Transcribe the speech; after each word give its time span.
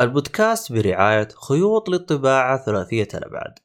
البودكاست 0.00 0.72
برعاية 0.72 1.28
خيوط 1.28 1.88
للطباعة 1.88 2.64
ثلاثية 2.64 3.08
الأبعاد 3.14 3.58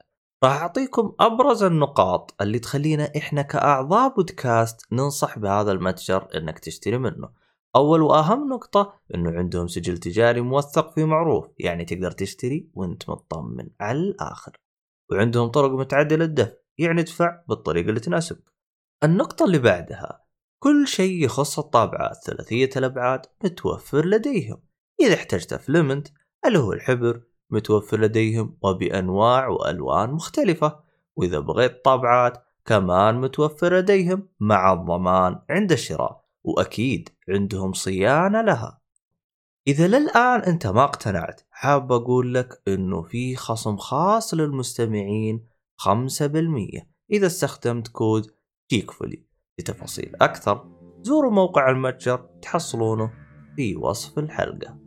راح 0.44 0.61
أعطيكم 0.61 1.15
أبرز 1.19 1.64
النقاط 1.64 2.35
اللي 2.42 2.60
تخلينا 2.60 3.11
إحنا 3.18 3.42
كأعضاء 3.42 4.15
بودكاست 4.15 4.82
ننصح 4.92 5.40
بهذا 5.40 5.71
المتجر 5.71 6.28
إنك 6.36 6.60
تشتري 6.60 6.98
منه. 6.98 7.29
أول 7.76 8.02
وأهم 8.02 8.50
نقطة 8.50 8.94
إنه 9.16 9.32
عندهم 9.32 9.68
سجل 9.68 9.98
تجاري 9.98 10.42
موثق 10.42 10.94
في 10.94 11.06
معروف 11.06 11.46
يعني 11.60 11.86
تقدر 11.86 12.12
تشتري 12.12 12.70
وأنت 12.74 13.10
مطمن 13.10 13.70
على 13.79 13.99
الآخر. 13.99 14.58
وعندهم 15.12 15.47
طرق 15.47 15.72
متعدلة 15.72 16.25
الدفع 16.25 16.54
يعني 16.77 17.02
ادفع 17.02 17.41
بالطريقة 17.47 17.89
اللي 17.89 17.99
تناسبك 17.99 18.54
النقطة 19.04 19.45
اللي 19.45 19.59
بعدها 19.59 20.25
كل 20.63 20.88
شيء 20.88 21.23
يخص 21.23 21.59
الطابعات 21.59 22.23
ثلاثية 22.23 22.70
الأبعاد 22.77 23.25
متوفر 23.43 24.05
لديهم. 24.05 24.61
إذا 25.02 25.13
احتجت 25.13 25.54
فلمنت 25.54 26.07
اللي 26.48 26.59
هو 26.59 26.73
الحبر 26.73 27.21
متوفر 27.50 28.00
لديهم 28.00 28.58
وبأنواع 28.62 29.48
وألوان 29.48 30.09
مختلفة؟ 30.12 30.80
وإذا 31.16 31.40
بغيت 31.40 31.86
طابعات 31.86 32.45
كمان 32.66 33.22
متوفر 33.22 33.77
لديهم 33.77 34.27
مع 34.40 34.73
الضمان 34.73 35.39
عند 35.50 35.72
الشراء 35.72 36.26
وأكيد 36.44 37.09
عندهم 37.30 37.73
صيانة 37.73 38.41
لها. 38.41 38.81
إذا 39.67 39.88
للآن 39.88 40.39
أنت 40.39 40.67
ما 40.67 40.84
اقتنعت 40.84 41.41
حاب 41.52 41.91
أقول 41.91 42.34
لك 42.34 42.62
أنه 42.67 43.02
في 43.02 43.36
خصم 43.36 43.77
خاص 43.77 44.34
للمستمعين 44.34 45.48
5% 45.77 45.86
إذا 47.12 47.27
استخدمت 47.27 47.88
كود 47.88 48.31
جيكفولي 48.72 49.25
لتفاصيل 49.59 50.16
أكثر 50.22 50.72
زوروا 51.02 51.31
موقع 51.31 51.70
المتجر 51.70 52.17
تحصلونه 52.41 53.12
في 53.55 53.75
وصف 53.75 54.20
الحلقة. 54.20 54.84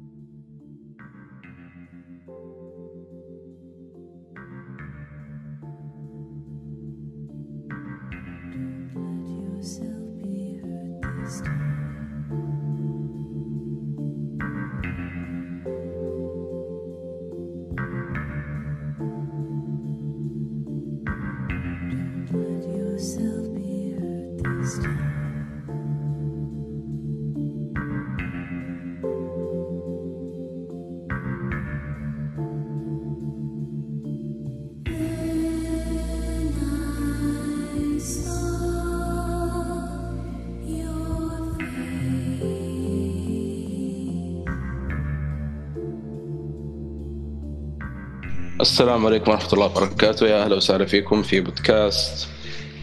السلام 48.89 49.07
عليكم 49.07 49.31
ورحمة 49.31 49.53
الله 49.53 49.67
وبركاته. 49.67 50.27
يا 50.27 50.45
أهلا 50.45 50.57
وسهلا 50.57 50.87
فيكم 50.87 51.23
في 51.23 51.41
بودكاست 51.41 52.29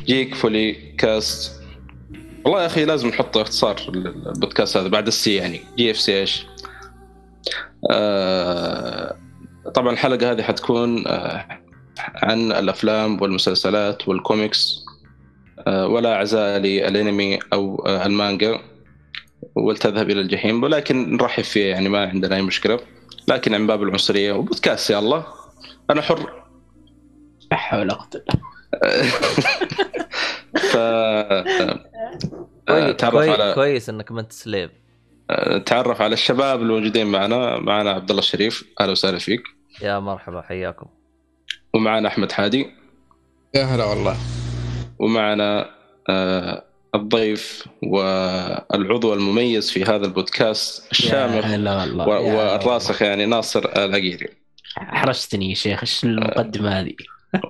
Geekfully 0.05 0.73
Cast. 0.97 1.61
والله 2.44 2.61
يا 2.61 2.66
أخي 2.66 2.86
لازم 2.86 3.08
نحط 3.08 3.38
اختصار 3.38 3.75
البودكاست 3.88 4.78
هذا 4.78 4.88
بعد 4.88 5.08
ال 5.08 5.21
C 5.21 5.35
يعني. 5.36 5.61
GFC 5.77 6.19
إيش؟ 6.20 6.45
آه 7.92 9.16
طبعا 9.76 9.94
الحلقة 9.94 10.31
هذه 10.31 10.42
حتكون 10.42 11.08
آه 11.08 11.45
عن 12.16 12.52
الأفلام 12.52 13.22
والمسلسلات 13.22 14.08
والكوميكس 14.08 14.86
آه 15.67 15.88
ولا 15.88 16.16
عزاء 16.16 16.59
للأنمي 16.59 17.39
أو 17.54 17.88
المانجا 17.88 18.60
ولتذهب 19.55 20.10
إلى 20.10 20.21
الجحيم 20.21 20.64
ولكن 20.64 21.15
نرحب 21.15 21.44
فيه 21.44 21.65
يعني 21.65 21.89
ما 21.89 22.08
عندنا 22.08 22.36
أي 22.36 22.42
مشكلة. 22.42 22.80
لكن 23.27 23.54
عن 23.54 23.67
باب 23.67 23.83
العنصرية 23.83 24.33
وبودكاست 24.33 24.89
يا 24.89 24.99
الله. 24.99 25.45
أنا 25.89 26.01
حر. 26.01 26.43
لا 27.51 27.57
حول 27.57 27.79
ولا 27.79 27.95
ف 30.71 30.77
كويس, 32.67 32.95
تعرف 32.95 33.15
على 33.15 33.53
كويس 33.55 33.89
إنك 33.89 34.11
ما 34.11 34.21
أنت 34.21 34.31
سليب. 34.31 34.69
تعرف 35.65 36.01
على 36.01 36.13
الشباب 36.13 36.61
الموجودين 36.61 37.07
معنا. 37.07 37.59
معنا 37.59 37.91
عبد 37.91 38.09
الله 38.09 38.21
الشريف 38.21 38.63
أهلا 38.81 38.91
وسهلا 38.91 39.17
فيك. 39.17 39.43
يا 39.81 39.99
مرحبا 39.99 40.41
حياكم. 40.41 40.85
ومعنا 41.73 42.07
أحمد 42.07 42.31
حادي. 42.31 42.67
يا 43.55 43.63
هلا 43.63 43.85
والله. 43.85 44.17
ومعنا 44.99 45.69
آه، 46.09 46.63
الضيف 46.95 47.67
والعضو 47.83 49.13
المميز 49.13 49.71
في 49.71 49.83
هذا 49.83 50.05
البودكاست 50.05 50.91
الشامخ 50.91 51.45
والراسخ 52.07 53.02
يعني 53.02 53.25
ناصر 53.25 53.69
العقيري 53.75 54.45
حرجتني 54.75 55.49
يا 55.49 55.55
شيخ 55.55 55.80
إيش 55.80 56.03
المقدمة 56.03 56.80
هذه؟ 56.80 56.93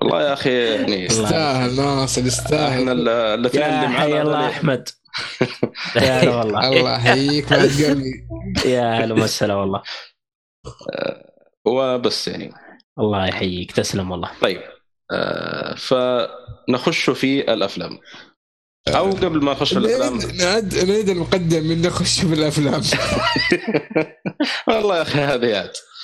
والله 0.02 0.22
يا 0.24 0.34
أخي 0.34 0.63
يعني 0.75 1.03
يستاهل 1.06 1.75
ناصر 1.75 2.22
إحنا 2.22 2.28
يستاهل 2.28 2.90
ال- 2.90 3.09
الاثنين 3.09 3.63
اللي 3.63 4.16
يا 4.16 4.22
الله 4.22 4.50
أحمد. 4.50 4.90
يا 5.96 6.19
هلا 6.22 6.35
والله. 6.35 6.68
الله 6.69 6.96
يحييك 6.96 7.50
بعد 7.50 7.62
قلبي 7.62 8.28
يا 8.66 8.94
هلا 9.06 9.14
وسهلا 9.24 9.53
والله. 9.56 9.81
وبس 11.66 12.28
يعني. 12.28 12.53
الله 13.00 13.28
يحييك 13.28 13.72
تسلم 13.72 14.12
والله. 14.12 14.31
طيب 14.41 14.62
آه 15.12 15.75
فنخش 15.75 17.09
في 17.09 17.53
الأفلام. 17.53 18.00
أو 18.88 19.12
قبل 19.12 19.44
ما 19.44 19.52
نخش 19.52 19.74
في 19.74 19.80
الأفلام. 19.80 20.18
نعيد 20.18 20.41
نعيد- 20.41 20.90
نعيد 20.90 21.09
المقدم 21.09 21.64
من 21.64 21.81
نخش 21.81 22.19
في 22.19 22.34
الأفلام. 22.34 22.81
والله 24.68 24.97
يا 24.97 25.02
أخي 25.02 25.19
هذيات 25.19 25.78
آه 25.78 25.95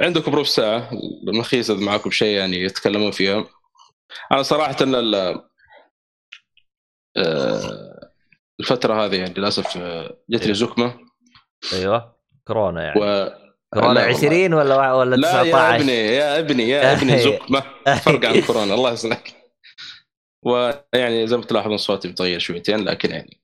عندكم 0.00 0.34
ربع 0.34 0.44
ساعة 0.44 0.90
المخيس 1.28 1.70
إذا 1.70 1.80
معكم 1.80 2.10
شيء 2.10 2.38
يعني 2.38 2.56
يتكلمون 2.56 3.10
فيها. 3.10 3.44
أنا 4.32 4.42
صراحة 4.42 4.76
ان 4.82 4.94
آه 7.16 8.10
الفترة 8.60 9.04
هذه 9.04 9.16
يعني 9.16 9.34
للأسف 9.34 9.76
آه، 9.76 10.16
جتني 10.30 10.54
زكمه 10.54 10.94
أيوه. 11.72 12.16
كورونا 12.46 12.82
يعني. 12.82 13.00
و 13.00 13.30
كورونا 13.74 13.98
لا 13.98 14.06
والله. 14.06 14.16
20 14.16 14.54
ولا 14.54 14.92
ولا 14.92 15.16
لا 15.16 15.42
19 15.42 15.48
يا 15.52 15.76
ابني 15.76 15.92
يا 15.92 16.38
ابني 16.38 16.68
يا 16.68 16.92
ابني 16.92 17.18
زكمه 17.18 17.62
فرق 18.04 18.24
عن 18.24 18.40
كورونا 18.40 18.74
الله 18.74 18.92
يسلمك. 18.92 19.32
ويعني 20.44 21.26
زي 21.26 21.36
ما 21.36 21.42
تلاحظون 21.42 21.76
صوتي 21.76 22.08
متغير 22.08 22.38
شويتين 22.38 22.84
لكن 22.84 23.10
يعني 23.10 23.40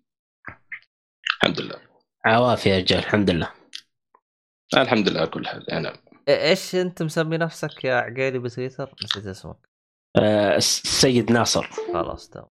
الحمد 1.36 1.60
لله. 1.60 1.76
عوافي 2.24 2.68
يا 2.68 2.78
رجال 2.78 2.98
الحمد 2.98 3.30
لله. 3.30 3.61
الحمد 4.76 5.08
لله 5.08 5.20
على 5.20 5.28
كل 5.28 5.46
حال 5.46 5.64
يعني 5.68 5.92
إيش 6.28 6.74
أنت 6.74 7.02
مسمي 7.02 7.36
نفسك 7.38 7.84
يا 7.84 7.94
عقيلي 7.94 8.38
بتويتر؟ 8.38 8.94
نسيت 9.04 9.26
اسمك. 9.26 9.56
آه، 10.16 10.56
السيد 10.56 11.32
ناصر. 11.32 11.70
خلاص 11.92 12.28
تمام. 12.28 12.46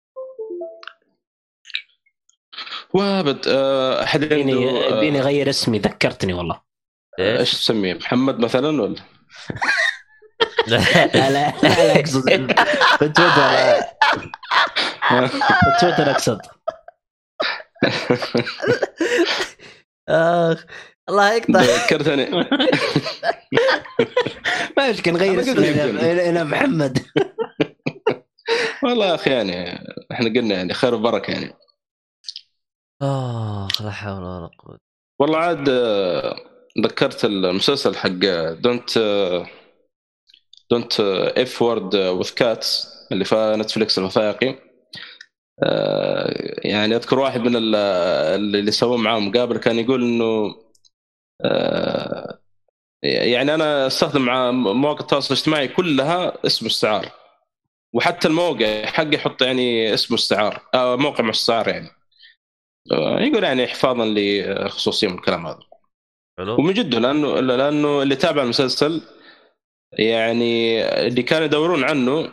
وابد 2.94 3.48
آه، 3.48 4.02
أحد 4.02 4.22
عنده 4.22 4.34
بيني 5.00 5.18
آه، 5.18 5.22
غير 5.22 5.50
اسمي 5.50 5.78
ذكرتني 5.78 6.32
والله. 6.32 6.60
إيش؟ 7.18 7.52
تسميه؟ 7.52 7.94
محمد 7.94 8.38
مثلا 8.38 8.82
ولا؟ 8.82 8.94
لا 10.68 10.76
لا 10.76 11.30
لا, 11.30 11.50
لا 11.62 12.00
أقصد 12.00 12.30
في 12.98 13.08
تويتر. 13.08 13.82
في 15.48 15.80
تويتر 15.80 16.10
أقصد. 16.10 16.40
آخ. 20.08 20.64
الله 21.10 21.32
يقطع. 21.34 21.60
ذكرتني 21.84 22.30
ما 24.76 24.88
يمكن 24.88 25.12
نغير. 25.14 25.40
إلى 26.28 26.44
محمد. 26.44 26.98
والله 28.84 29.06
يا 29.06 29.14
أخي 29.14 29.30
يعني 29.30 29.84
إحنا 30.12 30.28
قلنا 30.28 30.54
يعني 30.54 30.74
خير 30.74 30.94
وبركة 30.94 31.30
يعني. 31.30 31.54
آخ 33.02 33.82
لا 33.82 33.90
حول 33.90 34.22
ولا 34.22 34.50
قوة. 34.58 34.78
والله 35.20 35.38
عاد 35.38 35.68
آه، 35.68 36.36
ذكرت 36.84 37.24
المسلسل 37.24 37.96
حق 37.96 38.08
Don't 38.60 38.98
Don't 40.70 41.00
F 41.38 41.62
word 41.62 41.94
with 41.96 42.30
Cats 42.34 42.88
اللي 43.12 43.24
في 43.24 43.54
نتفلكس 43.58 43.98
الوثائقي 43.98 44.54
آه، 45.64 46.54
يعني 46.64 46.96
أذكر 46.96 47.18
واحد 47.18 47.40
من 47.40 47.56
ال- 47.56 47.74
اللي 48.56 48.70
سووا 48.70 48.98
معاه 48.98 49.18
مقابله 49.18 49.58
كان 49.58 49.78
يقول 49.78 50.02
إنه 50.02 50.24
آه، 50.24 50.54
يعني 53.02 53.54
أنا 53.54 53.86
أستخدم 53.86 54.22
مع 54.22 54.50
مواقع 54.50 55.00
التواصل 55.00 55.34
الاجتماعي 55.34 55.68
كلها 55.68 56.46
اسم 56.46 56.66
مستعار 56.66 57.12
وحتى 57.92 58.28
الموقع 58.28 58.86
حقي 58.86 59.14
يحط 59.14 59.42
يعني 59.42 59.94
اسم 59.94 60.14
مستعار 60.14 60.62
آه، 60.74 60.96
موقع 60.96 61.24
مستعار 61.24 61.68
يعني. 61.68 61.88
آه، 62.92 63.20
يقول 63.20 63.44
يعني 63.44 63.66
حفاظا 63.66 64.04
لخصوصية 64.06 65.08
من 65.08 65.14
الكلام 65.14 65.46
هذا. 65.46 65.60
حلو. 66.38 66.54
ومن 66.54 66.74
جده 66.74 66.98
لأنه 66.98 67.40
لأنه 67.40 68.02
اللي 68.02 68.16
تابع 68.16 68.42
المسلسل 68.42 69.02
يعني 69.92 70.82
اللي 71.06 71.22
كانوا 71.22 71.46
يدورون 71.46 71.84
عنه 71.84 72.32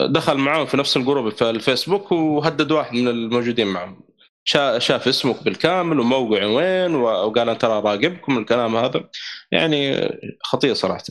دخل 0.00 0.38
معاهم 0.38 0.66
في 0.66 0.76
نفس 0.76 0.96
الجروب 0.96 1.28
في 1.28 1.50
الفيسبوك 1.50 2.12
وهدد 2.12 2.72
واحد 2.72 2.94
من 2.94 3.08
الموجودين 3.08 3.66
معهم. 3.66 4.09
شاف 4.44 5.08
اسمك 5.08 5.44
بالكامل 5.44 6.00
وموقع 6.00 6.44
وين 6.44 6.94
وقال 6.94 7.38
أنا 7.38 7.54
ترى 7.54 7.80
راقبكم 7.80 8.38
الكلام 8.38 8.76
هذا. 8.76 9.10
يعني 9.52 10.08
خطير 10.42 10.74
صراحة. 10.74 11.04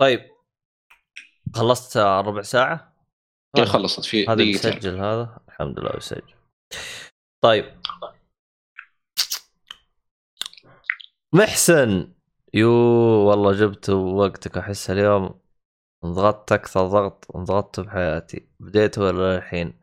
طيب. 0.00 0.30
خلصت 1.54 1.96
ربع 1.96 2.42
ساعة؟ 2.42 2.96
هي 3.56 3.66
خلصت. 3.66 4.04
في 4.04 4.26
هذا 4.26 4.34
بيسجل 4.34 4.96
هذا؟ 4.96 5.38
الحمد 5.48 5.80
لله 5.80 5.90
بيسجل 5.90 6.34
طيب. 7.44 7.80
محسن. 11.32 12.14
يو 12.54 12.70
والله 13.28 13.52
جبت 13.52 13.90
وقتك. 13.90 14.58
أحس 14.58 14.90
اليوم 14.90 15.40
انضغطت 16.04 16.52
أكثر 16.52 16.86
ضغط. 16.86 17.36
انضغطت 17.36 17.80
بحياتي. 17.80 18.48
بديت 18.60 18.98
ولا 18.98 19.36
الحين؟ 19.36 19.79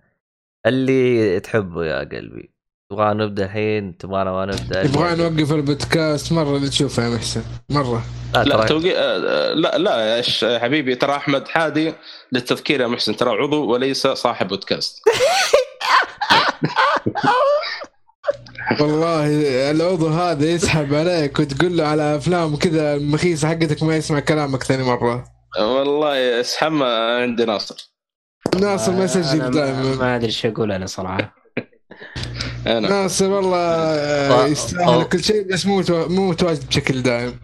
اللي 0.68 1.40
تحبه 1.40 1.86
يا 1.86 2.00
قلبي. 2.00 2.58
تبغى 2.92 3.14
نبدأ 3.14 3.46
الحين؟ 3.46 3.98
تبغانا 3.98 4.32
ما 4.32 4.46
نبدأ؟ 4.46 4.84
نبغى 4.88 5.16
نوقف 5.16 5.54
البودكاست؟ 5.54 6.34
مرة 6.34 6.58
اللي 6.58 6.70
تشوفه 6.70 7.04
يا 7.04 7.10
محسن. 7.10 7.44
مرة. 7.70 8.04
لا, 8.34 8.44
لا 8.44 8.58
ترى 8.58 8.68
توقي... 8.68 8.98
آه، 8.98 9.54
لا 9.54 9.78
لا 9.78 10.18
يا 10.18 10.60
حبيبي 10.60 10.96
ترى 10.96 11.16
أحمد 11.16 11.48
حادي 11.48 11.94
للتذكير 12.32 12.82
يا 12.82 12.88
محسن. 12.88 13.16
ترى 13.16 13.30
عضو 13.30 13.72
وليس 13.74 14.08
صاحب 14.08 14.48
بودكاست. 14.48 15.02
والله 18.82 19.28
العضو 19.72 20.08
هذا 20.08 20.46
يسحب 20.46 20.94
عليك 20.94 21.40
وتقول 21.40 21.78
له 21.78 21.88
على 21.88 22.16
أفلام 22.16 22.56
كذا 22.56 22.96
المخيسة 22.96 23.48
حقتك 23.48 23.84
ما 23.84 23.96
يسمع 23.96 24.20
كلامك 24.20 24.64
ثاني 24.64 24.84
مرة. 24.84 25.26
والله 25.60 26.40
اسحب 26.40 26.84
عندي 26.84 27.46
ناصر. 27.46 27.97
ناصر 28.56 28.92
ما 28.92 28.98
أنا 28.98 29.04
يسجل 29.06 29.40
ما- 29.40 29.50
دائما 29.50 29.96
ما 29.96 30.16
أدري 30.16 30.26
إيش 30.28 30.46
أقول 30.46 30.72
أنا 30.72 30.86
صراحة. 30.86 31.36
أنا 32.68 32.80
ناصر 32.90 33.30
والله 33.32 33.58
آه، 33.58 34.38
طيب. 34.42 34.52
يستاهل 34.52 35.04
أو- 35.04 35.08
كل 35.08 35.24
شيء 35.24 35.54
بس 35.54 35.66
مو 35.66 35.84
مو 35.90 36.30
متواجد 36.30 36.68
بشكل 36.68 37.02
دائم. 37.04 37.40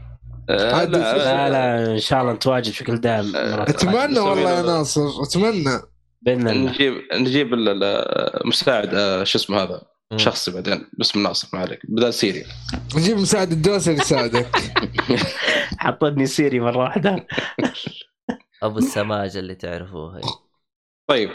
آه، 0.49 0.83
لا 0.83 1.17
لا 1.17 1.49
لا 1.49 1.91
إن 1.93 1.99
شاء 1.99 2.21
الله 2.21 2.33
نتواجد 2.33 2.71
بشكل 2.71 2.97
دائم 3.01 3.31
مرة 3.31 3.63
أتمنى 3.69 4.19
والله 4.19 4.51
يا 4.51 4.61
ناصر 4.61 5.23
أتمنى. 5.23 5.79
بإذن 6.21 6.47
الله. 6.49 6.71
نجيب 6.71 6.93
نجيب 7.13 7.53
ال- 7.53 7.83
ال- 7.83 8.47
مساعد 8.47 8.89
آه، 8.93 9.23
شو 9.23 9.37
اسمه 9.39 9.63
هذا. 9.63 9.81
شخصي 10.15 10.51
بعدين 10.51 10.87
باسم 10.97 11.23
ناصر 11.23 11.47
ما 11.53 11.59
عليك. 11.59 11.79
بدل 11.89 12.13
سيري. 12.13 12.43
نجيب 12.95 13.17
مساعد 13.17 13.51
الدوسري 13.51 13.95
يساعدك. 13.95 14.47
حطتني 15.77 16.25
سيري 16.25 16.59
مرة 16.59 16.77
واحدة. 16.77 17.27
أبو 18.63 18.77
السماجة 18.77 19.39
اللي 19.39 19.55
تعرفوها 19.55 20.21
طيب 21.07 21.29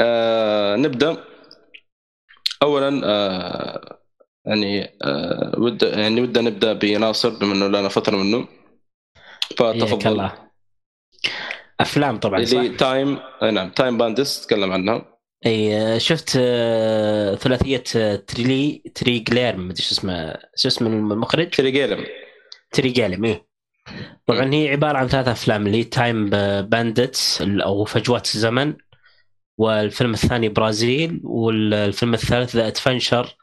آه 0.00 0.76
نبدأ. 0.76 1.24
اولا 2.62 3.00
آه 3.04 3.98
يعني 4.44 4.84
آه 5.04 5.54
ود 5.58 5.82
يعني 5.82 6.20
ودنا 6.20 6.50
نبدأ 6.50 6.72
بناصر 6.72 7.28
بما 7.28 7.52
إنه 7.52 7.68
لنا 7.68 7.88
فترة 7.88 8.16
منه. 8.16 8.48
فتفضل. 9.58 10.30
أفلام 11.80 12.16
طبعا 12.16 12.44
صح؟ 12.44 12.58
اللي 12.58 12.76
Time 12.76 13.18
آه 13.42 13.50
نعم 13.50 13.70
Time 13.70 13.98
Bandits 13.98 14.46
تكلم 14.46 14.72
عنها. 14.72 15.16
أي 15.46 16.00
شفت 16.00 16.32
آه، 16.40 17.34
ثلاثية 17.34 17.82
آه، 17.96 18.16
تريلي 18.16 18.82
تري 18.94 19.18
جلير 19.18 19.56
ما 19.56 19.72
أدري 19.72 19.82
شو 19.82 19.94
اسمه 19.94 20.34
شو 20.56 20.68
اسم 20.68 20.86
المخرج؟ 20.86 21.50
تري 21.50 21.70
جيلم 21.70 22.06
تري 22.72 22.88
جالم 22.88 23.24
إيه. 23.24 23.46
طبعا 24.26 24.54
هي 24.54 24.68
عبارة 24.68 24.98
عن 24.98 25.08
ثلاث 25.08 25.28
أفلام 25.28 25.66
اللي 25.66 25.84
Time 25.84 26.30
Bandits 26.60 27.42
أو 27.42 27.84
فجوات 27.84 28.34
الزمن. 28.34 28.74
والفيلم 29.58 30.14
الثاني 30.14 30.48
برازيل 30.48 31.20
والفيلم 31.24 32.14
الثالث 32.14 32.56
The 32.56 32.66
Adventure 32.66 33.36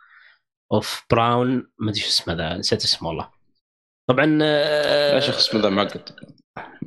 of 0.73 1.05
Baron 1.11 1.67
ما 1.79 1.89
أدري 1.91 2.01
شو 2.01 2.07
اسمه 2.07 2.33
ذا 2.33 2.57
نسيت 2.57 2.83
اسمه 2.83 3.09
والله. 3.09 3.29
طبعا 4.09 4.39
آه، 4.41 5.15
يا 5.15 5.19
شيخ 5.19 5.37
اسمه 5.37 5.61
ذا 5.61 5.69
معقد 5.69 6.09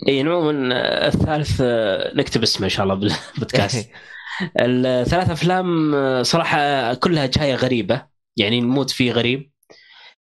إي 0.09 0.21
عموما 0.21 0.75
آه، 0.75 1.07
الثالث 1.09 1.61
آه، 1.65 2.13
نكتب 2.15 2.43
اسمه 2.43 2.65
إن 2.65 2.71
شاء 2.71 2.85
الله 2.85 2.95
بالبودكاست. 2.95 3.91
الثلاث 4.61 5.31
أفلام 5.31 5.95
آه، 5.95 6.23
صراحة 6.23 6.95
كلها 6.95 7.27
جاية 7.27 7.55
غريبة 7.55 8.07
يعني 8.37 8.59
المود 8.59 8.91
فيه 8.91 9.13
غريب. 9.13 9.51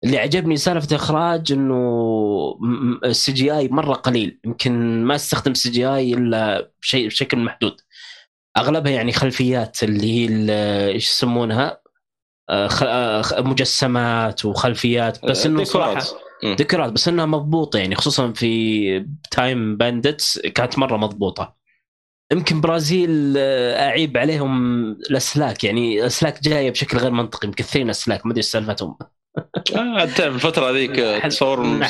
اللي 0.03 0.17
عجبني 0.17 0.57
سالفة 0.57 0.95
إخراج 0.95 1.51
إنه 1.51 2.59
ال 3.05 3.31
CGI 3.31 3.67
مرة 3.67 3.93
قليل 3.93 4.39
يمكن 4.45 5.03
ما 5.03 5.15
استخدم 5.15 5.53
CGI 5.53 6.13
إلا 6.13 6.71
بشيء 6.81 7.07
بشكل 7.07 7.37
محدود. 7.37 7.81
أغلبها 8.57 8.91
يعني 8.91 9.11
خلفيات 9.11 9.83
اللي 9.83 10.07
هي 10.07 10.29
إيش 10.93 11.09
يسمونها؟ 11.09 11.81
آه، 12.49 12.69
آه، 12.83 13.41
مجسمات 13.41 14.45
وخلفيات 14.45 15.25
بس 15.25 15.45
إنه 15.45 15.63
صراحة. 15.63 16.01
ديكورات 16.45 16.91
بس 16.91 17.07
إنها 17.07 17.25
مضبوطة 17.25 17.79
يعني 17.79 17.95
خصوصا 17.95 18.31
في 18.31 19.05
Time 19.31 19.77
Bandits 19.77 20.39
كانت 20.39 20.79
مرة 20.79 20.97
مضبوطة. 20.97 21.57
يمكن 22.31 22.61
برازيل 22.61 23.33
آه، 23.37 23.87
أعيب 23.89 24.17
عليهم 24.17 24.91
الأسلاك 24.91 25.63
يعني 25.63 25.99
الأسلاك 25.99 26.43
جاية 26.43 26.71
بشكل 26.71 26.97
غير 26.97 27.11
منطقي 27.11 27.47
مكثرين 27.47 27.89
أسلاك 27.89 28.25
ما 28.25 28.31
أدري 28.31 28.41
سالفتهم. 28.41 28.97
آه 29.75 30.05
تعرف 30.05 30.35
الفترة 30.35 30.71
ذيك 30.71 31.23
تصور 31.23 31.83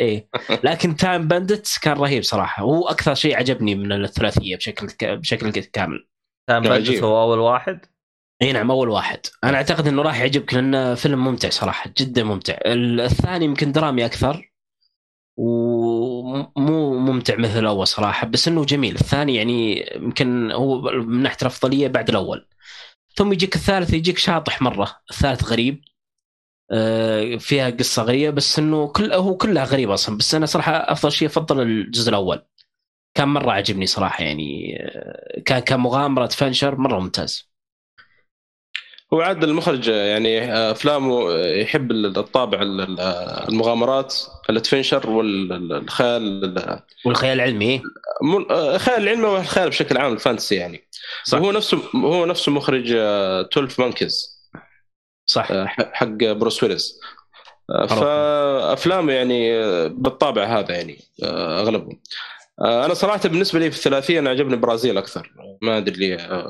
إيه. 0.00 0.28
لكن 0.64 0.96
Time 0.96 1.28
Bandits 1.28 1.78
كان 1.78 1.96
رهيب 1.96 2.22
صراحة. 2.22 2.62
هو 2.62 2.88
أكثر 2.88 3.14
شيء 3.14 3.36
عجبني 3.36 3.74
من 3.74 3.92
الثلاثية 3.92 4.56
بشكل 4.56 4.86
ك... 4.86 5.04
بشكل 5.04 5.50
كامل. 5.50 6.08
Time. 6.48 6.62
Bandits 6.62 7.02
هو 7.02 7.22
أول 7.22 7.38
واحد؟ 7.38 7.80
إي 8.42 8.52
نعم 8.52 8.70
أول 8.70 8.88
واحد. 8.88 9.20
أنا 9.44 9.56
أعتقد 9.56 9.88
إنه 9.88 10.02
راح 10.02 10.20
يعجبك 10.20 10.54
لأنه 10.54 10.94
فيلم 10.94 11.24
ممتع 11.24 11.50
صراحة 11.50 11.90
جدا 11.98 12.24
ممتع. 12.24 12.58
الثاني 12.66 13.44
يمكن 13.44 13.72
درامي 13.72 14.04
أكثر 14.04 14.52
ومو 15.38 16.98
ممتع 16.98 17.36
مثل 17.36 17.58
الأول 17.58 17.86
صراحة 17.86 18.26
بس 18.26 18.48
إنه 18.48 18.64
جميل. 18.64 18.94
الثاني 18.94 19.34
يعني 19.34 19.90
يمكن 19.96 20.50
هو 20.50 20.80
من 20.80 21.22
ناحية 21.22 21.36
الأفضلية 21.42 21.88
بعد 21.88 22.08
الأول. 22.08 22.48
ثم 23.14 23.32
يجيك 23.32 23.54
الثالث 23.54 23.92
يجيك 23.94 24.18
شاطح 24.18 24.62
مرة. 24.62 24.96
الثالث 25.10 25.44
غريب. 25.44 25.80
فيها 27.38 27.70
قصة 27.70 28.02
غريبة 28.02 28.30
بس 28.30 28.58
إنه 28.58 28.88
كل 28.88 29.12
هو 29.12 29.36
كلها 29.36 29.64
غريبة 29.64 29.94
أصلا. 29.94 30.16
بس 30.16 30.34
أنا 30.34 30.46
صراحة 30.46 30.72
أفضل 30.72 31.12
شيء 31.12 31.28
أفضل 31.28 31.60
الجزء 31.60 32.08
الأول. 32.10 32.42
كان 33.14 33.28
مرة 33.28 33.52
عجبني 33.52 33.86
صراحة 33.86 34.24
يعني 34.24 34.76
آه، 34.82 35.40
كان 35.46 35.58
كمغامرة 35.58 36.26
adventure 36.26 36.76
مرة 36.76 36.98
ممتاز. 36.98 37.52
هو 39.14 39.20
عاد 39.20 39.44
المخرج 39.44 39.88
يعني 39.88 40.54
أفلامه 40.54 41.30
يحب 41.34 41.90
الطابع 41.92 42.58
المغامرات 43.48 44.14
ال 44.50 44.56
adventure 44.56 45.10
والخيال 45.10 46.90
والخيال 47.04 47.32
العلمي؟ 47.32 47.82
الخيال 48.50 49.02
العلمي 49.02 49.24
والخيال 49.24 49.68
بشكل 49.68 49.98
عام 49.98 50.12
ال 50.12 50.17
fantasy 50.17 50.54
يعني. 50.54 50.88
صح. 51.24 51.38
هو 51.38 51.52
نفسه 51.52 51.78
هو 51.94 52.26
نفسه 52.26 52.52
مخرج 52.52 52.92
12 52.92 53.82
Monkeys 53.82 54.31
صح. 55.32 55.52
حق 55.92 56.06
بروس 56.06 56.62
ويلز. 56.62 57.00
فافلامه 57.88 59.12
يعني 59.12 59.58
بالطابع 59.88 60.44
هذا 60.44 60.74
يعني 60.76 60.98
أغلبهم. 61.24 62.00
أنا 62.60 62.94
صراحة 62.94 63.28
بالنسبة 63.28 63.58
لي 63.58 63.70
في 63.70 63.76
الثلاثية 63.76 64.18
أنا 64.18 64.30
عجبني 64.30 64.56
برازيل 64.56 64.98
أكثر. 64.98 65.32
ما 65.62 65.78
أدري 65.78 65.96
ليه 65.96 66.48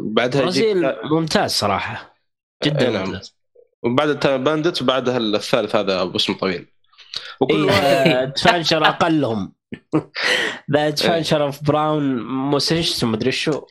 بعدها 0.00 0.42
برازيل 0.42 0.92
ممتاز 1.04 1.50
صراحة. 1.50 2.16
جدا 2.64 2.90
نعم. 2.90 3.06
ممتاز. 3.06 3.36
وبعد 3.82 4.26
Bandits 4.26 4.82
وبعدها 4.82 5.16
الثالث 5.16 5.76
هذا 5.76 6.02
أبو 6.02 6.16
اسم 6.16 6.32
طويل. 6.34 6.66
وكل 7.40 7.70
Adventure 8.36 8.84
أقلهم. 8.88 9.52
The 10.72 10.90
Adventure 10.90 11.42
of 11.42 11.64
Baron 11.64 12.22
Munchausen 12.22 13.04
مدري 13.04 13.32
شو؟ 13.32 13.66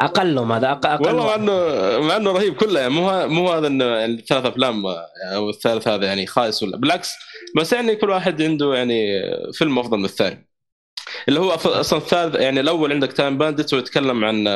اقلهم 0.00 0.52
هذا 0.52 0.72
أق... 0.72 0.86
أقل 0.86 1.06
والله 1.06 1.24
مع 1.24 1.34
انه 1.34 1.52
مع 2.08 2.16
انه 2.16 2.32
رهيب 2.32 2.54
كله. 2.54 2.80
يعني 2.80 2.94
مو 2.94 3.26
مو 3.26 3.52
هذا 3.52 3.66
إنه 3.66 4.04
الثلاث 4.04 4.46
أفلام 4.46 4.86
أو 5.34 5.50
الثالث 5.50 5.88
هذا 5.88 6.06
يعني 6.06 6.26
خايس 6.26 6.62
ولا 6.62 6.76
بالعكس. 6.76 7.12
بس 7.56 7.72
يعني 7.72 7.96
كل 7.96 8.10
واحد 8.10 8.42
عنده 8.42 8.74
يعني 8.74 9.22
فيلم 9.52 9.78
أفضل 9.78 9.98
من 9.98 10.04
الثاني. 10.04 10.48
اللي 11.28 11.40
هو 11.40 11.50
أصلا 11.50 11.98
الثالث 11.98 12.34
يعني 12.34 12.60
الأول 12.60 12.92
عندك 12.92 13.12
تايم 13.12 13.38
باندت 13.38 13.74
ويتكلم 13.74 14.24
عن 14.24 14.48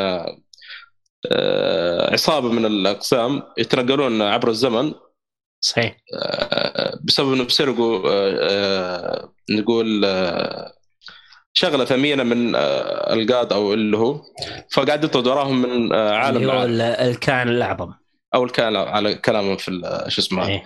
عصابة 2.12 2.48
من 2.48 2.66
الأقسام 2.66 3.42
يتنقلون 3.58 4.22
عبر 4.22 4.48
الزمن. 4.48 4.94
صحيح. 5.60 5.96
بسبب 7.04 7.32
إنه 7.32 7.44
بيسرقوا 7.44 7.98
نقول 9.50 10.04
شغلة 11.56 11.84
ثمينة 11.84 12.22
من 12.22 12.54
القاد 12.54 13.52
أو 13.52 13.74
اللي 13.74 13.96
هو 13.96 14.22
فقاعد 14.72 15.04
يطرد 15.04 15.26
وراهم 15.26 15.62
من 15.62 15.94
عالم 15.94 16.36
اللي 16.36 16.52
هو 16.52 16.64
الكائن 17.10 17.48
الأعظم. 17.48 17.92
أو 18.34 18.44
الكائن 18.44 18.76
على 18.76 19.14
كلامهم 19.14 19.56
في 19.56 19.70
شو 20.08 20.20
اسمه. 20.20 20.48
إيه. 20.48 20.64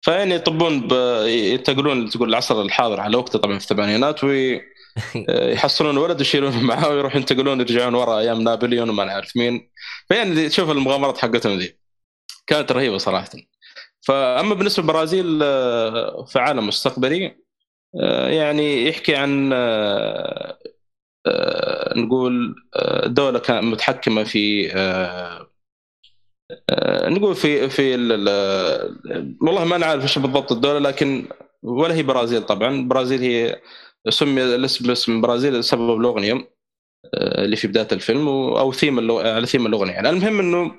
فيعني 0.00 0.34
يطبون. 0.34 0.88
ينتقلون 1.28 2.10
تقول 2.10 2.28
العصر 2.28 2.62
الحاضر 2.62 3.00
على 3.00 3.16
وقته 3.16 3.38
طبعا 3.38 3.58
في 3.58 3.64
الثمانينات 3.64 4.20
ويحصلون 4.24 5.98
ولد 6.02 6.18
ويشيلونه 6.18 6.62
معاه 6.68 6.88
ويروحوا 6.88 7.18
ينتقلون 7.20 7.60
يرجعون 7.60 7.94
ورا 7.94 8.18
أيام 8.18 8.42
نابليون 8.42 8.90
وما 8.90 9.04
نعرف 9.04 9.36
مين. 9.36 9.70
فيعني 10.08 10.48
تشوف 10.48 10.70
المغامرات 10.70 11.18
حقتهم 11.18 11.58
ذي. 11.58 11.78
كانت 12.46 12.72
رهيبة 12.72 12.98
صراحة. 12.98 13.30
فأما 14.00 14.54
بالنسبة 14.54 14.82
للبرازيل 14.82 15.40
آه، 15.42 16.24
في 16.24 16.38
عالم 16.38 16.68
مستقبلي 16.68 17.26
آه، 17.26 17.36
يعني 17.94 18.88
يحكي 18.88 19.16
عن 19.16 19.50
آه، 19.52 20.58
آه، 21.26 21.98
نقول 21.98 22.54
آه، 22.76 23.06
دولة 23.06 23.38
كانت 23.38 23.64
متحكمة 23.64 24.24
في 24.24 24.72
آه، 24.76 25.48
آه، 26.70 27.08
نقول 27.08 27.34
في 27.36 27.68
في 27.68 27.94
ال- 27.94 28.28
ال- 28.28 29.36
والله 29.42 29.64
ما 29.64 29.78
نعرف 29.78 30.02
إيش 30.02 30.18
بالضبط 30.18 30.52
الدولة 30.52 30.78
لكن 30.78 31.28
ولا 31.62 31.94
هي 31.94 32.02
برازيل 32.02 32.42
طبعا 32.42 32.68
البرازيل 32.74 33.20
هي 33.20 33.60
سمي 34.08 34.44
الاسم 34.44 34.86
باسم 34.86 35.20
برازيل 35.20 35.64
سبب 35.64 36.00
الأغنية 36.00 36.32
آه، 37.14 37.44
اللي 37.44 37.56
في 37.56 37.68
بداية 37.68 37.88
الفيلم 37.92 38.28
أو 38.28 38.72
ثيم. 38.72 39.10
على 39.12 39.46
ثيم 39.46 39.66
الأغنية 39.66 39.92
يعني 39.92 40.08
المهم 40.10 40.40
إنه 40.40 40.74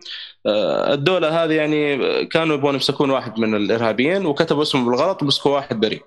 آه، 0.45 0.93
الدولة 0.93 1.43
هذه 1.43 1.53
يعني 1.53 1.97
كانوا 2.25 2.55
يبغون 2.55 2.73
يمسكون 2.73 3.09
واحد 3.09 3.39
من 3.39 3.55
الإرهابيين 3.55 4.25
وكتبوا 4.25 4.61
اسمه 4.63 4.85
بالغلط 4.85 5.23
ومسكوا 5.23 5.55
واحد 5.55 5.79
بريء 5.79 6.01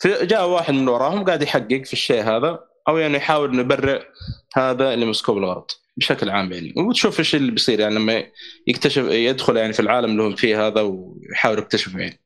فجاء 0.00 0.48
واحد 0.48 0.74
من 0.74 0.88
وراهم 0.88 1.24
قاعد 1.24 1.42
يحقق 1.42 1.82
في 1.84 1.92
الشيء 1.92 2.22
هذا 2.22 2.58
أو 2.88 2.96
يعني 2.98 3.16
يحاول 3.16 3.50
إنه 3.50 3.60
يبرئ 3.60 4.02
هذا 4.56 4.94
اللي 4.94 5.06
مسكوه 5.06 5.34
بالغلط 5.34 5.80
بشكل 5.96 6.30
عام 6.30 6.52
يعني. 6.52 6.74
وتشوف 6.76 7.18
إيش 7.18 7.34
اللي 7.34 7.50
بيصير 7.50 7.80
يعني 7.80 7.94
لما 7.94 8.24
يكتشف 8.66 9.04
يدخل 9.04 9.56
يعني 9.56 9.72
في 9.72 9.80
العالم 9.80 10.10
اللي 10.10 10.22
هم 10.22 10.34
فيه 10.34 10.66
هذا 10.66 10.80
ويحاول 10.80 11.58
يكتشف 11.58 11.94
يعني. 11.94 12.20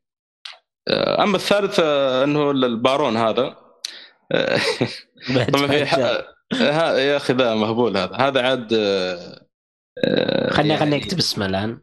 آه، 0.88 1.22
أما 1.22 1.36
الثالث 1.36 1.80
آه، 1.84 2.24
إنه 2.24 2.50
البارون 2.50 3.16
هذا. 3.16 3.56
طبعا 5.52 5.66
في 5.66 6.24
يا 7.08 7.16
أخي 7.16 7.32
ذا 7.32 7.54
مهبول 7.54 7.96
هذا. 7.96 8.16
هذا 8.16 8.42
عاد 8.42 8.72
آه، 8.72 10.50
خليني 10.50 10.76
خليني 10.76 10.96
اكتب 10.96 11.18
اسمه 11.18 11.46
الآن. 11.46 11.80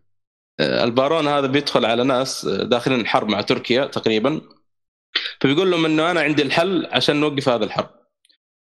البارون 0.59 1.27
هذا 1.27 1.47
بيدخل 1.47 1.85
على 1.85 2.03
ناس 2.03 2.45
داخلين 2.45 3.07
حرب 3.07 3.29
مع 3.29 3.41
تركيا 3.41 3.85
تقريبا. 3.85 4.41
فبيقول 5.41 5.71
لهم 5.71 5.85
إنه 5.85 6.11
أنا 6.11 6.21
عندي 6.21 6.41
الحل 6.41 6.87
عشان 6.91 7.15
نوقف 7.19 7.49
هذا 7.49 7.65
الحرب. 7.65 7.89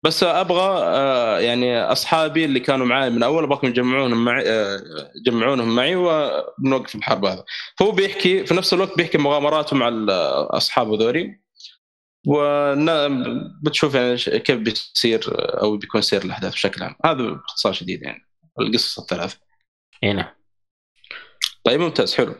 بس 0.04 0.24
أبغى 0.24 0.62
آه، 0.84 1.40
يعني 1.40 1.80
أصحابي 1.82 2.46
اللي 2.46 2.60
كانوا 2.60 2.86
معي 2.86 3.10
من 3.10 3.24
أول 3.24 3.44
أبغاكم 3.44 3.72
تجمعونهم 3.74 4.26
معي 4.26 4.44
آه، 4.50 4.80
جمعونهم 5.26 5.76
معي 5.76 5.96
وبنوقف 5.96 6.96
الحرب 6.96 7.26
هذا 7.26 7.44
فهو 7.80 7.92
بيحكي 7.92 8.46
في 8.46 8.54
نفس 8.54 8.74
الوقت 8.74 8.98
بيحكي 8.98 9.18
مغامراته 9.18 9.76
مع 9.76 10.06
اصحابه 10.50 10.98
ذولي 10.98 11.40
وبتشوف 12.28 13.96
يعني 13.96 14.18
ش- 14.18 14.30
كيف 14.30 14.58
بيصير 14.60 15.22
أو 15.62 15.78
بيكون 15.78 16.02
سير 16.02 16.22
الأحداث 16.26 16.54
بشكل 16.54 16.84
عام. 16.84 16.96
هذا 17.06 17.24
باختصار 17.24 17.74
شديد 17.74 18.02
يعني 18.04 18.28
القصص 18.60 19.00
الثلاث 19.00 19.36
اي 20.04 20.14
نعم. 20.14 20.34
طيب 21.64 21.80
ممتاز 21.80 22.16
حلو. 22.16 22.36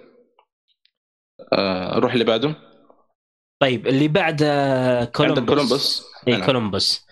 آه، 1.54 1.96
نروح 1.96 2.14
اللي 2.14 2.24
بعده. 2.24 2.56
طيب 3.60 3.88
اللي 3.88 4.08
بعد 4.08 4.44
عندك 4.44 5.12
كولومبوس. 5.12 5.46
كولومبوس. 5.48 6.04
اي 6.28 6.34
نعم. 6.34 6.46
كولومبوس. 6.46 7.08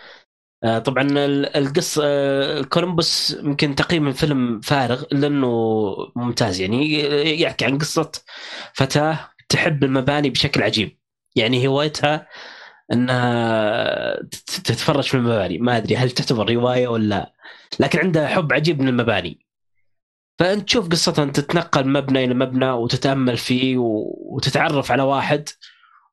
آه، 0.63 0.79
طبعا 0.79 1.03
ال- 1.03 1.57
القصة 1.57 2.01
آه، 2.05 2.61
كولومبوس 2.61 3.37
يمكن 3.43 3.75
تقييم 3.75 4.07
الفيلم 4.07 4.59
فارغ 4.61 5.01
الا 5.11 5.27
انه 5.27 5.47
ممتاز. 6.15 6.61
يعني 6.61 6.99
يحكي 7.41 7.65
عن 7.65 7.77
قصة 7.77 8.11
فتاة 8.73 9.29
تحب 9.49 9.83
المباني 9.83 10.29
بشكل 10.29 10.63
عجيب. 10.63 10.97
يعني 11.35 11.67
هوايتها 11.67 12.27
إنها 12.93 14.15
تت- 14.23 14.61
تتفرج 14.65 15.03
في 15.03 15.13
المباني. 15.13 15.57
ما 15.57 15.77
أدري 15.77 15.95
هل 15.97 16.11
تعتبر 16.11 16.53
رواية 16.53 16.87
ولا 16.87 17.05
لا. 17.05 17.33
لكن 17.79 17.99
عندها 17.99 18.27
حب 18.27 18.53
عجيب 18.53 18.81
من 18.81 18.87
المباني. 18.87 19.45
فأنت 20.39 20.67
تشوف 20.67 20.89
قصتها 20.89 21.25
تتنقل 21.25 21.87
مبنى 21.89 22.23
إلى 22.25 22.33
مبنى 22.33 22.71
وتتأمل 22.71 23.37
فيه 23.37 23.75
وتتعرف 23.77 24.91
على 24.91 25.03
واحد 25.03 25.49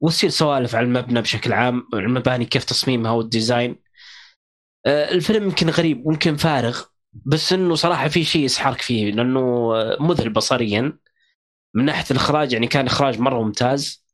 وتصير 0.02 0.30
سوالف 0.30 0.74
على 0.74 0.86
المبنى 0.86 1.20
بشكل 1.22 1.52
عام 1.52 1.88
المباني 1.94 2.44
كيف 2.44 2.64
تصميمها 2.64 3.12
والديزاين. 3.12 3.82
آه، 4.86 5.10
الفيلم 5.12 5.44
يمكن 5.44 5.70
غريب 5.70 6.08
ممكن 6.08 6.36
فارغ 6.36 6.82
بس 7.12 7.52
إنه 7.52 7.74
صراحة 7.74 8.08
في 8.08 8.24
شيء 8.24 8.44
يسحرك 8.44 8.80
فيه 8.82 9.10
لأنه 9.12 9.40
آه، 9.74 9.96
مذهل 10.00 10.30
بصريا. 10.32 10.98
من 11.74 11.84
ناحية 11.84 12.04
الإخراج 12.10 12.52
يعني 12.52 12.66
كان 12.66 12.86
إخراج 12.86 13.20
مرة 13.20 13.42
ممتاز. 13.42 14.06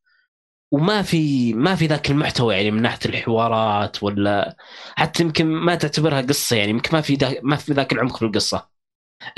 وما 0.73 1.03
في 1.03 1.55
ما 1.55 1.75
في 1.77 1.87
ذاك 1.87 2.11
المحتوى 2.11 2.55
يعني 2.55 2.71
من 2.71 2.83
ناحية 2.83 2.99
الحوارات 3.07 4.03
ولا 4.03 4.57
حتى 4.97 5.23
يمكن 5.23 5.47
ما 5.47 5.75
تعتبرها 5.75 6.21
قصة 6.23 6.57
يعني 6.57 6.71
يمكن 6.71 6.91
ما 6.97 7.01
في 7.03 7.41
ما 7.43 7.57
في 7.57 7.73
ذاك 7.73 7.93
العمق 7.93 8.17
في 8.17 8.25
القصة. 8.25 8.78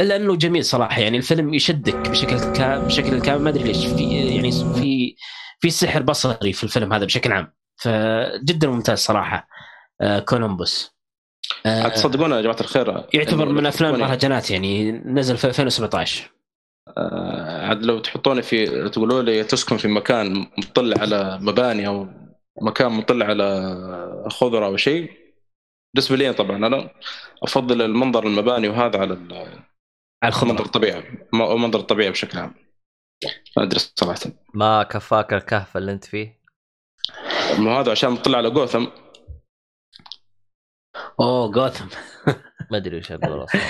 إلا 0.00 0.16
إنه 0.16 0.36
جميل 0.36 0.64
صراحة 0.64 1.00
يعني 1.00 1.16
الفيلم 1.16 1.54
يشدك 1.54 2.10
بشكل 2.10 2.52
كا 2.52 2.78
بشكل 2.78 3.20
كامل 3.20 3.42
ما 3.42 3.50
أدري 3.50 3.64
ليش 3.64 3.86
في 3.86 4.34
يعني 4.34 4.52
في 4.52 5.16
في 5.60 5.70
سحر 5.70 6.02
بصري 6.02 6.52
في 6.52 6.64
الفيلم 6.64 6.92
هذا 6.92 7.04
بشكل 7.04 7.32
عام 7.32 7.52
فجدا 7.76 8.68
ممتاز 8.68 8.98
صراحة 8.98 9.48
آه 10.00 10.18
كولومبوس. 10.18 11.00
آه، 11.66 11.88
تصدقون 11.88 12.30
يا 12.32 12.40
جماعة 12.40 12.60
الخير 12.60 13.04
يعتبر 13.14 13.44
إنه 13.44 13.52
من 13.52 13.66
أفلام 13.66 13.94
المهرجانات 13.94 14.50
يعني 14.50 14.92
نزل 14.92 15.36
في 15.36 15.46
2017 15.46 16.30
آه، 16.98 17.66
عاد 17.66 17.84
لو 17.84 17.98
تحطوني 17.98 18.42
في 18.42 18.88
تقولوا 18.88 19.22
لي 19.22 19.44
تسكن 19.44 19.76
في 19.76 19.88
مكان 19.88 20.46
مطلع 20.58 21.00
على 21.00 21.38
مباني 21.42 21.86
أو 21.86 22.08
مكان 22.62 22.92
مطلع 22.92 23.26
على 23.26 24.26
خضرة 24.30 24.66
أو 24.66 24.76
شيء 24.76 25.10
بالنسبة 25.94 26.16
لي 26.16 26.32
طبعا 26.32 26.56
أنا 26.56 26.90
أفضل 27.42 27.82
المنظر 27.82 28.26
المباني 28.26 28.68
وهذا 28.68 28.98
على 29.00 29.16
على 30.22 30.34
منظر 30.42 30.64
الطبيعه 30.64 31.04
منظر 31.32 31.78
الطبيعه 31.78 32.10
بشكل 32.10 32.38
عام. 32.38 32.54
ما 33.56 33.62
أدري 33.62 33.78
صراحة. 33.78 34.20
ما 34.54 34.82
كفاك 34.82 35.32
الكهف 35.32 35.76
اللي 35.76 35.92
أنت 35.92 36.04
فيه؟ 36.04 36.40
ما 37.58 37.80
هذا 37.80 37.90
عشان 37.90 38.10
مطلع 38.10 38.38
على 38.38 38.50
جوثم. 38.50 38.86
أوه 41.20 41.50
جوثم. 41.50 41.86
ما 42.70 42.76
أدري 42.76 42.98
وش 42.98 43.12
أقول 43.12 43.44
أصلا. 43.44 43.60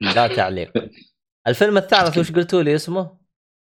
لا 0.00 0.26
تعليق. 0.26 0.72
الفيلم 1.48 1.76
الثالث 1.76 2.18
وش 2.18 2.32
قلتوا 2.32 2.62
لي 2.62 2.74
اسمه؟ 2.74 3.18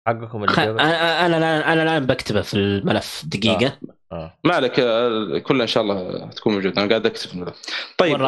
حقكم 0.07 0.43
اللي. 0.43 0.55
قبل 0.55 0.79
أنا 0.79 1.25
أنا 1.25 1.37
الان 1.37 1.61
أنا 1.61 1.83
الآن 1.83 2.05
بكتبه 2.05 2.41
في 2.41 2.53
الملف. 2.53 3.23
دقيقة. 3.25 3.79
آه. 4.11 4.39
ما 4.43 4.55
عليك 4.55 4.79
آه، 4.79 5.39
كلها 5.39 5.61
إن 5.61 5.67
شاء 5.67 5.83
الله 5.83 6.29
تكون 6.29 6.53
موجودة. 6.53 6.81
أنا 6.81 6.89
قاعد 6.89 7.05
أكتب 7.05 7.37
من 7.37 7.45
ذا. 7.45 7.53
طيب 7.97 8.21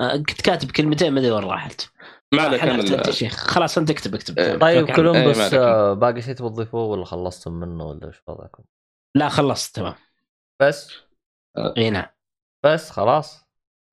آه، 0.00 0.16
كنت 0.16 0.40
كاتب 0.40 0.70
كلمتين 0.70 1.12
ما 1.12 1.20
أدري 1.20 1.30
وين 1.30 1.44
راحت. 1.44 1.95
ما 2.34 2.42
عليك 2.42 2.60
حلفت 2.60 2.90
أنا 2.90 2.98
انت 2.98 3.06
يا 3.06 3.12
شيخ 3.12 3.34
خلاص 3.34 3.78
انت 3.78 3.90
اكتب 3.90 4.14
اكتب 4.14 4.38
إيه. 4.38 4.56
طيب 4.56 4.86
إيه، 4.88 5.12
ما 5.12 5.42
عليك. 5.42 5.54
آه، 5.54 5.92
باقي 5.92 6.22
شيء 6.22 6.34
تبغى 6.34 6.50
تضيفوه 6.50 6.84
ولا 6.84 7.04
خلصتم 7.04 7.52
منه 7.52 7.84
ولا 7.84 8.06
إيش 8.06 8.22
وضعكم؟ 8.26 8.64
لا 9.14 9.28
خلصت 9.28 9.76
تمام. 9.76 9.94
بس؟ 10.62 10.92
إي 11.76 11.90
نعم. 11.90 12.06
بس 12.64 12.90
خلاص. 12.90 13.46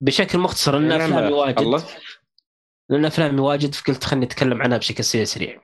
بشكل 0.04 0.40
مختصر 0.40 0.80
لأن 0.80 0.88
نعم، 0.88 1.02
أفلامي 1.02 1.34
واجد. 1.34 1.84
لأن 2.90 3.06
أفلامي 3.06 3.42
واجد 3.42 3.76
فقلت 3.76 4.04
خليني 4.04 4.26
أتكلم 4.26 4.62
عنها 4.62 4.78
بشكل 4.78 5.04
سريع 5.04 5.24
سريع. 5.24 5.62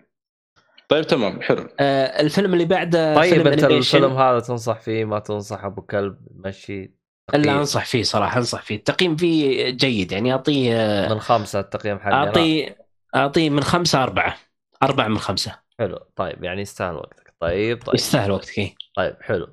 طيب 0.89 1.07
تمام 1.07 1.41
حلو. 1.41 1.69
آه 1.79 2.21
الفيلم 2.21 2.53
اللي 2.53 2.65
بعده 2.65 3.15
طيب 3.15 3.33
فيلم 3.33 3.47
أنت. 3.47 3.63
الفيلم 3.63 4.13
هذا 4.17 4.39
تنصح 4.39 4.79
فيه؟ 4.79 5.05
ما 5.05 5.19
تنصح 5.19 5.63
أبو 5.65 5.81
كلب 5.81 6.17
مشي. 6.31 6.98
تقييم. 7.29 7.57
أنصح 7.57 7.85
فيه 7.85 8.03
صراحة 8.03 8.37
أنصح 8.37 8.61
فيه. 8.61 8.75
التقييم 8.75 9.15
فيه 9.15 9.69
جيد 9.69 10.11
يعني 10.11 10.31
أعطيه 10.31 10.73
من 11.09 11.19
خمسة 11.19 11.59
التقييم 11.59 11.99
حقنا 11.99 12.13
أعطيه 12.15 12.77
أعطيه 13.15 13.49
من 13.49 13.63
خمسة 13.63 14.03
أربعة. 14.03 14.37
أربعة 14.83 15.07
من 15.07 15.17
خمسة. 15.17 15.59
حلو. 15.79 15.99
طيب 16.15 16.43
يعني 16.43 16.61
يستاهل 16.61 16.95
وقتك. 16.95 17.33
طيب 17.39 17.83
طيب. 17.83 17.95
يستاهل 17.95 18.31
وقتك 18.31 18.57
إيه. 18.57 18.75
طيب 18.95 19.15
حلو. 19.21 19.47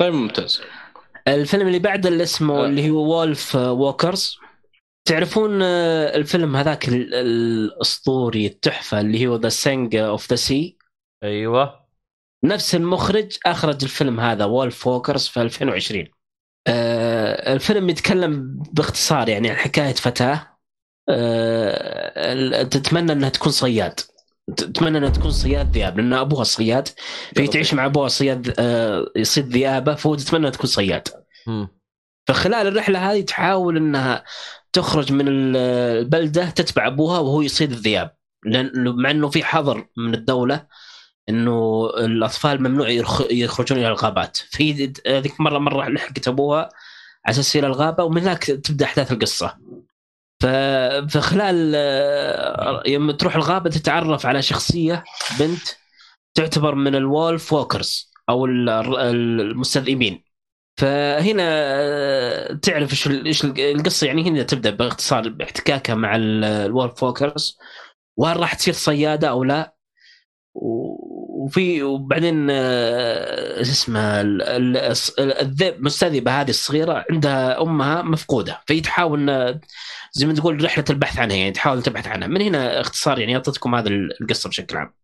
طيب 0.00 0.12
ممتاز. 0.14 0.62
الفيلم 1.28 1.66
اللي 1.66 1.78
بعده 1.78 2.08
اللي 2.08 2.22
اسمه 2.22 2.62
آه. 2.62 2.66
اللي 2.66 2.90
هو 2.90 2.96
Wolfwalkers 3.18 4.38
تعرفون 5.08 5.62
آه، 5.62 6.16
الفيلم 6.16 6.56
هذاك 6.56 6.88
ال- 6.88 7.14
الأسطوري 7.14 8.46
التحفة 8.46 9.00
اللي 9.00 9.26
هو 9.26 9.36
the 9.36 9.48
Song 9.48 9.96
of 9.96 10.30
the 10.30 10.36
Sea 10.36 10.76
أيوه. 11.22 11.82
نفس 12.44 12.74
المخرج 12.74 13.36
أخرج 13.46 13.82
الفيلم 13.82 14.20
هذا 14.20 14.44
وولف 14.44 14.86
ووكرز 14.86 15.26
في 15.26 15.42
2020 15.42 16.00
آه، 16.06 16.10
الفيلم 16.68 17.90
يتكلم 17.90 18.62
باختصار 18.72 19.28
يعني 19.28 19.50
عن 19.50 19.56
حكاية 19.56 19.94
فتاة. 19.94 20.48
آه، 21.08 22.62
تتمنى 22.62 23.12
إنها 23.12 23.28
تكون 23.28 23.52
صياد. 23.52 24.00
تتمنى 24.56 24.98
إنها 24.98 25.08
تكون 25.10 25.30
صياد 25.30 25.72
ذئاب 25.76 26.00
لأن 26.00 26.12
أبوها 26.12 26.44
صياد. 26.44 26.88
فهي 27.36 27.46
تعيش 27.46 27.74
مع 27.74 27.86
أبوها 27.86 28.08
صياد 28.08 28.54
آه، 28.58 29.06
يصيد 29.16 29.48
ذئابه 29.48 29.94
فهو 29.94 30.14
تتمنى 30.14 30.50
تكون 30.50 30.66
صياد. 30.66 31.08
فخلال 32.28 32.66
الرحلة 32.66 33.12
هذه 33.12 33.20
تحاول 33.20 33.76
إنها 33.76 34.24
تخرج 34.72 35.12
من 35.12 35.28
ال- 35.28 35.56
البلدة 35.98 36.50
تتبع 36.50 36.86
أبوها 36.86 37.18
وهو 37.18 37.42
يصيد 37.42 37.72
الذئاب. 37.72 38.14
لأن 38.44 39.02
مع 39.02 39.10
إنه 39.10 39.28
في 39.28 39.44
حظر 39.44 39.86
من 39.96 40.14
الدولة 40.14 40.66
إنه 41.28 41.86
الأطفال 41.98 42.62
ممنوع 42.62 42.88
يخرجون 43.30 43.78
إلى 43.78 43.88
الغابات. 43.88 44.36
في 44.36 44.92
هذيك 45.06 45.40
مرة 45.40 45.58
مرة 45.58 45.88
لحقت 45.88 46.28
أبوها 46.28 46.68
على 47.26 47.30
أساس 47.34 47.56
إلى 47.56 47.66
الغابة 47.66 48.04
ومن 48.04 48.22
هناك 48.22 48.44
تبدأ 48.44 48.84
أحداث 48.84 49.12
القصة. 49.12 49.58
فخلال 50.42 51.72
آه، 51.76 52.82
يوم 52.86 53.10
تروح 53.10 53.36
الغابة 53.36 53.70
تتعرف 53.70 54.26
على 54.26 54.42
شخصية 54.42 55.04
بنت 55.38 55.62
تعتبر 56.34 56.74
من 56.74 56.94
ال 56.94 57.52
Wolfwalkers 57.52 58.10
أو 58.28 58.46
ال- 58.46 58.68
ال- 58.68 59.40
المستذئبين. 59.40 60.24
فهنا 60.80 61.42
آه، 61.46 62.52
تعرف 62.52 62.90
إيش 62.90 63.08
إيش 63.08 63.44
القصة. 63.44 64.06
يعني 64.06 64.28
هنا 64.28 64.42
تبدأ 64.42 64.70
باختصار 64.70 65.28
باحتكاكها 65.28 65.94
مع 65.94 66.16
ال- 66.16 66.44
ال 66.44 67.02
Wolfwalkers. 67.02 67.58
وهل 68.16 68.40
راح 68.40 68.54
تصير 68.54 68.74
صيادة 68.74 69.28
أو 69.28 69.44
لا؟ 69.44 69.74
وفي 71.42 71.82
وبعدين 71.82 72.48
آه، 72.50 73.58
إيش 73.58 73.70
اسمه 73.70 74.20
الذئب 75.40 75.74
المستذئبه 75.76 76.40
هذه 76.40 76.50
الصغيرة 76.50 77.04
عندها 77.10 77.62
أمها 77.62 78.02
مفقودة 78.02 78.60
فهي 78.68 78.80
تحاول 78.80 79.60
زي 80.12 80.26
ما 80.26 80.34
تقول 80.34 80.64
رحلة 80.64 80.84
البحث 80.90 81.18
عنها 81.18 81.36
يعني 81.36 81.50
تحاول 81.50 81.82
تبحث 81.82 82.06
عنها. 82.06 82.28
من 82.28 82.42
هنا 82.42 82.80
اختصار 82.80 83.18
يعني 83.18 83.36
أعطيتكم 83.36 83.74
هذا 83.74 83.88
القصة 83.88 84.48
بشكل 84.48 84.76
عام. 84.76 84.94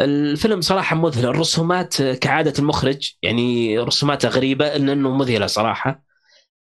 الفيلم 0.00 0.60
صراحة 0.60 0.96
مذهل 0.96 1.26
الرسومات 1.26 2.02
كعادة 2.02 2.52
المخرج 2.58 3.12
يعني 3.22 3.78
رسوماته 3.78 4.28
غريبة 4.28 4.76
إلا 4.76 4.92
إنه 4.92 5.16
مذهلة 5.16 5.46
صراحة. 5.46 6.04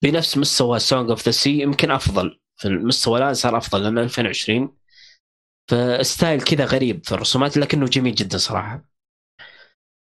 بنفس 0.03 0.39
مستوى 0.39 0.79
Song 0.79 1.11
of 1.11 1.25
the 1.27 1.31
Sea 1.31 1.61
يمكن 1.61 1.91
أفضل 1.91 2.41
في 2.57 2.69
المستوى 2.69 3.19
الآن 3.19 3.35
صار 3.35 3.57
أفضل 3.57 3.83
لأنه 3.83 4.03
2020 4.03 4.77
فستايل 5.69 6.41
كذا 6.41 6.65
غريب 6.65 7.07
في 7.07 7.13
الرسومات 7.13 7.57
لكنه 7.57 7.87
جميل 7.87 8.15
جدا 8.15 8.39
صراحة. 8.39 8.85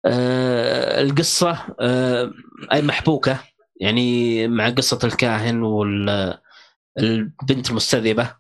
آه 0.06 1.02
القصة 1.02 1.66
آه 1.80 2.33
أي 2.73 2.83
محبوكة 2.83 3.40
يعني 3.80 4.49
مع 4.49 4.71
قصة 4.71 4.99
الكاهن 5.04 5.62
والبنت 5.62 7.71
المستذئبة. 7.71 8.37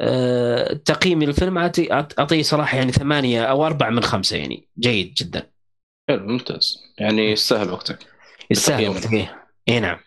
آه 0.00 0.72
تقييمي 0.72 1.26
للفيلم 1.26 1.58
أعطيه 1.58 2.42
صراحة 2.42 2.76
يعني 2.76 2.92
ثمانية 2.92 3.44
أو 3.44 3.66
أربعة 3.66 3.90
من 3.90 4.02
خمسة 4.02 4.36
يعني 4.36 4.68
جيد 4.78 5.14
جدا. 5.14 5.50
حلو 6.08 6.26
ممتاز. 6.26 6.78
يعني 6.98 7.32
يستاهل 7.32 7.70
وقتك 7.70 7.98
يستاهل. 8.50 8.88
وقتك. 8.88 9.12
إيه. 9.12 9.46
اي 9.68 9.80
نعم. 9.80 9.98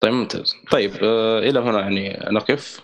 طيب 0.00 0.12
ممتاز. 0.12 0.54
طيب 0.70 0.92
آه 1.02 1.38
إلى 1.38 1.60
هنا 1.60 1.80
يعني 1.80 2.26
نقف. 2.30 2.80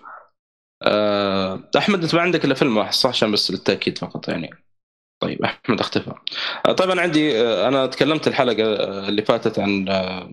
أحمد 1.76 2.02
أنت 2.02 2.14
ما 2.14 2.20
عندك 2.20 2.44
إلا 2.44 2.54
فيلم 2.54 2.76
واحد 2.76 2.92
صح؟ 2.92 3.08
عشان 3.08 3.32
بس 3.32 3.50
للتأكيد 3.50 3.98
فقط 3.98 4.28
يعني. 4.28 4.50
طيب 5.20 5.42
أحمد 5.42 5.80
اختفى. 5.80 6.12
آه 6.66 6.72
طيب 6.72 6.90
أنا 6.90 7.02
عندي 7.02 7.40
آه 7.42 7.68
أنا 7.68 7.86
تكلمت 7.86 8.28
الحلقة 8.28 8.64
آه، 8.64 9.08
اللي 9.08 9.22
فاتت 9.22 9.58
عن 9.58 9.84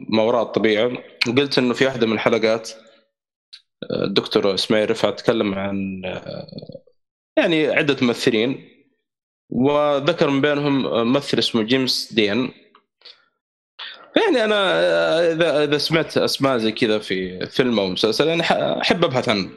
ما 0.10 0.24
وراء 0.24 0.44
الطبيعه 0.44 0.92
وقلت 1.28 1.58
إنه 1.58 1.74
في 1.74 1.86
واحدة 1.86 2.08
من 2.08 2.14
الحلقات 2.14 2.72
الدكتور 3.92 4.54
إسماعيل 4.54 4.92
رفعت 4.92 5.20
تكلم 5.20 5.54
عن 5.54 6.02
يعني 7.38 7.68
عدة 7.68 7.98
ممثلين. 8.02 8.70
وذكر 9.50 10.30
من 10.30 10.42
بينهم 10.42 10.82
ممثل 11.08 11.40
اسمه 11.40 11.64
جيمس 11.64 12.14
دين 12.14 12.52
يعني 14.16 14.44
أنا 14.44 14.56
آه، 14.56 15.34
إذا 15.34 15.64
إذا 15.64 15.78
سمعت 15.78 16.18
أسماء 16.18 16.58
زي 16.58 16.72
كذا 16.72 17.00
في 17.00 17.46
فيلم 17.46 17.80
أو 17.80 17.90
مسلسل 17.90 18.28
يعني 18.28 18.42
أحب 18.82 19.04
أبحث 19.04 19.30
عنه. 19.30 19.50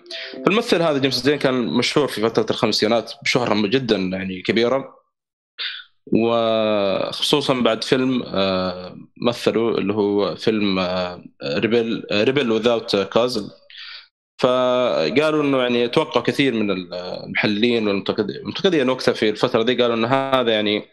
الممثل 0.47 0.83
هذا 0.83 0.99
جيمس 0.99 1.21
دين 1.21 1.39
كان 1.39 1.55
مشهور 1.55 2.09
في 2.09 2.21
فترة 2.21 2.47
الخمسينات 2.51 3.13
بشهرة 3.23 3.67
جدا 3.67 3.97
يعني 3.97 4.43
كبيرة 4.43 5.03
وخصوصا 6.07 7.55
بعد 7.55 7.85
فيلم 7.85 8.23
آه، 8.27 8.97
مثله 9.27 9.69
اللي 9.79 9.95
هو 9.95 10.37
فيلم 10.37 10.79
آه، 10.79 11.25
Rebel 11.45 12.07
Rebel 12.13 12.51
Without 12.53 12.97
Cause 12.97 13.51
فقالوا 14.43 15.43
إنه 15.43 15.63
يعني 15.63 15.89
توقع 15.89 16.21
كثير 16.21 16.55
من 16.55 16.71
المحللين 16.71 17.89
والمنتقدين 17.89 18.91
وقتها 18.91 19.13
في 19.15 19.31
الفترة 19.31 19.63
دي 19.63 19.83
قالوا 19.83 19.97
إنه 19.97 20.09
هذا 20.09 20.53
يعني 20.53 20.91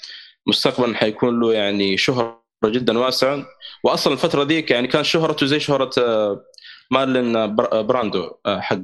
مستقبلا 0.48 0.96
حيكون 0.98 1.40
له 1.40 1.54
يعني 1.54 1.98
شهرة 1.98 2.39
جدا 2.66 3.00
واسعه 3.00 3.46
واصلا 3.84 4.14
الفترة 4.14 4.44
ذيك 4.44 4.72
يعني 4.72 4.88
كان 4.88 5.04
شهرته 5.04 5.46
زي 5.46 5.60
شهرة 5.60 5.92
آه، 5.98 6.46
مارلين 6.92 7.56
براندو 7.56 8.32
آه، 8.46 8.60
حق 8.60 8.84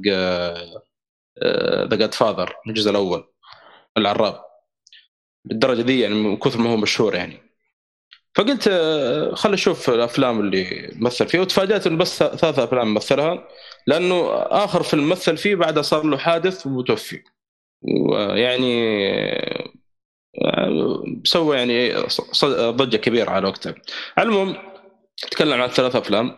The 1.90 1.96
Godfather 1.96 2.56
الجزء 2.66 2.90
الأول 2.90 3.24
العراب. 3.96 4.44
بالدرجة 5.44 5.82
دي 5.82 6.00
يعني 6.00 6.14
من 6.14 6.36
كثر 6.36 6.58
ما 6.58 6.70
هو 6.70 6.76
مشهور 6.76 7.14
يعني. 7.14 7.46
فقلت 8.36 8.68
آه، 8.68 9.34
خل 9.34 9.52
أشوف 9.52 9.90
الأفلام 9.90 10.40
اللي 10.40 10.90
مثل 10.96 11.28
فيها 11.28 11.40
وتفاجأت 11.40 11.86
إنه 11.86 11.96
بس 11.98 12.18
ثلاث 12.18 12.58
أفلام 12.58 12.94
مثلها 12.94 13.48
لأنه 13.86 14.32
آخر 14.34 14.82
فيلم 14.82 15.08
مثل 15.08 15.36
فيه 15.36 15.54
بعدها 15.54 15.82
صار 15.82 16.02
له 16.04 16.18
حادث 16.18 16.66
وتوفي 16.66 17.22
ويعني 17.82 18.74
آه، 19.10 19.68
سوى 21.24 21.56
يعني 21.56 21.92
ضجة 22.70 22.96
كبيرة 22.96 23.30
على 23.30 23.48
وقتها. 23.48 23.74
على 24.16 24.28
العموم 24.28 24.56
تكلم 25.30 25.62
عن 25.62 25.68
ثلاث 25.68 25.96
أفلام. 25.96 26.36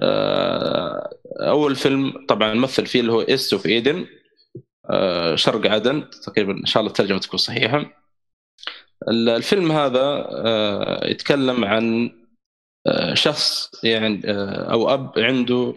آه، 0.00 1.10
أول 1.40 1.76
فيلم 1.76 2.26
طبعا 2.28 2.54
مثل 2.54 2.86
فيه 2.86 3.00
اللي 3.00 3.12
هو 3.12 3.20
ايست 3.20 3.52
أوف 3.52 3.66
إيدن. 3.66 4.06
آه، 4.90 5.36
شرق 5.36 5.70
عدن 5.70 6.10
تقريبا 6.26 6.52
إن 6.52 6.66
شاء 6.66 6.80
الله 6.80 6.90
الترجمة 6.90 7.18
تكون 7.18 7.38
صحيحة. 7.38 7.78
ال- 9.08 9.28
الفيلم 9.28 9.72
هذا 9.72 10.26
آه، 10.30 11.06
يتكلم 11.06 11.64
عن 11.64 12.10
شخص 13.14 13.70
يعني 13.84 14.22
أو 14.72 14.94
أب 14.94 15.18
عنده 15.18 15.74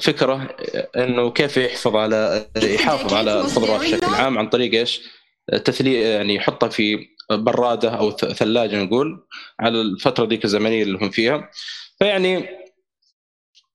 فكرة 0.00 0.56
إنه 0.96 1.30
كيف 1.30 1.56
يحفظ 1.56 1.96
على 1.96 2.46
يحافظ 2.56 3.14
على 3.14 3.40
الخضروات 3.40 3.80
بشكل 3.80 4.06
عام 4.06 4.38
عن 4.38 4.48
طريق 4.48 4.74
إيش؟ 4.74 5.17
تثليج 5.64 5.94
يعني 5.94 6.34
يحطها 6.34 6.68
في 6.68 7.08
برادة 7.30 7.90
أو 7.90 8.10
ثلاجة 8.16 8.82
نقول 8.84 9.26
على 9.60 9.80
الفترة 9.80 10.26
ذيك 10.26 10.44
الزمنية 10.44 10.82
اللي 10.82 10.98
هم 10.98 11.10
فيها. 11.10 11.50
فيعني 11.98 12.48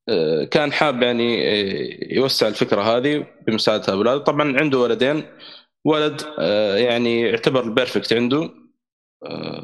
آه، 0.09 0.43
كان 0.43 0.73
حاب 0.73 1.03
يعني 1.03 1.47
آه، 1.47 2.13
يوسع 2.13 2.47
الفكرة 2.47 2.81
هذه 2.81 3.27
بمساعدة 3.47 3.93
اولاده 3.93 4.17
طبعا 4.23 4.59
عنده 4.59 4.77
ولدين. 4.79 5.23
ولد 5.86 6.21
آه، 6.39 6.77
يعني 6.77 7.21
يعتبر 7.21 7.69
perfect 7.69 8.13
عنده. 8.13 8.49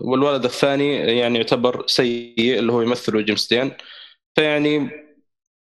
والولد 0.02 0.46
الثاني 0.46 0.96
يعني 0.96 1.38
يعتبر 1.38 1.88
سيء 1.88 2.60
اللي 2.60 2.72
هو 2.72 2.82
يمثله 2.82 3.22
جيمس 3.22 3.48
دين 3.54 3.72
فيعني 4.36 4.90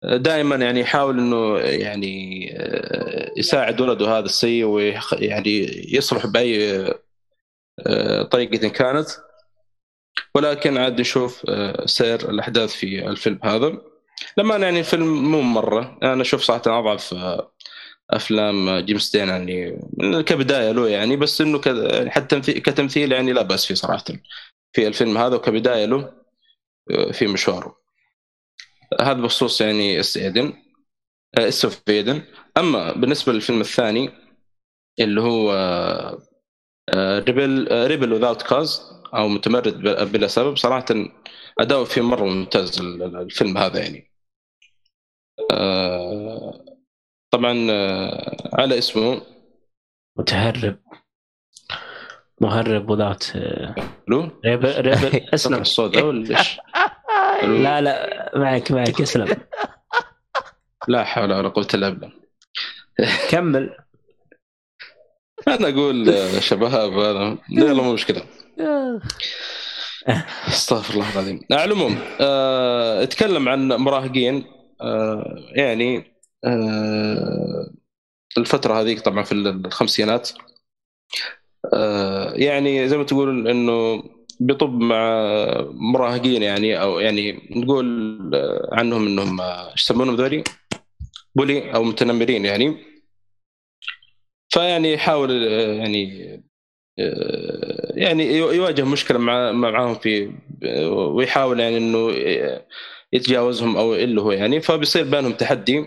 دائما 0.03 0.57
يعني 0.57 0.81
يحاول 0.81 1.19
إنه 1.19 1.59
يعني 1.59 2.49
آه، 2.59 3.33
يساعد 3.37 3.81
ولده 3.81 4.07
هذا 4.19 4.25
السيء 4.25 4.65
ويعني 4.65 5.85
يصلح 5.95 6.27
بأي 6.27 6.87
آه، 7.87 8.23
طريقة 8.23 8.69
كانت. 8.69 9.09
ولكن 10.35 10.77
عاد 10.79 11.01
نشوف 11.01 11.43
آه، 11.49 11.87
سير 11.87 12.31
الأحداث 12.31 12.73
في 12.75 13.09
الفيلم 13.09 13.41
هذا. 13.45 13.73
لما 14.37 14.57
أنا 14.57 14.65
يعني 14.65 14.79
الفيلم 14.81 15.31
مو 15.31 15.43
مرة. 15.43 15.99
أنا 16.03 16.23
أشوف 16.23 16.43
صراحة 16.43 16.63
أضعف 16.67 17.15
أفلام 18.11 18.79
جيمس 18.79 19.17
دين 19.17 19.29
يعني 19.29 19.79
كبداية 20.23 20.71
له 20.73 20.89
يعني 20.89 21.17
بس 21.17 21.41
إنه 21.41 21.59
كذا- 21.59 22.11
حتى 22.11 22.27
تمثيل- 22.37 22.59
كتمثيل 22.59 23.13
يعني 23.13 23.33
لا 23.33 23.43
بأس 23.43 23.67
فيه 23.67 23.75
صراحة 23.75 24.05
في 24.73 24.87
الفيلم 24.89 25.19
هذا 25.19 25.37
وكبداية 25.37 25.85
له 25.85 26.13
في 27.13 27.27
مشواره. 27.27 27.78
هذا 29.01 29.21
بخصوص 29.23 29.61
يعني 29.61 30.01
اس 30.01 30.17
ايدن 30.17 30.53
آه، 31.39 32.23
أما 32.59 32.93
بالنسبة 32.93 33.33
للفيلم 33.33 33.61
الثاني 33.61 34.11
اللي 35.01 35.21
هو 35.21 35.53
آه، 36.89 37.19
Rebel 37.19 37.69
آه، 37.69 37.87
Rebel 37.87 38.13
Without 38.13 38.43
a 38.43 38.49
Cause 38.49 38.83
أو 39.15 39.29
متمرد 39.29 39.79
بلا 40.13 40.27
سبب 40.27 40.57
صراحة 40.57 40.85
أداؤه 41.59 41.85
فيه 41.85 42.03
مرة 42.03 42.25
ممتاز 42.25 42.81
ال- 42.81 43.03
ال- 43.03 43.17
الفيلم 43.17 43.59
هذا 43.59 43.81
يعني. 43.81 44.11
طبعا 47.31 47.53
على 48.55 48.79
اسمه 48.79 49.23
متهرب. 50.19 50.79
مهرب 52.41 52.91
without 52.91 53.25
Rebel 54.45 54.81
Rebel 54.81 55.21
اسلم 55.35 55.61
الصوت 55.61 55.95
ده 55.95 56.05
ولا 56.05 56.39
إيش؟ 56.39 56.59
لا 57.43 57.81
لا 57.81 58.31
معك 58.39 58.73
معك. 58.73 59.01
اسلم 59.01 59.29
لا 60.89 61.05
حول 61.05 61.33
ولا 61.33 61.49
قوة 61.49 61.69
إلا 61.75 61.89
بالله. 61.89 62.13
كمل. 63.31 63.77
أنا 65.49 65.69
أقول 65.69 66.15
شباب 66.43 66.93
هذا 66.95 67.39
يلا 67.51 67.83
مو 67.83 67.93
مشكلة. 67.93 68.23
أستغفر 70.49 70.95
الله 70.95 71.13
العظيم. 71.13 71.41
على 71.53 71.65
العموم 71.65 71.99
آه، 72.21 73.03
أتكلم 73.03 73.49
عن 73.49 73.69
مراهقين. 73.69 74.45
آه، 74.81 75.37
يعني 75.53 76.05
آه، 76.45 77.71
الفترة 78.39 78.81
هذيك 78.81 79.01
طبعا 79.01 79.23
في 79.23 79.33
الخمسينات. 79.33 80.31
يعني 82.35 82.89
زي 82.89 82.97
ما 82.97 83.05
تقول 83.05 83.49
إنه 83.49 84.03
بيطب 84.41 84.81
مع 84.81 85.31
مراهقين 85.71 86.43
يعني 86.43 86.81
أو 86.83 86.99
يعني 86.99 87.49
نقول 87.51 87.87
عنهم 88.73 89.07
إنهم 89.07 89.41
إيش 89.41 89.83
يسمونهم 89.85 90.17
ذولي؟ 90.17 90.45
بولي 91.35 91.75
أو 91.75 91.85
متنمرين 91.85 92.45
يعني. 92.45 92.77
فيعني 94.49 94.93
يحاول 94.93 95.43
يعني 95.53 96.29
يعني 97.95 98.37
يو- 98.39 98.51
يواجه 98.51 98.85
مشكلة 98.85 99.19
مع 99.19 99.53
معاهم 99.53 99.95
في 99.95 100.31
ويحاول 100.91 101.61
يعني 101.61 101.77
إنه 101.79 102.11
يتجاوزهم 103.13 103.77
أو 103.77 103.95
اللي 103.95 104.21
هو 104.21 104.33
يعني. 104.33 104.61
فبيصير 104.61 105.05
بينهم 105.05 105.33
تحدي. 105.33 105.85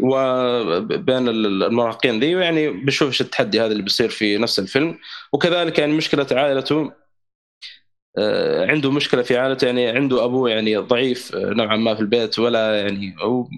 وبين 0.00 1.28
المراهقين 1.28 2.20
ذي 2.20 2.30
يعني 2.30 2.70
بشوف 2.70 3.08
إيش 3.08 3.20
التحدي 3.20 3.60
هذا 3.60 3.72
اللي 3.72 3.82
بيصير 3.82 4.08
في 4.08 4.38
نفس 4.38 4.58
الفيلم. 4.58 4.98
وكذلك 5.32 5.78
يعني 5.78 5.92
مشكلة 5.92 6.26
عائلته 6.32 6.92
آه، 8.18 8.66
عنده 8.66 8.90
مشكلة 8.90 9.22
في 9.22 9.36
عائلته 9.38 9.66
يعني 9.66 9.88
عنده 9.88 10.24
أبوه 10.24 10.50
يعني 10.50 10.76
ضعيف 10.76 11.34
آه، 11.34 11.38
نوعا 11.38 11.76
ما 11.76 11.94
في 11.94 12.00
البيت 12.00 12.38
ولا 12.38 12.80
يعني 12.80 13.16
أو 13.22 13.48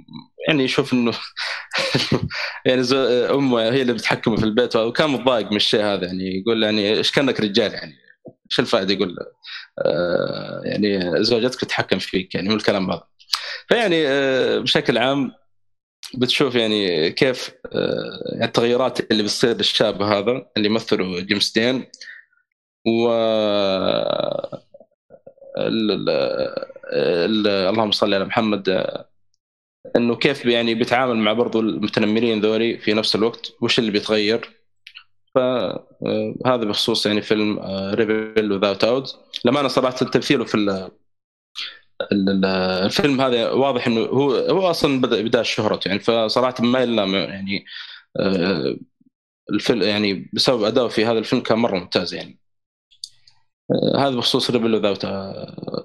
يعني 0.49 0.65
يشوف 0.65 0.93
إنه 0.93 1.13
يعني 2.67 2.83
أمه 3.31 3.63
هي 3.63 3.83
اللي 3.83 3.93
بتحكمه 3.93 4.37
في 4.37 4.45
البيت 4.45 4.77
وكان 4.77 5.11
متضايق 5.11 5.51
من 5.51 5.57
الشيء 5.57 5.83
هذا 5.85 6.07
يعني 6.07 6.39
يقول 6.41 6.63
يعني 6.63 6.93
إيش 6.97 7.13
كأنك 7.13 7.41
رجال 7.41 7.73
يعني 7.73 7.95
إيش 8.51 8.61
الفائدة؟ 8.61 8.95
يقول 8.95 9.17
آه، 9.87 10.61
يعني 10.65 11.25
زوجتك 11.25 11.61
تتحكم 11.61 11.99
فيك 11.99 12.35
يعني 12.35 12.49
من 12.49 12.57
الكلام 12.57 12.91
هذا. 12.91 13.14
فيعني 13.69 14.09
آه، 14.09 14.59
بشكل 14.59 14.99
عام 14.99 15.33
بتشوف 16.15 16.55
يعني 16.55 17.11
كيف 17.11 17.51
آه، 17.73 18.45
التغيرات 18.45 19.13
اللي 19.13 19.23
بتصير 19.23 19.57
للشاب 19.57 20.03
هذا 20.03 20.47
اللي 20.57 20.69
يمثله 20.69 21.21
جيمس 21.21 21.53
دين. 21.53 21.87
و 22.87 23.11
ال... 25.59 25.91
ال... 25.91 26.11
ال... 26.93 27.47
اللهم 27.47 27.93
صل 27.93 28.15
على 28.15 28.25
محمد 28.25 28.69
آه، 28.69 29.09
إنه 29.97 30.17
كيف 30.17 30.45
يعني 30.45 30.75
بيتعامل 30.75 31.17
مع 31.17 31.33
برضو 31.33 31.61
المتنمرين 31.61 32.41
ذولي 32.41 32.79
في 32.79 32.95
نفس 32.95 33.15
الوقت 33.15 33.53
وش 33.61 33.79
اللي 33.79 33.91
بيتغير. 33.91 34.51
فهذا 35.35 36.65
بخصوص 36.65 37.07
يعني 37.07 37.23
فيلم 37.23 37.59
Rebel 37.95 38.53
Without 38.53 38.85
a 38.85 38.90
Cause 38.90 39.17
لما 39.45 39.61
أنا 39.61 39.69
صراحة 39.69 39.97
تمثيله 39.97 40.45
في 40.45 40.55
الفيلم 42.13 43.21
هذا 43.21 43.51
واضح 43.51 43.87
إنه 43.87 44.01
هو 44.01 44.35
هو 44.35 44.71
أصلا 44.71 45.01
بدا 45.01 45.23
بدا 45.23 45.43
شهرته 45.43 45.89
يعني 45.89 46.01
فصراحة 46.01 46.55
ما 46.61 46.81
يلام 46.81 47.15
يعني 47.15 47.65
آه، 48.21 48.77
الفيلم 49.53 49.83
يعني 49.83 50.31
بسبب 50.33 50.63
اداؤه 50.63 50.89
في 50.89 51.07
هذا 51.07 51.19
الفيلم 51.19 51.43
كان 51.43 51.59
مرة 51.59 51.79
ممتاز 51.79 52.15
يعني. 52.15 52.39
آه، 53.71 53.99
هذا 53.99 54.17
بخصوص 54.17 54.51
Rebel 54.51 54.75
Without 54.75 55.07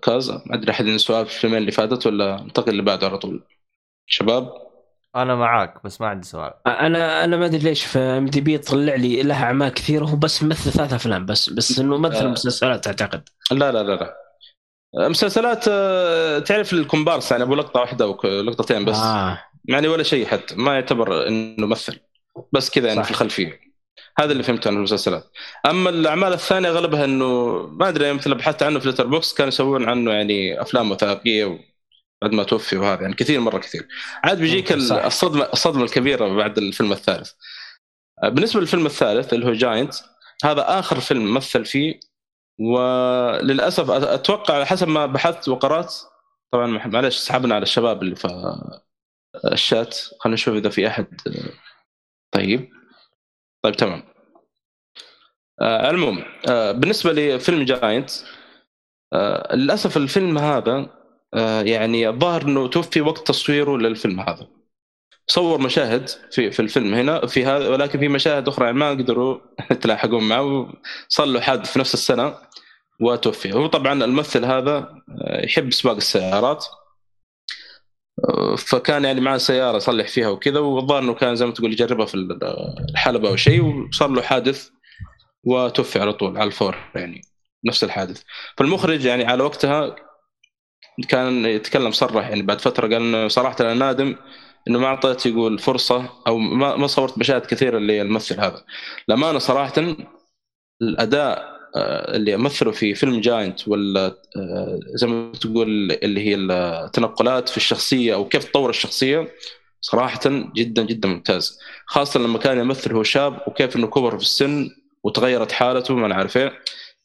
a 0.03 0.07
Cause. 0.07 0.31
ما 0.31 0.55
أدري 0.55 0.71
أحد 0.71 0.85
عنده 0.85 0.97
سؤال 0.97 1.25
في 1.25 1.35
الفيلمين 1.35 1.59
اللي 1.59 1.71
فاتت 1.71 2.07
ولا 2.07 2.41
ننتقل 2.41 2.71
اللي 2.71 2.81
بعده 2.81 3.07
على 3.07 3.17
طول. 3.17 3.43
شباب؟ 4.07 4.69
أنا 5.15 5.35
معاك 5.35 5.83
بس 5.83 6.01
ما 6.01 6.07
عندي 6.07 6.27
سؤال. 6.27 6.53
أنا 6.67 7.23
أنا 7.23 7.37
ما 7.37 7.45
أدري 7.45 7.59
ليش 7.59 7.85
في 7.85 7.99
IMDb 7.99 8.57
طلع 8.57 8.95
لي 8.95 9.23
لها 9.23 9.43
أعمال 9.43 9.69
كثيرة 9.69 10.05
هو 10.05 10.15
بس 10.15 10.43
مثل 10.43 10.71
ثلاث 10.71 10.93
أفلام 10.93 11.25
بس 11.25 11.49
بس 11.49 11.79
إنه 11.79 11.97
مثل 11.97 12.25
آه. 12.25 12.27
مسلسلات 12.27 12.87
أعتقد. 12.87 13.29
لا 13.51 13.71
لا 13.71 13.83
لا 13.83 13.95
لا. 13.95 14.28
مسلسلات 14.95 15.65
آه، 15.69 16.39
تعرف 16.39 16.73
الكومبارس 16.73 17.31
يعني 17.31 17.43
أبو 17.43 17.55
لقطة 17.55 17.79
واحدة 17.79 18.05
أو 18.05 18.21
لقطتين 18.23 18.85
بس. 18.85 18.97
آه. 18.97 19.43
يعني 19.65 19.87
ولا 19.87 20.03
شيء 20.03 20.25
حتى 20.25 20.55
ما 20.55 20.73
يعتبر 20.73 21.27
إنه 21.27 21.67
ممثل. 21.67 21.99
بس 22.53 22.69
كذا 22.69 22.87
يعني. 22.87 23.03
في 23.03 23.11
الخلفية. 23.11 23.59
هذا 24.19 24.31
اللي 24.31 24.43
فهمته 24.43 24.67
عن 24.67 24.75
المسلسلات. 24.75 25.31
أما 25.65 25.89
الأعمال 25.89 26.33
الثانية 26.33 26.69
اغلبها 26.69 27.05
إنه 27.05 27.57
ما 27.67 27.89
أدري 27.89 28.13
مثل 28.13 28.35
بحثت 28.35 28.63
عنه 28.63 28.79
في 28.79 28.89
Letterboxd 28.89 29.33
كانوا 29.33 29.47
يسوون 29.47 29.89
عنه 29.89 30.11
يعني 30.11 30.61
أفلام 30.61 30.91
وثائقية 30.91 31.59
بعد 32.21 32.31
ما 32.31 32.43
توفي 32.43 32.77
وهذا 32.77 33.01
يعني 33.01 33.13
كثير 33.13 33.39
مرة 33.39 33.57
كثير. 33.57 33.87
عاد 34.23 34.39
بيجيك. 34.39 34.71
الصدمة 34.71 35.49
الصدمة 35.53 35.83
الكبيرة 35.83 36.27
بعد 36.27 36.57
الفيلم 36.57 36.91
الثالث. 36.91 37.31
بالنسبة 38.23 38.59
للفيلم 38.59 38.85
الثالث 38.85 39.33
اللي 39.33 39.45
هو 39.45 39.53
Giant 39.53 39.93
هذا 40.43 40.79
آخر 40.79 40.99
فيلم 40.99 41.33
مثل 41.33 41.65
فيه 41.65 41.99
وللأسف 42.59 43.91
أتوقع 43.91 44.63
حسب 44.63 44.87
ما 44.87 45.05
بحثت 45.05 45.49
وقرأت 45.49 45.93
طبعا 46.51 46.67
معلش 46.87 47.17
سحبنا 47.17 47.55
على 47.55 47.63
الشباب 47.63 48.03
اللي 48.03 48.15
في 48.15 48.27
الشات. 49.51 49.97
خلينا 50.19 50.33
نشوف 50.33 50.55
إذا 50.55 50.69
في 50.69 50.87
أحد. 50.87 51.21
طيب. 52.31 52.69
طيب 53.63 53.75
تمام. 53.75 54.03
آه 55.61 55.89
العموم 55.89 56.23
آه 56.49 56.71
بالنسبة 56.71 57.13
لفيلم 57.13 57.63
جاينت 57.65 58.09
آه 59.13 59.55
للأسف 59.55 59.97
الفيلم 59.97 60.37
هذا 60.37 60.89
يعني 61.65 62.09
الظاهر 62.09 62.41
إنه 62.41 62.67
توفي 62.67 63.01
وقت 63.01 63.27
تصويره 63.27 63.77
للفيلم 63.77 64.19
هذا. 64.19 64.47
صور 65.29 65.61
مشاهد 65.61 66.09
في 66.31 66.51
في 66.51 66.59
الفيلم 66.59 66.93
هنا 66.93 67.27
في 67.27 67.45
هذا 67.45 67.69
ولكن 67.69 67.99
في 67.99 68.07
مشاهد 68.07 68.47
أخرى 68.47 68.65
يعني 68.65 68.77
ما 68.77 68.89
قدروا 68.89 69.39
يتلاحقون 69.71 70.23
معه. 70.27 70.73
صار 71.09 71.25
له 71.25 71.41
حادث 71.41 71.71
في 71.71 71.79
نفس 71.79 71.93
السنة 71.93 72.35
وتوفي. 73.01 73.53
هو 73.53 73.67
طبعا 73.67 73.93
الممثل 74.03 74.45
هذا 74.45 74.77
آه، 75.21 75.45
يحب 75.45 75.73
سباق 75.73 75.95
السيارات 75.95 76.65
آه، 78.29 78.55
فكان 78.55 79.05
يعني 79.05 79.21
معاه 79.21 79.37
سياره 79.37 79.77
يصلح 79.77 80.07
فيها 80.07 80.29
وكذا 80.29 80.59
والظاهر 80.59 81.03
إنه 81.03 81.13
كان 81.13 81.35
زي 81.35 81.45
ما 81.45 81.51
تقول 81.51 81.71
يجربها 81.71 82.05
في 82.05 82.15
الحلبة 82.91 83.29
أو 83.29 83.35
شيء 83.35 83.61
وصار 83.63 84.09
له 84.09 84.21
حادث 84.21 84.69
وتوفي 85.43 85.99
على 85.99 86.13
طول 86.13 86.37
على 86.37 86.47
الفور 86.47 86.77
يعني 86.95 87.21
نفس 87.65 87.83
الحادث. 87.83 88.21
فالمخرج 88.57 89.05
يعني 89.05 89.25
على 89.25 89.43
وقتها 89.43 89.95
كان 91.09 91.45
يتكلم 91.45 91.91
صرح 91.91 92.29
يعني 92.29 92.41
بعد 92.41 92.61
فترة 92.61 92.87
قال 92.87 93.01
إنه 93.01 93.27
صراحة 93.27 93.55
أنا 93.59 93.73
نادم 93.73 94.15
إنه 94.67 94.79
ما 94.79 94.87
أعطيت 94.87 95.25
يقول 95.25 95.59
فرصة 95.59 96.09
أو 96.27 96.37
ما 96.37 96.75
ما 96.75 96.87
صورت 96.87 97.17
مشاهد 97.17 97.45
كثيرة 97.45 97.79
للممثل 97.79 98.39
هذا. 98.39 98.63
لما 99.07 99.29
أنا 99.29 99.39
صراحة 99.39 99.73
الأداء 100.81 101.59
آه، 101.75 102.15
اللي 102.15 102.35
امثله 102.35 102.71
في 102.71 102.95
فيلم 102.95 103.21
جاينت 103.21 103.67
ولا 103.67 104.05
آه، 104.37 104.79
زي 104.95 105.07
ما 105.07 105.31
تقول 105.31 105.91
اللي 105.91 106.27
هي 106.27 106.35
التنقلات 106.35 107.49
في 107.49 107.57
الشخصية 107.57 108.13
أو 108.13 108.27
كيف 108.27 108.43
تطور 108.43 108.69
الشخصية 108.69 109.27
صراحة 109.81 110.19
جدا 110.55 110.83
جدا 110.85 111.09
ممتاز. 111.09 111.59
خاصة 111.85 112.19
لما 112.19 112.37
كان 112.37 112.59
يمثل 112.59 112.93
هو 112.93 113.03
شاب 113.03 113.39
وكيف 113.47 113.75
إنه 113.75 113.87
كبر 113.87 114.17
في 114.17 114.23
السن 114.23 114.69
وتغيرت 115.03 115.51
حالته 115.51 115.95
ما 115.95 116.07
نعرف 116.07 116.37
إيه. 116.37 116.53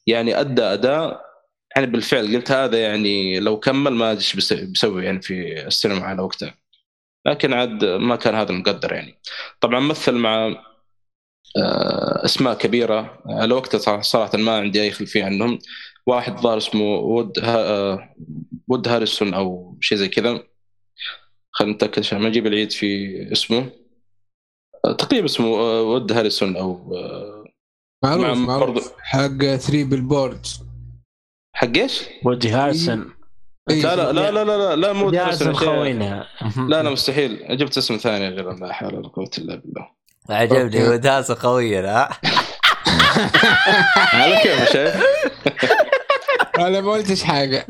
يعني 0.07 0.39
أدى 0.39 0.61
أداء 0.63 1.21
يعني 1.75 1.87
بالفعل 1.87 2.35
قلت 2.35 2.51
هذا 2.51 2.77
يعني 2.77 3.39
لو 3.39 3.59
كمل 3.59 3.93
ما 3.93 4.11
أدري 4.11 4.23
إيش 4.23 4.53
بيسوي 4.65 5.05
يعني 5.05 5.21
في 5.21 5.65
السينما 5.67 6.05
على 6.05 6.21
وقتها 6.21 6.55
لكن 7.25 7.53
عاد 7.53 7.85
ما 7.85 8.15
كان 8.15 8.35
هذا 8.35 8.51
المقدر 8.51 8.93
يعني 8.93 9.19
طبعا 9.61 9.79
مثل 9.79 10.11
مع 10.11 10.55
آه، 11.57 12.25
أسماء 12.25 12.57
كبيرة 12.57 13.23
على 13.25 13.53
وقتها 13.53 13.77
صراحة 13.77 14.01
صراحة 14.01 14.37
ما 14.37 14.57
عندي 14.57 14.81
أي 14.81 14.91
خلفية 14.91 15.23
عنهم 15.23 15.59
واحد 16.07 16.39
ظاهر 16.39 16.57
اسمه 16.57 16.81
وود 16.83 17.39
ها 17.39 17.57
آه، 17.57 18.15
وود 18.67 18.87
هاريسون 18.87 19.33
أو 19.33 19.77
شيء 19.81 19.97
زي 19.97 20.07
كذا 20.09 20.43
خلينا 21.51 21.75
نتأكد 21.75 21.99
عشان 21.99 22.19
ما 22.19 22.29
نجيب 22.29 22.47
العيد 22.47 22.71
في 22.71 23.15
اسمه 23.31 23.69
آه، 24.85 24.91
تقريبا 24.91 25.25
اسمه 25.25 25.47
وود 25.81 26.11
هاريسون 26.11 26.57
أو 26.57 26.91
معروف 28.03 28.37
معروف 28.37 28.69
برضو. 28.69 28.81
حق 28.99 29.37
Three 29.37 29.83
Billboards 29.83 30.47
حق 31.55 31.77
إيش؟ 31.77 32.01
وودي 32.25 32.49
هارسون 32.49 33.01
إيه. 33.01 33.14
لا 33.67 33.95
لا 33.95 34.11
لا 34.11 34.31
لا 34.31 34.43
لا 34.43 34.57
لا, 34.57 34.75
لا 34.75 34.93
مو 34.93 35.09
خوينا 35.53 36.27
لا 36.57 36.83
لا 36.83 36.89
مستحيل. 36.89 37.57
جبت 37.57 37.77
اسم 37.77 37.97
ثاني 37.97 38.29
غير 38.29 38.51
لا 38.51 38.73
حول 38.73 38.95
ولا 38.95 39.07
قوة 39.07 39.29
إلا 39.37 39.55
بالله. 39.55 39.89
عجبني 40.29 40.83
قويه 41.31 41.81
ها 42.01 42.09
على 44.13 44.37
كيف 44.37 44.71
شيخ؟ 44.71 44.95
أنا 46.59 46.81
ما 46.81 46.91
قلتش 46.91 47.23
حاجة. 47.23 47.65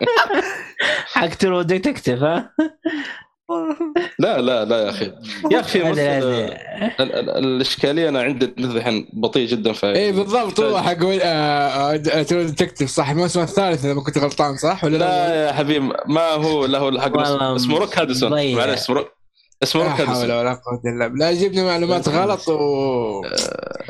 حق 1.14 1.28
True 1.28 1.62
Detective 1.62 2.22
ها؟ 2.22 2.50
لا 4.18 4.40
لا 4.40 4.64
لا 4.64 4.78
يا 4.84 4.90
أخي. 4.90 5.12
يا 5.50 5.60
أخي 5.60 5.90
ال- 5.90 7.30
الإشكالية 7.30 8.08
أنا 8.08 8.22
عندي 8.22 8.54
الحين 8.58 9.08
بطيء 9.12 9.46
جدا 9.48 9.72
ف 9.72 9.84
اي 9.84 9.96
إيه، 9.96 10.12
بالضبط 10.12 10.60
هو 10.60 10.78
حق 10.82 10.98
True 12.22 12.42
Detective 12.42 12.90
صح؟ 12.90 13.10
الموسم 13.10 13.40
الثالث 13.40 13.84
إذا 13.84 13.94
ما 13.94 14.02
كنت 14.02 14.18
غلطان 14.18 14.56
صح؟ 14.56 14.84
ولا 14.84 14.96
لا؟ 14.96 15.28
لا؟ 15.28 15.46
يا 15.46 15.52
حبيبي 15.52 15.92
ما 16.06 16.22
هو 16.30 16.66
له 16.66 17.00
حق 17.00 17.18
اسمه 17.18 17.78
روك 17.78 17.98
هدسون. 17.98 18.30
معلش 18.30 18.80
اسمه 18.80 18.96
روك 18.96 19.08
اسمه 19.62 19.82
لا 19.82 19.88
روك 19.88 19.96
حول 19.98 20.06
هادسون 20.08 20.30
ولا 20.30 20.50
قوة 20.50 20.82
إلا 20.94 21.06
بالله. 21.08 21.30
لا 21.30 21.40
جبنا 21.40 21.64
معلومات 21.64 22.08
غلط 22.08 22.48
و 22.48 23.22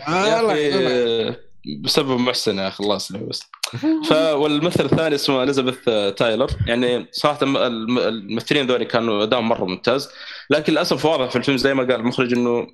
يا. 0.08 0.46
أخي 0.50 1.49
بسبب 1.82 2.20
محسن 2.20 2.70
يسلمه 2.80 3.26
بس. 3.26 3.42
ف 4.08 4.12
والممثل 4.12 4.84
الثاني 4.84 5.14
اسمه 5.14 5.42
اليزابيث 5.42 5.84
تايلور 6.16 6.50
يعني 6.66 7.08
صراحة 7.12 7.38
الم- 7.42 7.56
الم- 7.56 7.98
الممثلين 7.98 8.66
ذولي 8.66 8.84
كانوا 8.84 9.22
اداء 9.22 9.40
مرة 9.40 9.64
ممتاز. 9.64 10.08
لكن 10.50 10.72
للأسف 10.72 11.04
واضح 11.04 11.30
في 11.30 11.36
الفيلم 11.36 11.56
زي 11.56 11.74
ما 11.74 11.82
قال 11.82 11.94
المخرج 11.94 12.32
إنه 12.32 12.66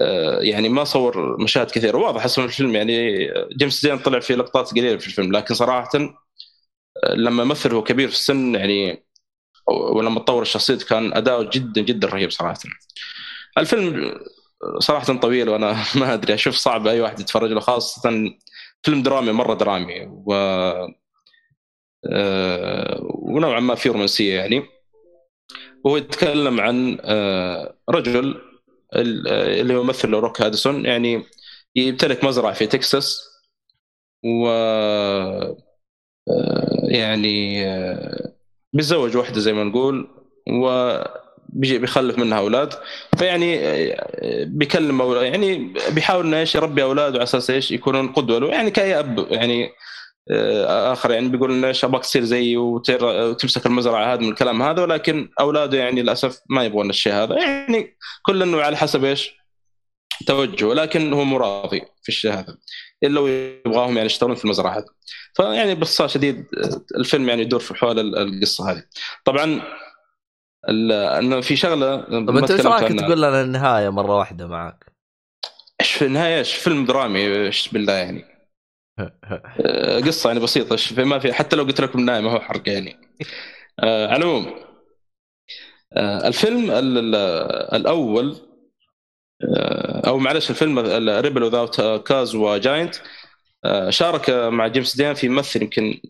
آه، 0.00 0.38
يعني 0.40 0.68
ما 0.68 0.84
صور 0.84 1.42
مشاهد 1.42 1.70
كثيرة. 1.70 1.98
واضح 1.98 2.24
أصلا 2.24 2.44
الفيلم 2.44 2.74
يعني 2.74 3.28
جيمس 3.58 3.82
دين 3.82 3.98
طلع 3.98 4.20
في 4.20 4.34
لقطات 4.34 4.70
قليلة 4.70 4.96
في 4.96 5.06
الفيلم. 5.06 5.32
لكن 5.32 5.54
صراحة 5.54 5.90
آه، 7.04 7.14
لما 7.14 7.44
مثل 7.44 7.74
هو 7.74 7.82
كبير 7.82 8.08
في 8.08 8.14
السن 8.14 8.54
يعني 8.54 9.04
ولما 9.68 10.20
تطور 10.20 10.42
الشخصية 10.42 10.78
كان 10.78 11.14
أداؤه 11.14 11.50
جدا 11.52 11.80
جدا 11.80 12.08
رهيب 12.08 12.30
صراحة. 12.30 12.58
الفيلم 13.58 14.14
صراحة 14.78 15.14
طويل 15.14 15.48
وأنا 15.48 15.76
ما 16.00 16.14
أدري 16.14 16.34
أشوف 16.34 16.54
صعب 16.54 16.86
أي 16.86 17.00
واحد 17.00 17.20
يتفرج 17.20 17.50
له 17.52 17.60
خاصة 17.60 18.10
فيلم 18.82 19.02
درامي 19.02 19.32
مرة 19.32 19.54
درامي 19.54 20.06
و 20.06 20.34
آه، 22.12 23.00
ونوعا 23.02 23.60
ما 23.60 23.74
في 23.74 23.88
رومانسية 23.88 24.34
يعني. 24.34 24.62
وهو 25.84 25.96
يتكلم 25.96 26.60
عن 26.60 26.98
آه، 27.00 27.78
رجل 27.90 28.40
اللي 28.96 29.74
هو 29.74 29.82
يمثل 29.82 30.10
روك 30.10 30.42
هادسون 30.42 30.86
يعني 30.86 31.24
يمتلك 31.76 32.24
مزرعة 32.24 32.52
في 32.52 32.66
تكساس 32.66 33.20
و 34.24 34.48
آه، 34.48 35.56
يعني 36.88 37.64
بيتزوج 38.72 39.16
واحدة 39.16 39.40
زي 39.40 39.52
ما 39.52 39.64
نقول 39.64 40.08
و 40.50 40.68
بيجي 41.48 41.78
بيخلف 41.78 42.18
منها 42.18 42.38
أولاد. 42.38 42.74
فيعني 43.18 43.58
بيكلم 44.44 45.02
يعني 45.12 45.74
بيحاول 45.90 46.26
إنه 46.26 46.40
إيش 46.40 46.54
يربي 46.54 46.82
اولاده 46.82 47.14
على 47.14 47.22
أساس 47.22 47.50
إيش 47.50 47.70
يكونون 47.70 48.08
قدوة 48.08 48.38
له. 48.38 48.48
يعني 48.48 48.70
كاي 48.70 48.98
اب 48.98 49.26
يعني 49.30 49.70
آه، 50.30 50.92
آخر 50.92 51.10
يعني 51.10 51.28
بيقول 51.28 51.52
إنه 51.52 51.68
إيش 51.68 51.84
ابغاك 51.84 52.02
تصير 52.02 52.24
زيي 52.24 52.56
وتمسك 52.56 53.66
المزرعة 53.66 54.12
هذا 54.12 54.20
من 54.20 54.28
الكلام 54.28 54.62
هذا 54.62 54.82
ولكن 54.82 55.28
أولاده 55.40 55.78
يعني 55.78 56.02
للأسف 56.02 56.40
ما 56.50 56.64
يبغون 56.64 56.90
الشيء 56.90 57.12
هذا. 57.12 57.34
يعني 57.34 57.96
كل 58.22 58.42
إنه 58.42 58.60
على 58.62 58.76
حسب 58.76 59.04
إيش 59.04 59.30
توجهه. 60.26 60.74
لكن 60.74 61.12
هو 61.12 61.24
مو 61.24 61.36
راضي 61.36 61.80
في 62.02 62.08
الشيء 62.08 62.32
هذا 62.32 62.56
إلا 63.02 63.20
ويبغاهم 63.20 63.96
يعني 63.96 64.06
يشتغلون 64.06 64.36
في 64.36 64.44
المزرعة 64.44 64.78
هذه. 64.78 64.86
فيعني 65.34 65.74
باختصار 65.74 66.08
شديد 66.08 66.46
الفيلم 66.96 67.28
يعني 67.28 67.42
يدور 67.42 67.60
في 67.60 67.74
حول 67.74 68.16
القصة 68.16 68.70
هذه. 68.70 68.82
طبعا 69.24 69.62
إنه 70.68 71.40
في 71.40 71.56
شغلة 71.56 71.96
طب 71.96 72.36
أنت 72.36 72.50
إيش 72.50 72.66
رأيك 72.66 73.00
تقول 73.00 73.22
لنا 73.22 73.42
النهاية 73.42 73.88
مرة 73.88 74.18
واحدة 74.18 74.46
معك؟ 74.46 74.92
إيش 75.80 75.92
في 75.92 76.04
النهاية؟ 76.04 76.38
إيش 76.38 76.54
فيلم 76.54 76.84
درامي؟ 76.84 77.46
إيش 77.46 77.68
بالله 77.68 77.92
يعني؟ 77.92 78.24
آه، 79.66 80.00
قصة 80.00 80.28
يعني 80.28 80.40
بسيطة 80.40 81.04
ما 81.04 81.18
في 81.18 81.32
حتى 81.32 81.56
لو 81.56 81.64
قلت 81.64 81.80
لكم 81.80 81.98
النهاية 81.98 82.20
ما 82.20 82.30
هو 82.30 82.40
حرق 82.40 82.68
يعني. 82.68 82.96
آه، 83.80 84.06
على 84.06 84.16
العموم 84.16 84.54
آه، 85.92 86.28
الفيلم 86.28 86.70
الأول 87.72 88.36
أو 90.06 90.18
معلش 90.18 90.50
الفيلم 90.50 90.78
Rebel 91.08 91.42
Without 91.42 91.80
a 91.80 91.89
Cause 91.89 92.34
و 92.34 92.44
Giant 92.44 92.96
شارك 93.88 94.30
مع 94.30 94.66
جيمس 94.66 94.96
دين 94.96 95.14
في 95.14 95.28
ممثل 95.28 95.62
يمكن 95.62 96.00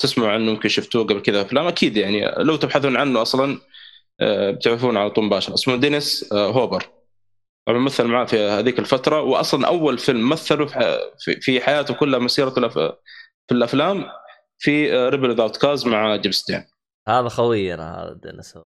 تسمعوا 0.00 0.32
عنه 0.32 0.50
يمكن 0.50 0.68
شفتوه 0.68 1.04
قبل 1.04 1.22
كذا 1.22 1.42
أفلام 1.42 1.66
أكيد 1.66 1.96
يعني 1.96 2.34
لو 2.38 2.56
تبحثون 2.56 2.96
عنه 2.96 3.22
أصلا 3.22 3.60
بتعرفون 4.22 4.96
على 4.96 5.10
طول 5.10 5.24
مباشرة. 5.24 5.54
اسمه 5.54 5.76
دينيس 5.76 6.32
هوبر. 6.32 6.88
طبعا 7.66 7.78
مثل 7.78 8.04
معاه 8.04 8.24
في 8.24 8.38
هذيك 8.40 8.78
الفترة 8.78 9.20
واصلا 9.20 9.66
أول 9.66 9.98
فيلم 9.98 10.28
مثله 10.28 10.66
في 11.40 11.60
حياته 11.60 11.94
كلها 11.94 12.18
مسيرته 12.18 12.68
في 12.68 13.52
الأفلام 13.52 14.04
في 14.58 15.08
Rebel 15.08 15.34
Without 15.34 15.56
a 15.56 15.61
Cause 15.61 15.86
مع 15.86 16.16
جيمس 16.16 16.44
دين 16.50 16.64
هذا 17.08 17.28
خوينا 17.28 18.02
هذا 18.02 18.18
دينيس. 18.22 18.58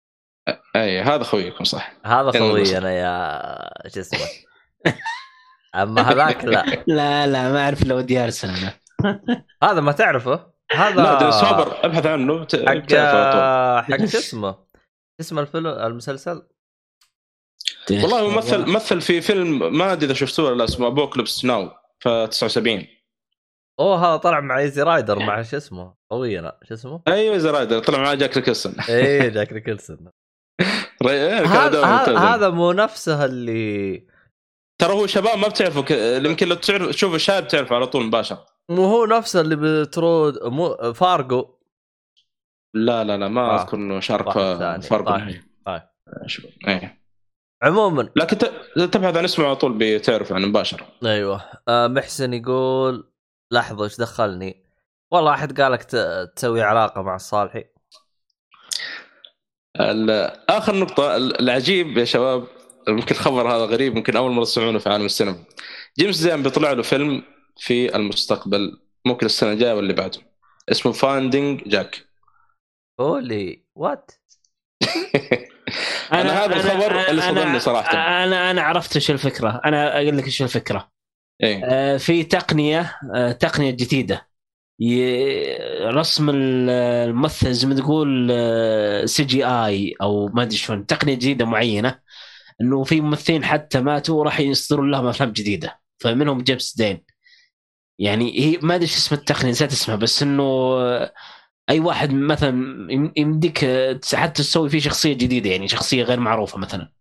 أي 0.75 1.01
هذا 1.01 1.23
خويكم 1.23 1.63
صح. 1.63 1.93
هذا 2.05 2.31
خوينا 2.31 2.91
يا 2.91 3.89
شو 3.93 3.99
اسمه؟ 3.99 4.19
أما 5.75 6.01
هذاك 6.01 6.45
لا. 6.45 6.65
لا 6.87 7.27
لا 7.27 7.51
ما 7.51 7.63
أعرف 7.63 7.85
لو 7.85 8.01
دي 8.01 8.19
أرسل 8.23 8.49
أنا. 8.49 8.73
هذا 9.63 9.81
ما 9.81 9.91
تعرفه؟ 9.91 10.53
هذا 10.71 10.95
لا 10.95 11.31
سوبر 11.31 11.85
ابحث 11.85 12.05
عنه 12.05 12.47
حق 12.53 12.93
حق 13.91 14.05
شو 14.05 14.17
اسمه؟ 14.27 14.55
اسم 15.19 15.39
الفيلم 15.39 15.67
المسلسل. 15.67 16.47
والله 17.91 18.19
هو 18.19 18.29
مثل 18.29 18.65
مثل 18.71 19.01
في 19.01 19.21
فيلم 19.21 19.77
ما 19.77 19.91
أدري 19.93 20.05
إذا 20.05 20.13
شفتوه 20.13 20.51
ولا 20.51 20.63
اسمه 20.63 20.87
Apocalypse 20.87 21.45
Now 21.45 21.71
في 21.99 22.27
79 22.31 22.87
أوه 23.79 24.05
هذا 24.05 24.17
طلع 24.17 24.39
مع 24.39 24.59
Easy 24.59 24.83
Rider 24.83 25.19
مع 25.19 25.41
شو 25.41 25.57
اسمه؟ 25.57 25.93
طوينا 26.09 26.57
شو 26.63 26.73
اسمه؟ 26.73 27.01
أيوه 27.07 27.33
Easy 27.33 27.49
Rider 27.49 27.79
طلع 27.79 27.99
مع 27.99 28.13
جاك 28.13 28.37
نيكلسون 28.37 28.75
اي 28.89 29.29
جاك 29.29 29.53
نيكلسون 29.53 30.11
إيه، 31.05 31.45
هذا 32.17 32.49
مو 32.49 32.71
نفسه 32.71 33.25
اللي 33.25 34.07
ترى 34.79 34.93
هو 34.93 35.07
شباب 35.07 35.37
ما 35.37 35.47
بتعرفه 35.47 35.85
يمكن 36.29 36.47
لو 36.47 36.55
تعرف 36.55 36.89
تشوف 36.89 37.15
الشاب 37.15 37.47
تعرفه 37.47 37.75
على 37.75 37.87
طول 37.87 38.05
مباشر 38.05 38.37
مو 38.69 38.85
هو 38.85 39.05
نفسه 39.05 39.41
اللي 39.41 39.55
بترود 39.55 40.43
مو 40.43 40.93
فارجو 40.93 41.49
لا 42.73 43.03
لا 43.03 43.17
لا 43.17 43.27
ما 43.27 43.41
آه. 43.41 43.61
أذكر 43.61 43.77
إنه 43.77 43.99
شارك 43.99 44.31
فارجو 44.81 45.11
طيب 45.11 45.41
طيب. 45.65 45.81
إيه. 46.67 46.99
عموما. 47.63 48.09
لكن 48.15 48.37
تبحث 48.75 49.17
عن 49.17 49.23
اسمه 49.23 49.45
على 49.45 49.55
طول 49.55 49.77
بتعرف 49.77 50.33
عنه 50.33 50.47
مباشرة. 50.47 50.87
أيوه. 51.05 51.41
آه 51.67 51.87
محسن 51.87 52.33
يقول 52.33 53.11
لحظة 53.51 53.83
إيش 53.83 53.97
دخلني؟ 53.97 54.63
والله 55.11 55.33
أحد 55.33 55.61
قالك 55.61 55.83
تسوي 56.35 56.61
علاقة 56.61 57.01
مع 57.01 57.15
الصالحي 57.15 57.65
آخر 60.49 60.75
نقطة 60.75 61.15
العجيب 61.15 61.97
يا 61.97 62.05
شباب 62.05 62.47
ممكن 62.87 63.15
الخبر 63.15 63.47
هذا 63.47 63.65
غريب 63.65 63.95
ممكن 63.95 64.15
أول 64.15 64.31
مرة 64.31 64.43
تسمعونه 64.43 64.79
في 64.79 64.89
عالم 64.89 65.05
السينما. 65.05 65.43
جيمس 65.99 66.15
دين 66.15 66.43
بيطلع 66.43 66.71
له 66.71 66.81
فيلم 66.81 67.23
في 67.57 67.95
المستقبل 67.95 68.79
ممكن 69.05 69.25
السنة 69.25 69.51
الجاية 69.51 69.73
واللي 69.73 69.93
بعده. 69.93 70.19
اسمه 70.71 70.91
Finding 70.91 71.63
Jack 71.67 72.05
holy 72.99 73.63
what 73.75 74.11
أنا, 76.13 76.21
أنا 76.21 76.45
هذا 76.45 76.55
الخبر 76.55 77.09
اللي 77.09 77.21
صدمني 77.21 77.59
صراحة. 77.59 77.97
أنا 78.23 78.51
أنا 78.51 78.61
عرفت 78.61 78.95
إيش 78.95 79.11
الفكرة. 79.11 79.61
أنا 79.65 80.01
أقول 80.01 80.17
لك 80.17 80.25
إيش 80.25 80.41
الفكرة. 80.41 80.91
إيه؟ 81.43 81.61
آه 81.65 81.97
في 81.97 82.23
تقنية 82.23 82.95
آه 83.15 83.31
تقنية 83.31 83.71
جديدة. 83.71 84.29
رسم 85.81 86.29
الممثل 86.29 87.53
زي 87.53 87.67
ما 87.67 87.75
تقول 87.75 88.31
CGI 89.09 89.95
أو 90.01 90.27
ما 90.27 90.41
أدري 90.43 90.57
شلون 90.57 90.85
تقنية 90.85 91.13
جديدة 91.13 91.45
معينة. 91.45 91.99
إنه 92.61 92.83
في 92.83 93.01
ممثلين 93.01 93.45
حتى 93.45 93.81
ماتوا 93.81 94.23
راح 94.23 94.39
يصدرون 94.39 94.91
لهم 94.91 95.07
أفلام 95.07 95.31
جديدة. 95.31 95.79
فمنهم 95.99 96.41
جيمس 96.41 96.75
دين. 96.77 97.03
يعني 97.99 98.39
هي 98.39 98.59
ما 98.61 98.75
أدري 98.75 98.85
إيش 98.85 98.95
اسم 98.95 99.15
التقنية 99.15 99.51
نسيت 99.51 99.71
اسمها 99.71 99.97
بس 99.97 100.23
إنه 100.23 100.77
أي 101.69 101.79
واحد 101.79 102.13
مثلا 102.13 102.87
يمديك 103.17 103.57
حتى 104.13 104.43
تسوي 104.43 104.69
فيه 104.69 104.79
شخصية 104.79 105.13
جديدة 105.13 105.49
يعني 105.49 105.67
شخصية 105.67 106.03
غير 106.03 106.19
معروفة 106.19 106.57
مثلا. 106.57 106.91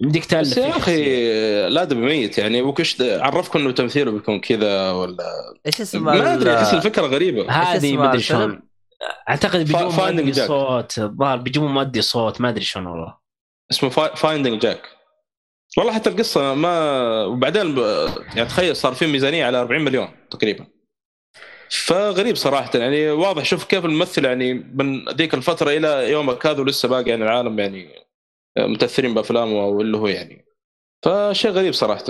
يمديك 0.00 0.24
تألف 0.24 0.56
يا 0.56 0.76
أخي 0.76 1.68
لا 1.68 1.94
ميت 1.94 2.38
يعني 2.38 2.62
وش 2.62 2.96
عرفكم 3.00 3.58
إنه 3.58 3.70
تمثيله 3.70 4.10
بيكون 4.10 4.40
كذا 4.40 4.90
ولا؟ 4.90 5.24
إيش 5.66 5.80
اسمه 5.80 6.00
ما 6.00 6.34
أدري 6.34 6.56
أحس 6.56 6.74
الفكرة 6.74 7.06
غريبة. 7.06 7.50
هذه 7.50 7.96
ما 7.96 8.10
أدري 8.10 8.22
شلون. 8.22 8.62
أعتقد 9.28 9.58
بيجيبون 9.58 9.94
مؤدي 9.94 10.32
صوت 10.32 10.98
الظاهر 10.98 11.36
بيجيبون 11.36 11.74
مؤدي 11.74 12.02
صوت 12.02 12.40
ما 12.40 12.48
أدري 12.48 12.64
شلون 12.64 12.86
والله. 12.86 13.23
اسمه 13.70 13.90
Finding 13.90 14.60
Jack 14.60 14.94
والله 15.78 15.92
حتى 15.92 16.10
القصة 16.10 16.54
ما 16.54 17.24
وبعدين 17.24 17.78
يعني 18.36 18.48
تخيل 18.48 18.76
صار 18.76 18.94
في 18.94 19.06
ميزانية 19.06 19.44
على 19.44 19.60
40 19.60 19.82
مليون 19.82 20.08
تقريبا. 20.30 20.66
فغريب 21.70 22.36
صراحة 22.36 22.70
يعني 22.74 23.10
واضح. 23.10 23.44
شوف 23.44 23.64
كيف 23.64 23.84
الممثل 23.84 24.24
يعني 24.24 24.54
من 24.54 25.08
ذيك 25.08 25.34
الفترة 25.34 25.70
إلى 25.70 26.10
يومك 26.10 26.46
هذا 26.46 26.60
ولسه 26.60 26.88
باقي 26.88 27.10
يعني 27.10 27.24
العالم 27.24 27.58
يعني 27.58 27.88
متأثرين 28.58 29.14
بأفلامه 29.14 29.62
أو 29.62 29.80
اللي 29.80 29.96
هو 29.96 30.06
يعني. 30.06 30.44
فشيء 31.02 31.50
غريب 31.50 31.72
صراحة. 31.72 32.04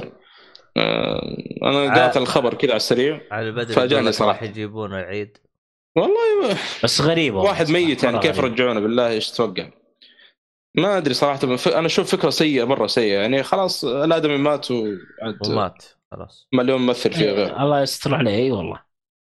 آه، 0.76 1.36
أنا 1.62 1.94
قرأت 1.94 2.16
الخبر 2.16 2.54
كذا 2.54 2.70
على 2.70 2.76
السريع. 2.76 3.20
على 3.30 3.52
بدري 3.52 3.74
فاجأني 3.74 4.12
صراحة. 4.12 4.46
يجيبونه 4.46 5.00
العيد. 5.00 5.38
والله 5.96 6.56
بس 6.84 7.00
غريب 7.00 7.34
واحد 7.34 7.70
ميت 7.70 8.04
يعني 8.04 8.18
كيف 8.18 8.40
رجعونه 8.40 8.80
بالله 8.80 9.08
إيش 9.08 9.30
تتوقع؟ 9.30 9.70
ما 10.76 10.98
أدري 10.98 11.14
صراحة 11.14 11.40
أنا 11.66 11.86
أشوف 11.86 12.16
فكرة 12.16 12.30
سيئة 12.30 12.64
مرة 12.64 12.86
سيئة 12.86 13.20
يعني 13.20 13.42
خلاص 13.42 13.84
الأدمي 13.84 14.36
مات 14.36 14.70
ومات 14.70 15.84
خلاص. 16.10 16.48
مليون 16.52 16.80
ممثل 16.80 17.12
فيه 17.12 17.30
غير 17.30 17.60
الله 17.62 17.82
يستر 17.82 18.14
عليه 18.14 18.36
إي 18.36 18.50
والله. 18.50 18.84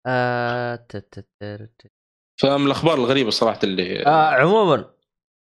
آه 0.06 0.88
فمن 2.42 2.66
الأخبار 2.66 2.94
الغريبة 2.94 3.30
صراحة 3.30 3.60
اللي 3.64 4.06
آه 4.06 4.10
عموما 4.10 4.94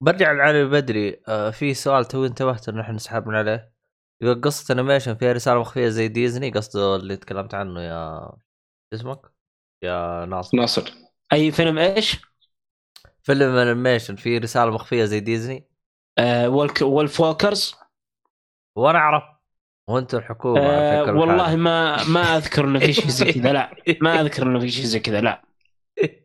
برجع 0.01 0.33
لعلي 0.33 0.65
بدري. 0.65 1.23
آه 1.29 1.51
في 1.51 1.75
سؤال 1.75 2.05
تو 2.05 2.27
انتبهت 2.27 2.69
إنه 2.69 2.81
إحنا 2.81 2.99
سحبنا 2.99 3.39
عليه. 3.39 3.73
يقول 4.23 4.41
قصة 4.41 4.73
animation 4.73 5.15
فيها 5.15 5.33
رسالة 5.33 5.61
مخفية 5.61 5.89
زي 5.89 6.09
ديزني 6.09 6.51
قصده 6.51 6.97
اللي 6.97 7.17
تكلمت 7.17 7.55
عنه 7.55 7.83
يا 7.83 8.33
اسمك؟ 8.95 9.21
يا 9.83 10.25
ناصر. 10.25 10.57
ناصر. 10.57 10.93
أي 11.33 11.51
فيلم 11.53 11.79
إيش؟ 11.79 12.21
فيلم 13.23 13.57
انيميشن 13.57 14.17
فيه 14.17 14.39
رسالة 14.39 14.71
مخفية 14.71 15.05
زي 15.05 15.21
ديزني 15.21 15.72
آه 16.19 16.49
والك 16.49 16.83
وولف 16.83 17.21
ووكرز. 17.21 17.75
وأنا 18.79 18.99
اعرف. 18.99 19.23
وأنتم 19.89 20.19
الحكومة 20.19 20.61
فكرة 21.03 21.21
والله. 21.21 21.57
ما 21.57 22.05
ما 22.05 22.37
أذكر 22.37 22.65
إنه 22.65 22.79
في 22.79 22.93
شيء 22.93 23.09
زي 23.09 23.33
كذا 23.33 23.53
لا. 23.53 23.77
ما 24.01 24.21
أذكر 24.21 24.43
إنه 24.43 24.61
في 24.61 24.69
شيء 24.71 24.85
زي 24.85 25.01
كذا 25.01 25.21
لا. 25.21 25.43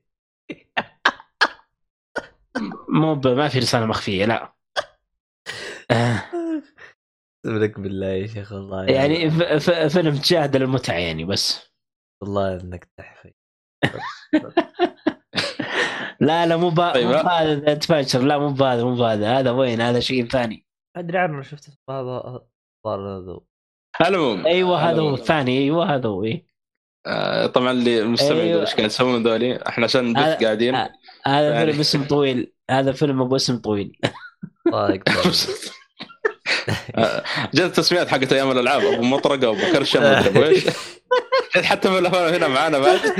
مو 2.89 3.15
ب- 3.15 3.27
ما 3.27 3.47
في 3.47 3.59
رسالة 3.59 3.85
مخفية 3.85 4.25
لا. 4.25 4.53
آه، 5.91 6.23
لك 7.45 7.79
بالله 7.79 8.07
يا 8.07 8.27
شيخ 8.27 8.51
والله. 8.51 8.85
يعني 8.85 9.31
ف- 9.31 9.43
ف- 9.43 9.93
فيلم 9.93 10.17
تشاهد 10.17 10.55
المتعه 10.55 10.95
يعني 10.97 11.25
بس. 11.25 11.73
والله 12.21 12.61
إنك 12.61 12.89
تحفي. 12.97 13.33
لا 16.19 16.45
لا 16.45 16.57
مو 16.57 16.69
با- 16.69 16.93
طيب، 16.93 17.07
مو؟ 17.07 17.13
بهذا 17.23 17.73
تفاجر 17.73 18.19
لا 18.21 18.37
مو 18.37 18.49
بهذا 18.49 18.83
مو 18.83 18.95
بهذا 18.95 19.39
هذا 19.39 19.51
وين؟ 19.51 19.81
هذا 19.81 19.99
شيء 19.99 20.27
ثاني. 20.27 20.65
أدري 20.97 21.17
عنه 21.17 21.41
شفت 21.41 21.69
هذا 21.89 22.41
صار 22.85 22.99
هذا 22.99 23.39
المهم 24.07 24.45
أيوه 24.45 24.89
هذا 24.91 25.01
هو. 25.01 25.13
الثاني. 25.13 25.57
أيوه 25.57 25.95
هذا 25.95 26.09
هو 26.09 26.23
إيه. 26.23 26.45
آه، 27.07 27.45
طبعا 27.47 27.71
اللي 27.71 28.01
المستمعين 28.01 28.41
أيوة. 28.47 28.61
إيش 28.61 28.75
قاعد 28.75 28.85
يسوون 28.85 29.23
ذولي 29.23 29.67
إحنا 29.67 29.83
عشان 29.83 30.17
قاعدين. 30.17 30.75
آه. 30.75 30.89
هذا 31.25 31.49
يعني- 31.53 31.65
فيلم 31.65 31.79
اسم 31.79 32.03
طويل. 32.03 32.53
هذا 32.71 32.91
فيلم 32.91 33.21
أبو 33.21 33.35
اسم 33.35 33.57
طويل. 33.57 33.97
آه، 34.73 34.99
جت 37.53 37.61
التسميات 37.61 38.07
حقت 38.07 38.33
أيام 38.33 38.51
الألعاب 38.51 38.81
أبو 38.81 39.01
مطرقة 39.03 39.49
وابو 39.49 39.61
كرشة 39.73 40.27
أبو 40.27 40.43
إيش 40.43 40.65
حتى 41.69 41.89
في 41.91 41.99
الأفلام 41.99 42.33
هنا 42.33 42.47
معانا 42.47 42.79
بعد. 42.79 42.99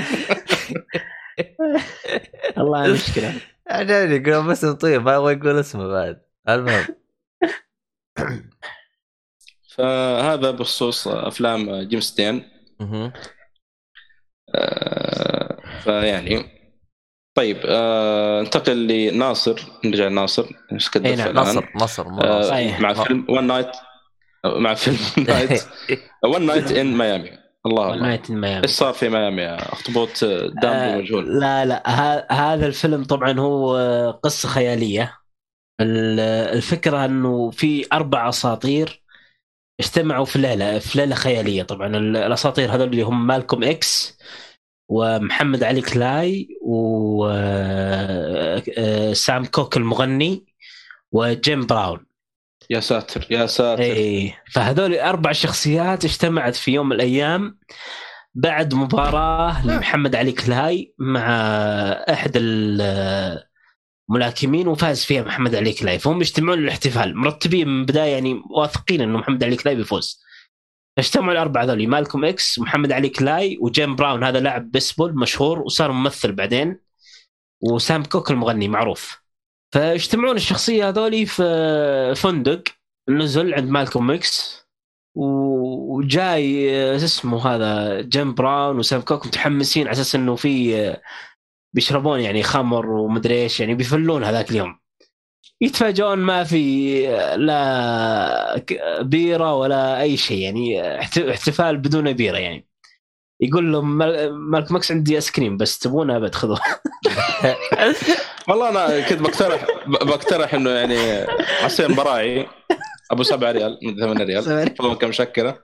والله 2.58 2.94
مشكلة. 2.94 3.34
عجبني 3.68 4.16
يقول 4.16 4.52
اسم 4.52 4.72
طيب 4.74 5.02
ما 5.02 5.16
يبغى 5.16 5.34
يقول 5.34 5.60
اسمه 5.60 5.88
بعد. 5.88 6.22
المهم. 6.50 6.86
فهذا 9.76 10.52
بخصوص 10.52 11.08
أفلام 11.08 11.82
جيمس 11.82 12.12
دين. 12.12 12.50
آه، 14.56 15.58
فيعني 15.84 16.46
طيب 17.36 17.58
آه، 17.66 18.42
انتقل 18.42 18.88
لناصر. 18.88 19.62
نرجع 19.86 20.08
لناصر. 20.08 20.50
إيش 20.72 20.90
قد 20.90 21.08
نعم، 21.08 21.38
آه، 21.38 21.64
ناصر. 21.76 22.42
صحيح. 22.44 22.80
مع 22.80 22.94
فيلم 22.94 23.26
ون 23.30 23.48
نايت 23.48 23.72
مع 24.46 24.74
فيلم 24.74 25.28
night 25.28 25.64
One 26.26 26.46
Night 26.46 26.72
in 26.72 26.98
Miami 26.98 27.47
الله 27.68 27.94
الله. 27.94 28.22
ميامي 28.30 28.64
إيش 28.64 28.72
صار 28.72 28.94
في 28.94 29.10
ميامي 29.10 29.42
يا 29.42 29.74
أخطبوط؟ 29.74 30.24
دامبو 30.24 30.68
آه، 30.68 30.98
مجهول 30.98 31.40
لا 31.40 31.66
لا 31.66 31.84
هذا 32.54 32.66
الفيلم 32.68 33.04
طبعا 33.04 33.40
هو 33.40 33.78
آه، 33.78 34.12
قصة 34.12 34.50
خيالية. 34.50 35.18
ال- 35.82 36.20
الفكرة 36.56 37.06
إنه 37.06 37.50
في 37.52 37.86
أربع 37.94 38.30
أساطير 38.30 39.02
اجتمعوا 39.80 40.26
في 40.26 40.40
ليلة 40.40 40.80
في 40.80 40.98
ليلة 40.98 41.16
خيالية 41.16 41.64
طبعا. 41.64 41.88
ال- 41.88 42.18
الأساطير 42.18 42.76
هذول 42.76 42.88
اللي 42.90 43.02
هم 43.02 43.28
مالكوم 43.28 43.64
إكس 43.64 44.18
ومحمد 44.90 45.64
علي 45.64 45.82
كلاي 45.82 46.48
وسام 48.78 49.46
كوك 49.46 49.78
المغني 49.78 50.46
وجيم 51.12 51.66
براون. 51.66 52.07
يا 52.70 52.80
ساتر 52.80 53.28
يا 53.30 53.46
ساتر. 53.46 53.82
اي 53.82 54.34
فهذول 54.52 54.96
أربع 54.96 55.32
شخصيات 55.32 56.06
اجتمعت 56.06 56.56
في 56.56 56.72
يوم 56.72 56.90
من 56.90 56.96
الأيام 56.96 57.60
بعد 58.36 58.74
مباراة 58.74 59.68
لمحمد 59.68 60.16
علي 60.16 60.32
كلاي 60.32 60.94
مع 60.98 61.28
أحد 62.10 62.32
الملاكمين 64.10 64.68
وفاز 64.68 65.04
فيها 65.04 65.24
محمد 65.24 65.56
علي 65.56 65.74
كلاي. 65.74 66.00
فهم 66.00 66.22
يجتمعون 66.22 66.60
للاحتفال. 66.60 67.18
مرتبين 67.18 67.68
من 67.68 67.80
البداية 67.80 68.14
يعني 68.14 68.42
واثقين 68.50 69.02
إنه 69.02 69.18
محمد 69.18 69.44
علي 69.44 69.56
كلاي 69.56 69.76
بيفوز. 69.76 70.22
اجتمعوا 70.98 71.32
الأربعة 71.32 71.64
ذولي 71.64 71.88
مالكوم 71.88 72.26
إكس 72.26 72.60
محمد 72.60 72.92
علي 72.92 73.10
كلاي 73.10 73.58
وجيم 73.62 73.96
براون. 73.96 74.24
هذا 74.24 74.40
لاعب 74.40 74.72
بيسبول 74.72 75.16
مشهور 75.16 75.60
وصار 75.60 75.92
ممثل 75.92 76.32
بعدين. 76.32 76.80
وسام 77.62 78.04
كوك 78.04 78.32
المغني 78.32 78.68
معروف. 78.68 79.27
فيجتمعون 79.78 80.36
الشخصية 80.36 80.90
هذولي 80.90 81.26
في 81.26 82.14
فندق 82.16 82.64
نزل 83.10 83.54
عند 83.54 83.70
مالكوم 83.70 84.20
و- 85.16 85.98
وجاي 85.98 86.96
اسمه 86.96 87.48
هذا 87.48 88.02
جيم 88.02 88.34
براون 88.34 88.80
وسام 88.80 89.02
كوك 89.02 89.26
متحمسين 89.28 89.88
على 89.88 89.92
أساس 89.92 90.16
إنه 90.16 90.36
في 90.36 90.96
بيشربون 91.76 92.20
يعني 92.20 92.44
خمر 92.44 92.90
ومدري 92.90 93.44
إيش 93.44 93.60
يعني 93.60 93.76
بيفلون 93.76 94.24
هذاك 94.24 94.52
اليوم. 94.52 94.80
يتفاجئون 95.62 96.18
ما 96.18 96.44
في 96.44 97.02
لا 97.38 98.64
بيرة 99.02 99.54
ولا 99.54 100.02
أي 100.02 100.18
شيء 100.18 100.42
يعني 100.42 101.00
احت- 101.00 101.18
احتفال 101.18 101.78
بدون 101.78 102.14
بيرة 102.14 102.38
يعني. 102.38 102.68
يقول 103.42 103.72
لهم 103.72 103.98
مال- 103.98 104.34
مالكوم 104.34 104.78
إكس 104.78 104.92
عندي 104.92 105.16
آيس 105.16 105.32
كريم 105.32 105.58
بس 105.58 105.80
تبونه 105.80 106.18
أبد 106.18 106.36
خذوه. 106.36 106.60
والله 108.48 108.70
أنا 108.70 109.10
كنت 109.10 109.22
بقترح 109.22 109.66
بقترح 109.88 110.54
إنه 110.54 110.70
يعني 110.70 110.98
عصير 111.64 111.94
براعي. 111.94 112.48
أبو 113.12 113.24
7 113.24 113.52
ريال 113.52 113.80
من 113.84 113.96
8 114.00 114.24
ريال. 114.24 114.76
فواكه 114.76 115.08
مشكله 115.08 115.60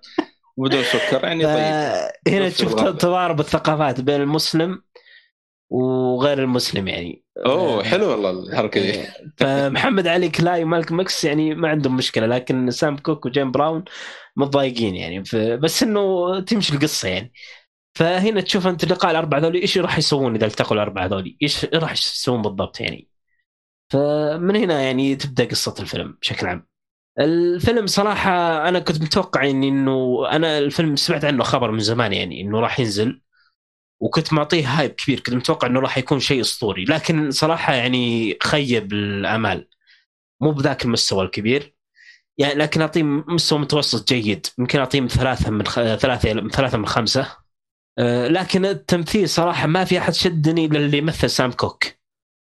وبدون 0.58 0.84
سكر. 0.84 1.24
يعني 1.24 1.43
طيب. 1.43 1.56
هنا 2.28 2.46
نفس 2.46 2.58
تشوف. 2.58 2.74
تضارب 2.74 3.39
الثقافات 3.39 4.02
بين 4.02 4.22
المسلم 4.22 4.82
وغير 5.69 6.39
المسلم 6.39 6.88
يعني. 6.88 7.24
أوه 7.46 7.84
حلو 7.84 8.12
والله 8.12 8.30
الحركة 8.30 8.82
دي. 8.82 8.91
إيه. 8.91 9.08
فمحمد 9.38 10.08
علي 10.08 10.30
كلاي 10.30 10.63
ومالكوم 10.63 10.91
إكس 10.91 11.25
يعني 11.26 11.56
ما 11.56 11.69
عندهم 11.69 11.96
مشكلة 11.96 12.26
لكن 12.26 12.72
سام 12.72 12.98
كوك 12.98 13.26
وجيم 13.26 13.52
براون 13.52 13.84
متضايقين 14.36 14.96
يعني. 14.96 15.24
بس 15.58 15.84
إنه 15.84 16.39
تمشي 16.39 16.74
القصة 16.74 17.10
يعني. 17.10 17.34
فهنا 17.95 18.41
تشوف 18.41 18.67
انت 18.67 18.86
لقاء 18.86 19.12
الأربعة 19.12 19.39
ذولي 19.39 19.62
إيش 19.62 19.77
راح 19.77 19.97
يسوون 19.97 20.36
إذا 20.36 20.45
التقوا 20.45 20.73
الأربعة 20.75 21.06
ذولي؟ 21.06 21.38
إيش 21.41 21.65
راح 21.65 21.91
يسوون 21.91 22.41
بالضبط 22.41 22.79
يعني؟ 22.79 23.08
فمن 23.89 24.56
هنا 24.56 24.82
يعني 24.82 25.15
تبدأ 25.15 25.45
قصة 25.45 25.75
الفيلم 25.79 26.17
بشكل 26.21 26.47
عام. 26.47 26.67
الفيلم 27.19 27.88
صراحة 27.88 28.32
أنا 28.69 28.79
كنت 28.79 29.01
متوقع 29.01 29.43
يعني 29.43 29.69
إنه 29.69 30.27
أنا 30.32 30.58
الفيلم 30.58 30.95
سمعت 30.95 31.25
عنه 31.25 31.43
خبر 31.43 31.71
من 31.71 31.79
زمان 31.79 32.13
يعني 32.13 32.41
إنه 32.41 32.60
راح 32.60 32.79
ينزل 32.79 33.21
وكنت 33.99 34.34
معطيه 34.34 34.67
هايب 34.67 34.91
كبير 34.91 35.19
كنت 35.19 35.36
متوقع 35.36 35.67
إنه 35.67 35.79
راح 35.79 35.97
يكون 35.97 36.19
شيء 36.19 36.41
أسطوري 36.41 36.86
لكن 36.86 37.32
صراحة 37.32 37.73
يعني 37.73 38.36
خيب 38.43 38.93
الأمال. 38.93 39.67
مو 40.41 40.51
بذاك 40.51 40.86
المستوى 40.86 41.25
الكبير. 41.25 41.75
يعني 42.38 42.53
لكن 42.56 42.82
أعطيه 42.82 43.03
مستوى 43.03 43.60
متوسط 43.60 44.08
جيد. 44.13 44.47
يمكن 44.60 44.79
أعطيه 44.79 45.01
من 45.01 45.08
ثلاثة 45.08 45.51
من 45.51 45.65
خ... 45.67 45.75
ثلاثة 45.95 46.34
من 46.34 46.49
ثلاثة 46.49 46.77
من 46.77 46.86
خمسة. 46.86 47.42
لكن 48.27 48.65
التمثيل 48.65 49.29
صراحة 49.29 49.67
ما 49.67 49.86
في 49.86 49.97
أحد 49.97 50.13
شدني 50.13 50.67
للي 50.67 51.01
مثل 51.01 51.29
سام 51.29 51.51
كوك. 51.51 51.84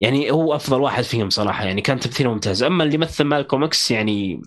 يعني 0.01 0.31
هو 0.31 0.55
أفضل 0.55 0.81
واحد 0.81 1.05
فيهم 1.05 1.31
صراحة 1.31 1.65
يعني 1.65 1.81
كان 1.81 2.01
تمثيله 2.01 2.33
ممتاز. 2.33 2.63
أما 2.63 2.85
اللي 2.85 2.99
مثل 2.99 3.25
مالكوم 3.25 3.65
إكس 3.65 3.91
يعني 3.91 4.43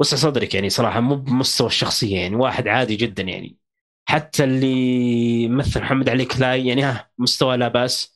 وسع 0.00 0.16
صدرك 0.16 0.54
يعني 0.54 0.70
صراحة 0.70 1.00
مو 1.00 1.14
بمستوى 1.16 1.66
الشخصية 1.66 2.16
يعني 2.18 2.36
واحد 2.36 2.68
عادي 2.68 2.96
جدا 2.96 3.22
يعني. 3.22 3.56
حتى 4.08 4.44
اللي 4.44 5.48
مثل 5.48 5.80
محمد 5.80 6.08
علي 6.08 6.24
كلاي 6.24 6.66
يعني 6.66 6.82
ها 6.82 7.10
مستوى 7.18 7.56
لا 7.56 7.68
بأس. 7.68 8.14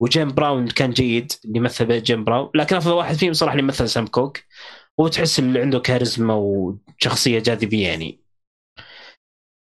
وجيم 0.00 0.34
براون 0.34 0.68
كان 0.68 0.90
جيد 0.90 1.32
اللي 1.44 1.60
مثل 1.60 2.02
جيم 2.02 2.24
براون. 2.24 2.50
لكن 2.54 2.76
أفضل 2.76 2.92
واحد 2.92 3.14
فيهم 3.14 3.32
صراحة 3.32 3.52
اللي 3.52 3.66
مثل 3.66 3.88
سام 3.88 4.06
كوك. 4.06 4.38
هو 5.00 5.08
تحس 5.08 5.38
اللي 5.38 5.60
عنده 5.60 5.78
كاريزما 5.78 6.34
وشخصية 6.34 7.38
جاذبية 7.38 7.88
يعني. 7.88 8.20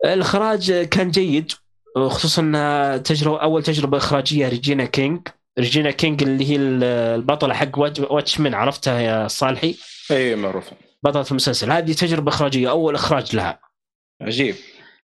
الاخراج 0.05 0.73
كان 0.73 1.11
جيد. 1.11 1.53
خصوصا 1.97 2.43
انها 2.43 2.97
تجربة 2.97 3.43
أول 3.43 3.63
تجربة 3.63 3.97
إخراجية 3.97 4.49
ريجينا 4.49 4.85
كينج 4.85 5.29
ريجينا 5.59 5.91
كينج 5.91 6.23
اللي 6.23 6.51
هي 6.51 6.57
البطلة 6.57 7.55
حق 7.55 7.79
Watchmen 7.79 8.55
عرفتها 8.55 9.01
يا 9.01 9.29
صالحي؟ 9.29 9.77
إي 10.11 10.37
معروفة. 10.37 10.77
بطلة 11.03 11.27
المسلسل. 11.31 11.73
هذه 11.73 11.93
تجربة 11.93 12.29
إخراجية 12.29 12.71
أول 12.71 12.94
إخراج 12.94 13.37
لها. 13.37 13.61
عجيب. 14.23 14.55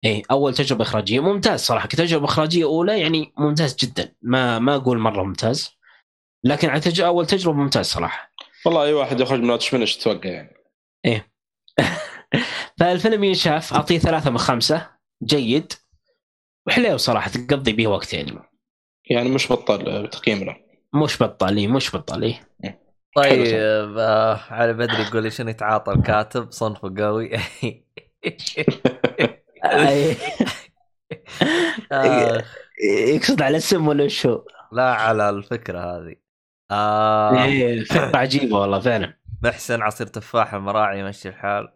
إيه 0.05 0.23
أول 0.31 0.55
تجربة 0.55 0.83
إخراجية. 0.83 1.21
ممتاز 1.21 1.61
صراحة 1.61 1.89
كتجربة 1.89 2.25
إخراجية 2.25 2.65
أولى 2.65 3.01
يعني 3.01 3.33
ممتاز 3.39 3.77
جدا. 3.77 4.13
ما 4.23 4.59
ما 4.59 4.75
أقول 4.75 4.99
مرة 4.99 5.23
ممتاز. 5.23 5.71
لكن 6.45 6.69
على 6.69 6.81
تج... 6.81 7.01
أول 7.01 7.27
تجربة 7.27 7.57
ممتاز 7.57 7.87
صراحة. 7.87 8.33
والله 8.67 8.85
أي 8.85 8.93
واحد 8.93 9.21
يخرج 9.21 9.41
من 9.41 9.51
واتش 9.51 9.75
إيش 9.75 9.97
تتوقع 9.97 10.31
يعني؟ 10.31 10.57
فالفيلم 12.79 13.25
ينشاف 13.25 13.75
أعطيه 13.75 13.99
ثلاثة 13.99 14.31
من 14.31 14.39
خمسة. 14.39 14.91
جيد. 15.25 15.73
وحليو 16.67 16.97
صراحة 16.97 17.31
تقضي 17.31 17.73
به 17.73 17.87
وقت 17.87 18.15
يعني. 18.15 18.39
يعني 19.11 19.29
مش 19.29 19.53
بطال 19.53 20.11
تقييم 20.11 20.45
له. 20.45 20.57
مش 20.95 21.23
بطالي 21.23 21.67
مش 21.67 21.97
بطالي 21.97 22.41
طيب. 23.17 23.55
آه 23.99 24.41
علي 24.51 24.73
بدري 24.73 25.03
يقول 25.03 25.23
لي 25.23 25.31
شنو 25.31 25.51
يتعاطى 25.51 25.93
الكاتب؟ 25.93 26.51
صنفه 26.51 26.95
قوي. 26.99 27.31
آه 31.93 32.43
يقصد 33.15 33.43
على 33.43 33.57
السم 33.57 33.89
ولا 33.89 34.09
شو؟ 34.09 34.41
لا 34.73 34.95
على 34.95 35.31
الفكرة 35.31 35.79
هذه. 35.79 36.17
آه 36.71 37.45
إيه 37.45 37.85
فكرة 37.85 38.17
عجيبة 38.17 38.59
والله 38.59 38.81
فعلا. 38.81 39.21
محسن 39.43 39.83
عصير 39.83 40.07
تفاح 40.07 40.55
المراعي 40.55 41.01
يمشي 41.01 41.29
الحال. 41.29 41.69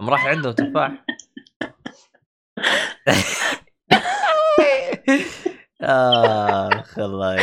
المراعي 0.00 0.28
عندهم 0.28 0.52
تفاح. 0.52 1.04
اخ 5.82 6.98
الله. 6.98 7.36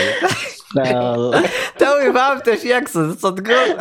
توي 1.80 2.14
فهمت 2.14 2.48
إيش 2.48 2.64
يقصد 2.66 3.16
تصدقون 3.16 3.78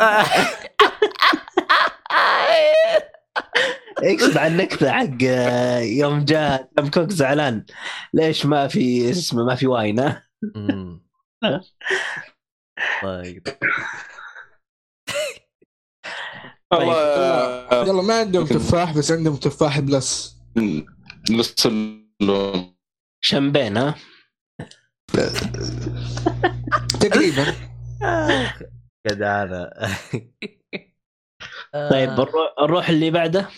يقصد 4.03 4.37
على 4.41 4.47
النكتة 4.47 4.91
حق 4.91 5.23
آه، 5.23 5.79
يوم 5.79 6.25
جاء 6.25 6.69
تم 6.77 6.89
كوك 6.89 7.09
زعلان. 7.09 7.65
ليش 8.13 8.45
ما 8.45 8.67
في 8.67 9.09
اسمه 9.09 9.43
ما 9.43 9.55
في 9.55 9.67
واين 9.67 9.99
يقدر. 13.03 13.57
والله 16.71 16.93
آه، 16.93 17.85
يلا 17.85 18.01
ما 18.01 18.19
عندهم 18.19 18.45
تفاح 18.45 18.97
بس 18.97 19.11
عندهم 19.11 19.35
تفاح 19.35 19.79
بلس. 19.79 20.37
للسلوم 21.29 22.75
شمبين 23.21 23.77
ها؟ 23.77 23.95
تقريبا. 27.01 27.45
جدعانه 29.07 29.69
طيب 31.91 32.09
نروح- 32.09 32.55
نروح 32.61 32.89
اللي 32.89 33.11
بعده؟ 33.11 33.49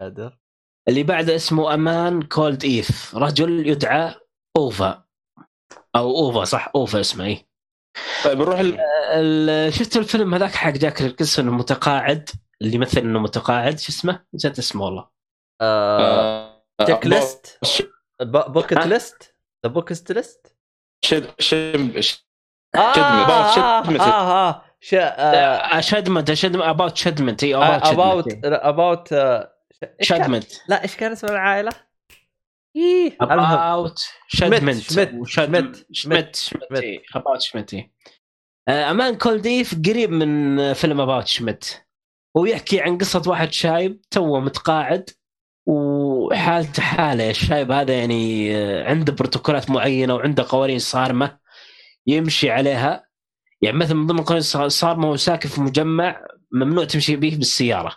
قادر 0.00 0.38
اللي 0.88 1.02
بعده 1.02 1.36
اسمه 1.36 1.74
A 1.74 1.86
Man 1.86 2.22
Called 2.22 2.64
Ove. 2.64 3.16
رجل 3.16 3.66
يدعى 3.68 4.14
أوفا. 4.56 5.04
أو 5.96 6.10
أوفا 6.16 6.44
صح؟ 6.44 6.70
أوفا 6.74 7.00
اسمه 7.00 7.24
إيه. 7.24 7.48
طيب 8.24 8.38
نروح 8.38 8.58
ال- 8.60 8.80
ال- 9.14 9.74
شفت 9.74 9.96
الفيلم 9.96 10.34
هذاك 10.34 10.50
حق 10.54 10.70
جاك 10.70 11.02
القصة 11.02 11.42
انه 11.42 11.52
متقاعد 11.52 12.30
اللي 12.62 12.74
يمثل 12.74 13.00
انه 13.00 13.18
متقاعد 13.18 13.78
شو 13.78 13.88
اسمه؟ 13.92 14.24
نسيت 14.34 14.58
اسمه 14.58 14.84
والله. 14.84 15.08
آه، 15.60 16.62
آه، 16.80 16.84
check 16.84 17.06
list 17.06 17.58
bucket؟ 18.22 18.72
list 18.86 19.34
The 19.66 19.72
Bucket 19.72 20.12
List 20.12 20.56
شد 21.04 21.30
شم 21.40 22.00
ش- 22.00 22.24
آه 22.74 22.92
شدمة. 22.92 23.32
آه 23.32 23.82
شدمة. 23.84 24.00
آه 24.04 24.48
آه 24.48 24.62
شا- 24.80 25.14
آه، 25.76 25.80
شدمنت 25.80 26.32
شدمنت 26.34 26.62
اباوت 26.64 26.96
شدمنت 26.96 27.44
اي 27.44 27.54
اباوت 27.54 28.26
اباوت 28.44 29.08
شدمنت 29.08 29.48
شدمنت 30.02 30.52
لا 30.68 30.82
إيش 30.82 30.96
كان 30.96 31.12
اسم 31.12 31.26
العائلة؟ 31.26 31.70
إيه. 32.76 33.16
اباوت 33.20 33.98
شدمنت 34.28 34.80
شمت، 34.80 35.26
شمت، 35.26 35.26
شمت. 35.28 35.86
شمت. 35.92 36.36
شمت. 36.36 36.84
اباوت 37.14 37.40
شمت. 37.40 37.74
إيه. 37.74 37.92
آه، 38.68 38.90
أمان 38.90 39.14
كولديف 39.18 39.74
قريب 39.88 40.10
من 40.10 40.72
فيلم 40.72 41.00
اباوت 41.00 41.26
شمت. 41.26 41.84
هو 42.36 42.44
يحكي 42.46 42.80
عن 42.80 42.98
قصة 42.98 43.22
واحد 43.26 43.52
شايب 43.52 44.00
توه 44.10 44.40
متقاعد 44.40 45.10
وحالته 46.30 46.82
حاله 46.82 47.30
الشايب 47.30 47.70
هذا 47.70 47.94
يعني 47.94 48.54
عنده 48.84 49.12
بروتوكولات 49.12 49.70
معينة 49.70 50.14
وعنده 50.14 50.46
قوانين 50.48 50.78
صارمة 50.78 51.38
يمشي 52.06 52.50
عليها. 52.50 53.04
يعني 53.62 53.76
مثلا 53.76 53.96
من 53.96 54.06
ضمن 54.06 54.18
القوانين 54.18 54.44
الصارمه 54.54 55.08
هو 55.08 55.16
ساكن 55.16 55.48
في 55.48 55.60
مجمع 55.60 56.20
ممنوع 56.52 56.84
تمشي 56.84 57.16
به 57.16 57.36
بالسيارة. 57.36 57.94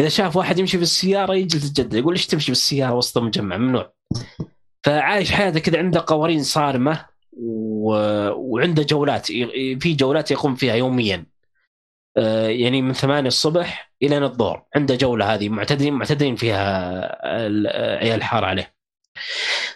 إذا 0.00 0.08
شاف 0.08 0.36
واحد 0.36 0.58
يمشي 0.58 0.78
بالسيارة 0.78 1.34
يجلس 1.34 1.64
الجده 1.68 1.98
يقول 1.98 2.14
ليش 2.14 2.26
تمشي 2.26 2.50
بالسيارة 2.50 2.94
وسط 2.94 3.18
المجمع؟ 3.18 3.56
ممنوع. 3.56 3.92
فعايش 4.84 5.32
حياته 5.32 5.60
كذا 5.60 5.78
عنده 5.78 6.04
قوانين 6.06 6.42
صارمة 6.42 7.06
و... 7.32 7.92
وعنده 8.30 8.82
جولات 8.82 9.26
في 9.80 9.96
جولات 9.98 10.30
يقوم 10.30 10.54
فيها 10.54 10.74
يوميا. 10.74 11.26
يعني 12.48 12.82
من 12.82 12.92
8 12.92 13.28
الصبح 13.28 13.92
إلى 14.02 14.18
الظهر. 14.18 14.64
عنده 14.76 14.94
جولة 14.94 15.34
هذه 15.34 15.48
معتدين 15.48 15.94
معتدين 15.94 16.36
فيها 16.36 17.00
ال- 17.46 17.66
عيال 18.02 18.16
الحاره 18.18 18.46
عليه. 18.46 18.74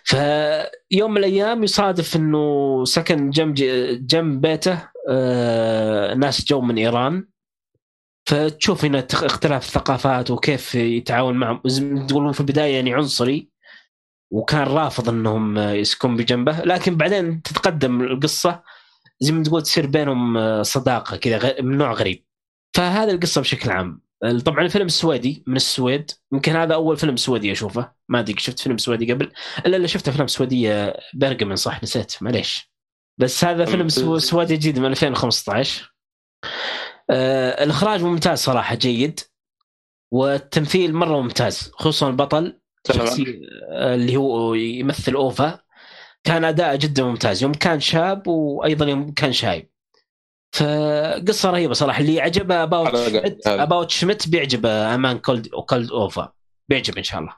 فيوم 0.05 1.11
من 1.11 1.17
الأيام 1.17 1.65
يصادف 1.65 2.17
إنه 2.17 2.85
سكن 2.85 3.31
جنب 3.31 3.55
جنب 4.07 4.41
بيته 4.41 4.89
آه، 5.11 6.15
ناس 6.15 6.45
جو 6.45 6.61
من 6.61 6.79
إيران. 6.79 7.29
فتشوف 8.29 8.85
هنا 8.85 9.07
اختلاف 9.13 9.67
الثقافات 9.67 10.31
وكيف 10.31 10.75
يتعاون 10.75 11.35
معهم. 11.35 11.63
تقولون 12.07 12.33
في 12.33 12.41
البداية 12.41 12.75
يعني 12.75 12.95
عنصري 12.95 13.49
وكان 14.33 14.63
رافض 14.63 15.09
إنهم 15.09 15.59
يسكن 15.59 16.17
بجنبه. 16.17 16.61
لكن 16.61 16.97
بعدين 16.97 17.43
تتقدم 17.43 18.01
القصة 18.01 18.63
زي 19.21 19.33
ما 19.33 19.43
تقول 19.43 19.63
تصير 19.63 19.87
بينهم 19.87 20.63
صداقة 20.63 21.17
كذا 21.17 21.61
من 21.61 21.79
نوع 21.79 21.93
غريب. 21.93 22.25
فهذا 22.79 23.13
القصة 23.13 23.41
بشكل 23.41 23.71
عام. 23.71 24.01
طبعا 24.45 24.65
الفيلم 24.65 24.87
السويدي 24.87 25.45
من 25.47 25.57
السويد. 25.57 26.11
يمكن 26.33 26.57
هذا 26.57 26.75
أول 26.75 26.97
فيلم 26.97 27.17
سويدي 27.17 27.53
أشوفه. 27.53 27.93
ما 28.09 28.19
أدري 28.21 28.35
شفت 28.39 28.59
فيلم 28.59 28.79
سويدي 28.79 29.13
قبل. 29.13 29.33
إلا 29.67 29.77
اللي 29.77 29.89
شفت 29.89 30.09
أفلام 30.09 30.27
سويدية 30.27 30.97
برقمن 31.15 31.57
صح؟ 31.57 31.83
نسيت. 31.83 32.23
معليش. 32.23 32.73
بس 33.19 33.45
هذا 33.45 33.65
فيلم 33.65 33.89
سو- 33.89 34.19
سويدي 34.19 34.57
جديد 34.57 34.79
من 34.79 34.87
2015 34.91 35.95
آه 37.11 37.65
الإخراج 37.65 38.03
ممتاز 38.03 38.39
صراحة 38.39 38.75
جيد. 38.75 39.21
والتمثيل 40.13 40.95
مرة 40.95 41.21
ممتاز 41.21 41.71
خصوصا 41.75 42.09
البطل 42.09 42.61
آه، 43.71 43.95
اللي 43.95 44.17
هو 44.17 44.55
يمثل 44.55 45.15
أوفا. 45.15 45.61
كان 46.25 46.45
اداءه 46.45 46.77
جدا 46.77 47.05
ممتاز. 47.05 47.43
يوم 47.43 47.53
كان 47.55 47.81
شاب 47.81 48.27
وأيضا 48.29 48.87
يوم 48.87 49.13
كان 49.13 49.33
شايب. 49.33 49.71
فقصة 50.53 51.51
رهيبة 51.51 51.75
صراحة. 51.75 52.01
اللي 52.01 52.21
عجبه 52.21 52.63
About 52.63 52.97
Schmidt. 52.97 53.47
About 53.47 53.91
Schmidt 53.91 54.29
بيعجبه 54.29 54.95
A 54.95 55.01
Man 55.01 55.19
Called 55.19 55.49
Called 55.49 55.91
Ove 55.91 56.33
بيعجب 56.69 56.97
إن 56.99 57.03
شاء 57.03 57.21
الله. 57.21 57.37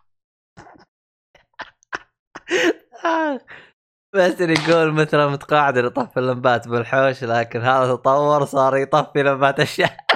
آه. 3.05 3.41
بس 4.15 4.41
يقول 4.41 4.93
مثلا 4.93 5.27
متقاعد 5.29 5.77
يطفي 5.77 6.21
اللمبات 6.21 6.69
بالحوش 6.69 7.25
لكن 7.25 7.61
هذا 7.61 7.95
تطور 7.95 8.45
صار 8.45 8.77
يطفي 8.77 9.23
لمبات 9.23 9.61
الشارع 9.61 9.97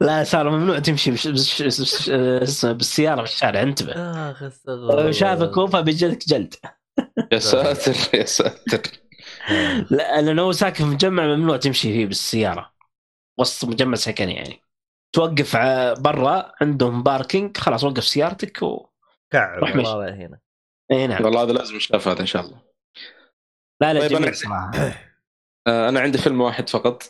لا 0.00 0.24
صار 0.24 0.50
ممنوع 0.50 0.78
تمشي 0.78 1.10
بش... 1.10 1.26
بش... 1.28 1.62
بش... 1.62 2.10
اسمه 2.10 2.72
بالسيارة 2.72 3.24
في 3.24 3.32
الشارع 3.32 3.62
انتبه. 3.62 3.92
استغفر 4.46 5.12
شافك 5.12 5.58
اوفا 5.58 5.80
بيجلدك 5.80 6.28
جلد. 6.28 6.54
يا 7.32 7.38
ساتر 7.38 8.18
يا 8.18 8.24
ساتر. 8.24 8.80
لا 9.90 10.20
لأنه 10.20 10.42
هو 10.42 10.52
ساكن 10.52 10.84
في 10.84 10.90
مجمع 10.90 11.26
ممنوع 11.26 11.56
تمشي 11.56 11.92
فيه 11.92 12.06
بالسيارة. 12.06 12.72
وسط 13.38 13.68
مجمع 13.68 13.94
سكني 13.94 14.34
يعني. 14.34 14.62
توقف 15.12 15.56
برا 16.00 16.52
عندهم 16.60 17.02
parking 17.02 17.56
خلاص 17.56 17.84
وقف 17.84 18.04
سيارتك 18.04 18.62
و... 18.62 18.86
كعب. 19.32 19.62
والله 19.62 20.14
هنا. 20.14 20.38
اي 20.92 21.06
نعم. 21.06 21.24
والله 21.24 21.42
هذا 21.42 21.52
لازم 21.52 21.76
نشاف 21.76 22.08
هذا 22.08 22.20
إن 22.20 22.26
شاء 22.26 22.44
الله. 22.44 22.62
لا 23.80 23.94
لا 23.94 24.00
طيب 24.00 24.10
جميل 24.10 24.34
أنا- 24.34 24.36
صراحة. 24.36 24.72
آه، 25.66 25.88
أنا 25.88 26.00
عندي 26.00 26.18
فيلم 26.18 26.40
واحد 26.40 26.68
فقط. 26.68 27.02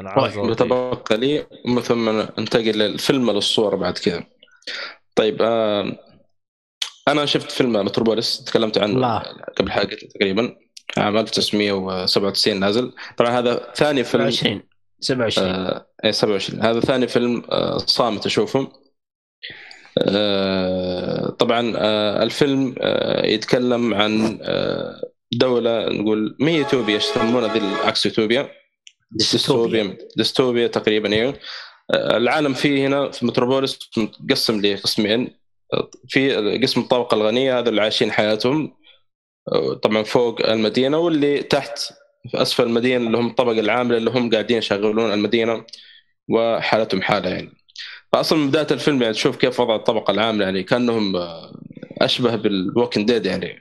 أنا. 0.00 0.32
يتبقى 0.36 1.16
لي 1.16 1.46
ومن 1.64 1.82
ثم 1.82 2.08
انتقل 2.08 2.78
للفيلم 2.78 3.30
للصور 3.30 3.76
بعد 3.76 3.98
كذا. 3.98 4.24
طيب 5.14 5.42
آه 5.42 5.98
أنا 7.08 7.26
شفت 7.26 7.50
فيلم 7.50 7.72
متروبوليس 7.72 8.44
تكلمت 8.44 8.78
عنه 8.78 8.92
الله. 8.96 9.18
قبل 9.56 9.70
حلقه 9.70 9.96
تقريبا. 10.14 10.56
عام 10.96 11.16
1997 11.16 12.60
نازل. 12.60 12.92
طبعا 13.16 13.38
هذا 13.38 13.72
ثاني 13.74 14.04
فيلم. 14.04 14.30
27 14.30 14.62
27 15.00 15.48
آه 15.48 15.86
إيه، 16.04 16.10
27 16.10 16.62
هذا 16.62 16.80
ثاني 16.80 17.08
فيلم 17.08 17.42
آه 17.50 17.78
صامت 17.78 18.26
أشوفه. 18.26 18.68
آه 19.98 21.30
طبعا 21.30 21.72
آه 21.76 22.22
الفيلم 22.22 22.74
آه 22.80 23.26
يتكلم 23.26 23.94
عن 23.94 24.38
آه 24.42 25.00
دولة 25.32 25.88
نقول 25.88 26.36
ما 26.40 26.50
هي 26.50 26.58
يوتوبيا 26.58 26.94
إيش 26.94 27.04
يسمونها 27.04 27.52
ذي 27.54 27.58
العكس 27.58 28.06
يوتوبيا 28.06 28.50
ديستوبيا. 29.10 29.98
ديستوبيا. 30.16 30.66
تقريبا 30.66 31.12
أيوه 31.12 31.34
آه، 31.90 32.16
العالم 32.16 32.54
فيه 32.54 32.86
هنا 32.86 33.10
في 33.10 33.26
متروبوليس 33.26 33.78
متقسم 33.96 34.60
لقسمين. 34.60 35.20
آه، 35.22 35.38
في 36.08 36.58
قسم 36.62 36.80
الطبقة 36.80 37.14
الغنية 37.14 37.58
هذا 37.58 37.68
اللي 37.68 37.80
عايشين 37.80 38.12
حياتهم. 38.12 38.78
طبعا 39.82 40.02
فوق 40.02 40.48
المدينة 40.48 40.98
واللي 40.98 41.42
تحت 41.42 41.78
في 42.30 42.42
أسفل 42.42 42.62
المدينة 42.62 43.06
اللي 43.06 43.18
هم 43.18 43.26
الطبقة 43.26 43.60
العاملة 43.60 43.96
اللي 43.96 44.10
هم 44.10 44.30
قاعدين 44.30 44.58
يشغلون 44.58 45.12
المدينة 45.12 45.64
وحالتهم 46.30 47.02
حالة 47.02 47.28
يعني. 47.28 47.50
فاصلا 48.12 48.38
من 48.38 48.48
بداية 48.48 48.66
الفيلم 48.70 49.02
يعني 49.02 49.14
تشوف 49.14 49.36
كيف 49.36 49.60
وضع 49.60 49.76
الطبقة 49.76 50.10
العاملة 50.10 50.44
يعني 50.44 50.62
كأنهم 50.62 51.12
أشبه 52.00 52.36
بالووكن 52.36 53.06
ديد 53.06 53.26
يعني. 53.26 53.60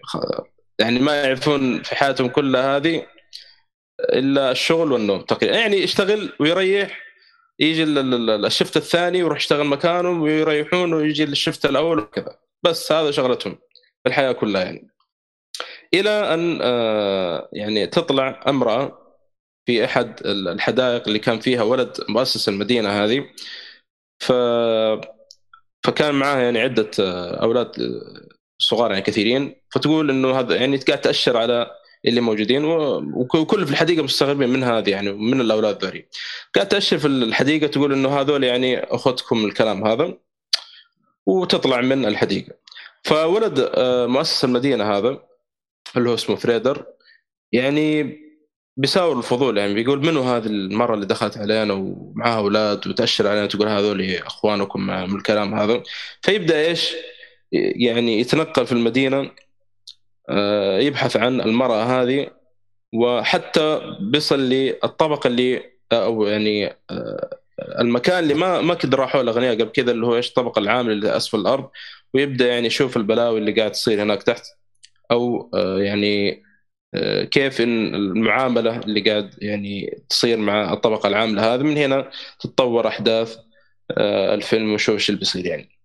يعني 0.80 1.00
ما 1.00 1.24
يعرفون 1.24 1.84
في 1.84 1.96
حياتهم 1.96 2.28
كلها 2.28 2.78
هذه 2.78 3.06
إلا 4.00 4.52
الشغل 4.52 4.92
والنوم 4.92 5.22
تقريبا. 5.22 5.56
يعني 5.56 5.78
يشتغل 5.78 6.34
ويريح 6.40 7.07
يجي 7.60 7.84
ال- 7.84 7.98
ال- 7.98 8.30
ال- 8.30 8.46
الشفت 8.46 8.78
الثاني 8.78 9.24
ويروح 9.24 9.38
يشتغل 9.38 9.68
مكانهم 9.68 10.22
ويريحون 10.22 10.94
ويجي 10.94 11.26
للشفت 11.26 11.66
الأول 11.66 12.00
وكذا. 12.00 12.40
بس 12.64 12.92
هذا 12.92 13.12
شغلتهم 13.12 13.54
في 14.04 14.08
الحياة 14.10 14.32
كلها 14.32 14.64
يعني. 14.64 14.90
إلى 15.94 16.10
أن 16.10 16.60
آه، 16.62 17.50
يعني 17.54 17.88
تطلع 17.88 18.44
امرأة 18.48 19.00
في 19.66 19.86
أحد 19.86 20.20
ال- 20.26 20.48
الحدائق 20.48 21.08
اللي 21.08 21.20
كان 21.20 21.40
فيها 21.40 21.64
ولد 21.64 21.98
مؤسس 22.10 22.50
المدينة 22.50 22.90
هذه. 22.90 23.26
ف 24.20 24.32
فكان 25.86 26.16
معاه 26.16 26.38
يعني 26.40 26.60
عدة 26.60 26.92
آه، 27.00 27.44
أولاد 27.44 27.80
آه، 27.82 28.28
صغار 28.62 28.92
يعني 28.92 29.04
كثيرين. 29.04 29.56
فتقول 29.72 30.10
إنه 30.10 30.40
هذا 30.40 30.56
يعني 30.56 30.78
قاعد 30.78 31.02
تأشر 31.02 31.38
على 31.38 31.72
اللي 32.06 32.22
موجودين 32.22 32.66
وكل 32.66 33.66
في 33.66 33.72
الحديقة 33.72 34.04
مستغربين 34.04 34.50
من 34.50 34.64
هذه 34.64 34.90
يعني 34.90 35.12
من 35.14 35.42
الأولاد 35.42 35.86
ذولي. 35.86 36.06
قاعد 36.56 36.68
تأشر 36.68 36.98
في 36.98 37.08
الحديقة 37.08 37.68
تقول 37.68 37.94
إنه 37.94 38.20
هذول 38.20 38.44
يعني 38.44 38.80
أخوتكم 38.80 39.46
الكلام 39.46 39.88
هذا 39.88 40.18
وتطلع 41.26 41.82
من 41.82 42.06
الحديقة. 42.06 42.54
فولد 43.04 43.70
آه، 43.76 44.06
مؤسس 44.08 44.44
المدينة 44.46 44.98
هذا 44.98 45.24
اللي 45.98 46.10
هو 46.10 46.14
اسمه 46.14 46.36
فريدر 46.36 46.86
يعني 47.52 48.18
بيساور 48.78 49.18
الفضول 49.18 49.58
يعني 49.58 49.74
بيقول 49.74 50.06
منو 50.06 50.22
هذه 50.22 50.46
المرة 50.46 50.94
اللي 50.94 51.06
دخلت 51.06 51.38
علينا 51.38 51.74
ومعها 51.74 52.38
أولاد 52.38 52.88
وتأشر 52.88 53.28
علينا 53.28 53.46
تقول 53.46 53.68
هذول 53.68 54.12
أخوانكم 54.16 54.82
من 54.88 55.16
الكلام 55.16 55.54
هذا. 55.54 55.84
فيبدأ 56.22 56.68
إيش؟ 56.68 56.94
يعني 57.52 58.20
يتنقل 58.20 58.66
في 58.66 58.72
المدينة 58.72 59.32
يبحث 60.80 61.18
عن 61.18 61.42
المرأة 61.42 61.84
هذه 61.84 62.30
وحتى 62.94 63.82
بيصل 64.00 64.40
للطبقه 64.40 65.28
اللي 65.28 65.64
أو 65.94 66.26
يعني 66.28 66.76
آه، 66.92 67.40
المكان 67.80 68.24
اللي 68.24 68.34
ما 68.34 68.62
ما 68.62 68.74
كد 68.74 68.96
راحوا 68.96 69.22
الاغنياء 69.22 69.54
قبل 69.56 69.72
كذا 69.72 69.92
اللي 69.92 70.06
هو 70.08 70.16
إيش 70.16 70.30
الطبقه 70.30 70.60
العامله 70.60 70.94
اللي 70.94 71.18
أسفل 71.18 71.40
الأرض 71.40 71.70
ويبدأ 72.14 72.48
يعني 72.48 72.68
يشوف 72.68 72.98
البلاوي 72.98 73.40
اللي 73.40 73.52
قاعد 73.52 73.72
تصير 73.72 74.04
هناك 74.04 74.24
تحت 74.24 74.44
أو 75.12 75.52
آه، 75.54 75.80
يعني 75.80 76.44
آه، 76.96 77.24
كيف 77.24 77.62
إن 77.62 77.96
المعاملة 77.96 78.80
اللي 78.80 79.02
قاعد 79.02 79.36
يعني 79.42 80.04
تصير 80.10 80.38
مع 80.38 80.74
الطبقة 80.74 81.08
العاملة 81.08 81.56
هذه 81.56 81.64
من 81.64 81.78
هنا 81.78 82.12
تتطور 82.40 82.88
أحداث 82.88 83.38
آه، 83.92 84.36
الفيلم 84.36 84.72
ونشوف 84.72 84.96
إيش 84.96 85.10
اللي 85.10 85.20
بيصير 85.20 85.46
يعني. 85.46 85.77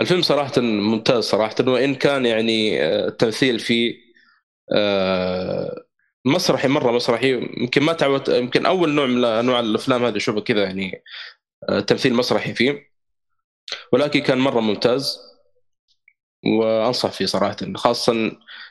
الفيلم 0.00 0.22
صراحة 0.22 0.60
ممتاز 0.60 1.24
صراحة 1.24 1.54
وإن 1.66 1.94
كان 1.94 2.26
يعني 2.26 2.82
آه، 2.82 3.08
التمثيل 3.08 3.58
فيه 3.58 3.94
آه، 4.72 5.84
مسرحي 6.24 6.68
مرة 6.68 6.92
مسرحي. 6.92 7.32
يمكن 7.32 7.82
ما 7.82 7.92
تعودت 7.92 8.28
يمكن 8.28 8.66
أول 8.66 8.90
نوع 8.90 9.06
من 9.06 9.24
انواع 9.24 9.60
الأفلام 9.60 10.04
هذه 10.04 10.16
أشوفها 10.16 10.40
كذا 10.40 10.62
يعني 10.62 11.02
آه، 11.68 11.80
تمثيل 11.80 12.14
مسرحي 12.14 12.54
فيه. 12.54 12.88
ولكن 13.92 14.20
كان 14.20 14.38
مرة 14.38 14.60
ممتاز 14.60 15.18
وأنصح 16.46 17.12
فيه 17.12 17.26
صراحة 17.26 17.56
خاصه 17.76 18.12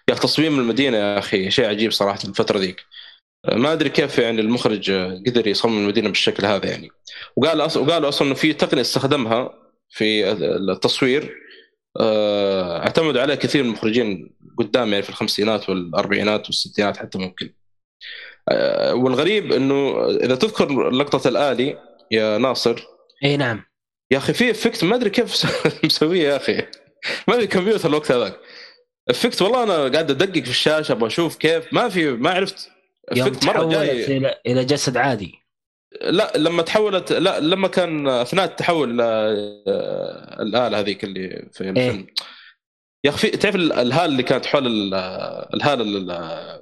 يا 0.09 0.15
تصميم 0.15 0.59
المدينة 0.59 0.97
يا 0.97 1.19
أخي 1.19 1.51
شيء 1.51 1.65
عجيب 1.65 1.91
صراحة 1.91 2.19
الفترة 2.25 2.59
ذيك. 2.59 2.85
ما 3.53 3.73
أدري 3.73 3.89
كيف 3.89 4.17
يعني 4.19 4.41
المخرج 4.41 4.91
قدر 5.27 5.47
يصمم 5.47 5.77
المدينة 5.77 6.09
بالشكل 6.09 6.45
هذا 6.45 6.65
يعني. 6.69 6.89
وقال 7.35 7.61
أص... 7.61 7.77
وقالوا 7.77 8.09
أصلا 8.09 8.27
إنه 8.27 8.35
في 8.35 8.53
تقنية 8.53 8.81
استخدمها 8.81 9.66
في 9.89 10.31
التصوير 10.31 11.47
آه، 11.99 12.79
اعتمد 12.79 13.17
عليها 13.17 13.35
كثير 13.35 13.63
من 13.63 13.69
المخرجين 13.69 14.35
قدام 14.57 14.89
يعني 14.91 15.03
في 15.03 15.09
الخمسينات 15.09 15.69
والاربعينات 15.69 16.45
والستينات 16.45 16.97
حتى 16.97 17.17
ممكن. 17.17 17.53
آه، 18.49 18.93
والغريب 18.93 19.51
إنه 19.51 20.05
إذا 20.09 20.35
تذكر 20.35 20.89
لقطة 20.89 21.27
الآلي 21.27 21.77
يا 22.11 22.37
ناصر. 22.37 22.83
إي 23.23 23.37
نعم. 23.37 23.63
يا 24.11 24.17
أخي 24.17 24.33
في 24.33 24.51
إفكت 24.51 24.83
ما 24.83 24.95
أدري 24.95 25.09
كيف 25.09 25.45
مسويه 25.85 26.29
يا 26.29 26.35
أخي. 26.35 26.63
ما 27.27 27.39
في 27.39 27.47
كمبيوتر 27.47 27.89
الوقت 27.89 28.11
هذاك. 28.11 28.39
effect 29.09 29.41
والله 29.41 29.63
أنا 29.63 29.73
قاعد 29.73 30.11
أدقق 30.11 30.43
في 30.43 30.49
الشاشة 30.49 30.91
أبغى 30.91 31.07
أشوف 31.07 31.35
كيف. 31.35 31.73
ما 31.73 31.89
في 31.89 32.11
ما 32.11 32.29
عرفت. 32.29 32.69
effect 33.09 33.45
مرة 33.45 33.69
جاي. 33.69 34.17
إلى 34.47 34.65
جسد 34.65 34.97
عادي. 34.97 35.46
لا 36.01 36.33
لما 36.37 36.61
تحولت 36.61 37.11
لا 37.11 37.39
لما 37.39 37.67
كان 37.67 38.07
أثناء 38.07 38.45
التحول 38.45 39.01
آه، 39.01 40.41
الآلة 40.41 40.79
هذيك 40.79 41.03
اللي 41.03 41.49
في 41.53 41.69
الفيلم. 41.69 42.07
يا 43.05 43.09
أخي 43.09 43.29
تعرف 43.29 43.55
ال- 43.55 43.73
الهاله 43.73 44.05
اللي 44.05 44.23
كانت 44.23 44.45
حول 44.45 44.67
ال- 44.67 44.93
الهاله 45.53 45.83
ال- 45.83 46.61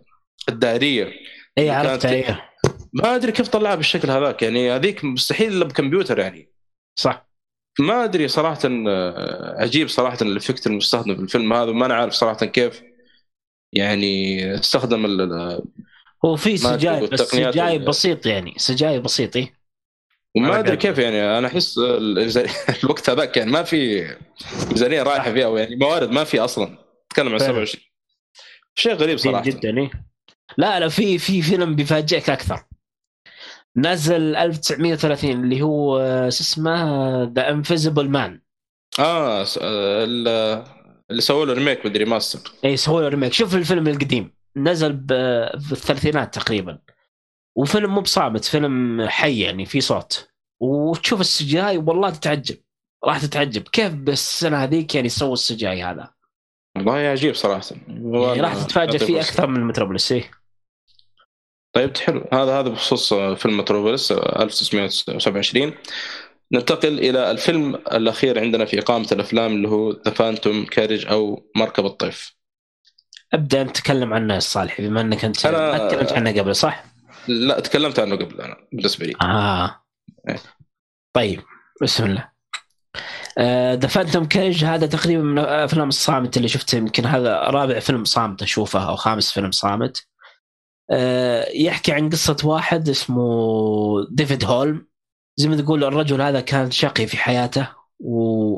الدائرية 0.49 1.03
اي 1.57 1.67
كانت 1.67 1.85
عرفتها 1.87 2.11
إيه. 2.11 2.49
ما 2.93 3.15
أدري 3.15 3.31
كيف 3.31 3.47
طلعها 3.47 3.75
بالشكل 3.75 4.09
هذاك. 4.09 4.41
يعني 4.43 4.71
هذيك 4.71 5.03
مستحيل 5.05 5.53
إلا 5.53 5.65
بكمبيوتر 5.65 6.19
يعني. 6.19 6.49
صح. 6.99 7.27
ما 7.79 8.03
أدري 8.03 8.27
صراحة 8.27 8.59
آه، 8.65 9.55
عجيب 9.61 9.87
صراحة 9.87 10.17
الإفكت 10.21 10.67
المستخدم 10.67 11.15
في 11.15 11.21
الفيلم 11.21 11.53
هذا 11.53 11.69
وما 11.69 11.85
أنا 11.85 11.93
عارف 11.95 12.13
صراحة 12.13 12.45
كيف 12.45 12.81
يعني 13.73 14.55
استخدم 14.55 15.05
ال- 16.25 16.29
ال- 16.29 16.31
هو 16.31 16.35
في 16.35 16.49
ما 16.51 16.57
سجاي 16.77 17.07
بس 17.07 17.21
سجاي 17.21 17.79
بسيط 17.79 18.25
يعني 18.25 18.53
سجاي 18.57 18.99
بسيط 18.99 19.35
إيه. 19.35 19.53
وما 20.37 20.59
أدري 20.59 20.77
كيف 20.77 20.97
يعني 20.97 21.37
أنا 21.37 21.47
أحس 21.47 21.77
ال- 21.77 22.19
الوقت 22.83 23.09
هذاك 23.09 23.37
يعني 23.37 23.51
ما 23.51 23.63
في 23.63 24.07
ميزانية 24.71 25.03
رايحة 25.03 25.33
فيها 25.33 25.59
يعني 25.59 25.75
موارد 25.75 26.11
ما 26.11 26.23
في 26.23 26.39
أصلا. 26.39 26.77
تتكلم 27.09 27.31
عن 27.33 27.37
فعلا. 27.39 27.51
27 27.65 27.83
شيء. 28.75 28.93
غريب 28.93 29.17
صراحة. 29.17 29.43
جدا 29.43 29.77
إيه. 29.77 29.91
لا 30.57 30.79
لا 30.79 30.89
في 30.89 31.17
في 31.17 31.41
فيلم 31.41 31.75
بيفاجئك 31.75 32.29
أكثر. 32.29 32.63
نزل 33.77 34.35
1930 34.35 35.31
اللي 35.43 35.61
هو 35.61 35.99
آه، 35.99 36.29
شو 36.29 36.41
اسمه؟ 36.41 37.23
ذا 37.23 37.49
انفيزبل 37.49 38.09
مان 38.09 38.41
آه 38.99 39.41
آه، 39.41 39.45
ال- 40.03 40.63
اللي 41.11 41.21
سووا 41.21 41.45
له 41.45 41.53
remake 41.53 41.85
مدري 41.85 42.05
ماستر 42.05 42.51
اي 42.65 42.77
سووا 42.77 43.01
له 43.01 43.07
remake 43.07 43.33
شوف 43.33 43.55
الفيلم 43.55 43.87
القديم. 43.87 44.33
نزل 44.57 44.93
ب- 44.93 45.59
في 45.59 45.71
الثلاثينات 45.71 46.33
تقريبا. 46.35 46.79
وفيلم 47.55 47.93
مو 47.93 48.01
بصامت 48.01 48.45
فيلم 48.45 49.05
حي 49.07 49.39
يعني 49.39 49.65
في 49.65 49.81
صوت. 49.81 50.27
وتشوف 50.59 51.21
ال 51.21 51.35
CGI 51.35 51.77
والله 51.77 52.09
تتعجب. 52.09 52.57
راح 53.05 53.21
تتعجب. 53.21 53.61
كيف 53.61 53.93
بالسنة 53.93 54.57
هذيك 54.63 54.95
يعني 54.95 55.09
سووا 55.09 55.33
ال 55.33 55.46
CGI 55.46 55.83
هذا؟ 55.83 56.13
والله 56.77 56.93
عجيب 56.93 57.35
صراحة. 57.35 57.65
يعني 57.87 58.41
راح 58.41 58.63
تتفاجئ 58.63 58.97
فيه 58.97 59.19
أكثر 59.19 59.47
من 59.47 59.63
متروبوليس 59.63 60.11
إيه. 60.11 60.31
طيب 61.75 61.97
حلو. 61.97 62.25
هذا 62.33 62.59
هذا 62.59 62.69
بخصوص 62.69 63.13
فيلم 63.13 63.57
متروبوليس 63.57 64.11
1927 64.11 65.73
ننتقل 66.51 66.99
إلى 66.99 67.31
الفيلم 67.31 67.75
الأخير 67.75 68.39
عندنا 68.39 68.65
في 68.65 68.79
قائمة 68.79 69.07
الأفلام 69.11 69.51
اللي 69.55 69.67
هو 69.67 69.91
The 69.91 70.11
Phantom 70.11 70.65
Carriage 70.65 71.07
أو 71.07 71.49
مركب 71.55 71.85
الطيف. 71.85 72.35
ابدا 73.35 73.61
انت 73.61 73.77
تكلم 73.77 74.13
عنه 74.13 74.33
يا 74.33 74.39
صالح 74.39 74.81
بما 74.81 75.01
إنك 75.01 75.25
أنت 75.25 75.37
أنا- 75.37 75.91
تكلمت 75.91 76.13
عنه 76.13 76.31
قبل 76.39 76.55
صح؟ 76.55 76.83
لا 77.27 77.59
تكلمت 77.59 77.99
عنه 77.99 78.15
قبل 78.15 78.41
أنا 78.41 78.55
بالنسبة 78.71 79.05
لي 79.05 79.13
آه. 79.21 79.81
إيه. 80.29 80.39
طيب 81.13 81.41
بسم 81.81 82.05
الله. 82.05 82.29
The 83.75 83.87
Phantom 83.87 84.25
Carriage 84.25 84.65
هذا 84.65 84.87
تقريبا 84.87 85.23
من 85.23 85.39
أفلام 85.39 85.87
الصامت 85.89 86.37
اللي 86.37 86.47
شفته 86.47 86.75
يمكن 86.75 87.05
هذا 87.05 87.35
رابع 87.37 87.79
فيلم 87.79 88.03
صامت 88.05 88.41
أشوفه 88.41 88.89
أو 88.89 88.95
خامس 88.95 89.31
فيلم 89.31 89.51
صامت. 89.51 90.07
آه، 90.91 91.49
يحكي 91.53 91.91
عن 91.91 92.09
قصة 92.09 92.37
واحد 92.43 92.89
اسمه 92.89 93.25
ديفيد 94.11 94.45
هولم. 94.45 94.87
زي 95.37 95.49
ما 95.49 95.55
تقول 95.57 95.83
الرجل 95.83 96.21
هذا 96.21 96.41
كان 96.41 96.71
شقي 96.71 97.07
في 97.07 97.17
حياته 97.17 97.67
و... 97.99 98.55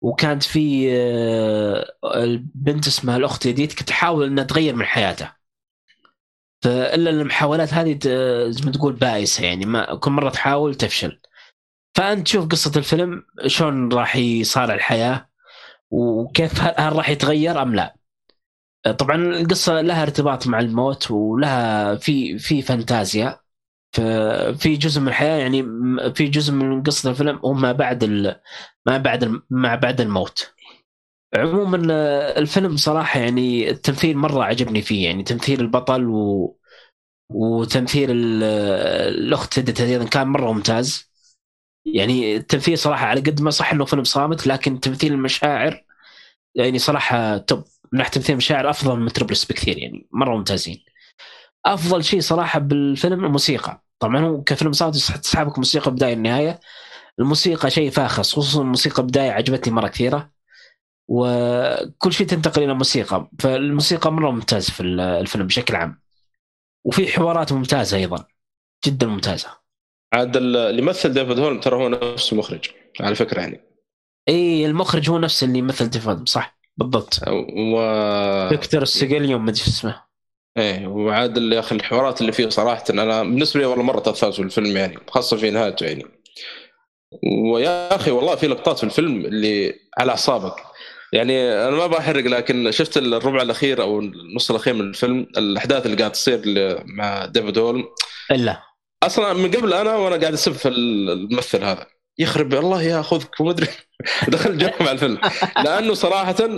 وكانت 0.00 0.42
في 0.42 0.88
آه، 0.92 1.94
البنت 2.24 2.86
اسمها 2.86 3.16
الأخت 3.16 3.46
يديت 3.46 3.72
كانت 3.72 3.88
تحاول 3.88 4.26
إنها 4.26 4.44
تغير 4.44 4.74
من 4.74 4.84
حياته 4.84 5.32
فإلا 6.62 7.10
المحاولات 7.10 7.74
هذه 7.74 7.98
زي 8.50 8.64
ما 8.66 8.72
تقول 8.72 8.92
بائسه 8.92 9.44
يعني 9.44 9.66
ما 9.66 9.94
كل 9.94 10.10
مرة 10.10 10.30
تحاول 10.30 10.74
تفشل. 10.74 11.20
فأنت 11.94 12.26
تشوف 12.26 12.46
قصة 12.46 12.72
الفيلم 12.76 13.24
شلون 13.46 13.92
راح 13.92 14.16
يصارع 14.16 14.74
الحياة 14.74 15.28
وكيف 15.90 16.60
هل 16.62 16.96
راح 16.96 17.08
يتغير 17.08 17.62
أم 17.62 17.74
لا. 17.74 17.96
طبعا 18.98 19.16
القصة 19.16 19.80
لها 19.80 20.02
ارتباط 20.02 20.46
مع 20.46 20.60
الموت 20.60 21.10
ولها 21.10 21.94
في 21.96 22.38
في 22.38 22.62
فانتازيا. 22.62 23.40
في 24.58 24.76
جزء 24.76 25.00
من 25.00 25.08
الحياة 25.08 25.38
يعني 25.38 25.62
في 26.14 26.26
جزء 26.28 26.52
من 26.52 26.82
قصة 26.82 27.10
الفيلم 27.10 27.36
هو 27.44 27.52
ما 27.52 27.72
بعد. 27.72 28.04
ما 28.86 28.98
بعد. 28.98 29.42
ما 29.50 29.74
بعد 29.74 30.00
الموت 30.00 30.54
عموما 31.36 31.76
الفيلم 32.38 32.76
صراحة 32.76 33.20
يعني 33.20 33.70
التمثيل 33.70 34.16
مرة 34.16 34.44
عجبني 34.44 34.82
فيه 34.82 35.04
يعني 35.06 35.22
تمثيل 35.22 35.60
البطل 35.60 36.06
و... 36.08 36.56
وتمثيل 37.30 38.10
ال- 38.10 38.42
الأخت 39.14 39.58
هدت 39.58 39.80
أيضا 39.80 40.04
كان 40.06 40.28
مرة 40.28 40.52
ممتاز 40.52 41.10
يعني 41.86 42.36
التمثيل 42.36 42.78
صراحة 42.78 43.06
على 43.06 43.20
قد 43.20 43.42
ما 43.42 43.50
صح 43.50 43.72
إنه 43.72 43.84
فيلم 43.84 44.04
صامت 44.04 44.46
لكن 44.46 44.80
تمثيل 44.80 45.12
المشاعر 45.12 45.84
يعني 46.56 46.78
صراحة 46.78 47.38
توب 47.38 47.64
من 47.92 47.98
ناحيه 47.98 48.12
تمثيل 48.12 48.32
المشاعر 48.32 48.70
أفضل 48.70 48.96
من 49.00 49.04
متروبوليس 49.06 49.44
بكثير 49.46 49.78
يعني 49.78 50.08
مرة 50.12 50.36
ممتازين 50.36 50.84
أفضل 51.68 52.04
شيء 52.04 52.20
صراحة 52.20 52.58
بالفيلم 52.58 53.24
الموسيقى. 53.24 53.82
طبعا 53.98 54.26
هو 54.26 54.42
كفيلم 54.42 54.72
صامت 54.72 54.94
تسحبك 54.94 55.58
موسيقى 55.58 55.90
بداية 55.90 56.14
النهاية. 56.14 56.60
الموسيقى 57.18 57.70
شيء 57.70 57.90
فاخر 57.90 58.22
خصوصا 58.22 58.60
الموسيقى 58.62 59.02
بداية 59.02 59.30
عجبتني 59.30 59.74
مرة 59.74 59.88
كثيرة. 59.88 60.30
وكل 61.08 62.12
شيء 62.12 62.26
تنتقل 62.26 62.62
إلى 62.62 62.74
موسيقى 62.74 63.30
فالموسيقى 63.38 64.12
مرة 64.12 64.30
ممتاز 64.30 64.70
في 64.70 64.82
الفيلم 64.82 65.46
بشكل 65.46 65.76
عام. 65.76 66.00
وفي 66.84 67.06
حوارات 67.06 67.52
ممتازة 67.52 67.96
أيضا. 67.96 68.24
جدا 68.86 69.06
ممتازة. 69.06 69.48
عاد 70.12 70.36
ال- 70.36 70.56
اللي 70.56 70.82
يمثل 70.82 71.12
ديفيد 71.12 71.38
هولم 71.38 71.60
ترى 71.60 71.76
هو 71.76 71.88
نفسه 71.88 72.36
مخرج 72.36 72.70
على 73.00 73.14
فكرة 73.14 73.40
يعني. 73.40 73.60
إي 74.28 74.66
المخرج 74.66 75.10
هو 75.10 75.18
نفسه 75.18 75.44
اللي 75.44 75.58
يمثل 75.58 75.90
ديفيد 75.90 76.24
صح؟ 76.26 76.58
بالضبط. 76.76 77.20
و 77.72 77.78
فيكتور 78.48 78.82
السجليوم 78.82 79.44
ما 79.44 79.50
أدري 79.50 79.62
اسمه. 79.62 80.07
إيه 80.58 80.86
وعاد 80.86 81.36
يا 81.36 81.58
أخي 81.58 81.74
الحوارات 81.74 82.20
اللي 82.20 82.32
فيه 82.32 82.48
صراحة 82.48 82.84
أنا 82.90 83.22
بالنسبة 83.22 83.60
لي 83.60 83.66
والله 83.66 83.84
مرة 83.84 84.00
تاثرت 84.00 84.34
في 84.34 84.42
الفيلم 84.42 84.76
يعني 84.76 84.98
خاصة 85.08 85.36
في 85.36 85.50
نهايته 85.50 85.86
يعني. 85.86 86.04
ويا 87.52 87.96
أخي 87.96 88.10
والله 88.10 88.34
في 88.36 88.46
لقطات 88.46 88.78
في 88.78 88.84
الفيلم 88.84 89.24
اللي 89.24 89.74
على 89.98 90.10
أعصابك. 90.10 90.54
يعني 91.12 91.52
أنا 91.52 91.70
ما 91.70 91.86
بحرق 91.86 92.24
لكن 92.24 92.70
شفت 92.70 92.96
الربع 92.96 93.42
الأخير 93.42 93.82
أو 93.82 94.00
النص 94.00 94.50
الأخير 94.50 94.74
من 94.74 94.80
الفيلم 94.80 95.26
الأحداث 95.38 95.86
اللي 95.86 95.96
قاعد 95.96 96.12
تصير 96.12 96.42
مع 96.84 97.26
ديفيد 97.26 97.58
هولم 97.58 97.84
إلا. 98.30 98.62
أصلا 99.02 99.32
من 99.32 99.50
قبل 99.50 99.72
أنا 99.74 99.96
وأنا 99.96 100.16
قاعد 100.16 100.32
أسب 100.32 100.52
في 100.52 100.68
الممثل 100.68 101.64
هذا. 101.64 101.86
يخرب 102.18 102.54
الله 102.54 102.82
ياخذك 102.82 103.40
وما 103.40 103.50
أدري. 103.50 103.66
دخل 104.28 104.58
جو 104.58 104.68
مع 104.80 104.90
الفيلم. 104.90 105.18
لأنه 105.64 105.94
صراحة 105.94 106.48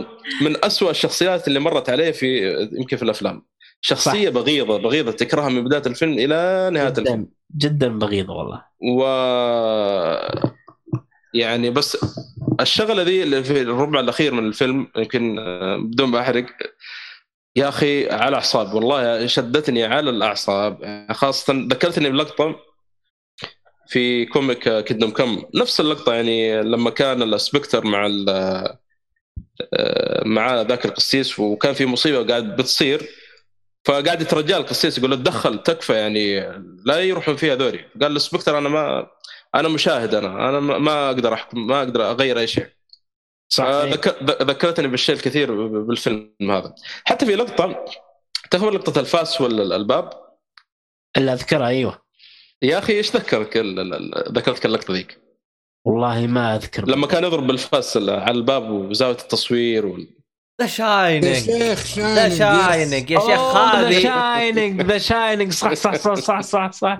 من 0.42 0.64
أسوأ 0.64 0.90
الشخصيات 0.90 1.48
اللي 1.48 1.60
مرت 1.60 1.90
عليه 1.90 2.10
في 2.10 2.52
يمكن 2.72 2.96
في 2.96 3.02
الأفلام. 3.02 3.49
شخصية 3.80 4.28
صح. 4.28 4.34
بغيضة 4.34 4.78
بغيضة 4.78 5.12
تكرهها 5.12 5.48
من 5.48 5.64
بداية 5.64 5.82
الفيلم 5.86 6.12
إلى 6.12 6.70
نهاية 6.72 6.88
الفيلم. 6.88 7.06
جدا 7.06 7.28
جدا 7.56 7.98
بغيضة 7.98 8.34
والله. 8.34 8.62
و 8.82 9.04
يعني 11.34 11.70
بس 11.70 11.96
الشغلة 12.60 13.02
ذي 13.02 13.22
اللي 13.22 13.44
في 13.44 13.62
الربع 13.62 14.00
الأخير 14.00 14.34
من 14.34 14.46
الفيلم 14.46 14.88
يمكن 14.96 15.38
آه، 15.38 15.76
بدون 15.76 16.08
ما 16.08 16.20
أحرق. 16.20 16.46
يا 17.56 17.68
أخي 17.68 18.10
على 18.10 18.36
اعصاب 18.36 18.74
والله 18.74 19.26
شدتني 19.26 19.84
على 19.84 20.10
الأعصاب. 20.10 21.06
خاصة 21.10 21.52
ذكرتني 21.52 22.10
بلقطة 22.10 22.56
في 23.88 24.26
comic 24.26 24.68
Kingdom 24.84 25.10
Come. 25.10 25.42
نفس 25.54 25.80
اللقطة 25.80 26.14
يعني 26.14 26.62
لما 26.62 26.90
كان 26.90 27.22
ال 27.22 27.30
Spectre 27.30 27.84
مع 27.86 28.08
آه، 28.28 30.22
مع 30.24 30.62
ذاك 30.62 30.86
القسيس 30.86 31.38
وكان 31.38 31.74
في 31.74 31.86
مصيبة 31.86 32.26
قاعد 32.26 32.56
بتصير. 32.56 33.08
فقاعد 33.84 34.20
يترجى 34.22 34.56
القسيس 34.56 34.98
يقول 34.98 35.10
له 35.10 35.16
تدخل 35.16 35.62
تكفى 35.62 35.92
يعني 35.92 36.40
لا 36.84 37.00
يروحون 37.00 37.36
فيها 37.36 37.54
ذولي. 37.54 37.84
قال 38.02 38.16
ال 38.16 38.21
Spectre 38.21 38.58
أنا 38.58 38.68
ما 38.68 39.06
أنا 39.54 39.68
مشاهد 39.68 40.14
أنا 40.14 40.48
أنا 40.48 40.60
ما- 40.60 41.06
أقدر 41.10 41.32
أحكم 41.34 41.66
ما 41.66 41.78
أقدر 41.78 42.10
أغير 42.10 42.38
أي 42.38 42.46
شيء. 42.46 42.66
صح 43.48 43.64
ذكرتني 44.24 44.88
بالشيء 44.88 45.14
الكثير 45.14 45.68
بالفيلم 45.68 46.34
هذا. 46.50 46.74
حتى 47.04 47.26
في 47.26 47.34
لقطة 47.36 47.84
تخبر 48.50 48.70
لقطة 48.70 49.00
الفاس 49.00 49.40
والا 49.40 49.62
الباب؟ 49.62 50.10
الا 51.16 51.32
أذكرها 51.32 51.66
أيوه. 51.68 52.02
يا 52.62 52.78
أخي 52.78 52.92
إيش 52.92 53.16
ذكرك 53.16 53.56
ذكرتك 54.28 54.66
اللقطة 54.66 54.94
ذيك؟ 54.94 55.20
والله 55.84 56.26
ما 56.26 56.56
أذكر. 56.56 56.88
لما 56.88 57.06
كان 57.06 57.24
يضرب 57.24 57.46
بالفاس 57.46 57.96
على 57.96 58.30
الباب 58.30 58.70
وزاوية 58.70 59.16
التصوير 59.16 59.86
وال... 59.86 60.19
ذا 60.60 60.64
يا 60.64 60.66
شاينينج 60.66 61.36
شيخ 61.36 61.98
ذا 61.98 62.28
شاينينج 62.28 63.10
يا 63.10 63.20
شيخ 63.20 63.28
ذا 63.30 63.88
هذه 63.88 64.02
شاينينج 64.02 64.82
ذا 64.82 64.98
شاينينج 64.98 65.52
صح 65.52 65.74
صح 65.74 65.94
صح 65.94 66.14
صح 66.14 66.40
صح 66.40 66.72
صح 66.72 66.98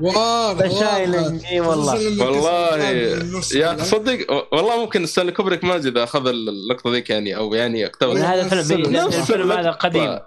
The 0.59 0.68
Shining 0.80 1.45
إي 1.44 1.61
والله. 1.61 2.24
والله. 2.24 2.78
يا. 3.54 3.72
تصدق 3.74 4.46
والله 4.52 4.80
ممكن 4.80 5.06
ستانلي 5.06 5.32
كوبريك 5.32 5.64
ما 5.64 5.74
ادري 5.76 5.90
إذا 5.90 6.04
أخذ 6.04 6.26
اللقطة 6.28 6.90
ذيك 6.92 7.11
يعني 7.11 7.36
أو 7.36 7.54
يعني 7.54 7.86
اقتبس 7.86 8.14
من 8.16 8.22
هذا 8.22 8.61
الفيلم 8.61 8.96
الفيلم 9.06 9.52
هذا. 9.52 9.70
قديم. 9.70 10.18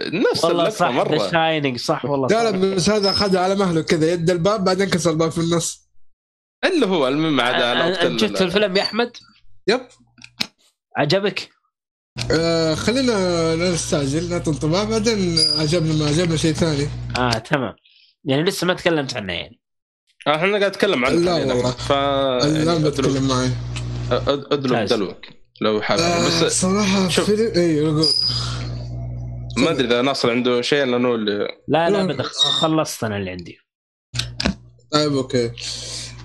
نفس 0.00 0.44
والله 0.44 0.62
اللقطة 0.62 0.76
صح 0.76 0.86
ذا 0.86 0.92
مره 0.92 1.30
Shining 1.30 1.78
صح 1.78 2.04
والله 2.04 2.28
لا 2.28 2.50
بس 2.50 2.90
هذا 2.90 3.10
اخذها 3.10 3.40
على 3.40 3.54
مهله 3.54 3.82
كذا 3.82 4.12
يد 4.12 4.30
الباب 4.30 4.64
بعدين 4.64 4.90
كسر 4.90 5.10
الباب 5.10 5.30
في 5.30 5.38
النص. 5.38 5.84
اللي 6.64 6.86
هو 6.86 7.08
المهم 7.08 7.40
عاد 7.40 7.90
وقت 7.90 8.04
ال- 8.04 8.20
شفت 8.20 8.42
الفيلم 8.42 8.76
يا 8.76 8.82
أحمد؟ 8.82 9.16
yep. 9.68 9.80
عجبك؟ 10.96 11.50
آه 12.30 12.74
خلينا 12.74 13.12
لا 13.56 13.70
نستعجل 13.72 14.28
نعطي 14.30 14.50
انطباع 14.50 14.84
بعدين 14.84 15.38
عجبنا 15.58 15.94
ما 15.94 16.06
عجبنا 16.06 16.36
شيء 16.36 16.52
ثاني 16.52 16.88
آه 17.18 17.30
تمام 17.38 17.74
يعني 18.24 18.42
لسه 18.42 18.66
ما 18.66 18.74
تكلمت 18.74 19.16
عنه 19.16 19.32
يعني 19.32 19.60
آه، 20.26 20.36
إحنا 20.36 20.48
قاعد 20.58 20.64
نتكلم 20.70 21.04
عنه 21.04 21.16
لا 21.20 21.32
حالياً. 21.32 21.54
والله. 21.54 21.70
ف 21.70 21.90
يعني 21.90 22.84
بتكلم 22.84 23.28
معي 23.28 23.48
أد- 24.10 24.52
ادلو. 24.52 24.84
دلوك 24.86 25.26
لو 25.60 25.82
حابب 25.82 26.00
آه 26.02 26.44
بس 26.44 26.60
صراحة 26.60 27.08
شوف. 27.08 27.30
فيلم 27.30 27.52
اي 27.56 27.82
ما 29.56 29.70
أدري 29.70 29.86
إذا 29.86 30.02
ناصر 30.02 30.30
عنده 30.30 30.62
شيء 30.62 30.84
لأنه 30.84 31.14
اللي 31.14 31.38
لا 31.68 31.90
لا 31.90 31.90
لا. 31.90 32.02
ابدا 32.02 32.22
خلصت 32.22 33.04
أنا 33.04 33.16
اللي 33.16 33.30
عندي 33.30 33.58
طيب 34.90 35.12
أوكي 35.16 35.50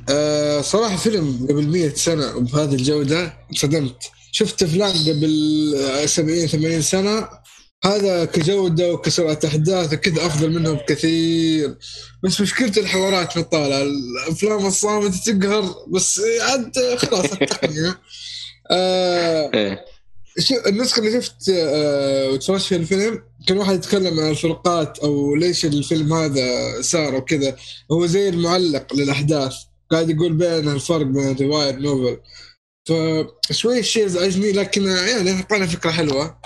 آه 0.09 0.61
صراحة 0.61 0.95
فيلم 0.95 1.47
قبل 1.49 1.67
100 1.67 1.89
سنة 1.89 2.35
وبهذه 2.35 2.73
الجودة 2.75 3.33
انصدمت 3.51 4.11
شفت 4.31 4.63
افلام 4.63 4.91
قبل 4.91 5.73
آه، 5.77 6.05
70 6.05 6.47
80 6.47 6.81
سنة 6.81 7.29
هذا 7.85 8.25
كجوده 8.25 8.93
وكسرعه 8.93 9.39
احداث 9.45 9.93
وكذا 9.93 10.25
أفضل 10.25 10.51
منهم 10.51 10.75
بكثير. 10.75 11.75
بس 12.23 12.41
مشكلة 12.41 12.73
الحوارات 12.77 13.37
مطالعه 13.37 13.81
الأفلام 13.81 14.65
الصامتة 14.65 15.33
تقهر 15.33 15.75
بس 15.87 16.21
عاد 16.41 16.95
خلاص 16.97 17.31
التقنيه 17.31 17.99
آه 18.71 19.51
إيه. 19.53 19.85
شو 20.39 20.55
النسخة 20.67 20.99
اللي 20.99 21.21
شفت 21.21 21.49
آه 21.49 22.29
وتفرجت 22.29 22.63
في 22.63 22.75
الفيلم 22.75 23.23
كان 23.47 23.57
واحد 23.57 23.75
يتكلم 23.75 24.19
عن 24.19 24.29
الفروقات 24.29 24.99
أو 24.99 25.35
ليش 25.35 25.65
الفيلم 25.65 26.13
هذا 26.13 26.81
صار 26.81 27.15
وكذا. 27.15 27.55
هو 27.91 28.05
زي 28.05 28.29
المعلق 28.29 28.95
للأحداث 28.95 29.53
قاعد 29.91 30.09
يقول 30.09 30.33
بين 30.33 30.69
الفرق 30.69 31.05
بين 31.05 31.31
الرواية 31.31 31.67
والنوفل 31.67 32.17
فشوي 32.93 33.79
الشيء 33.79 34.05
ازعجني 34.05 34.51
لكن 34.51 34.83
يعني 34.85 35.31
اعطانا 35.31 35.67
فكرة 35.67 35.91
حلوة. 35.91 36.39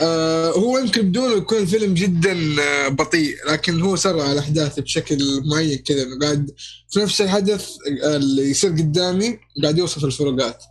آه 0.00 0.50
هو 0.50 0.78
يمكن 0.78 1.02
بدونه 1.02 1.36
يكون 1.36 1.58
الفيلم 1.58 1.94
جدا 1.94 2.32
آه 2.62 2.88
بطيء 2.88 3.36
لكن 3.50 3.80
هو 3.82 3.96
سرع 3.96 4.32
الأحداث 4.32 4.80
بشكل 4.80 5.18
معين 5.44 5.78
كذا. 5.78 6.02
إنه 6.02 6.18
قاعد 6.18 6.50
في 6.90 7.00
نفس 7.00 7.20
الحدث 7.20 7.70
آه، 8.04 8.16
اللي 8.16 8.50
يصير 8.50 8.70
قدامي 8.70 9.38
قاعد 9.62 9.78
يوصف 9.78 10.04
الفروقات. 10.04 10.62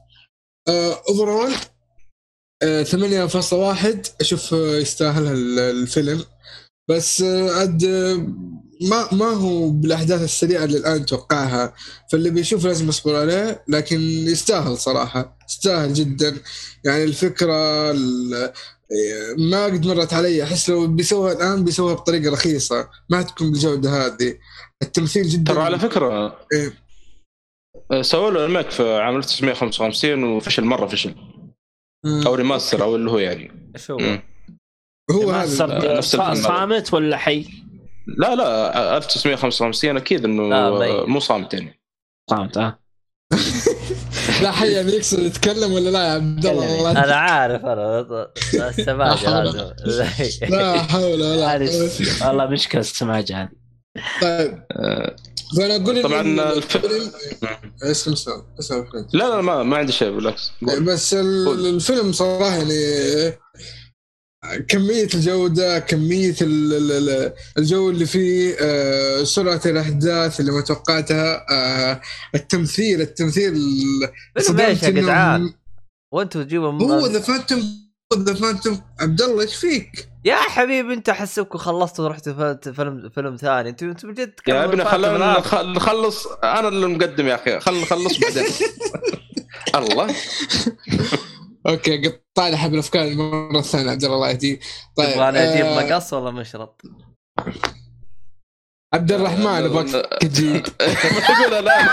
اوفرول 1.09 1.53
آه، 2.63 2.83
8.1 2.83 4.11
أشوف 4.21 4.53
آه، 4.53 4.77
يستاهل 4.77 5.27
ال- 5.27 5.59
الفيلم. 5.59 6.23
بس 6.89 7.21
عاد 7.21 7.83
ما 8.81 9.13
ما 9.13 9.25
هو 9.25 9.69
بالأحداث 9.69 10.21
السريعة 10.21 10.63
اللي 10.63 10.77
الآن 10.77 11.05
توقعها 11.05 11.73
فاللي 12.11 12.29
بيشوف 12.29 12.65
لازم 12.65 12.89
يصبر 12.89 13.15
عليه 13.15 13.63
لكن 13.67 13.99
يستاهل 14.01 14.77
صراحة 14.77 15.37
يستاهل 15.49 15.93
جدا 15.93 16.37
يعني 16.85 17.03
الفكرة 17.03 17.91
ال- 17.91 18.53
آه، 18.91 19.35
ما 19.37 19.65
قد 19.65 19.85
مرت 19.85 20.13
علي 20.13 20.43
أحس 20.43 20.69
لو 20.69 20.87
بيسويها 20.87 21.33
الآن 21.33 21.63
بيسويها 21.63 21.93
بطريقة 21.93 22.31
رخيصة 22.33 22.89
ما 23.09 23.21
تكون 23.21 23.51
بالجودة 23.51 23.89
هذه 24.05 24.37
التمثيل 24.81 25.27
جدا 25.27 25.53
ترى 25.53 25.63
على 25.63 25.79
فكرة 25.79 26.37
إيه. 26.53 26.73
آه، 27.91 28.01
سووا 28.01 28.31
له 28.31 28.45
ال 28.45 28.49
remake 28.49 28.71
في 28.71 28.93
عام 28.97 29.15
1955 29.17 30.23
وفشل 30.23 30.63
مرة 30.63 30.87
فشل. 30.87 31.15
أو 32.05 32.35
remaster 32.35 32.83
أو 32.83 32.95
اللي 32.95 33.11
هو 33.11 33.17
يعني 33.17 33.71
شو. 33.75 33.97
هو 35.11 35.31
هذا 35.31 35.97
نفس 35.97 36.15
هذا. 36.15 36.33
صامت 36.33 36.93
ولا 36.93 37.17
حي؟ 37.17 37.45
لا 38.17 38.35
لا 38.35 38.97
1955 38.97 39.97
أكيد 39.97 40.25
إنه. 40.25 40.43
مو 41.05 41.19
صامت 41.19 41.53
يعني. 41.53 41.81
صامت 42.29 42.57
آه. 42.57 42.79
لا 44.43 44.51
حي 44.51 44.71
يعني 44.71 44.91
يقصد 44.91 45.19
يتكلم 45.19 45.71
ولا 45.71 45.89
لا 45.89 46.05
يا 46.07 46.11
عبد 46.11 46.45
الله؟ 46.45 46.91
أنا 46.91 47.15
عارف 47.15 47.65
أنا 47.65 48.07
السماجة 48.53 49.59
لا 50.49 50.81
حول 50.81 51.21
ولا 51.21 51.51
قوة. 51.67 52.27
والله 52.27 52.45
مشكلة 52.45 52.81
السماج 52.81 53.31
هذه. 53.31 53.49
طيب. 54.21 54.63
آه، 54.71 55.15
فانا 55.57 55.75
أقول 55.75 56.03
طبعاً 56.03 56.21
الفيلم 56.53 57.11
اسلم 57.83 58.15
لا 59.13 59.29
لا 59.29 59.41
ما, 59.41 59.63
ما 59.63 59.77
عندي 59.77 59.91
شيء 59.91 60.11
بالعكس. 60.11 60.51
بس. 60.61 61.13
الفيلم 61.13 62.11
صراحة 62.11 62.55
يعني 62.55 62.73
كمية 64.67 65.07
الجودة 65.13 65.79
كمية 65.79 66.35
ال- 66.41 66.73
ال- 66.73 66.91
ال- 67.09 67.33
الجو 67.57 67.89
اللي 67.89 68.05
فيه 68.05 68.55
آه، 68.61 69.23
سرعة 69.23 69.61
الأحداث 69.65 70.39
اللي 70.39 70.51
ما 70.51 70.61
توقعتها 70.61 71.45
آه، 71.51 72.01
التمثيل 72.35 73.01
التمثيل 73.01 73.53
إيش 73.53 74.03
يا 74.37 74.41
صدمت 74.41 74.83
إنه 74.83 75.01
جدعان؟ 75.01 75.53
وأنتم 76.13 76.43
تجيبوا 76.43 76.71
هو 76.71 77.07
ذا 77.07 77.19
فانتوم 77.19 77.63
ذا 78.17 78.33
فانتوم 78.33 78.81
عبد 78.99 79.21
الله 79.21 79.41
إيش 79.41 79.55
فيك؟ 79.55 80.09
يا 80.25 80.35
حبيبي 80.35 80.93
أنت 80.93 81.09
أحسبكم 81.09 81.57
خلصتوا 81.57 82.05
ورحتوا 82.05 82.53
فيلم 82.73 83.09
فيلم, 83.15 83.35
ثاني. 83.35 83.69
أنتم 83.69 83.89
أنتم 83.89 84.11
بجد 84.11 84.33
يا 84.47 84.63
ابني 84.65 84.85
خلينا 84.85 85.39
نخ- 85.39 85.53
نخلص. 85.55 86.27
أنا 86.43 86.67
اللي 86.67 86.87
مقدم 86.87 87.27
يا 87.27 87.35
أخي. 87.35 87.59
خلينا 87.59 87.81
نخلص 87.83 88.17
بعدين. 88.19 88.45
الله. 89.75 90.15
أوكي 91.67 92.07
قطع 92.07 92.47
لي 92.47 92.57
حبل 92.57 92.73
الافكار 92.73 93.03
المرة 93.03 93.59
الثانية 93.59 93.91
عبد 93.91 94.03
الله 94.03 94.29
يهديك 94.29 94.59
طيب 94.95 95.13
تبغى 95.13 95.29
أنا 95.29 95.53
أجيب 95.53 95.65
آه، 95.65 95.83
مقص 95.83 96.13
ولا 96.13 96.31
مشرط؟ 96.31 96.81
عبد 98.93 99.11
الرحمن 99.11 99.47
أبغاك 99.47 99.87
تجي 100.21 100.53
ما 100.53 100.59
تقول 101.27 101.53
الآن. 101.53 101.87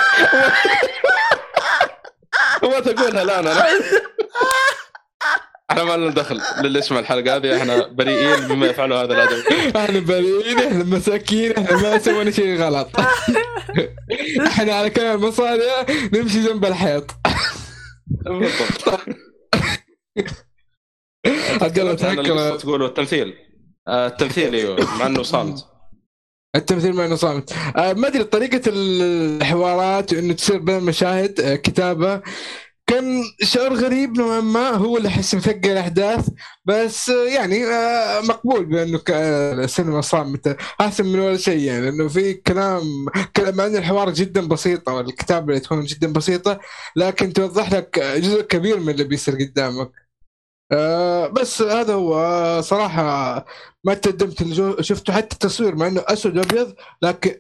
وما 2.63 2.81
تقولها 2.81 3.25
لا 3.25 3.41
أنا. 3.41 3.67
إحنا 5.71 5.85
ما 5.85 5.97
لنا 5.97 6.11
دخل 6.11 6.41
للي 6.61 6.79
يسمع 6.79 6.99
الحلقة 6.99 7.37
هذه 7.37 7.57
إحنا 7.57 7.87
بريئين 7.87 8.49
مما 8.49 8.67
يفعله 8.67 9.03
هذا 9.03 9.13
الادمي 9.13 9.69
إحنا 9.85 10.01
بريئين 10.01 10.59
إحنا 10.59 10.85
مساكين 10.85 11.53
إحنا 11.53 11.77
ما 11.77 11.99
سوينا 11.99 12.31
شيء 12.31 12.57
غلط. 12.63 12.89
إحنا 14.47 14.75
على 14.75 14.91
كلام 14.91 15.25
المصاري 15.25 15.63
نمشي 16.13 16.43
جنب 16.43 16.65
الحيط. 16.65 17.11
بالضبط. 18.27 19.01
عن 22.05 22.19
التمثيل. 22.87 23.35
آه، 23.89 24.07
التمثيل 24.07 24.55
أيوه 24.55 24.99
مع 24.99 25.07
إنه 25.07 25.23
صامت. 25.23 25.67
التمثيل 26.57 26.95
ما 26.95 27.07
إنه 27.07 27.15
صامت. 27.15 27.53
آه، 27.77 27.93
ما 27.93 28.09
أدري 28.09 28.25
طريقة 28.25 28.63
الحوارات 28.67 30.13
إنه 30.13 30.33
تصير 30.35 30.59
بين 30.59 30.77
المشاهد 30.77 31.41
آه، 31.41 31.57
كتابة. 31.57 32.23
كان 32.87 33.23
شعور 33.43 33.75
غريب 33.75 34.19
نوعا 34.19 34.41
ما 34.41 34.71
هو 34.71 34.97
اللي 34.97 35.09
أحس 35.09 35.35
مثقل 35.35 35.71
الأحداث 35.71 36.29
بس 36.65 37.11
آه، 37.11 37.25
يعني 37.25 37.65
آه، 37.67 38.21
مقبول 38.21 38.65
بأنه 38.65 39.01
السينما 39.09 40.01
صامتة. 40.01 40.57
احسن 40.81 41.07
من 41.07 41.19
ولا 41.19 41.37
شيء 41.37 41.59
يعني 41.59 41.91
لأنه 41.91 42.09
في 42.09 42.35
كلام 42.35 42.83
كلام 43.37 43.57
مع 43.57 43.67
إن 43.67 43.77
الحوار 43.77 44.11
جدا 44.11 44.49
بسيطة 44.49 44.95
والكتابة 44.95 45.49
اللي 45.49 45.61
تكون 45.61 45.85
جدا 45.85 46.13
بسيطة 46.13 46.61
لكن 46.97 47.33
توضح 47.33 47.73
لك 47.73 47.99
جزء 47.99 48.43
كبير 48.43 48.81
من 48.81 48.89
اللي 48.91 49.05
بيصير 49.05 49.35
قدامك. 49.35 50.04
آه، 50.73 51.27
بس 51.27 51.63
هذا 51.63 51.95
هو. 51.95 52.15
آه، 52.17 52.61
صراحة 52.61 53.45
ما 53.85 53.95
تقدمت 53.95 54.81
شفته 54.83 55.13
حتى 55.13 55.35
التصوير 55.35 55.75
مع 55.77 55.87
إنه 55.87 56.03
أسود 56.09 56.37
وأبيض 56.39 56.75
لكن 57.03 57.35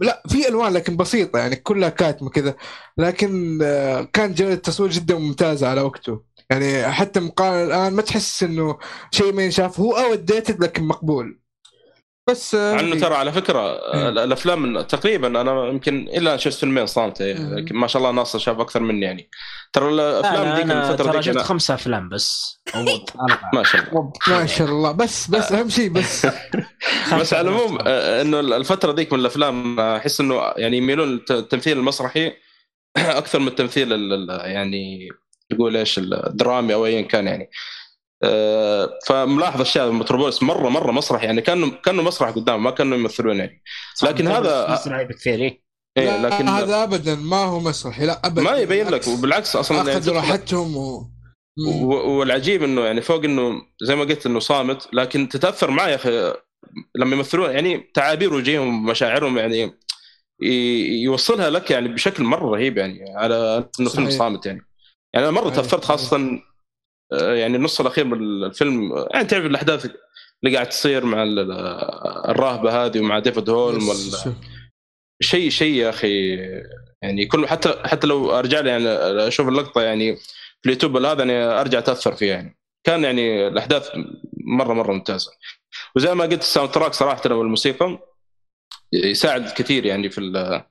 لا 0.00 0.22
في 0.28 0.48
ألوان 0.48 0.72
لكن 0.72 0.96
بسيطة 0.96 1.38
يعني 1.38 1.56
كلها 1.56 1.88
كاتمة 1.88 2.30
كذا. 2.30 2.54
لكن 2.98 3.58
آه، 3.62 4.02
كان 4.12 4.34
جوده 4.34 4.52
التصوير 4.54 4.90
جدا 4.90 5.18
ممتازه 5.18 5.68
على 5.68 5.80
وقته. 5.80 6.22
يعني 6.50 6.92
حتى 6.92 7.20
مقارنة 7.20 7.64
الآن 7.64 7.92
ما 7.94 8.02
تحس 8.02 8.42
إنه 8.42 8.78
شيء 9.10 9.32
ما 9.32 9.42
ينشاف. 9.44 9.80
هو 9.80 9.92
اوت 9.92 10.18
ديتد 10.18 10.64
لكن 10.64 10.84
مقبول. 10.84 11.39
بس 12.28 12.54
آه، 12.54 12.74
مع 12.74 12.80
إنه 12.80 13.00
ترى 13.00 13.14
على 13.14 13.32
فكرة 13.32 13.58
آه، 13.58 13.96
مم. 14.10 14.18
الأفلام 14.18 14.80
تقريبا 14.80 15.40
أنا 15.40 15.66
يمكن 15.68 16.08
إلا 16.08 16.36
شفت 16.36 16.58
فيلمين 16.58 16.86
صامته 16.86 17.34
مم. 17.34 17.54
لكن 17.58 17.76
ما 17.76 17.86
شاء 17.86 18.02
الله 18.02 18.12
ناصر 18.12 18.38
شاف 18.38 18.60
أكثر 18.60 18.80
مني 18.80 19.06
يعني. 19.06 19.30
ترى 19.72 19.88
الأفلام 19.88 20.46
أنا 20.46 20.90
الفترة 20.90 21.04
ترى 21.04 21.12
ذيك 21.20 21.34
شفت 21.34 21.38
خمسة 21.38 21.74
أفلام 21.74 22.08
بس. 22.08 22.60
ما 23.54 23.62
شاء 23.62 23.80
الله. 23.88 24.12
ما 24.28 24.46
شاء 24.46 24.68
الله. 24.68 24.92
بس 24.92 25.30
بس 25.30 25.52
أهم 25.52 25.68
شيء 25.68 25.88
بس. 25.90 26.26
بس 27.20 27.34
على 27.34 27.48
العموم 27.48 27.78
آه، 27.86 28.22
إنه 28.22 28.40
الفترة 28.40 28.92
ذيك 28.92 29.12
من 29.12 29.20
الأفلام 29.20 29.80
آه، 29.80 29.96
أحس 29.96 30.20
إنه 30.20 30.52
يعني 30.56 30.76
يميلون 30.76 31.08
للتمثيل 31.30 31.78
المسرحي 31.78 32.32
أكثر 32.96 33.38
من 33.38 33.48
التمثيل 33.48 33.92
ال- 33.92 34.12
ال- 34.30 34.50
يعني 34.50 35.08
تقول 35.50 35.76
إيش 35.76 35.98
الدرامي 35.98 36.74
أو 36.74 36.86
ايا 36.86 37.02
كان 37.02 37.26
يعني. 37.26 37.44
آه، 37.44 37.50
فملاحظ 39.06 39.60
اشياء 39.60 39.90
متروبوليس 39.90 40.42
مرة 40.42 40.68
مرة 40.68 40.92
مسرح 40.92 41.22
يعني 41.24 41.40
كأنه 41.40 41.70
كأنه 41.70 42.02
مسرح 42.02 42.30
قدام 42.30 42.62
ما 42.62 42.70
كانوا 42.70 42.98
يمثلون 42.98 43.36
يعني 43.36 43.62
لكن 44.02 44.28
هذا- 44.28 45.02
بكثير 45.02 45.34
إيه. 45.40 45.62
إيه 45.98 46.16
لا 46.22 46.26
لكن 46.28 46.48
هذا 46.48 46.82
ابدا 46.82 47.14
ما 47.14 47.36
هو 47.44 47.60
مسرحي 47.60 48.06
لا 48.06 48.26
ابدا 48.26 48.42
ما 48.42 48.56
يبين 48.56 48.78
لك 48.80 48.86
بالعكس. 48.86 49.08
وبالعكس 49.08 49.56
أصلا 49.56 49.76
يعني 49.76 49.90
أخذوا 49.90 50.00
تدخل- 50.02 50.16
راحتهم 50.16 50.76
و... 50.76 51.10
و- 51.68 52.18
والعجيب 52.18 52.62
إنه 52.62 52.80
يعني 52.80 53.00
فوق 53.00 53.24
إنه 53.24 53.62
زي 53.82 53.96
ما 53.96 54.04
قلت 54.04 54.26
إنه 54.26 54.38
صامت 54.38 54.88
لكن 54.92 55.28
تتأثر 55.28 55.70
معي 55.70 55.90
يا 55.90 55.96
أخي 55.96 56.32
لما 56.94 57.16
يمثلون 57.16 57.50
يعني 57.50 57.90
تعابير 57.94 58.34
وجيههم 58.34 58.68
ومشاعرهم 58.88 59.38
يعني 59.38 59.72
يوصلها 61.02 61.50
لك 61.50 61.70
يعني 61.70 61.88
بشكل 61.88 62.24
مرة 62.24 62.50
رهيب 62.50 62.78
يعني 62.78 63.04
على 63.16 63.68
أنه 63.80 63.88
فيلم. 63.88 64.10
صامت 64.10 64.46
يعني 64.46 64.60
يعني 65.14 65.28
أنا 65.28 65.40
مرة. 65.40 65.50
تأثرت 65.50 65.84
خاصة 65.84 66.16
آه، 66.16 66.40
يعني 67.12 67.56
النص 67.56 67.80
الأخير 67.80 68.04
من 68.04 68.44
الفيلم 68.44 68.92
آه، 68.92 69.08
يعني 69.12 69.24
تعرف 69.24 69.46
الأحداث 69.46 69.84
اللي 70.44 70.54
قاعد 70.56 70.68
تصير 70.68 71.04
مع 71.04 71.22
ال- 71.22 71.52
الراهبه 72.30 72.84
هذه 72.86 73.00
ومع 73.00 73.18
ديفيد 73.18 73.50
هولم 73.50 73.88
وال... 73.88 74.34
شيء 75.22 75.50
شيء 75.50 75.74
يا 75.74 75.88
أخي 75.90 76.36
يعني 77.02 77.26
كل 77.26 77.46
حتى 77.48 77.82
حتى 77.84 78.06
لو 78.06 78.38
أرجع 78.38 78.60
لي 78.60 78.70
يعني 78.70 78.88
أشوف 79.28 79.48
اللقطة 79.48 79.82
يعني 79.82 80.16
في 80.62 80.66
اليوتيوب 80.66 80.96
هذا 80.96 81.24
يعني 81.24 81.44
أرجع 81.60 81.78
أتأثر 81.78 82.12
فيها 82.12 82.34
يعني. 82.34 82.58
كان 82.84 83.04
يعني 83.04 83.48
الأحداث 83.48 83.88
مره 84.46 84.72
مرة 84.74 84.92
ممتازة. 84.92 85.30
وزي 85.96 86.14
ما 86.14 86.24
قلت 86.24 86.40
ال 86.42 86.70
soundtrack 86.70 86.92
صراحة 86.92 87.34
والموسيقى 87.34 87.98
يساعد 88.92 89.50
كثير 89.56 89.86
يعني 89.86 90.10
في 90.10 90.20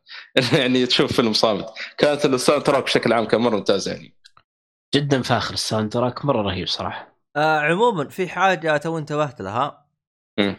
يعني 0.60 0.86
تشوف 0.86 1.14
فيلم 1.14 1.34
صامت. 1.34 1.66
كانت 1.98 2.26
ال 2.26 2.64
soundtrack 2.64 2.84
بشكل 2.84 3.14
عام 3.14 3.26
كان 3.26 3.42
مرة 3.42 3.56
ممتاز 3.56 3.88
يعني. 3.90 4.19
جدا 4.96 5.22
فاخر 5.22 5.54
ال 5.54 5.92
soundtrack 5.92 6.26
مرة 6.26 6.42
رهيب 6.42 6.68
صراحة. 6.68 7.20
آه 7.36 7.60
عموما 7.60 8.10
في 8.10 8.28
حاجة 8.28 8.78
تو 8.78 8.98
انتبهت 8.98 9.42
لها. 9.42 9.86
مم. 10.40 10.56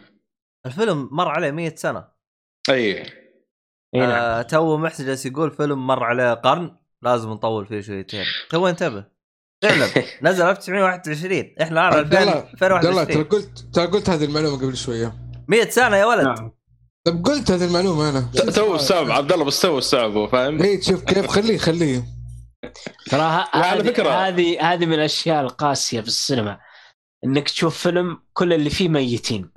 الفيلم 0.66 1.09
مر 1.12 1.28
عليه 1.28 1.51
100 1.51 1.74
سنة. 1.74 2.05
أي. 2.70 3.03
أي 3.95 4.01
نعم. 4.01 4.11
آه 4.11 4.43
تو 4.43 4.76
محسن 4.76 5.07
جالس 5.07 5.26
يقول 5.26 5.51
فيلم 5.51 5.87
مر 5.87 6.05
عليه 6.05 6.35
قرن 6.35 6.76
لازم 7.03 7.31
نطول 7.31 7.66
فيه 7.66 7.81
شويتين. 7.81 8.24
تو 8.51 8.68
انتبه. 8.68 9.05
فعلا 9.62 9.87
نزل 10.22 10.45
1921 10.45 11.55
إحنا 11.62 11.89
الآن 11.89 11.99
عبد 11.99 12.14
الله 12.16 12.51
2000 12.53 12.74
عبد 12.74 12.87
الله 12.87 13.05
ترى 13.05 13.20
2021 13.20 13.24
قلت 13.24 13.59
ترى 13.74 13.87
قلت 13.87 14.11
هذه 14.11 14.24
المعلومة 14.24 14.57
قبل 14.57 14.76
شوية. 14.76 15.14
100 15.49 15.70
سنة 15.70 15.97
يا 15.97 16.05
ولد. 16.05 16.24
نعم. 16.26 16.53
طب 17.07 17.24
قلت 17.24 17.51
هذه 17.51 17.64
المعلومة 17.64 18.09
أنا. 18.11 18.31
تو 18.51 18.74
السبب 18.74 19.11
عبد 19.11 19.33
الله 19.33 19.45
بس 19.45 19.61
تو 19.61 19.78
السبب 19.78 20.16
هو 20.16 20.26
فاهم؟ 20.28 20.62
اي 20.62 20.83
شوف 20.83 21.05
كيف 21.05 21.26
خليه 21.26 21.59
خليه. 21.59 22.20
وعلى 23.13 23.47
هذه 23.53 24.29
هذه 24.29 24.73
هذه 24.73 24.87
من 24.87 24.95
الأشياء 24.95 25.41
القاسية 25.41 26.01
في 26.01 26.09
السينما 26.09 26.59
إنك 27.25 27.49
تشوف 27.49 27.79
فيلم 27.79 28.19
كل 28.33 28.53
اللي 28.53 28.71
فيه 28.71 28.89
ميتين. 28.89 29.51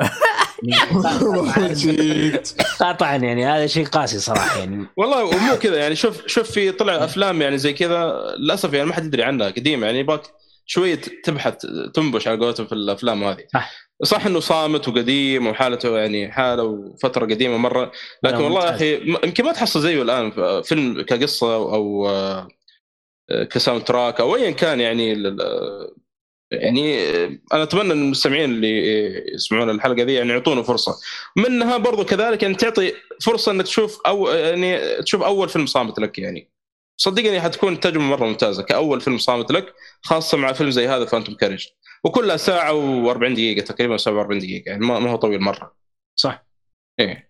قطعا 2.80 3.16
يعني 3.16 3.46
هذا 3.46 3.68
شيء 3.68 3.86
قاسي 3.86 4.20
صراحة 4.20 4.60
يعني 4.60 4.88
والله 4.98 5.24
ومو 5.24 5.56
كذا 5.56 5.78
يعني 5.78 5.96
شوف 5.96 6.28
شوف 6.28 6.52
في 6.52 6.72
طلع 6.72 7.04
أفلام 7.04 7.42
يعني 7.42 7.58
زي 7.58 7.74
كذا 7.74 8.24
للأسف 8.38 8.74
يعني 8.74 8.88
ما 8.88 8.94
حد 8.94 9.06
يدري 9.06 9.24
عنها 9.24 9.50
قديمة 9.50 9.86
يعني 9.86 10.00
يبغاك 10.00 10.22
شوية 10.66 11.02
تبحث 11.24 11.56
تنبش 11.94 12.28
على 12.28 12.40
قولتهم 12.40 12.68
في 12.68 12.74
الأفلام 12.74 13.24
هذه 13.24 13.46
صح. 14.04 14.26
إنه 14.26 14.40
صامت 14.40 14.88
وقديم 14.88 15.48
وحالته 15.48 15.98
يعني 15.98 16.32
حالة 16.32 16.64
وفترة 16.64 17.26
قديمة 17.26 17.58
مرة 17.58 17.92
لكن 18.24 18.38
والله 18.38 18.66
يا. 18.66 18.76
أخي 18.76 18.96
يمكن 19.24 19.46
ما 19.46 19.52
تحصل 19.52 19.82
زيه 19.82 20.02
الآن 20.02 20.32
في 20.32 20.62
فيلم 20.66 21.02
كقصة 21.02 21.56
أو 21.56 22.08
ك 23.52 23.84
soundtrack 23.84 24.20
أو 24.20 24.36
ايا 24.36 24.52
كان 24.52 24.80
يعني 24.80 25.14
ال- 25.14 25.28
ال- 25.42 25.94
يعني 26.52 27.08
أنا 27.54 27.64
أتمنى 27.64 27.94
إن 27.94 28.02
المستمعين 28.04 28.50
اللي 28.50 28.78
يسمعون 29.34 29.70
الحلقة 29.70 30.04
دي 30.04 30.14
يعني 30.14 30.30
يعطونه 30.30 30.62
فرصة. 30.62 30.96
منها 31.36 31.78
برضو 31.78 32.06
كذلك 32.06 32.44
يعني 32.44 32.56
تعطي 32.56 32.94
فرصة 33.22 33.52
إنك 33.52 33.66
تشوف 33.66 34.02
أو 34.08 34.28
يعني 34.28 35.02
تشوف 35.02 35.22
أول 35.24 35.50
فيلم 35.50 35.66
صامت 35.66 36.00
لك 36.00 36.20
يعني. 36.20 36.50
صدقني 36.98 37.42
حتكون 37.42 37.80
تجربة 37.80 38.04
مرة 38.04 38.26
ممتازة 38.26 38.64
كأول 38.64 39.02
فيلم 39.02 39.18
صامت 39.18 39.52
لك 39.52 39.74
خاصة 40.02 40.38
مع 40.38 40.54
فيلم 40.54 40.72
زي 40.72 40.88
هذا 40.88 41.06
Phantom 41.06 41.36
Carriage 41.36 41.68
وكلها 42.06 42.38
ساعة 42.38 42.74
و40 43.14 43.18
دقيقة 43.34 43.62
تقريبا 43.66 43.98
47 43.98 44.40
دقيقة 44.40 44.70
يعني 44.70 44.86
ما 44.86 45.00
ما 45.00 45.12
هو 45.12 45.16
طويل 45.16 45.42
مرة. 45.42 45.76
صح. 46.16 46.46
إيه. 47.00 47.30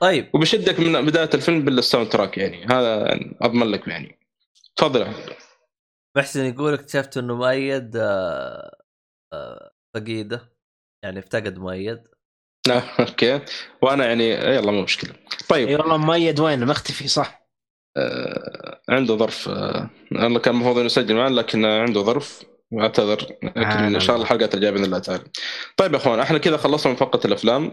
طيب. 0.00 0.30
وبشدك 0.34 0.80
من 0.80 1.06
بداية 1.06 1.30
الفيلم 1.34 1.60
بال 1.64 2.08
soundtrack 2.08 2.38
يعني. 2.38 2.64
هذا 2.64 3.20
أضمن 3.42 3.66
لك 3.66 3.88
يعني. 3.88 4.18
تفضل. 4.78 5.12
محسن 6.16 6.44
يقول 6.44 6.74
اكتشفت 6.74 7.16
إنه 7.16 7.34
مؤيد 7.36 7.96
آه، 7.96 8.76
آه، 9.32 9.70
فقيده 9.94 10.52
يعني 11.04 11.18
افتقد 11.18 11.58
مؤيد. 11.58 12.02
آه، 12.70 12.82
أوكي. 13.00 13.40
وأنا 13.82 14.06
يعني 14.06 14.30
يلا 14.30 14.72
مو 14.72 14.82
مشكلة. 14.82 15.12
طيب. 15.48 15.68
إي 15.68 15.76
والله 15.76 15.96
مؤيد 15.96 16.40
وين؟ 16.40 16.66
مختفي 16.66 17.08
صح. 17.08 17.48
آه، 17.96 18.80
عنده 18.88 19.16
ظرف 19.16 19.48
آه، 19.48 19.90
أنا 20.12 20.38
كان 20.38 20.54
المفروض 20.54 20.76
إنه 20.76 20.86
يسجل 20.86 21.14
معنا 21.14 21.34
لكن 21.34 21.64
عنده 21.64 22.02
ظرف. 22.02 22.42
واعتذر 22.72 23.26
لكن 23.42 23.60
آه، 23.60 23.88
إن 23.88 24.00
شاء 24.00 24.16
الله 24.16 24.26
الحلقات 24.26 24.54
الجاية 24.54 24.70
بإذن 24.70 24.84
الله 24.84 24.98
تعالى. 24.98 25.24
طيب 25.76 25.92
يا 25.92 25.96
أخوان 25.98 26.20
إحنا 26.20 26.38
كذا 26.38 26.56
خلصنا 26.56 26.92
من 26.92 26.98
فقرة 26.98 27.26
الأفلام. 27.26 27.72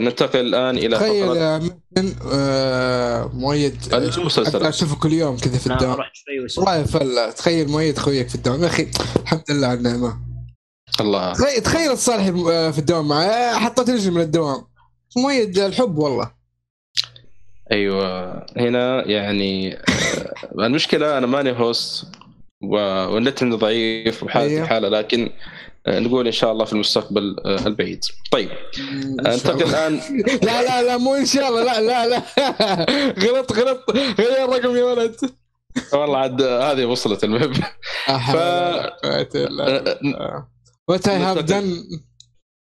ننتقل 0.00 0.40
الآن 0.40 0.78
إلى 0.78 0.96
تخيل 0.96 1.36
آه، 2.32 3.30
مؤيد. 3.34 3.76
أقدر 3.92 4.68
أشوفه 4.68 4.96
كل 4.96 5.12
يوم 5.12 5.36
كذا 5.36 5.58
في 5.58 5.68
نعم 5.68 5.78
الدوام. 5.78 5.98
والله 6.58 6.84
فلا 6.84 7.30
تخيل 7.30 7.68
مؤيد 7.68 7.98
خويك 7.98 8.28
في 8.28 8.34
الدوام. 8.34 8.62
يا 8.62 8.66
أخي 8.66 8.86
الحمد 9.22 9.42
لله 9.50 9.66
على 9.66 9.78
النعمه 9.78 10.18
الله. 11.00 11.32
تخيل 11.32 11.62
تخيل 11.62 11.90
الصالح 11.90 12.50
آه، 12.50 12.70
في 12.70 12.78
الدوام 12.78 13.08
معي 13.08 13.54
حطيت 13.54 13.90
رجلي 13.90 14.10
من 14.10 14.20
الدوام. 14.20 14.64
مؤيد 15.16 15.58
الحب 15.58 15.98
والله. 15.98 16.30
أيوه. 17.72 18.46
هنا 18.56 19.08
يعني 19.08 19.74
آه، 19.74 20.32
المشكلة 20.58 21.18
أنا 21.18 21.26
ماني 21.26 21.52
هوست 21.52 22.06
والنت 22.62 23.42
عندي 23.42 23.56
ضعيف 23.56 24.22
وحالتي 24.22 24.54
أيوه. 24.54 24.66
حالة 24.66 24.88
لكن 24.88 25.22
آه، 25.22 25.30
نقول 25.88 26.26
إن 26.26 26.32
شاء 26.32 26.52
الله 26.52 26.64
في 26.64 26.72
المستقبل 26.72 27.36
آه، 27.44 27.66
البعيد. 27.66 28.04
طيب 28.30 28.50
انتقل 29.26 29.62
الله. 29.62 29.86
الآن 29.86 30.00
لا 30.46 30.62
لا 30.62 30.82
لا 30.82 30.96
مو 30.96 31.14
إن 31.14 31.26
شاء 31.26 31.48
الله 31.48 31.62
لا 31.62 31.80
لا 31.80 32.08
لا 32.08 32.22
غلط 33.26 33.52
غلط 33.52 33.90
غير 34.18 34.44
الرقم 34.44 34.76
يا 34.76 34.84
ولد 34.84 35.16
والله 35.92 36.18
عاد 36.18 36.42
هذه 36.42 36.84
وصلت 36.84 37.24
المهم 37.24 37.52
ف 38.06 38.34
what 40.88 41.08
I 41.08 41.16
have 41.16 41.38
ننتقل. 41.38 41.42
done 41.42 41.82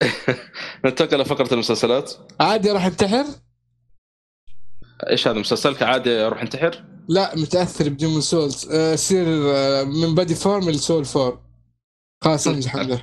ننتقل 0.85 1.19
لفقرة 1.19 1.53
المسلسلات 1.53 2.13
عادي 2.39 2.71
راح 2.71 2.85
انتحر؟ 2.85 3.25
إيش 5.09 5.27
هذا 5.27 5.39
مسلسلك 5.39 5.83
عادي 5.83 6.19
أروح 6.19 6.41
انتحر؟ 6.41 6.83
لا 7.09 7.35
متأثر 7.35 7.89
ب 7.89 7.93
Demon's 7.93 8.21
Souls 8.21 8.69
آه، 8.71 8.97
آه، 9.13 9.83
من 9.83 10.15
body 10.15 10.35
form 10.35 10.69
ل 10.69 10.76
soul 10.76 11.05
form 11.05 11.46
خلاص 12.23 12.47
على 12.47 12.99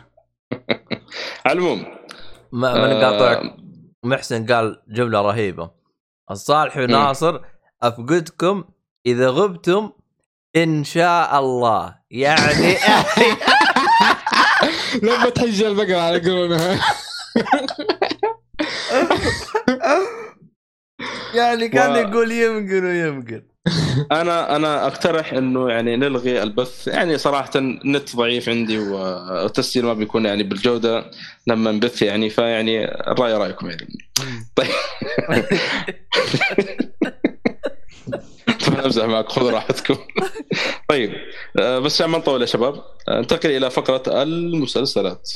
العموم 1.53 1.85
ما 2.53 2.75
ما 2.75 2.95
نقاطعك 2.95 3.37
آه، 3.37 3.57
محسن 4.05 4.47
قال 4.47 4.83
جملة 4.89 5.21
رهيبة. 5.21 5.71
الصالح 6.31 6.77
وناصر 6.77 7.41
أفقدكم 7.83 8.65
إذا 9.07 9.29
غبتم 9.29 9.91
إن 10.57 10.85
شاء 10.85 11.39
الله. 11.39 11.99
يعني 12.11 12.77
لما 15.03 15.29
تحج 15.29 15.63
البقرة 15.63 15.97
على 16.01 16.31
قولونها 16.31 16.81
يعني 21.35 21.69
كان 21.69 22.09
يقول 22.09 22.33
يمكن 22.33 22.85
ويمكن 22.85 23.43
أنا 24.13 24.57
أنا 24.57 24.87
أقترح 24.87 25.33
إنه 25.33 25.71
يعني 25.71 25.97
نلغي 25.97 26.43
البث. 26.43 26.89
يعني 26.89 27.19
صراحة 27.19 27.51
النت 27.57 28.17
ضعيف 28.17 28.49
عندي 28.49 28.79
والتسجيل 28.79 29.85
ما 29.85 29.95
بيكون 29.95 30.25
يعني 30.27 30.43
بالجودة 30.43 31.11
لما 31.47 31.73
نبث 31.73 32.03
يعني 32.03 32.31
فيعني 32.31 32.85
الراي 32.85 33.35
رأيكم 33.35 33.71
يعني. 33.71 33.89
طيب. 34.57 34.71
طبعاً 38.67 38.85
أمزح 38.85 39.05
معك 39.05 39.29
خذوا 39.29 39.51
راحتكم. 39.51 39.97
طيب 40.89 41.13
آه، 41.61 41.79
بس 41.79 41.95
عشان 41.95 42.07
ما 42.07 42.19
نطول 42.19 42.41
يا 42.41 42.47
شباب. 42.47 42.85
ننتقل 43.09 43.51
إلى 43.51 43.71
فقرة 43.71 44.23
المسلسلات. 44.23 45.31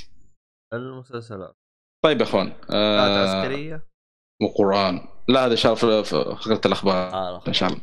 المسلسلات. 0.74 1.56
طيب 2.04 2.20
يا 2.20 2.24
أخوان 2.24 2.52
آه 2.70 3.38
عسكرية. 3.40 3.86
وقرآن. 4.42 5.00
لا 5.28 5.46
هذا 5.46 5.52
ان 5.52 5.56
شاء 5.56 5.72
الله 5.72 6.02
في 6.02 6.04
في 6.04 6.36
فقره 6.42 6.60
الأخبار. 6.66 6.94
آه 6.94 7.42
إن 7.48 7.52
شاء 7.52 7.68
الله. 7.68 7.80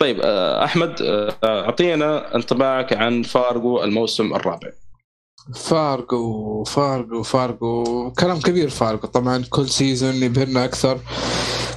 طيب 0.00 0.20
آه، 0.22 0.64
أحمد 0.64 1.02
آه، 1.02 1.36
أعطينا 1.44 2.34
انطباعك 2.34 2.92
عن 2.92 3.22
فارغو 3.22 3.84
الموسم 3.84 4.34
الرابع. 4.34 4.72
فارجو 5.54 6.64
فارجو 6.64 7.22
فارجو 7.22 8.12
كلام 8.18 8.40
كبير 8.40 8.68
فارجو 8.68 9.06
طبعا 9.08 9.44
كل 9.50 9.68
season 9.68 10.14
يبهرنا 10.14 10.64
أكثر. 10.64 10.98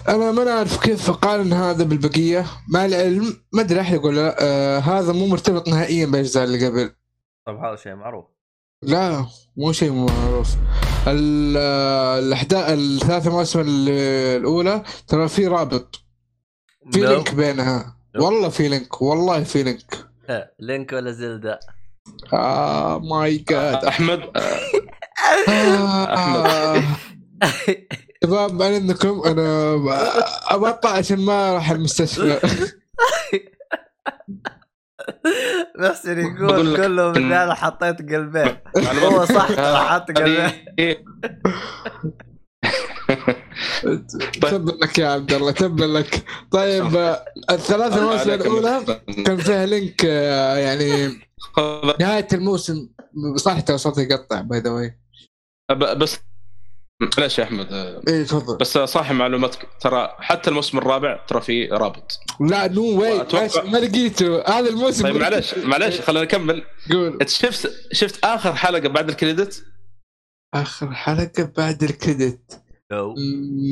أنا 0.10 0.32
ما 0.32 0.44
نعرف 0.44 0.84
كيف 0.84 1.10
اقارن 1.10 1.54
هذا 1.54 1.84
بالبقية. 1.84 2.46
مع 2.70 2.86
العلم 2.86 3.34
ما 3.54 3.62
أدري 3.62 3.82
احد 3.82 3.94
يقول 3.94 4.16
لا 4.16 4.36
آه 4.40 4.80
هذا 4.80 5.14
مو 5.14 5.28
مرتبط 5.28 5.68
نهائيا 5.68 6.06
بالاجزاء 6.06 6.44
اللي 6.44 6.68
قبل. 6.68 6.90
طب 7.48 7.56
هذا 7.58 7.76
شيء 7.76 7.96
معروف. 7.96 8.35
لا 8.82 9.26
مو 9.58 9.72
شيء 9.72 9.92
معروف. 9.92 10.48
ال- 11.08 11.58
الأحداث 12.26 12.70
الثلاث 12.70 13.28
مواسم 13.28 13.60
ال- 13.60 13.90
الأولى 14.40 14.84
ترى 15.08 15.28
في 15.28 15.48
رابط. 15.48 16.02
في 16.94 17.00
no. 17.02 17.10
link 17.10 17.34
بينها. 17.36 17.98
والله 18.20 18.50
في 18.50 18.68
link 18.68 19.02
والله 19.02 19.44
في 19.44 19.64
link. 19.64 20.06
Link 20.60 20.94
ولا 20.94 21.12
Zelda؟ 21.12 21.60
oh 22.34 23.00
my 23.00 23.38
God 23.38 23.86
أحمد. 23.86 24.22
آه. 25.50 26.84
شباب 28.24 28.58
بعد 28.58 28.72
اذنكم 28.74 29.22
أنا 29.26 29.76
اطلع 30.50 30.92
عشان 30.92 31.20
ما 31.20 31.54
راح 31.54 31.72
المستشفى. 31.72 32.40
محسن 35.80 36.20
يقول 36.20 36.78
كله 36.78 37.12
من 37.12 37.32
هذا 37.34 37.54
حطيت 37.54 38.14
قلبين 38.14 38.58
هو 39.04 39.26
صح 39.26 39.48
ترى 39.48 39.78
حط 39.78 40.12
قلبين 40.12 40.52
تبا 44.42 44.72
لك 44.72 45.00
يا 45.00 45.08
عبد 45.08 45.34
الله 45.34 45.52
تبا 45.52 45.86
لك. 45.86 46.24
طيب 46.52 46.96
آه، 46.96 47.26
الثلاث 47.50 47.98
مواسم 47.98 48.32
الأولى 48.32 49.02
كان 49.26 49.38
فيها 49.38 49.66
لينك 49.66 50.06
آه، 50.06 50.58
يعني 50.58 51.20
نهاية 52.00 52.28
الموسم. 52.34 52.90
صح 53.36 53.60
ترى 53.60 53.78
صوتي 53.78 54.02
يقطع 54.02 54.42
by 54.42 54.60
the 54.60 54.72
way 54.72 55.00
بس 55.72 56.20
معلش 57.02 57.40
يا 57.40 57.44
أحمد؟ 57.44 57.74
آه، 57.74 58.02
إيه 58.08 58.24
تفضل. 58.24 58.58
بس 58.58 58.78
صح 58.78 59.12
معلوماتك. 59.12 59.68
ترى 59.82 60.16
حتى 60.20 60.50
الموسم 60.50 60.78
الرابع 60.78 61.26
ترى 61.28 61.42
في 61.42 61.66
رابط. 61.68 62.20
لا 62.40 62.68
no 62.68 63.02
way 63.02 63.18
ما 63.66 63.78
لقيته. 63.78 64.42
هذا 64.42 64.70
الموسم 64.70 65.04
طيب 65.04 65.16
معلش 65.16 65.56
معلش 65.58 66.02
خلينا 66.02 66.26
نكمل. 66.26 66.64
قول. 66.92 67.18
أنت 67.22 67.30
شفت 67.30 67.72
شفت 67.92 68.26
آخر 68.26 68.56
حلقة 68.56 68.90
بعد 68.90 69.10
ال 69.10 69.17
credit؟ 69.17 69.66
آخر 70.54 70.92
حلقة 70.92 71.52
بعد 71.58 71.84
ال 71.84 71.94
credit. 71.94 72.62
أو. 72.92 73.16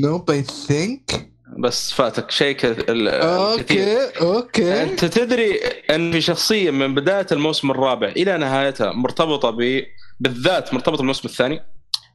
nope 0.02 0.32
I 0.32 0.42
think 0.44 1.30
بس 1.60 1.92
فاتك 1.92 2.32
شيء 2.32 2.56
كثير 2.56 2.86
أوكي 2.90 4.20
أوكي. 4.22 4.84
أنت 4.84 5.06
تدري 5.06 5.60
أن 5.90 6.12
في 6.12 6.22
شخصية 6.22 6.72
من 6.72 6.96
بداية 6.96 7.28
الموسم 7.32 7.72
الرابع 7.72 8.08
إلى 8.08 8.38
نهايتها 8.38 8.92
مرتبطة 8.92 9.50
ب 9.50 9.84
بالذات 10.20 10.74
مرتبطة 10.74 10.98
بالموسم 10.98 11.28
الثاني؟ 11.28 11.73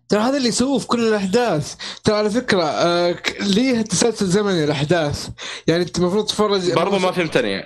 ترى 0.09 0.21
هذا 0.21 0.37
اللي 0.37 0.49
يسووه 0.49 0.79
في 0.79 0.87
كل 0.87 1.09
الأحداث. 1.09 1.75
ترى 2.05 2.17
على 2.17 2.31
فكرة 2.31 2.63
آه 2.63 3.17
ليه 3.41 3.83
تسلسل 3.83 4.27
زمني 4.27 4.65
الأحداث؟ 4.65 5.29
يعني 5.67 5.83
أنت 5.83 5.99
المفروض 5.99 6.27
تتفرج 6.27 6.73
برضو 6.73 6.99
ما 6.99 7.13
فهمتني 7.13 7.65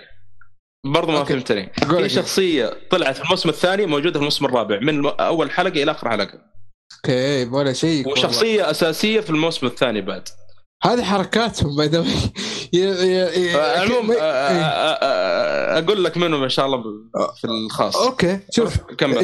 برضو 0.87 1.13
ما 1.13 1.19
okay. 1.19 1.33
فهمتني 1.33 1.73
في. 1.81 2.09
شخصية 2.09 2.71
طلعت 2.91 3.17
في 3.17 3.25
الموسم 3.25 3.49
الثاني 3.49 3.87
موجودة 3.87 4.13
في 4.13 4.19
الموسم 4.19 4.45
الرابع. 4.45 4.79
من 4.81 5.07
أول 5.07 5.51
حلقة 5.51 5.83
إلى 5.83 5.91
آخر 5.91 6.11
حلقة. 6.11 6.39
okay 6.97 7.45
ولا 7.45 7.73
شيء. 7.73 8.09
وشخصية 8.09 8.71
أساسية 8.71 9.21
في 9.21 9.31
الموسم 9.31 9.67
الثاني 9.67 10.01
بعد. 10.01 10.29
هذه 10.85 11.03
حركاتهم 11.03 11.77
by 11.77 11.87
the 11.87 12.05
المهم. 13.83 14.17
أقول 15.85 16.05
لك 16.05 16.17
منهم 16.17 16.43
إن 16.43 16.49
شاء 16.49 16.67
الله 16.67 16.83
في 17.41 17.45
الخاص. 17.45 17.97
okay 17.97 18.41
شوف. 18.57 18.77
كمل. 18.99 19.19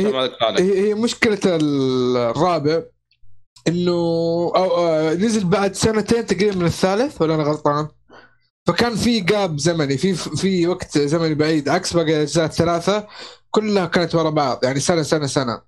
هي 0.58 0.88
هي 0.88 0.94
مشكلة 0.94 1.40
الرابع. 1.44 2.82
إنه 3.68 3.92
أو 4.56 4.76
آه، 4.76 5.14
نزل 5.14 5.44
بعد 5.44 5.74
سنتين 5.74 6.26
تقريبا 6.26 6.56
من 6.56 6.66
الثالث 6.66 7.22
ولا 7.22 7.34
أنا 7.34 7.42
غلطان؟ 7.42 7.88
فكان 8.66 8.96
في 8.96 9.20
gap 9.20 9.59
زمني 9.58 9.96
في 9.96 10.14
في 10.14 10.66
وقت 10.66 10.98
زمني 10.98 11.34
بعيد 11.34 11.68
عكس 11.68 11.92
باقي 11.92 12.16
الأجزاء 12.16 12.44
الثلاثة 12.44 13.06
كلها 13.50 13.86
كانت 13.86 14.14
ورا 14.14 14.30
بعض 14.30 14.64
يعني 14.64 14.80
سنة 14.80 15.02
سنة 15.02 15.26
سنة. 15.26 15.62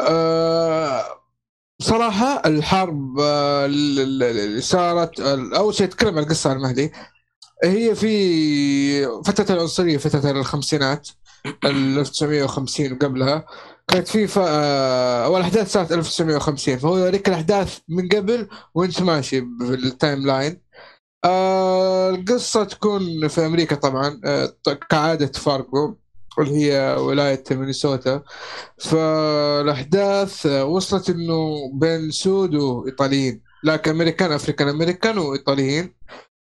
أه 0.00 1.04
صراحة 1.82 2.42
الحرب 2.46 3.18
آه، 3.20 3.66
اللي 3.66 4.60
صارت 4.60 5.20
أول 5.20 5.74
شيء 5.74 5.86
أتكلم 5.86 6.16
عن 6.18 6.22
القصة 6.22 6.50
عن 6.50 6.56
المهدي 6.56 6.92
هي 7.64 7.94
في 7.94 9.22
فترة 9.22 9.54
العنصرية 9.54 9.96
فترة 9.98 10.30
الخمسينات 10.30 11.08
ال 11.64 11.98
1950 11.98 12.92
وقبلها 12.92 13.46
كانت 13.88 14.08
في 14.08 14.26
ف... 14.26 14.38
آه، 14.38 15.24
أول 15.24 15.40
أحداث 15.40 15.72
صارت 15.72 15.92
1950 15.92 16.78
فهو 16.78 16.96
يوريك 16.98 17.28
الأحداث 17.28 17.78
من 17.88 18.08
قبل 18.08 18.48
وأنت 18.74 19.02
ماشي 19.02 19.40
في 19.40 19.74
ال 19.74 20.26
timeline. 20.26 20.60
آه 21.24 22.10
القصة 22.10 22.64
تكون 22.64 23.28
في 23.28 23.46
أمريكا 23.46 23.76
طبعا 23.76 24.20
آه 24.24 24.52
كعادة 24.90 25.26
فارغو 25.26 25.98
اللي 26.38 26.50
هي 26.72 26.96
ولاية 26.98 27.44
مينيسوتا. 27.50 28.22
فالأحداث 28.78 30.46
آه، 30.46 30.64
وصلت 30.64 31.10
إنه 31.10 31.70
بين 31.74 32.10
سود 32.10 32.54
وإيطاليين 32.54 33.42
لكن 33.64 33.90
أمريكان 33.90 34.32
African 34.32 34.68
American 34.68 35.18
وإيطاليين. 35.18 35.94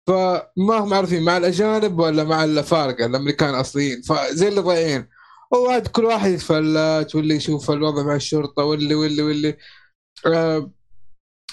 فما 0.07 0.79
هم 0.79 0.93
عارفين 0.93 1.23
مع 1.23 1.37
الأجانب 1.37 1.99
ولا 1.99 2.23
مع 2.23 2.43
الافارقه 2.43 3.05
الأمريكان 3.05 3.55
أصليين. 3.55 4.01
فزي 4.01 4.47
اللي 4.47 4.61
ضايعين. 4.61 5.07
وعاد 5.53 5.87
كل 5.87 6.05
واحد 6.05 6.31
يتفلت 6.31 7.15
واللي 7.15 7.35
يشوف 7.35 7.71
الوضع 7.71 8.03
مع 8.03 8.15
الشرطة 8.15 8.63
واللي 8.63 8.95
واللي 8.95 9.21
واللي. 9.21 9.57
آه 10.25 10.71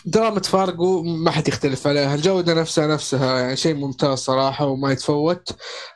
دراما 0.05 0.41
فارجو 0.41 1.03
ما 1.03 1.31
حد 1.31 1.49
يختلف 1.49 1.87
عليها. 1.87 2.15
الجودة 2.15 2.55
نفسها 2.55 2.87
نفسها 2.87 3.41
يعني 3.41 3.57
شيء 3.57 3.75
ممتاز 3.75 4.19
صراحة 4.19 4.67
وما 4.67 4.93
يتفوت. 4.93 5.49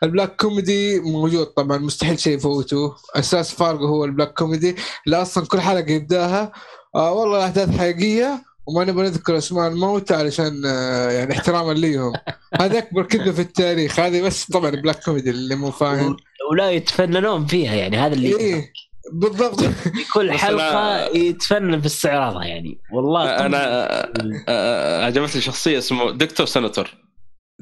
ال 0.02 0.08
black 0.08 0.36
comedy 0.36 1.00
موجود 1.00 1.46
طبعا 1.46 1.78
مستحيل 1.78 2.18
شيء 2.20 2.36
يفوتوه 2.36 2.96
أساس 3.16 3.54
فارجو 3.54 3.86
هو 3.86 4.04
ال 4.04 4.09
black 4.09 4.32
comedy. 4.38 4.76
اللي 5.06 5.22
أصلا 5.22 5.46
كل 5.46 5.60
حلقة 5.60 5.90
يبدأها. 5.90 6.52
آه 6.94 7.12
والله 7.12 7.38
الأحداث 7.38 7.78
حقيقية 7.78 8.44
وما 8.66 8.84
نبغى 8.84 9.04
نذكر 9.04 9.38
أسماء 9.38 9.68
الموتى 9.68 10.14
علشان 10.14 10.62
آه 10.66 11.10
يعني 11.10 11.32
احتراما 11.32 11.72
ليهم. 11.72 12.12
هذا 12.60 12.78
أكبر 12.78 13.02
كذبة 13.02 13.32
في 13.32 13.42
التاريخ. 13.42 14.00
هذه 14.00 14.22
بس 14.22 14.50
طبعا 14.50 14.70
black 14.70 15.04
comedy 15.04 15.30
اللي 15.30 15.54
مو 15.54 15.70
فاهم. 15.70 16.16
ولا 16.50 16.70
يتفننون 16.70 17.46
فيها 17.46 17.74
يعني 17.74 17.96
هذا 17.96 18.14
اللي 18.14 18.36
إيه 18.40 18.72
بالضبط. 19.12 19.60
في 19.94 20.04
كل 20.14 20.32
حلقة 20.32 21.04
يتفنن 21.16 21.80
في 21.80 21.86
استعراضها 21.86 22.44
يعني. 22.44 22.80
والله 22.92 23.24
أنا 23.46 25.04
عجبتني 25.06 25.40
شخصية 25.42 25.78
اسمه 25.78 26.10
دكتور 26.10 26.46
سنتور 26.46 26.90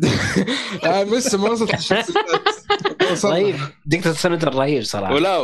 أنا 0.85 1.05
لسه 1.05 1.39
ما 1.39 1.51
وصلت 3.12 3.24
رهيب. 3.24 3.57
دكتور 3.87 4.12
سنتر 4.12 4.55
رهيب 4.55 4.83
صراحة. 4.83 5.14
ولا 5.14 5.37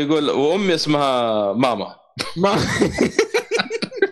يقول 0.00 0.30
وأمي 0.30 0.74
اسمها 0.74 1.52
ماما. 1.52 1.96
ما 2.36 2.56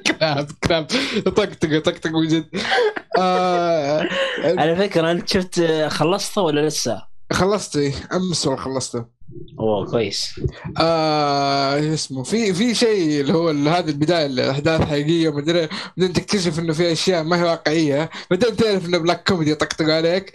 كلام 0.07 0.47
كلام. 0.65 0.87
طقطق 1.27 1.79
طقطق 1.79 2.11
من 2.11 2.29
جد 2.29 2.45
آه 3.19 4.09
على 4.45 4.77
فكرة 4.77 5.11
أنت 5.11 5.29
شفت 5.29 5.61
خلصته 5.89 6.43
ولا 6.43 6.67
لسه؟ 6.69 7.14
خلصت 7.35 7.77
إيه، 7.77 7.93
أمس 8.13 8.47
والله 8.47 8.63
خلصته؟ 8.63 9.05
اوه 9.61 9.87
كويس. 9.91 10.41
آه 10.79 11.95
اسمه 11.95 12.23
في 12.23 12.55
في 12.55 12.75
شيء 12.75 13.21
اللي 13.21 13.33
هو 13.33 13.49
هذه 13.49 13.89
البداية 13.89 14.27
الأحداث 14.27 14.81
حقيقية 14.81 15.29
ومدري 15.29 15.69
بعدين 15.97 16.13
تكتشف 16.13 16.59
إنه 16.59 16.73
في 16.73 16.93
أشياء 16.93 17.25
ما 17.25 17.39
هي 17.39 17.43
واقعية. 17.43 18.11
بعدين 18.31 18.57
تعرف 18.57 18.87
إنه 18.87 18.99
black 18.99 19.29
comedy 19.29 19.51
يطقطق 19.51 19.95
عليك. 19.95 20.33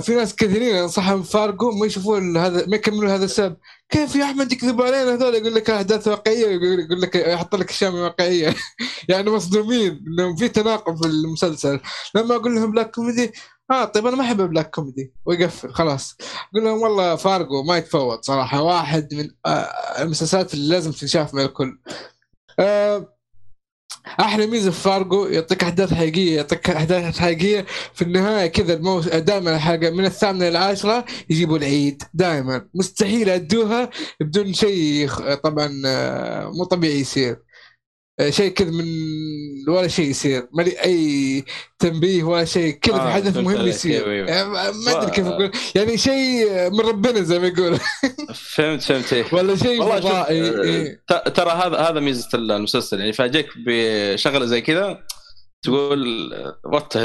في 0.00 0.14
ناس 0.14 0.34
كثيرين 0.36 0.76
أنصحهم 0.76 1.22
فارجو 1.22 1.70
ما 1.70 1.86
يشوفون 1.86 2.36
هذا 2.36 2.66
ما 2.66 2.76
يكملون 2.76 3.10
هذا 3.10 3.24
السبب. 3.24 3.56
كيف 3.90 4.16
يا 4.16 4.24
أحمد 4.24 4.52
يكذبوا 4.52 4.84
علينا 4.84 5.14
هذول؟ 5.14 5.34
يقول 5.34 5.54
لك 5.54 5.70
أحداث 5.70 6.08
واقعية 6.08 6.46
يقول 6.46 7.00
لك 7.00 7.16
يحط 7.16 7.54
لك 7.54 7.70
أشياء 7.70 7.92
واقعية. 7.92 8.54
يعني 9.08 9.30
مصدومين 9.30 10.04
إنهم 10.06 10.36
في 10.36 10.48
تناقض 10.48 11.02
في 11.02 11.08
المسلسل. 11.08 11.80
لما 12.14 12.36
أقول 12.36 12.54
لهم 12.54 12.70
black 12.70 12.90
comedy 12.90 13.32
آه 13.70 13.84
طيب 13.84 14.06
أنا 14.06 14.16
ما 14.16 14.22
أحب 14.24 14.40
ال 14.40 14.45
black 14.45 14.70
comedy 14.70 15.12
ويقفل 15.26 15.72
خلاص. 15.72 16.16
أقول 16.52 16.64
لهم 16.64 16.82
والله 16.82 17.16
فارجو 17.16 17.62
ما 17.62 17.76
يتفوت 17.76 18.24
صراحة. 18.24 18.62
واحد 18.62 19.14
من 19.14 19.30
آه، 19.46 19.50
المسلسلات 20.02 20.54
اللي 20.54 20.68
لازم 20.68 20.92
تنشاف 20.92 21.34
من 21.34 21.42
الكل. 21.42 21.78
آه، 22.58 23.12
أحلى 24.20 24.46
ميزة 24.46 24.70
في 24.70 24.80
فارجو 24.80 25.26
يعطيك 25.26 25.62
أحداث 25.64 25.94
حقيقية 25.94 26.36
يعطيك 26.36 26.70
أحداث 26.70 27.18
حقيقية. 27.18 27.66
في 27.94 28.02
النهاية 28.02 28.46
كذا 28.46 28.74
الموس... 28.74 29.08
دائما 29.08 29.54
الحلقة 29.56 29.90
من 29.90 30.04
الثامنة 30.04 30.48
للعاشره 30.48 31.04
يجيبوا 31.30 31.58
العيد 31.58 32.02
دائما. 32.14 32.68
مستحيل 32.74 33.28
يدوها 33.28 33.90
بدون 34.20 34.52
شيء 34.52 35.08
طبعا 35.34 35.82
آه، 35.86 36.50
مو 36.50 36.64
طبيعي 36.64 37.00
يصير. 37.00 37.45
شيء 38.28 38.52
كذا 38.52 38.70
من 38.70 38.84
ولا 39.68 39.88
شيء 39.88 40.10
يصير 40.10 40.48
ما 40.52 40.62
لي 40.62 40.84
أي 40.84 41.44
تنبيه 41.78 42.22
ولا 42.22 42.44
شيء 42.44 42.72
كذا 42.72 42.94
في 42.94 43.00
آه، 43.00 43.12
حدث 43.12 43.36
مهم. 43.36 43.66
يصير 43.66 44.06
أيوة، 44.06 44.12
أيوة. 44.12 44.28
يعني 44.28 44.48
ما 44.86 45.02
أدري 45.02 45.10
كيف 45.10 45.26
أقول 45.26 45.50
يعني 45.74 45.98
شيء 45.98 46.70
من 46.70 46.80
ربنا 46.80 47.20
زي 47.20 47.38
ما 47.38 47.46
يقول 47.46 47.78
فهمت 48.34 48.82
فهمت. 48.82 49.26
ولا 49.34 49.56
شيء 49.56 49.82
فضائي 49.82 50.42
آه، 50.42 50.62
إيه. 50.62 51.00
ترى 51.34 51.50
هذا 51.50 51.76
هذا 51.76 52.00
ميزة 52.00 52.28
المسلسل 52.34 52.98
يعني 52.98 53.10
يفاجئك 53.10 53.48
بشغلة 53.66 54.46
زي 54.46 54.60
كذا 54.60 54.98
تقول 55.62 56.32
what 56.64 56.96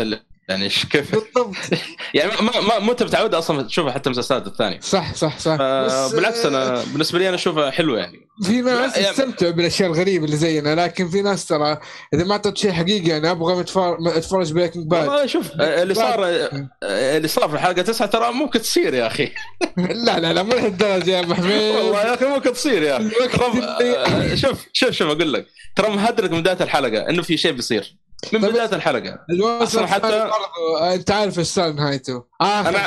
يعني 0.52 0.64
إيش 0.64 0.86
كيف؟ 0.86 1.12
بالضبط. 1.12 1.56
يعني 2.14 2.32
ما 2.42 2.62
ما 2.62 2.80
مو 2.80 2.92
أنت 2.92 3.04
متعود 3.04 3.36
أصلا 3.36 3.62
تشوفها 3.64 3.92
حتى 3.92 4.10
المسلسلات 4.10 4.48
الثانية. 4.48 4.80
صح 4.80 5.14
صح 5.16 5.40
صح. 5.40 5.56
بس، 5.62 6.14
بالعكس 6.14 6.46
آه، 6.46 6.50
أنا 6.50 6.84
بالنسبة 6.84 7.20
لي 7.20 7.28
أنا 7.28 7.36
أشوفها 7.36 7.72
حلوة 7.72 8.00
يعني. 8.00 8.28
في 8.44 8.62
ناس 8.62 8.98
يعني- 8.98 9.52
بالأشياء 9.52 9.90
الغريبة 9.90 10.26
اللي 10.26 10.38
زينا 10.38 10.76
لكن 10.76 11.10
في 11.10 11.22
ناس 11.22 11.46
ترى 11.46 11.78
إذا 12.14 12.24
ما 12.24 12.32
اعطيت 12.32 12.58
شيء 12.58 12.72
حقيقي 12.72 13.10
يعني 13.10 13.32
أبغى 13.32 13.62
اتفرج 14.08 14.54
Breaking 14.54 14.88
Bad 14.88 15.08
والله 15.08 15.26
شوف 15.26 15.52
آه، 15.62 15.84
اللي 15.84 15.94
صار 15.94 16.26
آه، 16.26 17.18
اللي 17.18 17.28
صار 17.28 17.50
في 17.50 17.56
الحلقة 17.56 17.82
تسعة 17.82 18.08
ترى 18.08 18.32
ممكن 18.32 18.62
تصير 18.62 18.94
يا 18.94 19.08
أخي. 19.08 19.32
لا 20.06 20.20
لا 20.20 20.34
لا 20.34 20.44
مو 20.44 20.54
لهالدرجة 20.54 21.12
يا 21.12 21.20
أبو 21.20 21.34
حميد. 21.34 21.76
والله 21.76 22.02
يا 22.02 22.14
أخي 22.14 22.26
ممكن 22.26 22.54
تصير 22.54 22.84
يا 22.84 22.98
أخي. 22.98 23.06
آه، 23.62 24.36
شوف 24.36 24.66
شوف 24.74 24.90
شوف 24.90 25.08
أقول 25.08 25.34
لك. 25.34 25.46
ترى 25.76 25.90
مهدرك 25.90 26.32
من 26.32 26.42
بداية 26.42 26.58
الحلقة 26.62 27.10
إنه 27.10 27.22
في 27.22 27.38
شيء 27.38 27.52
بيصير. 27.52 27.96
من 28.34 28.42
طيب، 28.42 28.52
بداية 28.52 28.70
الحلقة. 28.76 29.20
أصلاً 29.64 29.88
حتى- 29.88 30.04
آه، 30.06 30.94
انت 30.94 31.12
عارف 31.12 31.40
إيش 31.40 31.48
صار 31.48 31.72
نهايته. 31.74 32.24
آخر. 32.42 32.70
أنا 32.70 32.80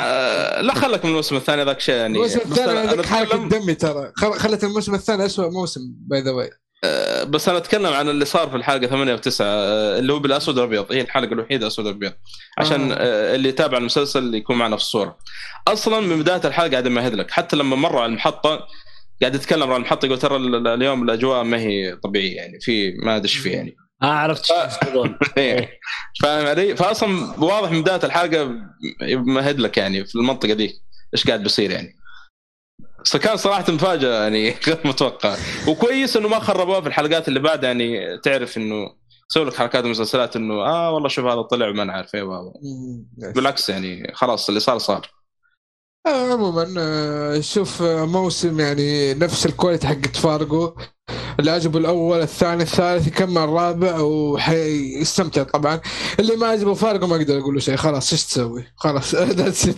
آه، 0.59 0.61
لا 0.61 0.73
خلك 0.73 1.05
من 1.05 1.11
الموسم 1.11 1.35
الثاني 1.35 1.63
ذاك 1.63 1.79
شيء 1.79 1.95
يعني. 1.95 2.15
الموسم 2.15 2.39
الثاني 2.39 2.79
هذيك 2.79 3.05
حركه 3.05 3.29
أتكلم- 3.31 3.49
دمي 3.53 3.73
ترى. 3.75 4.11
خل- 4.15 4.33
خلت 4.33 4.63
الموسم 4.63 4.95
الثاني 4.95 5.25
اسوء 5.25 5.49
موسم 5.49 5.81
by 6.07 6.21
the 6.21 6.31
way 6.31 6.49
آه، 6.83 7.23
بس 7.23 7.49
أنا 7.49 7.57
أتكلم 7.57 7.93
عن 7.93 8.09
اللي 8.09 8.25
صار 8.25 8.49
في 8.49 8.55
الحلقة 8.55 8.87
8 8.87 9.13
و 9.13 9.17
9 9.17 9.45
اللي 9.99 10.13
هو 10.13 10.19
بالأسود 10.19 10.57
والأبيض. 10.57 10.91
هي 10.91 11.01
الحلقة 11.01 11.33
الوحيدة 11.33 11.67
أسود 11.67 11.85
وأبيض 11.85 12.13
عشان 12.57 12.91
آه. 12.91 12.95
آه، 12.99 13.35
اللي 13.35 13.49
يتابع 13.49 13.77
المسلسل 13.77 14.35
يكون 14.35 14.55
معنا 14.55 14.75
في 14.75 14.81
الصورة. 14.81 15.17
أصلا 15.67 15.99
من 15.99 16.19
بداية 16.21 16.41
الحلقة 16.45 16.71
قاعد 16.71 16.85
أمهد 16.87 17.13
لك. 17.13 17.31
حتى 17.31 17.55
لما 17.55 17.75
مروا 17.75 18.01
على 18.01 18.09
المحطة 18.11 18.67
قاعد 19.21 19.35
يتكلم 19.35 19.71
عن 19.71 19.75
المحطة 19.75 20.05
يقول 20.05 20.19
ترى 20.19 20.35
ال- 20.35 20.67
اليوم 20.67 21.03
الأجواء 21.03 21.43
ما 21.43 21.57
هي 21.59 21.95
طبيعية 22.03 22.35
يعني 22.35 22.59
في 22.61 22.91
ما 23.03 23.15
أدري 23.15 23.25
إيش 23.29 23.37
في 23.37 23.49
يعني. 23.49 23.75
آه 24.03 24.05
عرفت 24.05 24.49
يقصدون 24.49 25.17
إيه. 25.37 25.79
فاهم 26.21 26.45
علي؟ 26.47 26.75
فاصلا 26.75 27.09
واضح 27.43 27.71
من 27.71 27.81
بدايه 27.81 27.99
الحلقة 28.03 28.55
مهد 29.01 29.59
لك 29.59 29.77
يعني 29.77 30.05
في 30.05 30.15
المنطقة 30.15 30.53
دي 30.53 30.81
إيش 31.13 31.27
قاعد 31.27 31.43
بيصير 31.43 31.71
يعني. 31.71 31.95
بس 33.05 33.17
كان 33.17 33.37
صراحة 33.37 33.71
مفاجأة 33.71 34.23
يعني 34.23 34.49
غير 34.67 34.79
متوقع. 34.85 35.35
وكويس 35.67 36.17
إنه 36.17 36.27
ما 36.27 36.39
خربوها 36.39 36.81
في 36.81 36.87
الحلقات 36.87 37.27
اللي 37.27 37.39
بعدها 37.39 37.67
يعني 37.67 38.17
تعرف 38.17 38.57
إنه 38.57 38.95
يسوي 39.31 39.45
لك 39.45 39.53
حركات 39.55 39.85
المسلسلات 39.85 40.35
إنه 40.35 40.53
آه 40.53 40.91
والله 40.91 41.09
شوف 41.09 41.25
هذا 41.25 41.41
طلع 41.41 41.69
وما 41.69 41.83
نعرف. 41.83 42.15
إيه. 42.15 42.23
بالعكس 43.35 43.69
يعني 43.69 44.11
خلاص 44.13 44.47
اللي 44.47 44.59
صار 44.59 44.77
صار. 44.77 45.09
عموما 46.07 46.73
آه، 46.77 47.39
شوف 47.39 47.81
آه، 47.81 48.05
موسم 48.05 48.59
يعني 48.59 49.13
نفس 49.13 49.45
ال 49.45 49.50
quality 49.50 49.87
حقت 49.87 50.15
فارجو 50.17 50.73
اللي 51.39 51.51
عجبه 51.51 51.79
الأول 51.79 52.21
الثاني 52.21 52.63
الثالث 52.63 53.07
يكمل 53.07 53.37
الرابع 53.37 53.99
وحيستمتع 53.99 55.43
طبعا. 55.43 55.79
اللي 56.19 56.35
ما 56.35 56.47
عجبه 56.47 56.73
فارجو 56.73 57.07
ما 57.07 57.15
أقدر 57.15 57.39
أقول 57.39 57.53
له 57.53 57.59
شيء. 57.59 57.75
خلاص 57.75 58.11
إيش 58.11 58.25
تسوي؟ 58.25 58.63
خلاص 58.75 59.15
that's 59.15 59.69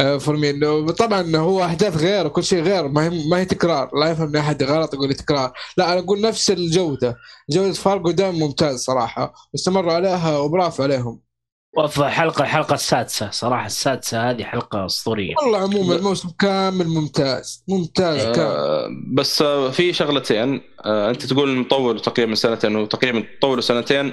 it 0.00 0.20
for 0.20 0.36
me 0.36 0.52
طبعا 0.92 1.36
هو 1.36 1.64
احداث 1.64 1.96
غير 1.96 2.26
وكل 2.26 2.44
شيء 2.44 2.62
غير 2.62 2.88
ما 2.88 3.04
هي 3.04 3.28
ما 3.30 3.38
هي 3.38 3.44
تكرار. 3.44 3.90
لا 4.00 4.10
يفهمني 4.10 4.40
أحد 4.40 4.62
غلط 4.62 4.94
يقول 4.94 5.14
تكرار. 5.14 5.52
لا 5.76 5.92
أنا 5.92 6.00
أقول 6.00 6.20
نفس 6.20 6.50
الجودة. 6.50 7.16
جودة 7.50 7.72
فارجو 7.72 8.10
دائما 8.10 8.38
ممتاز 8.38 8.80
صراحة. 8.80 9.34
واستمروا 9.52 9.92
عليها 9.92 10.38
وبرافو 10.38 10.82
عليهم. 10.82 11.29
وفي 11.76 12.04
حلقة 12.04 12.42
الحلقة 12.42 12.74
السادسة. 12.74 13.30
صراحة 13.30 13.66
السادسة 13.66 14.30
هذه 14.30 14.42
حلقة 14.44 14.86
أسطورية. 14.86 15.34
والله 15.42 15.58
عموما 15.58 15.94
الموسم 15.96 16.28
كامل 16.38 16.88
ممتاز. 16.88 17.64
ممتاز 17.68 18.24
كامل. 18.24 18.38
آه 18.38 18.88
بس 19.14 19.42
آه 19.42 19.70
في 19.70 19.92
شغلتين. 19.92 20.60
آه 20.84 21.10
أنت 21.10 21.26
تقول 21.26 21.56
مطول 21.56 22.00
تقريبا 22.00 22.34
سنتين 22.34 22.76
وتقريبا 22.76 23.24
طولوا 23.42 23.60
سنتين 23.60 24.12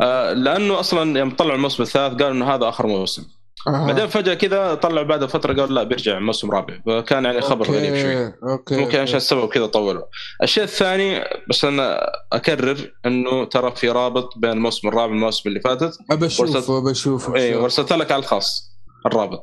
آه 0.00 0.32
لأنه 0.32 0.80
أصلا 0.80 1.18
يوم 1.18 1.30
طلعوا 1.30 1.56
الموسم 1.56 1.82
الثالث 1.82 2.22
قالوا 2.22 2.32
إنه 2.32 2.54
هذا 2.54 2.68
آخر 2.68 2.86
موسم. 2.86 3.24
آه. 3.66 3.86
بعدين 3.86 4.06
فجأة 4.06 4.34
كذا 4.34 4.74
طلعوا 4.74 5.06
بعد 5.06 5.24
فترة 5.24 5.52
قالوا 5.52 5.66
لا 5.66 5.82
بيرجع 5.82 6.18
موسم 6.18 6.50
رابع. 6.50 6.80
فكان 6.86 7.24
يعني 7.24 7.40
خبر 7.40 7.66
أوكي، 7.66 7.78
غريب 7.78 7.96
شوي. 7.96 8.50
okay 8.52 8.76
ممكن 8.76 8.98
عشان 8.98 9.16
السبب 9.16 9.48
كذا 9.48 9.66
طولوا. 9.66 10.02
الشيء 10.42 10.64
الثاني 10.64 11.24
بس 11.48 11.64
أنا 11.64 12.00
أكرر 12.32 12.92
إنه 13.06 13.44
ترى 13.44 13.70
في 13.76 13.88
رابط 13.90 14.38
بين 14.38 14.50
الموسم 14.50 14.88
الرابع 14.88 15.12
والموسم 15.12 15.48
اللي 15.48 15.60
فاتت. 15.60 15.98
أبى 16.10 16.24
ورست- 16.24 16.40
اشوفه 16.40 16.78
أبى 16.78 16.90
أشوفه 16.90 17.36
اي 17.36 17.54
ورسلت 17.54 17.92
لك 17.92 18.12
على 18.12 18.20
الخاص 18.20 18.78
الرابط. 19.06 19.42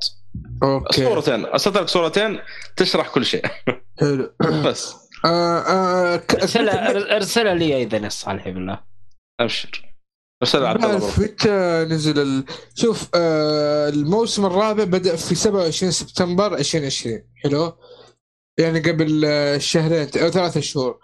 okay. 0.63 1.03
صورتين 1.05 1.45
أرسلت 1.45 1.77
لك 1.77 1.87
صورتين 1.87 2.39
تشرح 2.77 3.09
كل 3.09 3.25
شيء. 3.25 3.45
حلو. 3.99 4.33
بس. 4.65 4.95
آه 5.25 5.59
آه 5.59 6.15
ك- 6.15 6.35
ارسلها 6.35 7.15
ارسلها 7.15 7.53
لي 7.53 7.75
أيضا 7.75 7.97
يا 7.97 8.09
صالحي 8.09 8.51
بالله. 8.51 8.79
أبشر. 9.39 9.94
ارسلها 10.45 10.67
عبد 10.69 10.83
الله 10.83 10.93
عارف 10.93 11.19
برضه. 11.19 11.31
متى 11.33 11.85
نزل 11.95 12.19
ال... 12.19 12.43
شوف 12.75 13.09
آه 13.15 13.89
الموسم 13.89 14.45
الرابع 14.45 14.83
بدأ 14.83 15.15
في 15.15 15.35
27 15.35 15.91
سبتمبر 15.91 16.53
2020 16.57 17.21
حلو؟ 17.43 17.77
يعني 18.59 18.79
قبل 18.79 19.21
آه، 19.25 19.57
شهرين 19.57 20.07
أو 20.23 20.29
ثلاثة 20.29 20.59
شهور. 20.59 20.99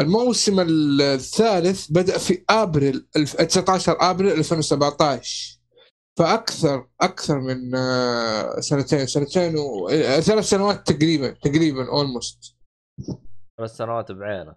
الموسم 0.00 0.56
الثالث 1.00 1.86
بدأ 1.90 2.18
في 2.18 2.44
أبريل 2.50 3.06
الف- 3.16 3.36
19 3.36 3.96
أبريل 4.00 4.32
2017 4.32 5.56
فأكثر 6.18 6.86
أكثر 7.00 7.40
من 7.40 7.74
آه، 7.74 8.60
سنتين 8.60 9.06
سنتين 9.06 9.56
و... 9.56 9.88
آه، 9.88 10.20
ثلاث 10.20 10.44
سنوات 10.44 10.86
تقريبا 10.92 11.30
تقريبا 11.30 11.88
اولموست 11.88 12.38
ثلاث 13.58 13.70
سنوات 13.70 14.12
بعينك. 14.12 14.56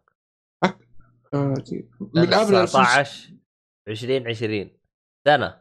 من 2.15 2.33
أبريل 2.33 2.55
2000 2.61 2.65
19 2.65 3.33
2020 3.89 4.71
سنة. 5.27 5.55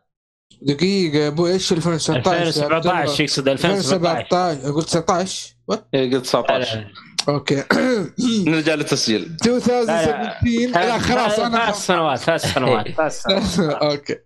دقيقة 0.63 1.19
يا 1.19 1.29
أبوي 1.29 1.53
إيش 1.53 1.73
2019 1.73 2.49
2017 2.49 3.23
يقصد 3.23 3.49
2017 3.49 4.21
2017 4.51 4.73
قلت 4.73 4.87
19 4.87 5.55
what 5.69 5.89
إيه، 5.95 6.15
قلت 6.15 6.25
19 6.25 6.93
okay. 7.29 7.65
نرجع 8.51 8.75
للتسجيل. 8.75 9.37
2017 9.47 10.79
لا 10.87 10.99
خلاص 10.99 11.39
أنا 11.39 11.65
ثلاث 11.65 11.87
سنوات 11.87 12.19
ثلاث 12.19 12.53
سنوات 12.55 12.89
ثلاث 12.99 13.25
سنوات. 13.55 13.83
okay. 13.83 14.17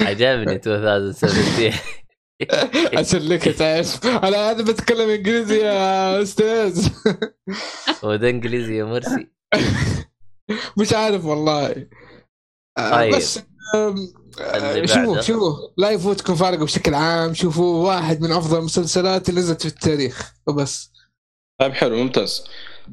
عجبني 0.00 0.52
2017 0.52 1.74
عشان 2.96 3.20
لك 3.20 3.48
تعرف. 3.48 4.06
أنا 4.06 4.50
هذا 4.50 4.62
بتكلم 4.62 5.08
إنجليزي 5.10 5.58
يا 5.58 6.22
أستاذ. 6.22 6.88
وده 8.02 8.28
إنجليزي 8.30 8.76
يا 8.76 8.84
مرسي. 8.84 9.26
مش 10.78 10.92
عارف 10.92 11.24
والله. 11.24 11.66
آه، 11.66 11.86
طيب. 12.76 13.14
بس 13.14 13.40
آه، 13.74 14.86
شوفوا. 14.86 15.20
شوفوا 15.20 15.56
لا 15.76 15.90
يفوتكم 15.90 16.34
فارقة 16.34 16.64
بشكل 16.64 16.94
عام 16.94 17.34
شوفوا 17.34 17.86
واحد 17.88 18.20
من 18.20 18.32
أفضل 18.32 18.58
المسلسلات 18.58 19.28
اللي 19.28 19.40
نزلت 19.40 19.62
في 19.62 19.68
التاريخ 19.68 20.32
وبس 20.46 20.92
طيب 21.60 21.72
حلو 21.72 21.96
ممتاز 21.96 22.44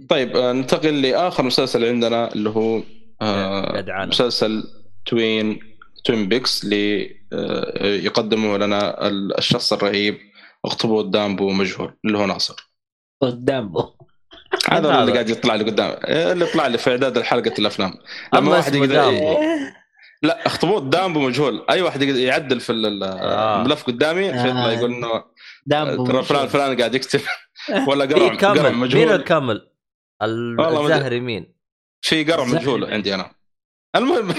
طيب 0.09 0.37
آه، 0.37 0.53
ننتقل 0.53 1.01
لآخر 1.01 1.43
مسلسل 1.43 1.85
عندنا 1.85 2.33
اللي 2.33 2.49
هو 2.49 2.81
آه،. 3.21 4.05
مسلسل 4.05 4.63
Twin 5.05 5.59
Twin 6.05 6.29
Peaks 6.29 6.63
اللي 6.63 7.15
آه، 7.33 7.85
يقدمه 7.85 8.57
لنا 8.57 9.07
ال- 9.07 9.37
الشخص 9.37 9.73
الرهيب 9.73 10.17
أخطبوط 10.65 11.05
دامبو 11.05 11.49
مجهول 11.49 11.93
اللي 12.05 12.17
هو 12.17 12.25
ناصر 12.25 12.71
قدامه 13.21 13.93
هذا. 14.69 14.99
اللي 14.99 15.11
قاعد 15.11 15.29
يطلع 15.29 15.55
لي 15.55 15.63
قدام 15.63 15.95
اللي 16.03 16.45
طلع 16.45 16.67
لي 16.67 16.77
في 16.77 16.89
إعداد 16.89 17.21
حلقه 17.21 17.53
الأفلام 17.59 17.89
لما 18.33 18.39
اما 18.39 18.51
واحد 18.51 18.75
يقدر 18.75 18.95
دامبو 18.95 19.37
لا 20.23 20.45
أخطبوط 20.47 20.81
دامبو 20.83 21.19
مجهول 21.19 21.65
أي 21.69 21.81
واحد 21.81 22.01
يقدر 22.01 22.19
يعدل 22.19 22.59
في 22.59 22.71
ال- 22.71 23.03
آه. 23.03 23.61
الملف 23.61 23.83
قدامي 23.83 24.31
فيطلع 24.33 24.65
آه. 24.65 24.71
يقول 24.71 24.93
إنه 24.93 25.23
دامبو 25.65 26.05
ترى 26.05 26.23
فلان 26.23 26.47
فلان 26.47 26.77
قاعد 26.77 26.95
يكتب 26.95 27.21
ولا 27.87 28.05
قرع 28.05 28.27
قرع 28.27 28.35
كمل 28.35 28.63
مين 28.71 28.73
مجهول 28.75 29.11
الكمل؟ 29.11 29.69
ال- 30.21 30.59
والله 30.61 30.81
ما 30.81 30.85
أدري. 30.87 30.95
الزهري 30.97 31.19
مين؟ 31.19 31.53
في 32.01 32.23
قرع. 32.23 32.43
مجهول 32.43 32.93
عندي 32.93 33.15
أنا 33.15 33.31
المهم 33.95 34.29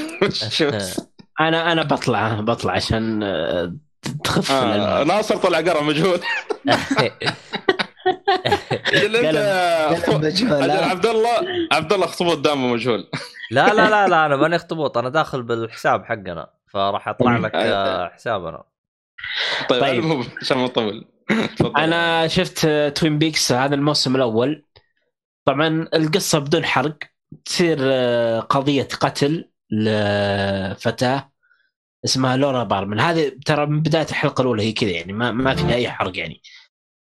أنا 1.41 1.73
أنا 1.73 1.83
بطلع 1.83 2.41
بطلع 2.41 2.73
عشان 2.73 3.23
آه، 3.23 3.77
تخف 4.25 4.51
آه. 4.53 5.05
ناصر 5.05 5.37
طلع 5.37 5.59
قرع 5.59 5.83
مجهول 5.83 6.21
آه. 8.07 9.95
عبد 10.85 11.07
الله 11.07 11.31
عبد 11.73 11.93
الله 11.93 12.07
اخطبوط 12.07 12.39
دامه 12.39 12.73
مجهول 12.73 13.11
لا 13.51 13.75
لا 13.75 13.91
لا 13.91 14.09
لا 14.09 14.27
أنا 14.27 14.37
ماني 14.43 14.57
اخطبوط 14.57 14.99
أنا 14.99 15.09
داخل 15.09 15.43
بالحساب 15.43 16.05
حقنا 16.05 16.51
فراح 16.73 17.09
أطلع 17.09 17.37
لك 17.37 17.55
آه، 17.55 18.09
حسابنا 18.09 18.65
طيب, 19.69 19.81
طيب. 19.81 19.99
المهم 19.99 20.25
عشان 20.41 20.57
ما 20.57 20.65
نطول 20.65 21.05
تفضل. 21.57 21.81
أنا 21.81 22.29
شفت 22.29 22.67
توين 22.97 23.19
بيكس 23.19 23.53
هذا 23.53 23.75
الموسم 23.75 24.17
الأول 24.17 24.65
طبعا 25.45 25.89
القصة 25.95 26.39
بدون 26.39 26.65
حرق 26.65 26.99
تصير 27.45 27.79
آه، 27.81 28.41
قضية 28.41 28.89
قتل 29.01 29.51
لفتاة 29.71 31.31
اسمها 32.05 32.37
لورا 32.37 32.65
بالمر 32.64 33.01
هذه 33.01 33.33
ترى 33.47 33.67
من 33.67 33.83
بداية 33.83 34.07
الحلقة 34.11 34.43
الأولى 34.43 34.63
هي 34.63 34.73
كذا 34.73 34.91
يعني 34.91 35.13
ما 35.13 35.31
ما 35.31 35.55
فيها 35.55 35.75
أي 35.75 35.91
حرق 35.91 36.19
يعني 36.19 36.43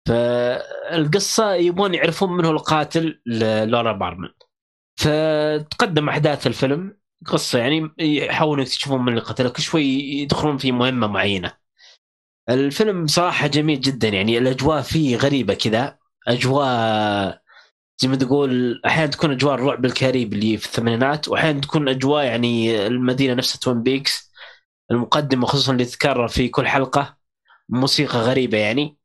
فالقصة 0.09 1.55
يبون 1.55 1.95
يعرفون 1.95 2.33
من 2.33 2.45
هو 2.45 2.51
القاتل 2.51 3.21
لورا 3.67 3.93
بالمر 3.93 4.29
فتقدم 5.01 6.09
أحداث 6.09 6.47
الفيلم. 6.47 6.99
قصة 7.27 7.59
يعني 7.59 7.91
يحاولون 7.99 8.63
يكتشفون 8.63 9.03
من 9.03 9.09
اللي 9.09 9.21
قتله 9.21 9.49
كل 9.49 9.63
شوي 9.63 9.85
يدخلون 10.21 10.59
في 10.59 10.73
مهمة 10.73 11.07
معينة. 11.07 11.53
الفيلم 12.51 13.07
صراحة 13.07 13.47
جميل 13.47 13.81
جدا 13.81 14.09
يعني 14.09 14.39
الأجواء 14.39 14.83
فيه 14.83 15.17
غريبة 15.17 15.55
كذا. 15.55 15.99
أجواء 16.29 17.41
زي 17.99 18.09
ما 18.09 18.17
تقول 18.17 18.81
أحيانا 18.87 19.11
تكون 19.11 19.31
أجواء 19.31 19.55
الرعب 19.55 19.85
الكريبي 19.85 20.37
اللي 20.37 20.57
في 20.57 20.67
الثمانينات 20.67 21.29
واحيانا 21.29 21.61
تكون 21.61 21.89
أجواء 21.89 22.25
يعني 22.25 22.87
المدينة 22.87 23.35
نفسها 23.35 23.59
توين 23.59 23.83
بيكس 23.83 24.33
المقدمة 24.91 25.47
خصوصا 25.47 25.73
اللي 25.73 25.85
تتكرر 25.85 26.29
في 26.29 26.49
كل 26.49 26.67
حلقة. 26.67 27.19
موسيقى 27.69 28.19
غريبة 28.19 28.59
يعني. 28.59 28.99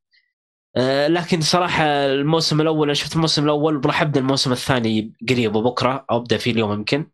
لكن 1.08 1.42
صراحة 1.42 1.84
الموسم 1.86 2.62
الأول 2.62 2.88
أنا 2.88 2.94
شفت 2.94 3.16
الموسم 3.16 3.44
الأول 3.44 3.76
وراح 3.78 4.02
ابدا 4.02 4.20
الموسم 4.20 4.52
الثاني 4.52 5.14
قريب 5.30 5.52
بكره 5.54 6.06
أو 6.12 6.18
أبدأ 6.18 6.38
فيه 6.38 6.52
اليوم 6.52 6.74
يمكن. 6.74 7.08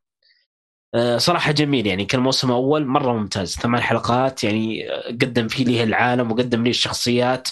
آه، 0.96 1.18
صراحة 1.18 1.52
جميل 1.52 1.88
يعني 1.88 2.06
كان 2.06 2.20
الموسم 2.20 2.48
الأول 2.50 2.86
مرة 2.86 3.14
ممتاز 3.14 3.56
ثمان 3.56 3.82
حلقات 3.82 4.44
يعني 4.44 4.92
آه، 4.92 5.08
قدم 5.08 5.48
فيه 5.48 5.66
لي 5.66 5.84
العالم 5.84 6.32
وقدم 6.32 6.64
لي 6.64 6.70
الشخصيات 6.70 7.50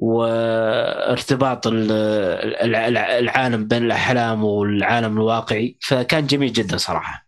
وارتباط 0.00 1.66
ال- 1.66 1.92
ال- 1.92 2.74
ال- 2.74 2.96
العالم 2.96 3.68
بين 3.68 3.84
الأحلام 3.84 4.44
والعالم 4.44 5.16
الواقعي 5.16 5.76
فكان 5.82 6.26
جميل 6.26 6.52
جدا 6.52 6.76
صراحة. 6.76 7.26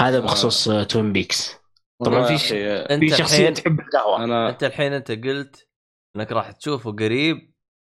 هذا 0.00 0.20
بخصوص 0.20 0.68
آه. 0.68 0.82
توين 0.82 1.12
بيكس 1.12 1.54
طبعاً 2.04 2.36
في 2.36 2.38
في 3.00 3.16
شخصية 3.16 3.48
الحين 3.48 3.54
تحب 3.54 3.80
القهوة. 3.80 4.24
أنا 4.24 4.48
أنت 4.50 4.64
الحين 4.64 4.92
أنت 4.92 5.10
قلت 5.10 5.66
إنك 6.16 6.32
راح 6.32 6.50
تشوفه 6.50 6.92
قريب 6.92 7.52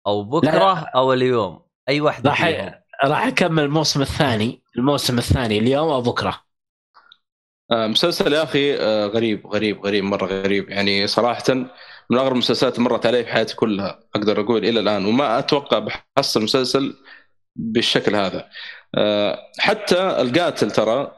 أو 0.06 0.24
بكرة 0.24 0.78
أو 0.78 1.12
اليوم 1.12 1.62
أي 1.88 2.00
واحدة 2.00 2.30
راح 2.30 2.44
فيهم. 2.46 2.72
راح 3.04 3.26
أكمل 3.26 3.62
الموسم 3.62 4.02
الثاني 4.02 4.62
الموسم 4.76 5.18
الثاني 5.18 5.58
اليوم 5.58 5.90
أو 5.90 6.02
بكرة. 6.02 6.40
آه، 7.72 7.86
مسلسل 7.86 8.32
يا 8.32 8.42
أخي 8.42 8.76
آه، 8.76 9.06
غريب 9.06 9.46
غريب 9.46 9.86
غريب 9.86 10.04
مرة 10.04 10.26
غريب. 10.26 10.70
يعني 10.70 11.06
صراحة 11.06 11.54
من 12.10 12.18
أغرب 12.18 12.32
المسلسلات 12.32 12.78
اللي 12.78 12.88
مرت 12.88 13.06
علي 13.06 13.24
في 13.24 13.32
حياتي 13.32 13.56
كلها 13.56 14.00
أقدر 14.14 14.40
أقول 14.40 14.64
إلى 14.64 14.80
الآن 14.80 15.06
وما 15.06 15.38
أتوقع 15.38 15.78
بحصل 15.78 16.42
مسلسل 16.42 16.96
بالشكل 17.56 18.16
هذا. 18.16 18.48
آه، 18.98 19.38
حتى 19.58 20.00
القاتل 20.20 20.70
ترى 20.70 21.12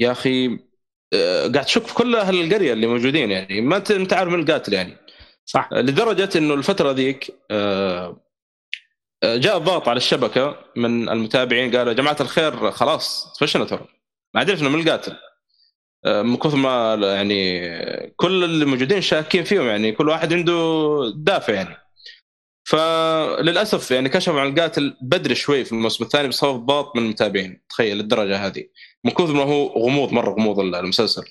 يا 0.00 0.12
أخي 0.12 0.58
قاعد 1.54 1.64
تشك 1.64 1.86
في 1.86 1.94
كل 1.94 2.16
أهل 2.16 2.40
القرية 2.40 2.72
اللي 2.72 2.86
موجودين 2.86 3.30
يعني. 3.30 3.60
ما 3.60 3.76
انت 3.76 3.90
أنت 3.90 4.12
عارف 4.12 4.32
من 4.32 4.40
القاتل 4.40 4.72
يعني. 4.72 5.03
صح. 5.46 5.68
لدرجة 5.72 6.38
إنه 6.38 6.54
الفترة 6.54 6.92
ذيك 6.92 7.34
آه، 7.50 8.20
آه، 9.22 9.36
جاء 9.36 9.56
الضغط 9.56 9.88
على 9.88 9.96
الشبكة 9.96 10.56
من 10.76 11.08
المتابعين 11.08 11.76
قالوا 11.76 11.92
يا 11.92 11.96
جماعة 11.96 12.16
الخير 12.20 12.70
خلاص 12.70 13.32
تفشنا 13.36 13.64
ترى. 13.64 13.86
ما 14.34 14.40
عرفنا 14.40 14.68
من 14.68 14.80
القاتل. 14.80 15.16
آه، 16.04 16.22
من 16.22 16.36
كثر 16.36 16.56
ما 16.56 16.94
يعني 16.94 17.60
كل 18.16 18.44
اللي 18.44 18.64
موجودين 18.64 19.00
شاكين 19.00 19.44
فيهم 19.44 19.66
يعني 19.66 19.92
كل 19.92 20.08
واحد 20.08 20.32
عنده 20.32 20.54
دافع 21.16 21.52
يعني. 21.54 21.76
فللأسف 22.64 23.90
يعني 23.90 24.08
كشفوا 24.08 24.40
عن 24.40 24.48
القاتل 24.48 24.96
بدري 25.02 25.34
شوي 25.34 25.64
في 25.64 25.72
الموسم 25.72 26.04
الثاني 26.04 26.28
بسبب 26.28 26.66
ضغط 26.66 26.96
من 26.96 27.02
المتابعين. 27.02 27.62
تخيل 27.68 28.00
الدرجة 28.00 28.46
هذه. 28.46 28.64
من 29.04 29.10
كثر 29.10 29.32
ما 29.32 29.42
هو 29.42 29.66
غموض 29.66 30.12
مرة 30.12 30.30
غموض 30.30 30.60
المسلسل. 30.60 31.24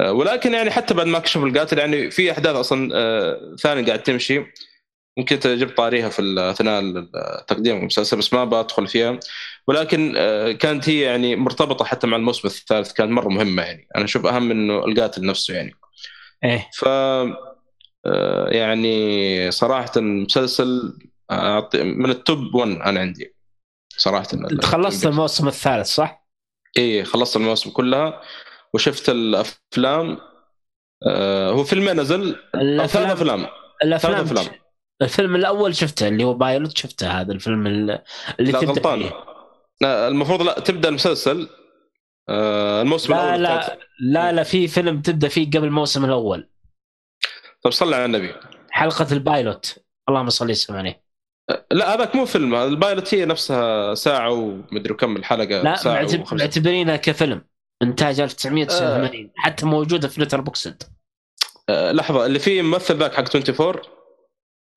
ولكن 0.00 0.52
يعني 0.52 0.70
حتى 0.70 0.94
بعد 0.94 1.06
ما 1.06 1.18
كشفوا 1.18 1.46
القاتل 1.48 1.78
يعني 1.78 2.10
في 2.10 2.32
أحداث 2.32 2.56
أصلا 2.56 2.90
آه، 2.94 3.56
ثانية 3.60 3.86
قاعد 3.86 4.02
تمشي. 4.02 4.44
ممكن 5.18 5.36
جبت 5.58 5.76
طاريها 5.76 6.08
في 6.08 6.34
اثناء 6.38 6.82
تقديم 7.48 7.76
المسلسل 7.76 8.18
بس 8.18 8.32
ما 8.34 8.44
بدخل 8.44 8.86
فيها. 8.86 9.20
ولكن 9.68 10.14
آه، 10.16 10.52
كانت 10.52 10.88
هي 10.88 11.00
يعني 11.00 11.36
مرتبطة 11.36 11.84
حتى 11.84 12.06
مع 12.06 12.16
الموسم 12.16 12.48
الثالث 12.48 12.92
كانت 12.92 13.10
مرة 13.10 13.28
مهمة 13.28 13.62
يعني. 13.62 13.88
أنا 13.96 14.04
أشوف 14.04 14.26
أهم 14.26 14.42
منه 14.42 14.84
القاتل 14.84 15.26
نفسه 15.26 15.54
يعني. 15.54 15.72
إيه. 16.44 16.68
ف 16.74 16.84
آه، 18.06 18.48
يعني 18.48 19.50
صراحة 19.50 20.00
مسلسل 20.00 20.98
أعطي- 21.32 21.74
من 21.76 22.10
ال 22.10 22.21
top 22.21 22.54
1 22.54 22.68
أنا 22.70 23.00
عندي. 23.00 23.34
صراحة 23.96 24.28
انت 24.34 24.64
خلصت 24.64 25.06
الموسم 25.06 25.48
الثالث 25.48 25.86
صح؟ 25.88 26.26
إيه 26.78 27.02
خلصت 27.04 27.36
المواسم 27.36 27.70
كلها. 27.70 28.20
وشفت 28.74 29.08
الأفلام 29.08 30.18
آه 31.06 31.50
هو 31.50 31.64
فيلمين 31.64 32.00
نزل 32.00 32.36
ثلاث 32.52 32.96
أفلام. 32.96 33.46
الأفلام 33.84 34.14
ثلاث 34.14 34.32
أفلام. 34.32 34.46
الفيلم 35.02 35.36
الأول 35.36 35.74
شفته 35.76 36.08
اللي 36.08 36.24
هو 36.24 36.34
pilot 36.34 36.78
شفته 36.78 37.20
هذا 37.20 37.32
الفيلم 37.32 37.66
ال- 37.66 38.02
اللي 38.40 38.52
لا 38.52 38.60
تبدأ 38.60 38.72
غلطان. 38.72 39.02
فيه. 39.02 39.10
لا 39.80 40.08
المفروض 40.08 40.42
لا 40.42 40.60
تبدأ 40.60 40.88
المسلسل 40.88 41.48
آه 42.28 42.82
الموسم 42.82 43.12
لا 43.14 43.34
الأول 43.36 43.42
لا 43.42 43.78
لا 44.00 44.32
لا 44.32 44.42
في 44.42 44.68
فيلم 44.68 45.02
تبدأ 45.02 45.28
فيه 45.28 45.50
قبل 45.50 45.64
الموسم 45.64 46.04
الأول. 46.04 46.48
طب 47.62 47.70
صلى 47.70 47.96
على 47.96 48.04
النبي. 48.04 48.34
حلقة 48.70 49.06
ال 49.12 49.21
pilot. 49.21 49.78
اللهم 50.08 50.28
صل 50.30 50.50
وسلم 50.50 50.76
عليه. 50.76 51.02
لا 51.70 51.94
هذاك 51.94 52.16
مو 52.16 52.24
فيلم 52.26 52.54
ال 52.54 52.64
pilot 52.64 53.14
هي 53.14 53.24
نفسها 53.24 53.94
ساعة 53.94 54.30
ومدري 54.30 54.94
كم 54.94 55.16
الحلقة 55.16 55.62
لا 55.62 55.76
ساعة 55.76 55.94
معتب- 56.02 56.20
وخمسة. 56.20 56.44
معتبرينه 56.44 56.96
كفيلم. 56.96 57.42
إنتاج 57.82 58.20
1989 58.20 59.30
حتى 59.36 59.66
موجودة 59.66 60.08
في 60.08 60.20
لتر 60.20 60.40
بوكسد 60.40 60.82
آه 61.68 61.92
لحظة 61.92 62.26
اللي 62.26 62.38
فيه 62.38 62.62
ممثل 62.62 62.96
ذاك 62.96 63.14
حق 63.14 63.36
24 63.36 64.00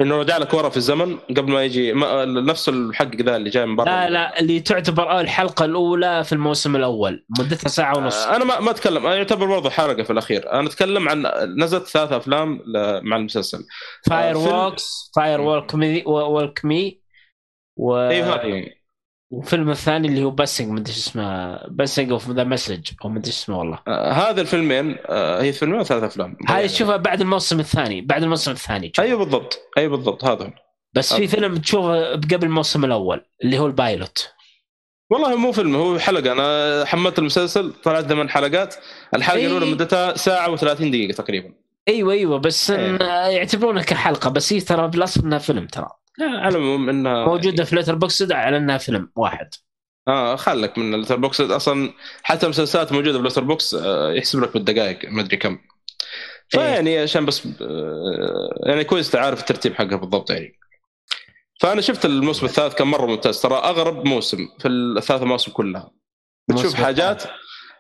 إنه 0.02 0.20
رجع 0.20 0.38
لك 0.38 0.54
ورا 0.54 0.70
في 0.70 0.78
الزمن 0.78 1.18
قبل 1.18 1.52
ما 1.52 1.64
يجي 1.64 1.94
ما 1.94 2.26
نفس 2.26 2.70
الحق 2.70 3.16
ذا 3.16 3.36
اللي 3.36 3.50
جاي 3.50 3.66
من 3.66 3.76
برا. 3.76 3.86
لا 3.86 4.10
لا 4.10 4.40
اللي 4.40 4.60
تعتبر 4.60 5.20
الحلقة 5.20 5.66
الأولى 5.66 6.24
في 6.24 6.34
الموسم 6.34 6.76
الأول 6.76 7.26
مدتها 7.40 7.70
ساعة 7.70 7.98
ونص. 7.98 8.26
آه، 8.26 8.36
أنا 8.36 8.46
ما 8.46 8.60
ما 8.60 8.72
أتكلم 8.72 9.06
أنا 9.06 9.16
يعتبر 9.16 9.46
برضه 9.46 9.70
حلقه 9.70 10.04
في 10.04 10.10
الأخير. 10.10 10.52
أنا 10.52 10.68
أتكلم 10.68 11.10
عن 11.10 11.26
نزلت 11.58 11.88
ثلاث 11.88 12.12
أفلام 12.12 12.62
مع 13.04 13.18
المسلسل. 13.18 13.66
فاير 14.06 14.38
ووكس 14.38 15.12
فاير 15.16 15.42
ووك 15.42 16.66
مي 16.66 17.02
و... 17.78 17.98
أيوه 17.98 18.66
والفيلم 19.34 19.70
الثاني 19.70 20.08
اللي 20.08 20.24
هو 20.24 20.30
باسنج 20.30 20.70
مدري 20.70 20.90
إيش 20.90 20.98
اسمه 20.98 21.58
باسنج 21.68 22.12
اوف 22.12 22.30
ذا 22.30 22.44
مسج 22.44 22.90
أو 23.06 23.10
مدري 23.10 23.28
إيش 23.28 23.36
اسمه 23.36 23.60
والله 23.60 23.80
آه، 23.88 24.12
هذا 24.12 24.42
الفيلمين 24.42 24.98
آه، 25.06 25.42
هي 25.42 25.54
فيلمين 25.54 25.80
وثلاث 25.80 26.04
أفلام 26.04 26.38
هاي 26.50 26.68
تشوفها 26.68 26.98
بعد 26.98 27.22
الموسم 27.22 27.60
الثاني 27.60 28.02
بعد 28.02 28.24
الموسم 28.24 28.52
الثاني 28.52 28.90
تشوف. 28.90 29.06
أيوه 29.06 29.20
بالضبط 29.20 29.60
أيوه 29.78 29.92
بالضبط 29.92 30.26
هذا. 30.26 30.54
بس 30.94 31.14
في 31.14 31.16
okay. 31.16 31.28
فيلم 31.28 31.58
تشوفه 31.58 32.12
قبل 32.12 32.44
الموسم 32.44 32.86
الأول 32.86 33.22
اللي 33.44 33.60
هو 33.60 33.66
ال 33.66 33.77
pilot 33.77 34.30
والله 35.10 35.36
مو 35.36 35.52
فيلم 35.52 35.76
هو 35.76 36.00
حلقة 36.00 36.32
أنا 36.32 36.86
حملت 36.86 37.20
المسلسل 37.20 37.74
طلعت 37.74 38.06
ثمان 38.06 38.30
حلقات 38.30 38.76
الحلقة 39.16 39.38
إي. 39.38 39.48
الأولى 39.48 39.66
مدتها 39.66 40.18
ساعة 40.18 40.56
و30 40.56 40.64
دقيقة 40.64 41.16
تقريبا 41.16 41.54
أيوه 41.88 42.14
أيوه 42.14 42.38
بس 42.38 42.72
إيه. 42.72 42.90
إن 42.90 43.02
يعتبرونها 43.32 43.84
كحلقة 43.84 44.30
بس 44.30 44.54
هي 44.54 44.60
ترى 44.60 44.88
بالاصل 44.88 45.22
انها 45.22 45.38
فيلم 45.38 45.68
ترى 45.68 45.90
على 46.22 46.58
العموم 46.58 46.90
انها 46.90 47.26
موجوده 47.26 47.64
في 47.64 47.76
لتر 47.76 47.96
بوكس 47.96 48.32
على 48.32 48.58
إنها 48.58 48.78
فيلم 48.78 49.12
واحد. 49.16 49.50
آه 50.08 50.36
خلك 50.36 50.78
من 50.78 50.94
اللتر 50.94 51.16
بوكس 51.16 51.42
أصلا 51.42 51.94
حتى 52.24 52.46
المسلسلات 52.46 52.92
موجودة 52.92 53.14
في 53.14 53.20
اللتر 53.20 53.44
بوكس 53.44 53.74
آه 53.74 54.12
يحسب 54.14 54.44
لك 54.44 54.54
بالدقائق 54.54 55.10
ما 55.10 55.22
أدري 55.22 55.38
كم. 55.38 55.60
فيعني 56.50 57.00
عشان 57.00 57.26
بس 57.26 57.48
آه 57.62 58.54
يعني 58.66 58.84
كويس 58.84 59.12
تعرف 59.12 59.40
الترتيب 59.40 59.74
حقها 59.76 59.96
بالضبط 59.96 60.32
يعني. 60.32 60.60
فأنا 61.60 61.82
شفت 61.82 62.06
الموسم 62.06 62.46
الثالث 62.46 62.76
كان 62.76 62.88
مرة 62.88 63.06
ممتاز. 63.06 63.42
ترى 63.42 63.56
أغرب 63.56 64.08
موسم 64.08 64.48
في 64.60 64.68
الثلاث 64.68 65.22
مواسم 65.24 65.52
كلها. 65.52 65.92
بتشوف 66.50 66.74
حاجات 66.76 67.24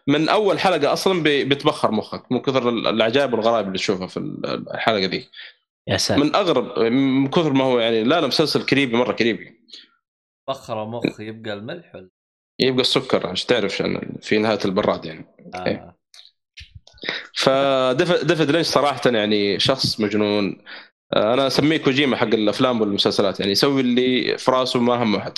من 0.07 0.29
أول 0.29 0.59
حلقة 0.59 0.93
أصلا 0.93 1.23
بي- 1.23 1.43
بيتبخر 1.43 1.91
مخك 1.91 2.31
من 2.31 2.39
كثر 2.39 2.69
العجائب 2.69 3.33
والغرائب 3.33 3.67
اللي 3.67 3.77
تشوفها 3.77 4.07
في 4.07 4.17
الحلقة 4.73 5.05
دي. 5.05 5.29
يا 5.87 5.97
ساتر. 5.97 6.23
من 6.23 6.35
أغرب 6.35 6.79
من 6.79 7.27
كثر 7.27 7.53
ما 7.53 7.63
هو 7.63 7.79
يعني 7.79 8.03
لا 8.03 8.21
لا 8.21 8.27
مسلسل 8.27 8.65
creepy 8.65 8.97
مرة 8.97 9.11
creepy. 9.11 9.59
بخر 10.49 10.85
مخ 10.85 11.19
يبقى 11.19 11.53
الملح 11.53 11.95
ولا؟ 11.95 12.09
يبقى 12.59 12.81
السكر 12.81 13.27
عشان 13.27 13.47
تعرف 13.47 13.73
عشان 13.73 14.17
في 14.21 14.37
نهاية 14.37 14.59
البراد 14.65 15.05
يعني. 15.05 15.25
آه. 15.55 15.95
فديفيد 17.37 18.51
لينش 18.51 18.65
صراحة 18.65 19.01
يعني 19.05 19.59
شخص 19.59 19.99
مجنون. 19.99 20.63
آه، 21.13 21.33
أنا 21.33 21.47
أسميه 21.47 21.77
كوجيما 21.77 22.17
حق 22.17 22.23
الأفلام 22.27 22.81
والمسلسلات 22.81 23.39
يعني 23.39 23.51
يسوي 23.51 23.81
اللي 23.81 24.37
في 24.37 24.51
راسه 24.51 24.79
ما 24.79 25.03
هم 25.03 25.15
أحد. 25.15 25.33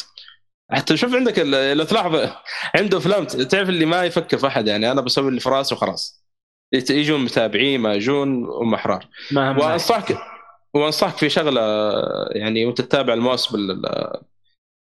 حتى 0.72 0.98
شوف 0.98 1.16
عندك 1.16 1.40
ال- 1.40 1.78
لو 1.78 1.84
تلاحظ 1.84 2.16
عنده 2.76 2.98
أفلام 2.98 3.24
تعرف 3.26 3.70
اللي 3.70 3.86
ما 3.86 4.04
يفكر 4.04 4.38
في 4.38 4.48
أحد 4.48 4.68
يعني 4.68 4.92
أنا 4.92 5.02
بسوي 5.02 5.30
اللي 5.30 5.40
في 5.40 5.50
راسي 5.50 5.76
وخلاص. 5.76 6.26
يجون 6.90 7.24
متابعين 7.24 7.80
ما 7.82 7.94
يجون 7.94 8.46
هم 8.46 8.74
أحرار. 8.74 9.08
ما 9.32 9.52
هم 9.52 9.58
وأنصحك 9.60 10.18
وانصحك 10.76 11.18
في 11.18 11.30
شغلة 11.30 11.62
يعني 12.32 12.66
وانت 12.66 12.82
تتابع 12.82 13.14
الموسم 13.14 13.56
ال- 13.56 14.20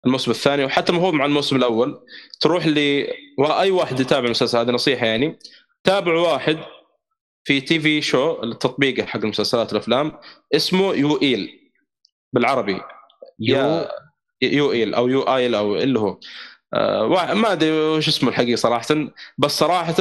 الموسم 0.05 0.31
الثاني 0.31 0.65
وحتى 0.65 0.91
المفروض 0.91 1.13
مع 1.13 1.25
الموسم 1.25 1.55
الأول 1.55 1.99
تروح 2.39 2.67
ل 2.67 3.07
واي 3.39 3.71
واحد 3.71 3.99
يتابع 3.99 4.25
المسلسل 4.25 4.57
هذه 4.57 4.71
نصيحة 4.71 5.05
يعني 5.05 5.39
تابع 5.83 6.13
واحد 6.13 6.57
في 7.43 7.61
تي 7.61 7.79
في 7.79 8.01
شو 8.01 8.43
التطبيق 8.43 9.05
حق 9.05 9.19
المسلسلات 9.19 9.67
والافلام 9.73 10.11
اسمه 10.55 10.93
يو 10.93 11.21
إيل 11.21 11.71
بالعربي. 12.33 12.81
يا 13.39 13.89
يو 14.41 14.71
إيل 14.71 14.93
أو 14.93 15.07
يو 15.07 15.21
ايل 15.21 15.55
أو 15.55 15.75
اللي 15.75 15.99
هو. 15.99 16.19
آه 16.73 17.33
ما 17.33 17.51
أدري 17.51 17.71
وش 17.71 18.07
اسمه 18.07 18.29
الحقيقي 18.29 18.55
صراحة 18.55 18.95
بس 19.37 19.51
صراحة 19.59 19.95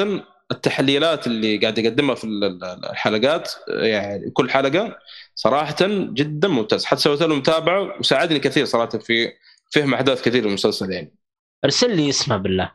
التحليلات 0.50 1.26
اللي 1.26 1.56
قاعد 1.56 1.78
يقدمها 1.78 2.14
في 2.14 2.24
ال- 2.24 2.44
ال- 2.44 2.64
الحلقات 2.90 3.52
يعني 3.68 4.30
كل 4.30 4.50
حلقة 4.50 4.96
صراحة 5.38 5.76
جدا 6.12 6.48
ممتاز. 6.48 6.84
حتى 6.84 7.00
سويت 7.00 7.22
له 7.22 7.34
متابعة 7.34 7.98
وساعدني 7.98 8.38
كثير 8.38 8.64
صراحة 8.64 8.98
في 8.98 9.32
فهم 9.74 9.94
أحداث 9.94 10.22
كثير 10.22 10.42
من 10.42 10.48
المسلسل 10.48 10.92
يعني. 10.92 11.14
أرسل 11.64 11.96
لي 11.96 12.08
اسمه 12.08 12.36
بالله. 12.36 12.72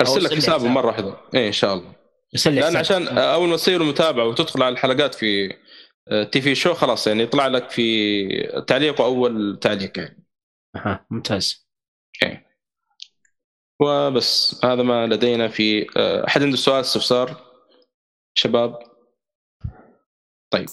أرسل 0.00 0.24
لك 0.24 0.34
حسابه 0.34 0.58
حساب. 0.58 0.70
مرة 0.70 0.86
واحدة. 0.86 1.16
إيه 1.34 1.46
إن 1.46 1.52
شاء 1.52 1.74
الله. 1.74 1.92
أرسل 2.34 2.52
لي 2.52 2.60
لأن. 2.60 2.76
عشان 2.76 3.18
أول 3.18 3.48
ما 3.48 3.56
تصير 3.56 3.82
متابعة 3.82 4.26
وتدخل 4.26 4.62
على 4.62 4.72
الحلقات 4.72 5.14
في 5.14 5.56
تي 6.32 6.40
في 6.40 6.54
شو 6.54 6.74
خلاص 6.74 7.06
يعني 7.06 7.22
يطلع 7.22 7.46
لك 7.46 7.70
في 7.70 8.62
تعليق 8.66 9.00
أول 9.00 9.58
تعليق 9.60 9.98
يعني. 9.98 10.24
أها، 10.76 11.06
ممتاز. 11.10 11.68
وبس 13.80 14.60
هذا 14.64 14.82
ما 14.82 15.06
لدينا 15.06 15.48
في 15.48 15.86
آه، 15.96 16.26
أحد 16.26 16.42
عنده 16.42 16.56
سؤال 16.56 16.80
استفسار؟ 16.80 17.36
شباب؟ 18.34 18.91
طيب. 20.52 20.68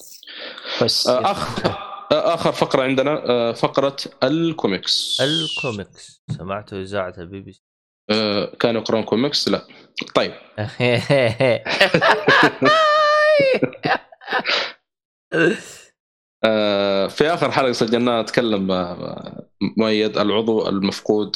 بس 0.84 1.08
آه، 1.08 1.32
اخ 1.32 1.66
آه، 1.66 2.34
آخر 2.34 2.52
فقرة 2.52 2.84
عندنا 2.84 3.30
آه، 3.30 3.52
فقرة 3.52 3.96
ال 4.24 4.36
comics. 4.36 5.22
ال 5.22 5.34
comics. 5.35 6.24
سمعتوا 6.38 6.82
إذاعة 6.82 7.14
البي 7.18 7.42
بي 7.42 7.52
سي. 7.52 7.64
كانوا 8.60 8.82
يقرون 8.82 9.04
كوميكس؟ 9.04 9.50
لا. 9.50 9.62
طيب. 10.16 10.34
في 17.10 17.34
آخر 17.34 17.52
حلقة 17.52 17.72
سجلناها 17.72 18.22
تكلم 18.22 18.68
مؤيد 19.78 20.18
العضو 20.18 20.70
المفقود. 20.70 21.36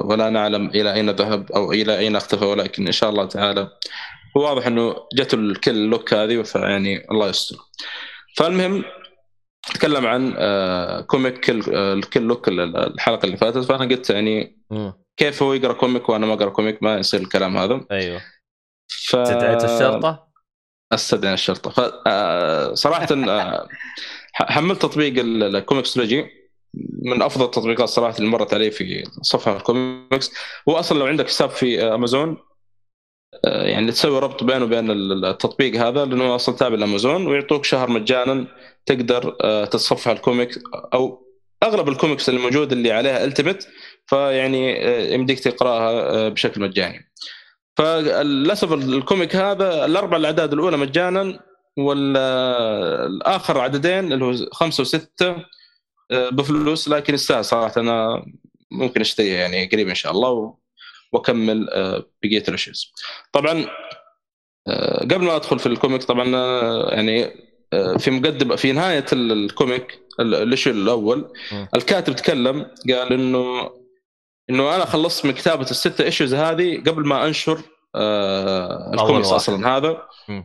ولا 0.00 0.30
نعلم 0.30 0.68
إلى 0.68 0.94
أين 0.94 1.10
ذهب 1.10 1.52
أو 1.52 1.72
إلى 1.72 1.98
أين 1.98 2.16
اختفى 2.16 2.44
ولكن 2.44 2.86
إن 2.86 2.92
شاء 2.92 3.10
الله 3.10 3.24
تعالى 3.24 3.68
هو 4.36 4.42
واضح 4.42 4.66
إنه 4.66 4.96
جته 5.14 5.34
ال 5.34 5.44
kill 5.44 5.86
lock 5.86 6.14
هذه 6.14 6.42
فيعني 6.42 7.10
الله 7.10 7.28
يستر. 7.28 7.56
فالمهم 8.36 8.84
تكلم 9.74 10.06
عن 10.06 10.34
آه، 10.38 11.00
comic 11.00 11.44
kill 11.44 11.62
آه، 11.74 11.92
ال 11.94 12.00
kill 12.00 12.22
lock 12.22 12.48
ال- 12.48 12.76
الحلقة 12.76 13.26
اللي 13.26 13.36
فاتت. 13.36 13.58
فأنا 13.58 13.84
قلت 13.84 14.10
يعني. 14.10 14.58
كيف 15.16 15.42
هو 15.42 15.52
يقرأ 15.52 15.72
comic 15.72 16.08
وأنا 16.08 16.26
ما 16.26 16.34
أقرأ 16.34 16.50
comic 16.50 16.82
ما 16.82 16.98
يصير 16.98 17.20
الكلام 17.20 17.56
هذا. 17.56 17.80
أيوه. 17.90 18.20
ف 18.88 19.16
استدعيت 19.16 19.64
الشرطة؟ 19.64 20.28
استدعي 20.92 21.34
الشرطة. 21.34 21.70
فصراحه 21.70 23.06
حملت 24.34 24.82
تطبيق 24.82 25.18
ال- 25.18 25.56
الكوميكسولوجي 25.56 26.26
من 27.02 27.22
أفضل 27.22 27.44
التطبيقات 27.44 27.88
صراحة 27.88 28.18
اللي 28.18 28.28
مرت 28.30 28.54
علي 28.54 28.70
في 28.70 29.04
صفحة 29.22 29.56
الكوميكس. 29.56 30.30
هو 30.68 30.76
أصلا 30.76 30.98
لو 30.98 31.06
عندك 31.06 31.26
حساب 31.26 31.50
في 31.50 31.82
أمازون 31.82 32.28
آه، 32.28 32.47
يعني 33.44 33.92
تسوي 33.92 34.18
ربط 34.18 34.44
بينه 34.44 34.64
وبين 34.64 34.90
ال- 34.90 35.24
التطبيق 35.24 35.76
هذا 35.86 36.04
لأنه 36.04 36.34
أصلا 36.34 36.56
تابع 36.56 36.74
الامازون 36.74 37.26
ويعطوك 37.26 37.64
شهر 37.64 37.90
مجانا 37.90 38.46
تقدر 38.86 39.36
آه، 39.40 39.64
تتصفح 39.64 40.08
ال 40.10 40.18
comic 40.18 40.58
أو 40.94 41.28
أغلب 41.62 41.88
الكوميكس 41.88 42.28
اللي 42.28 42.40
موجود 42.40 42.72
اللي 42.72 42.92
عليها 42.92 43.24
ال 43.24 43.31
limit 43.31 43.68
فيعني 44.06 44.86
آه، 44.88 45.14
يمديك 45.14 45.40
تقرأها 45.40 45.90
آه، 46.26 46.28
بشكل 46.28 46.60
مجاني. 46.60 47.10
فللأسف 47.76 48.72
ال 48.72 48.83
comic 48.83 49.36
هذا 49.36 49.84
الأربع 49.84 50.16
الأعداد 50.16 50.52
الأولى 50.52 50.76
مجانا 50.76 51.40
والاخر 51.78 53.60
عددين 53.60 54.12
اللي 54.12 54.24
هو 54.24 54.34
خمسة 54.52 54.80
وستة 54.80 55.36
آه، 56.10 56.28
بفلوس 56.28 56.88
لكن 56.88 57.14
يستاهل 57.14 57.44
صراحة 57.44 57.80
أنا 57.80 58.24
ممكن 58.70 59.00
أشتريها 59.00 59.38
يعني 59.40 59.66
قريب 59.66 59.88
إن 59.88 59.94
شاء 59.94 60.12
الله 60.12 60.54
وأكمل 61.12 61.70
آه، 61.70 62.04
بقية 62.22 62.44
ال 62.48 62.53
issues. 62.53 62.92
طبعا 63.32 63.66
آه، 64.68 65.00
قبل 65.00 65.18
ما 65.24 65.36
أدخل 65.36 65.58
في 65.58 65.66
ال 65.66 65.72
comic 65.72 66.02
طبعا 66.02 66.36
آه، 66.36 66.94
يعني 66.94 67.30
في 67.98 68.10
مقدمة 68.10 68.56
في 68.56 68.72
نهاية 68.72 69.04
ال- 69.12 69.32
ال 69.32 69.43
comic 69.43 69.98
ال- 70.20 70.34
ال 70.34 70.40
issue 70.40 70.70
الأول. 70.70 71.32
الكاتب 71.74 72.16
تكلم 72.16 72.66
قال 72.90 73.12
إنه 73.12 73.70
إنه 74.50 74.76
أنا 74.76 74.84
خلصت 74.84 75.26
من 75.26 75.32
كتابة 75.32 75.70
الستة 75.70 76.04
issues 76.04 76.34
هذه 76.34 76.76
قبل 76.86 77.06
ما 77.06 77.26
أنشر 77.26 77.60
آه 77.94 78.90
الكوميكس. 78.94 79.28
أصلا 79.28 79.76
هذا. 79.76 80.02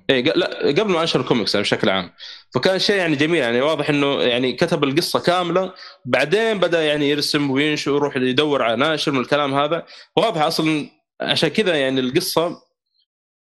اي 0.10 0.22
ق- 0.22 0.38
لا 0.38 0.48
قبل 0.68 0.92
ما 0.92 1.02
أنشر 1.02 1.20
الكوميكس 1.20 1.56
يعني 1.56 1.64
بشكل 1.64 1.90
عام. 1.90 2.12
فكان 2.56 2.80
شيء 2.80 2.96
يعني 2.96 3.16
جميل 3.16 3.36
يعني 3.42 3.62
واضح 3.62 3.90
إنه 3.90 4.22
يعني 4.22 4.54
كتب 4.54 4.84
القصة 4.84 5.20
كاملة. 5.20 5.74
بعدين 6.06 6.60
بدأ 6.60 6.84
يعني 6.84 7.10
يرسم 7.10 7.52
وينشر 7.52 7.92
ويروح 7.92 8.18
يدور 8.18 8.62
على 8.64 8.76
ناشر 8.76 9.12
من 9.12 9.20
الكلام 9.20 9.54
هذا. 9.54 9.86
واضح 10.16 10.42
أصلا 10.42 10.90
عشان 11.22 11.50
كذا 11.50 11.76
يعني 11.76 12.00
القصة 12.00 12.62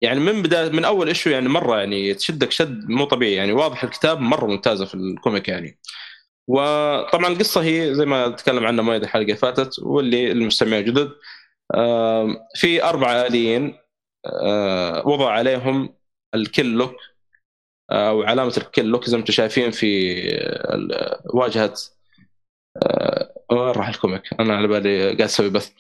يعني 0.02 0.20
من 0.20 0.42
بداية 0.42 0.70
من 0.70 0.86
أول 0.86 1.08
issue 1.08 1.30
يعني 1.30 1.50
مرة 1.50 1.78
يعني 1.78 2.14
تشدك 2.14 2.52
شد 2.52 2.90
مو 2.90 3.06
طبيعي 3.06 3.34
يعني. 3.34 3.52
واضح 3.54 3.84
الكتاب 3.84 4.20
مرة 4.20 4.46
ممتازة 4.46 4.86
في 4.86 4.96
ال 4.96 5.04
comic 5.04 5.48
يعني. 5.48 5.80
وطبعا 6.48 7.28
القصة 7.28 7.64
هي 7.64 7.96
زي 7.96 8.06
ما 8.06 8.28
تكلم 8.30 8.66
عنها 8.66 8.84
مؤيد 8.84 9.04
الحلقة 9.04 9.34
فاتت 9.34 9.80
واللي 9.80 10.32
المستمعين 10.32 10.88
الجدد 10.88 11.12
في 12.56 12.84
أربع 12.84 13.12
آليين. 13.26 13.81
وضع 15.06 15.32
عليهم 15.32 15.96
ال 16.36 16.42
Kill 16.42 16.66
Lock 16.66 16.96
آه، 17.92 18.10
أو 18.10 18.24
علامة 18.24 18.54
ال 18.58 18.63
Kill 18.63 18.86
Lock 18.86 19.06
زي 19.10 19.18
ما 19.18 19.22
أنتم 19.22 19.34
شايفين 19.34 19.72
في 19.72 20.16
واجهة 21.34 21.74
آه، 22.84 23.34
وين 23.52 23.60
راح 23.60 23.88
ال 23.88 23.93
comic؟ 23.93 24.22
أنا 24.40 24.56
على 24.56 24.68
بالي 24.68 25.06
قاعد 25.06 25.22
أسوي 25.22 25.50
بث 25.50 25.72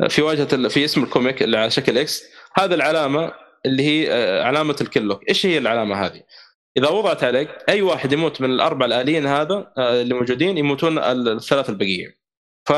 آه، 0.00 0.08
في 0.08 0.22
واجهة 0.22 0.68
في 0.68 0.84
اسم 0.84 1.02
ال 1.04 1.10
comic 1.10 1.42
اللي 1.42 1.56
على 1.58 1.70
شكل 1.70 1.98
X 1.98 2.22
هذه 2.54 2.74
العلامة 2.74 3.32
اللي 3.66 3.82
هي 3.82 4.12
آه، 4.12 4.42
علامة 4.42 4.76
ال 4.80 4.84
Kill 4.84 5.00
Lock، 5.02 5.28
إيش 5.28 5.46
هي 5.46 5.58
العلامة 5.58 6.06
هذه؟ 6.06 6.22
إذا 6.76 6.88
وضعت 6.88 7.24
عليك 7.24 7.50
أي 7.68 7.82
واحد 7.82 8.12
يموت 8.12 8.40
من 8.40 8.50
الأربع 8.50 8.86
الآليين 8.86 9.26
هذا 9.26 9.72
آه، 9.78 10.02
اللي 10.02 10.14
موجودين 10.14 10.58
يموتون 10.58 10.98
ال- 10.98 11.28
الثلاث 11.28 11.70
البقية. 11.70 12.18
ف 12.68 12.72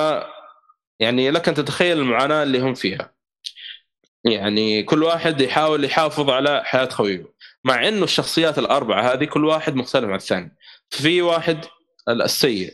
يعني 1.00 1.30
لك 1.30 1.48
أن 1.48 1.54
تتخيل 1.54 1.98
المعاناة 1.98 2.42
اللي 2.42 2.60
هم 2.60 2.74
فيها. 2.74 3.14
يعني 4.24 4.82
كل 4.82 5.02
واحد 5.02 5.40
يحاول 5.40 5.84
يحافظ 5.84 6.30
على 6.30 6.62
حياة 6.64 6.88
خويه 6.88 7.32
مع 7.64 7.88
إنه 7.88 8.04
الشخصيات 8.04 8.58
الأربعة 8.58 9.12
هذه 9.12 9.24
كل 9.24 9.44
واحد 9.44 9.74
مختلف 9.74 10.04
عن 10.04 10.14
الثاني. 10.14 10.56
في 10.90 11.22
واحد 11.22 11.64
السيء 12.08 12.72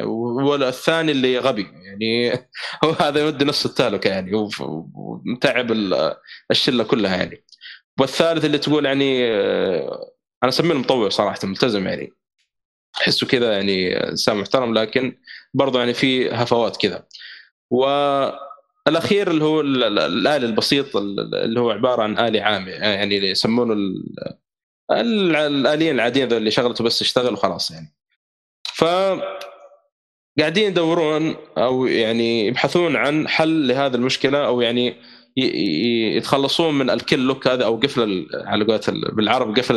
آه، 0.00 0.06
والثاني 0.06 1.12
اللي 1.12 1.38
غبي 1.38 1.62
يعني 1.84 2.32
هو 2.84 2.90
هذا 2.90 3.20
يودي 3.20 3.44
نفس 3.44 3.66
التهلكه 3.66 4.08
يعني 4.08 4.30
ومتعب 4.94 5.72
ال- 5.72 6.16
الشلة 6.50 6.84
كلها 6.84 7.16
يعني. 7.16 7.44
والثالث 8.00 8.44
اللي 8.44 8.58
تقول 8.58 8.86
يعني 8.86 9.24
آه، 9.30 10.10
أنا 10.42 10.48
أسميه 10.48 10.72
المطوع 10.72 11.08
صراحة 11.08 11.38
ملتزم 11.44 11.86
يعني 11.86 12.12
تحسه 12.94 13.26
كذا 13.26 13.52
يعني 13.52 13.96
إنسان 14.08 14.36
محترم 14.36 14.74
لكن 14.74 15.18
برضه 15.54 15.78
يعني 15.78 15.94
في 15.94 16.30
هفوات 16.30 16.76
كذا 16.76 17.06
والاخير 18.86 19.30
اللي 19.30 19.44
هو 19.44 19.60
ال- 19.60 19.84
ال- 19.84 19.98
الآلي 19.98 20.46
البسيط 20.46 20.96
اللي 20.96 21.60
هو 21.60 21.70
عبارة 21.70 22.02
عن 22.02 22.18
آلي 22.18 22.40
عام 22.40 22.68
يعني 22.68 23.16
اللي 23.16 23.30
يسمونه 23.30 23.72
ال- 23.72 24.04
ال- 24.92 25.36
الآليين 25.36 25.94
العاديين 25.94 26.32
اللي 26.32 26.50
شغلته 26.50 26.84
بس 26.84 27.02
يشتغل 27.02 27.32
وخلاص 27.32 27.70
يعني 27.70 27.96
ف 28.74 28.84
قاعدين 30.38 30.64
يدورون 30.70 31.36
أو 31.58 31.86
يعني 31.86 32.46
يبحثون 32.46 32.96
عن 32.96 33.28
حل 33.28 33.68
لهذه 33.68 33.94
المشكلة 33.94 34.46
أو 34.46 34.60
يعني 34.60 34.96
يتخلصون 36.16 36.74
من 36.78 36.90
الكل 36.90 37.18
لوك 37.18 37.48
هذا 37.48 37.64
أو 37.64 37.76
قفل 37.76 38.28
على 38.34 38.64
قولة 38.64 38.80
ال- 38.88 39.14
بالعرب 39.14 39.58
قفل 39.58 39.74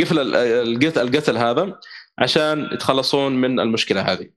قفل 0.00 0.18
ال- 0.18 0.34
القتل 0.36 1.00
القتل 1.00 1.36
هذا 1.36 1.78
عشان 2.18 2.68
يتخلصون 2.72 3.32
من 3.32 3.60
المشكلة 3.60 4.00
هذه. 4.00 4.28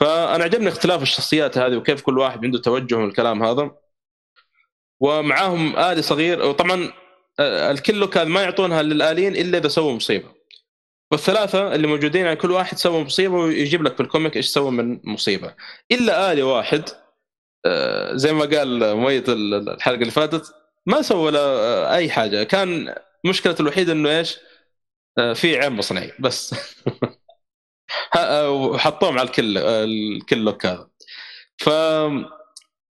فأنا 0.00 0.44
عجبني 0.44 0.68
اختلاف 0.68 1.02
الشخصيات 1.02 1.58
هذه 1.58 1.76
وكيف 1.76 2.02
كل 2.02 2.18
واحد 2.18 2.44
عنده 2.44 2.58
توجه 2.58 2.96
من 2.98 3.04
الكلام 3.08 3.42
هذا. 3.42 3.70
ومعاهم 5.00 5.76
آلي 5.76 6.02
صغير 6.02 6.42
وطبعا 6.46 6.92
آه، 7.40 7.70
الكل 7.70 8.06
هذا 8.06 8.28
ما 8.28 8.42
يعطونها 8.42 8.82
للآليين 8.82 9.36
إلا 9.36 9.58
إذا 9.58 9.68
سووا 9.68 9.92
مصيبة. 9.92 10.28
والثلاثة 11.12 11.74
اللي 11.74 11.86
موجودين 11.86 12.24
يعني 12.24 12.36
كل 12.36 12.50
واحد 12.50 12.76
سوى 12.78 13.04
مصيبة 13.04 13.34
ويجيب 13.34 13.82
لك 13.82 13.94
في 13.96 14.02
الكوميك 14.02 14.36
إيش 14.36 14.46
سوى 14.46 14.70
من 14.70 15.00
مصيبة. 15.04 15.54
إلا 15.92 16.32
آلي 16.32 16.42
واحد 16.42 16.84
آه، 17.66 18.14
زي 18.16 18.32
ما 18.32 18.44
قال 18.44 18.96
مميت 18.96 19.28
ال- 19.28 19.68
الحلقة 19.68 20.00
اللي 20.00 20.10
فاتت 20.10 20.54
ما 20.86 21.02
سوى 21.02 21.32
آه، 21.38 21.94
أي 21.94 22.10
حاجة 22.10 22.42
كان 22.42 22.94
مشكلته 23.26 23.62
الوحيدة 23.62 23.92
إنه 23.92 24.18
إيش 24.18 24.38
في 25.34 25.56
عين 25.58 25.72
مصنعي 25.72 26.12
بس 26.20 26.54
وحطوهم 28.48 29.18
على 29.18 29.28
الكل 29.28 29.58
آه، 29.58 29.84
الكل 29.84 30.38
لوك 30.38 30.66
هذا 30.66 30.88
ف 31.58 31.68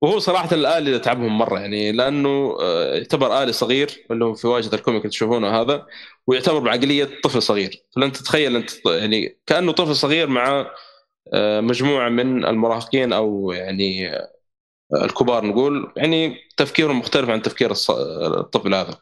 وهو 0.02 0.20
صراحة 0.20 0.50
الآلي 0.52 1.00
تعبهم 1.00 1.38
مرة 1.38 1.60
يعني 1.60 1.92
لأنه 1.92 2.58
آه، 2.62 2.96
يعتبر 2.96 3.44
آلي 3.44 3.54
صغير 3.54 4.06
اللي 4.12 4.26
هو 4.26 4.34
في 4.34 4.48
واجهة 4.48 4.76
الكوميك 4.76 5.02
اللي 5.02 5.10
تشوفونه 5.10 5.62
هذا 5.62 5.86
ويعتبر 6.28 6.60
بعقلية 6.60 7.10
طفل 7.24 7.42
صغير. 7.42 7.86
فلن 7.96 8.12
تتخيل 8.12 8.56
أنت 8.56 8.72
يعني 8.86 9.40
كأنه 9.48 9.72
طفل 9.72 9.96
صغير 9.96 10.28
مع 10.28 10.72
آه، 11.34 11.62
مجموعة 11.62 12.10
من 12.10 12.46
المراهقين 12.46 13.14
أو 13.14 13.52
يعني 13.52 14.16
آه، 14.16 14.30
الكبار 14.94 15.46
نقول 15.46 15.94
يعني 15.98 16.38
تفكيرهم 16.58 17.00
مختلف 17.00 17.30
عن 17.30 17.42
تفكير 17.42 17.72
الطفل 18.40 18.74
هذا. 18.74 18.98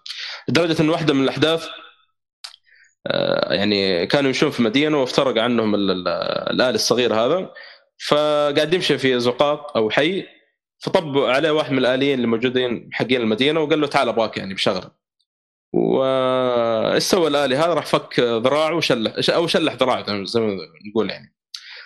لدرجة 0.49 0.81
إن 0.81 0.89
واحدة 0.89 1.13
من 1.13 1.23
الأحداث 1.23 1.65
آه، 1.65 1.69
يعني 3.49 4.05
كانوا 4.07 4.27
يمشون 4.29 4.51
في 4.51 4.63
مدينة 4.63 5.01
وافترق 5.01 5.41
عنهم 5.41 5.75
ال- 5.75 5.91
ال- 5.91 6.07
الالي 6.51 6.75
الصغير 6.75 7.13
هذا. 7.13 7.49
فقاعد 8.07 8.73
يمشي 8.73 8.97
في 8.97 9.19
زقاق 9.19 9.77
أو 9.77 9.89
حي 9.89 10.25
فطب 10.79 11.17
عليه 11.17 11.51
واحد 11.51 11.71
من 11.71 11.77
الآليين 11.77 12.13
اللي 12.15 12.27
موجودين 12.27 12.89
حقين 12.93 13.21
المدينة 13.21 13.59
وقال 13.59 13.81
له 13.81 13.87
تعال 13.87 14.09
أبغاك 14.09 14.37
يعني 14.37 14.53
بشغله 14.53 14.91
وايش 15.73 17.03
سوى 17.03 17.27
الآلي 17.27 17.55
هذا 17.55 17.73
راح 17.73 17.85
فك 17.85 18.19
ذراعه 18.19 18.75
وشلح 18.75 19.13
أو 19.29 19.47
شلح 19.47 19.73
ذراعه 19.73 20.23
زي 20.23 20.39
ما 20.41 20.57
نقول 20.91 21.09
يعني. 21.09 21.33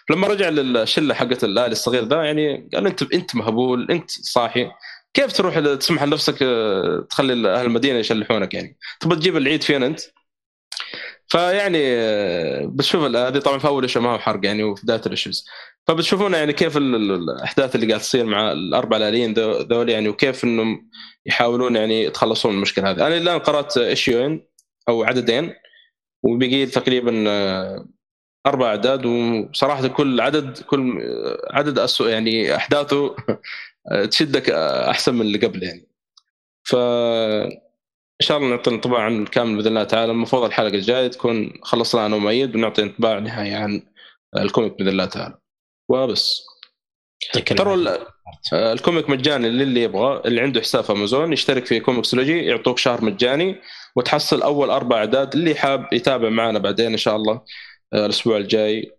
لما 0.10 0.28
رجع 0.28 0.50
للشلة 0.50 1.14
حقت 1.14 1.44
الالي 1.44 1.72
الصغير 1.72 2.04
ذا 2.04 2.24
يعني 2.24 2.70
قال 2.74 2.88
انت 2.88 3.14
أنت 3.14 3.36
مهبول 3.36 3.91
أنت 3.91 4.12
صاحي. 4.12 4.72
كيف 5.14 5.34
تروح 5.34 5.60
تسمح 5.60 6.04
لنفسك 6.04 6.38
آه، 6.44 7.08
تخلي 7.10 7.34
أهل 7.34 7.66
المدينة 7.66 8.00
يشلحونك 8.00 8.54
يعني؟ 8.54 8.78
تبغى 9.00 9.16
تجيب 9.16 9.38
العيد 9.38 9.64
فين 9.64 9.84
أنت؟ 9.84 10.00
فيعني 11.34 11.80
آه، 11.84 12.65
بتشوف 12.65 13.01
هذه 13.03 13.38
طبعا 13.39 13.57
في 13.57 13.68
أول 13.68 13.84
اشياء 13.84 14.03
ما 14.03 14.10
هو 14.14 14.19
حرق 14.19 14.45
يعني 14.45 14.64
وفي 14.64 14.84
بداية 14.84 15.01
الاشيز 15.05 15.45
فبتشوفون 15.88 16.34
يعني 16.34 16.53
كيف 16.53 16.77
ال- 16.77 16.95
ال- 16.95 17.11
الأحداث 17.30 17.76
اللي 17.76 17.88
قاعد 17.88 17.99
تصير 17.99 18.26
مع 18.26 18.51
الأربع 18.51 18.97
الآليين 18.97 19.34
ذو- 19.34 19.61
ذول 19.61 19.89
يعني 19.89 20.10
وكيف 20.10 20.43
إنهم 20.43 20.89
يحاولون 21.26 21.76
يعني 21.76 22.03
يتخلصون 22.03 22.51
من 22.51 22.57
المشكلة 22.57 22.91
هذه. 22.91 23.07
أنا 23.07 23.18
الآن 23.18 23.39
قرأت 23.39 23.77
ايشيوين 23.77 24.47
أو 24.89 25.03
عددين 25.03 25.53
وبقي 26.23 26.65
تقريبا 26.65 27.23
آه، 27.27 27.85
أربع 28.45 28.68
أعداد 28.68 29.05
وصراحة 29.05 29.88
كل 29.88 30.22
عدد 30.22 30.57
كل 30.57 31.01
آه، 31.01 31.47
عدد 31.57 31.88
يعني 31.99 32.55
أحداثه 32.55 33.15
تشدك 34.11 34.49
أحسن 34.89 35.14
من 35.15 35.22
اللي 35.22 35.38
قبل 35.38 35.64
يعني. 35.64 35.88
ف 36.64 36.76
إن 38.22 38.26
شاء 38.26 38.38
الله 38.38 38.49
نعطي 38.49 38.72
انطباع 38.72 39.02
عن 39.02 39.22
الكامل 39.23 39.56
بإذن 39.56 39.68
الله 39.68 39.84
تعالى. 39.84 40.11
المفروض 40.11 40.44
الحلقة 40.44 40.76
الجاية 40.76 41.07
تكون 41.07 41.53
خلصنا 41.64 42.06
أنا 42.06 42.15
ومؤيد 42.15 42.56
ونعطي 42.56 42.84
انطباع 42.84 43.19
نهائي 43.19 43.53
عن 43.53 43.81
ال 44.38 44.44
comic 44.44 44.73
بإذن 44.77 44.88
الله 44.88 45.06
تعالى. 45.06 45.38
وبس 45.90 46.44
ترى 47.56 47.98
ال 48.53 48.63
comic 48.63 49.10
مجاني 49.10 49.49
للي 49.49 49.84
يبغى 49.84 50.22
اللي 50.26 50.41
عنده 50.41 50.61
حساب 50.61 50.84
في 50.84 50.91
أمازون 50.91 51.34
يشترك 51.34 51.65
في 51.65 51.80
Comixology 51.80 52.45
يعطوك 52.45 52.77
شهر 52.77 53.06
مجاني 53.06 53.56
وتحصل 53.95 54.41
أول 54.41 54.69
أربع 54.69 54.98
أعداد. 54.98 55.34
اللي 55.35 55.56
حاب 55.56 55.94
يتابع 55.94 56.30
معنا 56.30 56.60
بعدين 56.60 56.91
إن 56.91 56.98
شاء 56.98 57.15
الله 57.15 57.41
آه، 57.94 58.06
الأسبوع 58.06 58.38
الجاي 58.38 58.91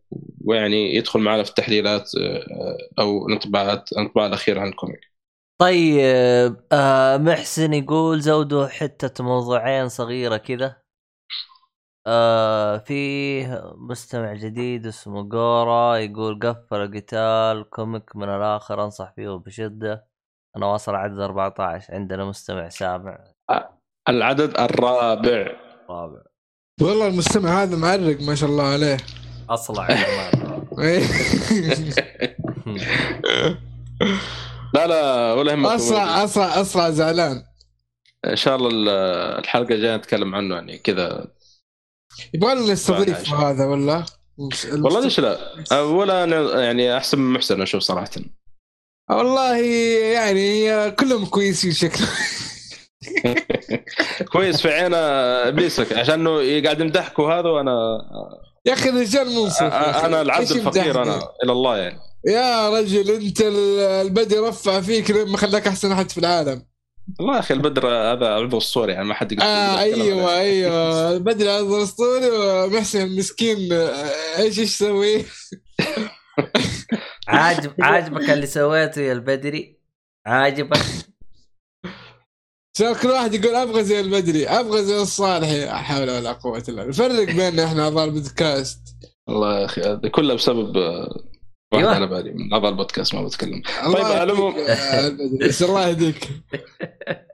ويعني 0.44 0.94
يدخل 0.94 1.20
معنا 1.20 1.42
في 1.42 1.50
التحليلات 1.50 2.10
آه، 2.20 2.78
أو 2.98 3.26
الانطباعات 3.28 3.92
الانطباع 3.92 4.26
الأخير 4.26 4.58
عن 4.58 4.68
ال 4.68 4.75
comic. 4.75 5.13
طيب 5.60 6.56
آه 6.72 7.16
محسن 7.16 7.72
يقول 7.72 8.20
زودوا 8.20 8.66
حتة 8.66 9.24
موضوعين 9.24 9.88
صغيرة 9.88 10.36
كذا. 10.36 10.76
آه 12.06 12.78
فيه 12.78 13.62
مستمع 13.76 14.34
جديد 14.34 14.86
اسمه 14.86 15.22
جورا 15.22 15.96
يقول 15.96 16.40
قفل 16.40 16.96
قتال 16.96 17.70
comic 17.70 18.16
من 18.16 18.28
الآخر 18.28 18.84
أنصح 18.84 19.12
فيه 19.16 19.28
بشدة. 19.28 20.06
أنا 20.56 20.66
واصل 20.66 20.94
عدد 20.94 21.18
14 21.18 21.94
عندنا 21.94 22.24
مستمع 22.24 22.68
سابع. 22.68 23.24
العدد 24.08 24.58
الرابع. 24.58 25.56
رابع. 25.90 26.22
والله 26.82 27.06
المستمع 27.08 27.62
هذا 27.62 27.76
معرق 27.76 28.20
ما 28.20 28.34
شاء 28.34 28.50
الله 28.50 28.64
عليه. 28.64 28.96
إيه. 30.78 31.04
لا 34.74 34.86
لا 34.86 35.32
ولا 35.32 35.52
يهمك 35.52 35.70
أسرع 35.70 36.24
أسرع 36.24 36.60
أسرع 36.60 36.90
زعلان. 36.90 37.42
إن 38.26 38.36
شاء 38.36 38.56
الله 38.56 38.68
ال- 38.70 38.88
الحلقة 39.44 39.74
الجاية 39.74 39.96
نتكلم 39.96 40.34
عنه 40.34 40.54
يعني 40.54 40.78
كذا. 40.78 41.26
يبغى 42.34 42.54
لنا 42.54 42.72
نستضيف. 42.72 43.34
هذا 43.34 43.64
ولا 43.66 44.04
والله 44.72 45.00
ليش 45.00 45.20
لا؟ 45.20 45.38
ولا 45.80 46.24
أنا 46.24 46.60
يعني 46.62 46.96
أحسن 46.96 47.18
من 47.18 47.32
محسن 47.32 47.62
أشوف 47.62 47.82
صراحة. 47.82 48.10
والله 49.10 49.56
يعني 50.12 50.90
كلهم 50.90 51.26
كويسين 51.26 51.72
شكله 51.72 52.08
كويس 54.32 54.60
في 54.62 54.68
عينه 54.68 54.96
إبليسك 55.48 55.92
عشان 55.92 56.14
إنه 56.26 56.62
قاعد 56.64 56.80
يمدحك 56.80 57.18
وهذا 57.18 57.48
وأنا 57.48 57.98
يا 58.66 58.72
أخي 58.72 58.88
الرجال 58.88 59.26
منصف. 59.34 59.62
أنا 59.62 60.20
العبد 60.22 60.50
الفقير؟ 60.50 61.02
أنا 61.02 61.16
إلى 61.44 61.52
الله 61.52 61.76
يعني. 61.78 61.98
يا 62.26 62.70
رجل 62.70 63.10
انت 63.10 63.40
ال- 63.40 63.78
البدي 63.80 64.38
رفع 64.38 64.80
فيك 64.80 65.10
لما 65.10 65.36
خلاك 65.36 65.66
أحسن 65.66 65.92
أحد 65.92 66.10
في 66.10 66.18
العالم؟ 66.18 66.66
والله 67.18 67.34
يا 67.34 67.38
أخي 67.40 67.54
البدر 67.54 67.86
هذا 67.88 68.26
عضو 68.26 68.58
اسطوري 68.58 68.92
يعني 68.92 69.04
ما 69.08 69.14
حد 69.14 69.32
يقدر 69.32 69.44
آه 69.46 69.82
يتكلم 69.82 70.02
أيوه 70.02 70.30
عليه. 70.32 70.40
أيوه. 70.40 71.10
البدري 71.16 71.50
هذا 71.50 71.82
اسطوري 71.82 72.30
ومحسن 72.30 73.00
المسكين 73.00 73.72
آه، 73.72 74.38
إيش 74.38 74.58
إيش 74.58 74.60
يسوي؟ 74.70 75.24
عاجب 77.28 77.72
عاجبك 77.80 78.30
اللي 78.30 78.46
سويته 78.46 79.00
يا 79.00 79.12
البدري؟ 79.12 79.80
عاجبك؟ 80.26 80.78
صار 82.78 82.96
كل 83.02 83.08
واحد 83.08 83.34
يقول 83.34 83.54
أبغى 83.54 83.84
زي 83.84 84.00
البدري 84.00 84.46
أبغى 84.48 84.82
زي 84.84 85.02
الصالحي 85.02 85.64
لا 85.64 85.76
حول 85.76 86.10
ولا 86.10 86.32
قوة 86.32 86.62
إلا 86.68 86.84
بالله. 86.84 86.92
فرق 86.92 87.24
بيننا 87.26 87.64
إحنا 87.64 87.82
اعضاء 87.84 88.04
البودكاست 88.04 88.80
والله 89.28 89.60
يا 89.60 89.64
أخي 89.64 89.80
هذا 89.80 90.08
كله 90.08 90.34
بسبب 90.34 90.76
واحد 91.74 91.84
أيوة. 91.84 91.94
على 91.96 92.06
بالي 92.06 92.30
من 92.30 92.52
اعضاء 92.52 92.70
البودكاست 92.70 93.14
ما 93.14 93.24
بتكلم. 93.24 93.62
الله 93.84 93.94
طيب، 93.94 94.04
على 94.04 94.22
العموم- 94.22 94.54
الله 95.62 95.88
يهديك. 95.88 96.28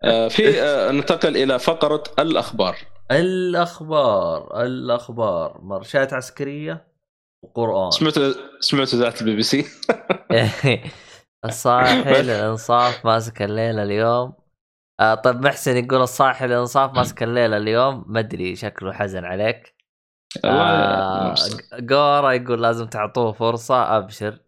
آه، 0.05 0.29
في 0.29 0.61
آه، 0.63 0.91
ننتقل 0.93 1.37
إلى 1.37 1.59
فقرة 1.59 2.03
الأخبار. 2.19 2.77
الأخبار 3.11 4.63
الأخبار. 4.63 5.61
مرشات 5.63 6.13
عسكرية 6.13 6.87
وقرآن. 7.45 7.91
سمعت 7.91 8.15
سمعت 8.61 8.95
إذاعة 8.95 9.15
البي 9.21 9.37
بي 9.37 9.43
سي؟ 9.43 9.65
الصاحي 11.45 12.23
للانصاف 12.23 13.05
ماسك 13.07 13.43
الليلة 13.43 13.83
اليوم. 13.83 14.33
آه 15.01 15.15
طيب 15.15 15.45
محسن 15.47 15.77
يقول 15.85 16.03
الصاحي 16.03 16.47
للانصاف 16.47 16.95
ماسك 16.95 17.23
الليلة 17.23 17.57
اليوم. 17.57 18.05
ما 18.07 18.21
أدري 18.21 18.57
شكله 18.57 18.93
حزن 18.93 19.25
عليك. 19.25 19.75
آه 20.45 21.35
جورا 21.73 22.33
يقول 22.33 22.63
لازم 22.63 22.87
تعطوه 22.87 23.33
فرصة 23.33 23.97
أبشر. 23.97 24.39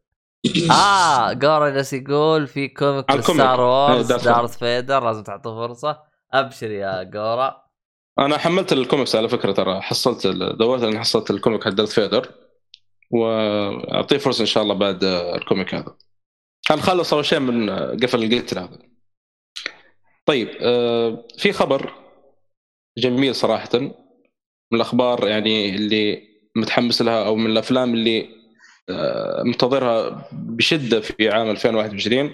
آه 0.70 1.32
جورا 1.32 1.68
جالس 1.70 1.92
يقول 1.92 2.46
في 2.46 2.68
كوميك. 2.68 3.20
ستار 3.20 3.60
وورز 3.60 4.12
دارث 4.12 4.59
فيدر 4.59 5.04
لازم 5.04 5.22
تعطوه 5.22 5.66
فرصة. 5.66 6.02
أبشر 6.32 6.70
يا 6.70 7.02
جورا 7.02 7.62
أنا 8.18 8.38
حملت 8.38 8.72
الكوميكس 8.72 9.16
على 9.16 9.28
فكرة 9.28 9.52
ترى 9.52 9.80
حصلت 9.80 10.26
دورت 10.59 10.82
إني 10.82 11.00
حصلت 11.00 11.30
ال 11.30 11.36
comic 11.36 11.64
حق 11.64 11.70
Darth 11.70 11.92
Vader. 11.92 12.34
وأعطيه 13.10 14.18
فرصة 14.18 14.40
إن 14.40 14.46
شاء 14.46 14.62
الله 14.62 14.74
بعد 14.74 15.04
ال 15.04 15.16
comic 15.16 15.74
هذا. 15.74 15.96
هنخلص 16.70 17.12
أول 17.12 17.24
شيء 17.24 17.38
من 17.38 17.70
قفل 17.70 18.24
القتل 18.24 18.59
هذا؟ 18.59 18.78
طيب 20.26 20.48
آه، 20.60 21.24
في 21.38 21.52
خبر 21.52 21.92
جميل 22.98 23.34
صراحة. 23.34 23.68
من 24.72 24.76
الأخبار 24.76 25.28
يعني 25.28 25.74
اللي 25.74 26.22
متحمس 26.56 27.02
لها 27.02 27.26
أو 27.26 27.36
من 27.36 27.50
الأفلام 27.50 27.94
اللي 27.94 28.28
آه، 28.90 29.42
منتظرها 29.42 30.28
بشدة 30.32 31.00
في 31.00 31.30
عام 31.30 31.50
2021 31.50 32.32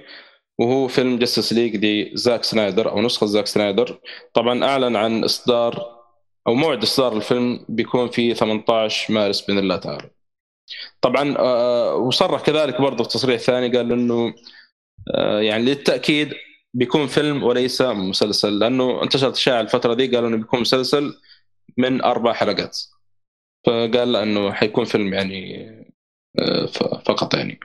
وهو 0.59 0.89
فيلم 0.89 1.19
Justice 1.19 1.53
League 1.53 1.77
دي 1.77 2.10
زاك 2.15 2.44
سنايدر 2.44 2.90
أو 2.90 3.02
نسخة 3.02 3.27
زاك 3.27 3.47
سنايدر. 3.47 4.01
طبعا 4.35 4.65
أعلن 4.65 4.97
عن 4.97 5.24
إصدار 5.24 5.98
أو 6.47 6.55
موعد 6.55 6.82
إصدار 6.82 7.16
الفيلم 7.16 7.65
بيكون 7.69 8.09
في 8.09 8.35
18 8.35 9.15
مارس 9.15 9.40
بإذن 9.40 9.59
الله 9.59 9.77
تعالى. 9.77 10.10
طبعا 11.01 11.35
آه، 11.39 11.94
وصرح 11.94 12.43
كذلك 12.43 12.81
برضه 12.81 13.05
في 13.05 13.10
تصريح 13.10 13.40
ثاني 13.40 13.77
قال 13.77 13.93
إنه 13.93 14.35
آه، 15.15 15.40
يعني 15.40 15.65
للتأكيد 15.65 16.35
بيكون 16.74 17.06
فيلم 17.06 17.43
وليس 17.43 17.82
مسلسل 17.82 18.59
لأنه 18.59 19.02
انتشرت 19.02 19.36
اشاعه 19.36 19.60
الفترة 19.60 19.94
دي 19.94 20.06
قالوا 20.06 20.28
إنه 20.28 20.36
بيكون 20.36 20.60
مسلسل 20.60 21.15
من 21.77 22.03
أربع 22.03 22.32
حلقات. 22.32 22.78
فقال 23.66 24.12
لا 24.12 24.23
إنه 24.23 24.53
حيكون 24.53 24.85
فيلم 24.85 25.15
يعني 25.15 25.69
آه، 26.39 26.66
ف- 26.66 27.09
فقط 27.09 27.35
يعني. 27.35 27.61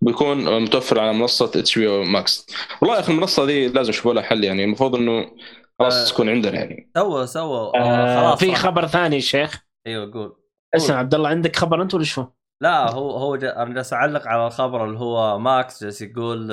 بيكون 0.00 0.62
متوفر 0.62 1.00
على 1.00 1.12
منصة 1.12 1.44
HBO 1.44 1.88
Max. 1.88 2.46
والله 2.80 2.94
يا 2.96 3.00
أخي 3.00 3.12
المنصة 3.12 3.46
دي 3.46 3.68
لازم 3.68 3.90
يشوفوا 3.90 4.14
لها 4.14 4.22
حل 4.22 4.44
يعني. 4.44 4.64
المفروض 4.64 4.94
إنه 4.96 5.18
آه. 5.20 5.30
خلاص 5.78 6.12
تكون 6.12 6.28
عندنا 6.28 6.54
يعني. 6.58 6.90
سووا 6.96 7.24
سووا. 7.24 7.78
آه 7.78 8.20
خلاص 8.20 8.38
في. 8.38 8.54
خبر 8.54 8.86
ثاني 8.86 9.16
يا 9.16 9.20
شيخ. 9.20 9.60
أيوه 9.86 10.12
قول. 10.12 10.36
اسمع 10.76 10.96
عبد 10.96 11.14
الله 11.14 11.28
عندك 11.28 11.56
خبر 11.56 11.82
أنت 11.82 11.94
ولا 11.94 12.04
شو؟ 12.04 12.26
لا 12.62 12.90
هو 12.90 13.10
هو 13.10 13.36
جا... 13.36 13.62
أنا 13.62 13.74
جالس 13.74 13.92
أعلق 13.92 14.26
على 14.26 14.46
الخبر 14.46 14.84
اللي 14.84 14.98
هو 14.98 15.38
ماكس 15.38 15.84
جالس 15.84 16.02
يقول 16.02 16.52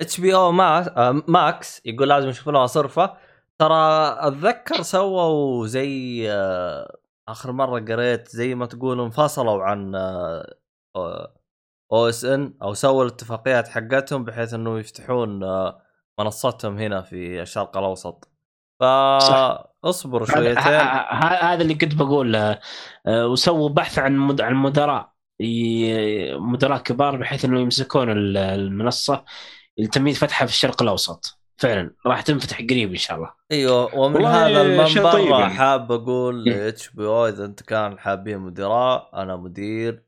HBO 0.00 0.34
Max 0.34 1.82
يقول 1.84 2.08
لازم 2.08 2.28
يشوفوا 2.28 2.52
لها 2.52 2.66
صرفة. 2.66 3.16
ترى 3.60 4.16
أتذكر 4.18 4.82
سووا 4.82 5.66
زي 5.66 6.24
آه، 6.32 6.96
آخر 7.28 7.52
مرة 7.52 7.80
قريت 7.80 8.28
زي 8.28 8.54
ما 8.54 8.66
تقول 8.66 9.00
انفصلوا 9.00 9.64
عن 9.64 9.94
OSN 11.92 12.54
أو 12.62 12.74
سووا 12.74 13.02
الاتفاقيات 13.04 13.68
حقتهم 13.68 14.24
بحيث 14.24 14.54
إنه 14.54 14.78
يفتحون 14.78 15.42
آه، 15.44 15.82
منصتهم 16.18 16.78
هنا 16.78 17.02
في 17.02 17.42
الشرق 17.42 17.76
الأوسط. 17.76 18.28
هذا 20.22 20.26
شويتين. 20.54 20.64
هذا 21.42 21.62
اللي 21.62 21.74
كنت 21.74 21.94
بقول 21.94 22.36
آه، 22.36 22.60
آه، 23.06 23.26
وسووا 23.26 23.68
بحث 23.68 23.98
عن 23.98 24.16
مد- 24.16 24.40
عن 24.40 24.54
مدراء 24.54 25.12
مدراء 26.38 26.78
كبار 26.82 27.16
بحيث 27.16 27.44
إنه 27.44 27.60
يمسكون 27.60 28.10
ال- 28.12 28.36
المنصة 28.36 29.24
تميت 29.92 30.16
فتحها 30.16 30.46
في 30.46 30.52
الشرق 30.52 30.82
الأوسط. 30.82 31.39
فعلا 31.60 31.94
راح 32.06 32.22
تنفتح 32.22 32.58
قريب 32.58 32.90
إن 32.90 32.96
شاء 32.96 33.16
الله. 33.16 33.32
أيوه 33.52 33.94
ومن 33.98 34.14
والله 34.14 34.46
هذا 34.46 34.62
المنبر 34.62 35.12
طيب 35.12 35.30
يعني. 35.30 35.54
حاب 35.54 35.92
أقول 35.92 36.48
مم. 36.48 36.54
HBO 36.68 37.28
إذا 37.28 37.44
أنت 37.44 37.62
كان 37.62 37.98
حابين 37.98 38.38
مدراء 38.38 39.10
أنا 39.22 39.36
مدير 39.36 40.04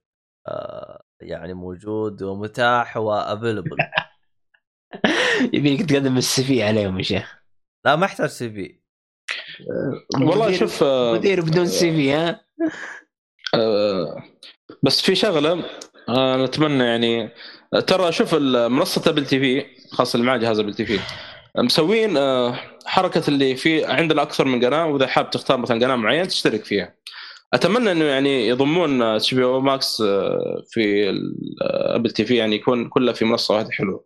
آه 0.49 1.03
يعني 1.21 1.55
موجود 1.55 2.23
ومتاح 2.23 2.97
و 2.97 3.04
available. 3.04 3.77
يبيك 5.55 5.91
تقدم 5.91 6.17
ال 6.17 6.45
CV 6.45 6.63
عليهم 6.63 6.99
يا 6.99 7.03
شيخ. 7.03 7.39
لا 7.87 7.97
ما 7.97 8.05
احتاج 8.05 8.29
CV 8.29 8.81
والله 10.15 10.47
مدير- 10.47 10.59
شوف 10.59 10.83
آه، 10.83 11.13
مدير 11.15 11.41
بدون 11.41 11.67
CV 11.67 12.13
ها؟ 12.13 12.41
آه، 13.55 14.23
بس 14.83 15.01
في 15.01 15.15
شغلة 15.15 15.65
آه، 16.09 16.37
نتمنى 16.37 16.85
يعني 16.85 17.31
آه، 17.75 17.81
ترى 17.81 18.13
شوف 18.13 18.35
منصة 18.35 19.11
Apple 19.11 19.27
TV 19.27 19.67
خاصة 19.93 20.17
اللي 20.17 20.27
معاه 20.27 20.37
جهاز 20.37 20.59
Apple 20.59 20.75
TV. 20.75 20.99
مسوين 21.59 22.17
آه، 22.17 22.59
حركة 22.87 23.23
اللي 23.29 23.57
في 23.57 23.85
عندنا 23.85 24.23
أكثر 24.23 24.45
من 24.45 24.65
قناة 24.65 24.87
وإذا 24.87 25.07
حاب 25.07 25.31
تختار 25.31 25.57
مثلا 25.59 25.85
قناة 25.85 25.97
معينة 25.97 26.25
تشترك 26.25 26.65
فيها. 26.65 26.95
أتمنى 27.55 27.93
إنه 27.93 28.05
يعني 28.05 28.49
يضمون 28.49 29.03
HBO 29.03 29.45
Max 29.45 30.03
في 30.71 31.11
Apple 31.63 32.11
TV 32.11 32.37
يعني 32.37 32.57
يكون 32.57 32.89
كلها 32.89 33.13
في 33.15 33.25
منصة 33.25 33.55
واحدة 33.55 33.71
حلوة. 33.71 34.05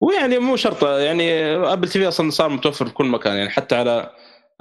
ويعني 0.00 0.38
مو 0.38 0.56
شرط 0.56 0.84
يعني 0.84 1.44
Apple 1.44 1.88
TV 1.88 2.08
أصلا 2.08 2.30
صار 2.30 2.48
متوفر 2.48 2.86
في 2.86 2.94
كل 2.94 3.06
مكان 3.06 3.36
يعني 3.36 3.50
حتى 3.50 3.74
على 3.74 4.10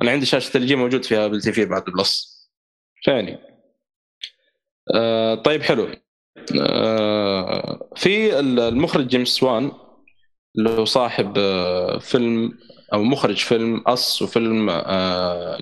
أنا 0.02 0.12
عندي 0.12 0.26
شاشة 0.26 0.58
LG 0.58 0.76
موجود 0.76 1.06
فيها 1.06 1.26
Apple 1.26 1.42
TV 1.42 1.66
بعد 1.66 1.84
plus. 1.84 2.38
فيعني 3.04 3.40
آه 4.96 5.36
طيب 5.36 5.62
حلو. 5.64 5.88
آه 6.62 7.90
في 7.96 8.40
المخرج 8.40 9.08
جيمس 9.08 9.28
وان 9.28 9.72
هو 10.70 10.86
صاحب 10.86 11.34
آه 11.38 12.00
فيلم 12.00 12.58
أو 12.94 13.04
مخرج 13.04 13.38
فيلم 13.38 13.84
Us 13.88 14.22
وفيلم 14.22 14.70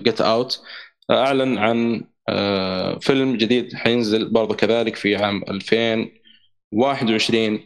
Get 0.00 0.20
Out 0.20 0.62
أعلن 1.10 1.58
عن 1.58 2.04
آه 2.28 2.98
فيلم 2.98 3.36
جديد 3.36 3.74
حينزل 3.74 4.28
برضه 4.32 4.54
كذلك 4.54 4.96
في 4.96 5.16
عام 5.16 5.42
2021 5.48 7.60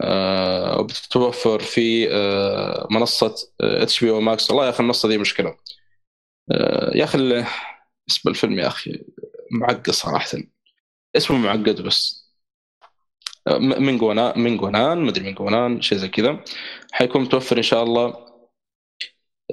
آه 0.00 0.80
وبتتوفر 0.80 1.58
في 1.60 2.08
آه 2.14 2.86
منصة 2.90 3.34
HBO 3.60 4.10
Max 4.10 4.50
والله 4.50 4.64
يا 4.64 4.70
أخي 4.70 4.80
المنصه 4.80 5.08
دي 5.08 5.18
مشكلة. 5.18 5.56
آه 6.52 6.92
يا 6.96 7.04
أخي 7.04 7.44
اسم 8.10 8.28
الفيلم 8.30 8.58
يا 8.58 8.66
أخي 8.66 9.04
معقد 9.52 9.90
صراحة. 9.90 10.38
اسمه 11.16 11.38
معقد 11.38 11.82
بس. 11.82 12.27
Malignant 13.58 14.40
Malignant 14.40 14.98
مدري 14.98 15.24
Malignant 15.24 15.80
شيء 15.82 15.98
زي 15.98 16.08
كذا. 16.08 16.40
حيكون 16.92 17.22
متوفر 17.22 17.56
إن 17.56 17.62
شاء 17.62 17.82
الله 17.82 18.14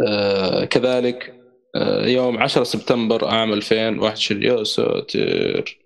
آه 0.07 0.65
كذلك 0.65 1.41
آه 1.75 2.05
يوم 2.05 2.37
10 2.37 2.63
سبتمبر 2.63 3.25
عام 3.27 3.53
2021 3.53 4.43
يا 4.43 4.63
ساتر. 4.63 5.77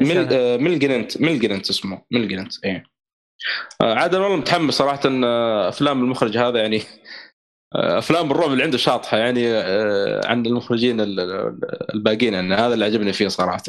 مل 0.00 0.28
آه 0.32 0.56
ملجننت 0.56 1.20
ملجننت 1.22 1.70
اسمه 1.70 2.02
ملجننت 2.10 2.64
إيه. 2.64 2.84
آه 3.80 3.94
عاد 3.94 4.14
أنا 4.14 4.24
والله 4.24 4.36
متحمس 4.38 4.74
صراحة 4.74 5.00
آه، 5.06 5.68
أفلام 5.68 6.04
المخرج 6.04 6.36
هذا 6.38 6.58
يعني 6.60 6.82
آه، 7.74 7.98
أفلام 7.98 8.30
الرعب 8.30 8.52
اللي 8.52 8.62
عنده 8.62 8.78
شاطحة 8.78 9.18
يعني 9.18 9.48
آه، 9.52 10.20
عن 10.26 10.46
المخرجين 10.46 11.00
ال- 11.00 11.20
ال- 11.20 11.94
الباقيين 11.94 12.34
يعني 12.34 12.54
هذا 12.54 12.74
اللي 12.74 12.84
عجبني 12.84 13.12
فيه 13.12 13.28
صراحة. 13.28 13.62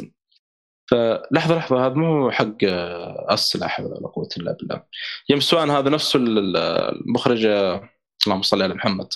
فلحظة 0.91 1.55
لحظة 1.57 1.85
هذا 1.85 1.93
مو 1.93 2.31
حق 2.31 2.63
آه، 2.63 3.25
اس 3.29 3.55
لا 3.55 3.67
حول 3.67 3.85
ولا 3.85 4.07
قوة 4.07 4.29
إلا 4.37 4.51
بالله. 4.59 4.83
جيمس 5.29 5.43
سوان 5.43 5.69
هذا 5.69 5.89
نفسه 5.89 6.17
ال- 6.19 6.37
ال- 6.37 6.57
المخرج 7.05 7.45
آه، 7.45 7.89
اللهم 8.27 8.41
صل 8.41 8.61
على 8.63 8.73
محمد. 8.73 9.07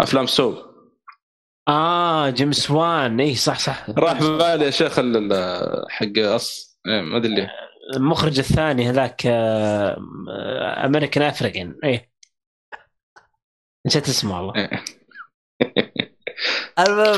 أفلام 0.00 0.26
Saw. 0.26 0.56
آه 1.68 2.30
جيمس 2.30 2.70
وان 2.70 3.20
اي 3.20 3.34
صح 3.34 3.58
صح. 3.58 3.90
راح 3.90 4.22
ببالي 4.22 4.64
يا 4.64 4.70
شيخ 4.70 4.98
ال- 4.98 5.32
ال- 5.32 5.90
حق 5.90 6.18
اس 6.18 6.78
إيه، 6.86 7.00
ما 7.00 7.16
أدري 7.16 7.34
ليه. 7.34 7.50
المخرج 7.96 8.38
الثاني 8.38 8.90
هذاك 8.90 9.26
American 10.86 11.22
African 11.22 11.76
إيه. 11.84 12.10
نسيت 13.86 14.08
اسمه 14.08 14.36
والله. 14.36 14.54
إيه. 14.56 14.84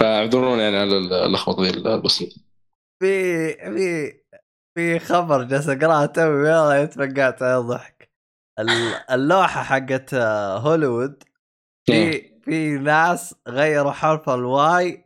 فاعذروني 0.01 0.62
يعني 0.62 0.77
على 0.77 0.99
اللخبطه 1.27 1.62
ذي 1.62 1.70
البسيطة. 1.70 2.37
في 3.01 3.52
في 3.55 4.12
في 4.74 4.98
خبر 4.98 5.43
جالس 5.43 5.68
أقرأه 5.68 6.06
توي 6.06 6.27
والله 6.27 6.77
يتفقعت 6.77 7.43
على 7.43 7.59
الضحك 7.59 8.10
ال- 8.59 9.10
اللوحة 9.10 9.62
حقت 9.62 10.14
آه، 10.14 10.59
هوليوود 10.59 11.23
في 11.86 12.23
في 12.44 12.78
ناس 12.78 13.35
غيروا 13.48 13.93
حرف 13.93 14.28
الواي 14.31 15.05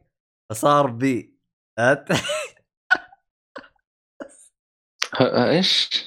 فصار 0.51 0.87
بي. 0.87 1.39
إيش؟ 5.21 6.05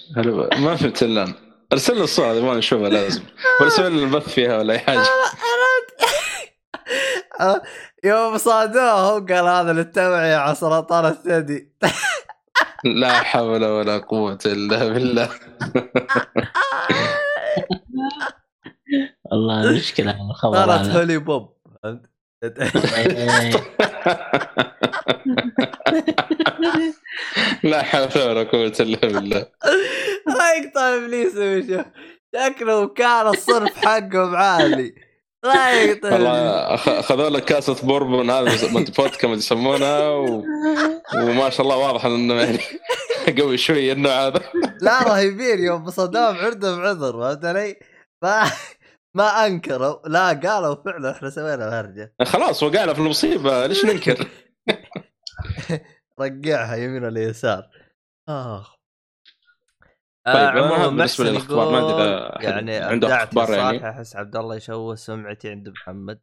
ما 0.57 0.75
فهمت 0.75 1.03
إلا. 1.03 1.33
أرسل 1.73 1.95
لي 1.97 2.03
الصورة 2.03 2.33
يبغى 2.33 2.57
نشوفها 2.57 2.89
لازم. 2.89 3.23
ولا 3.61 3.69
سوي 3.69 3.89
لنا 3.89 4.03
البث 4.03 4.29
فيها 4.33 4.57
ولا 4.57 4.73
أي 4.73 4.79
حاجة. 4.79 4.99
يوم 8.03 8.37
صادوه 8.37 8.91
هو 8.91 9.25
قال 9.25 9.47
هذا 9.47 9.73
للتوعية 9.73 10.35
على 10.35 10.55
سرطان 10.55 11.05
الثدي. 11.05 11.73
لا 12.83 13.13
حول 13.23 13.65
ولا 13.65 13.97
قوة 13.97 14.39
إلا 14.45 14.87
بالله. 14.87 15.29
والله 19.25 19.71
مشكله 19.77 20.29
الخبر 20.29 20.55
صارت 20.55 20.89
هولي 20.89 21.17
بوب. 21.17 21.53
لا 27.63 27.83
حول 27.83 28.21
ولا 28.29 28.43
قوة 28.43 28.73
إلا 28.79 28.99
بالله. 28.99 29.45
ما 30.27 30.51
يقطع 30.51 30.95
ابليس 30.95 31.35
شكله 32.35 32.87
كان 32.87 33.27
الصرف 33.27 33.85
حقهم 33.85 34.35
عالي 34.35 35.12
لا 35.43 35.81
يقتل 35.83 36.13
والله 36.13 36.77
أخ- 36.77 36.87
أخذوا 36.89 37.29
لك 37.29 37.45
كاسة 37.45 37.87
بوربون 37.87 38.29
هذا 38.29 38.49
فودكا 38.93 39.27
ما 39.27 39.33
يسمونها 39.33 40.09
و... 40.09 40.43
وما 41.15 41.49
شاء 41.49 41.61
الله 41.61 41.77
واضح 41.77 42.05
إنه 42.05 42.33
يعني 42.41 42.59
قوي 43.41 43.57
شوي 43.57 43.91
النوع 43.91 44.27
هذا. 44.27 44.41
لا 44.81 45.03
رهيبين 45.03 45.59
يوم 45.63 45.89
صدام 45.89 46.35
عندهم 46.35 46.81
عذر 46.81 47.21
فهمت 47.21 47.45
علي؟ 47.45 47.75
ما 48.23 48.43
ما 49.17 49.45
أنكروا 49.45 50.07
لا 50.07 50.27
قالوا 50.27 50.75
فعلا 50.85 51.11
إحنا 51.11 51.29
سوينا 51.29 51.79
هرجه 51.79 52.13
خلاص 52.23 52.63
وقعنا 52.63 52.93
في 52.93 52.99
المصيبة 52.99 53.67
ليش 53.67 53.85
ننكر؟ 53.85 54.27
رقعها 56.21 56.75
يمين 56.75 57.03
ولا 57.03 57.23
يسار 57.23 57.69
آخ. 58.29 58.71
طيب، 58.71 58.75
آه 58.75 58.82
عموما 60.27 60.87
بالنسبة 60.87 61.03
محسن 61.03 61.25
للأخبار، 61.25 61.71
ما 61.71 61.77
أدري 61.77 61.89
يقول 61.91 62.01
إذا 62.01 62.35
أحد 62.35 62.43
يعني 62.43 62.75
عنده 62.77 63.07
يا 63.07 63.13
يعني. 63.13 63.79
صالح 63.79 63.83
أحس 63.83 64.15
عبد 64.15 64.35
الله 64.35 64.55
يشوه 64.55 64.95
سمعتي 64.95 65.49
عند 65.49 65.69
محمد 65.69 66.19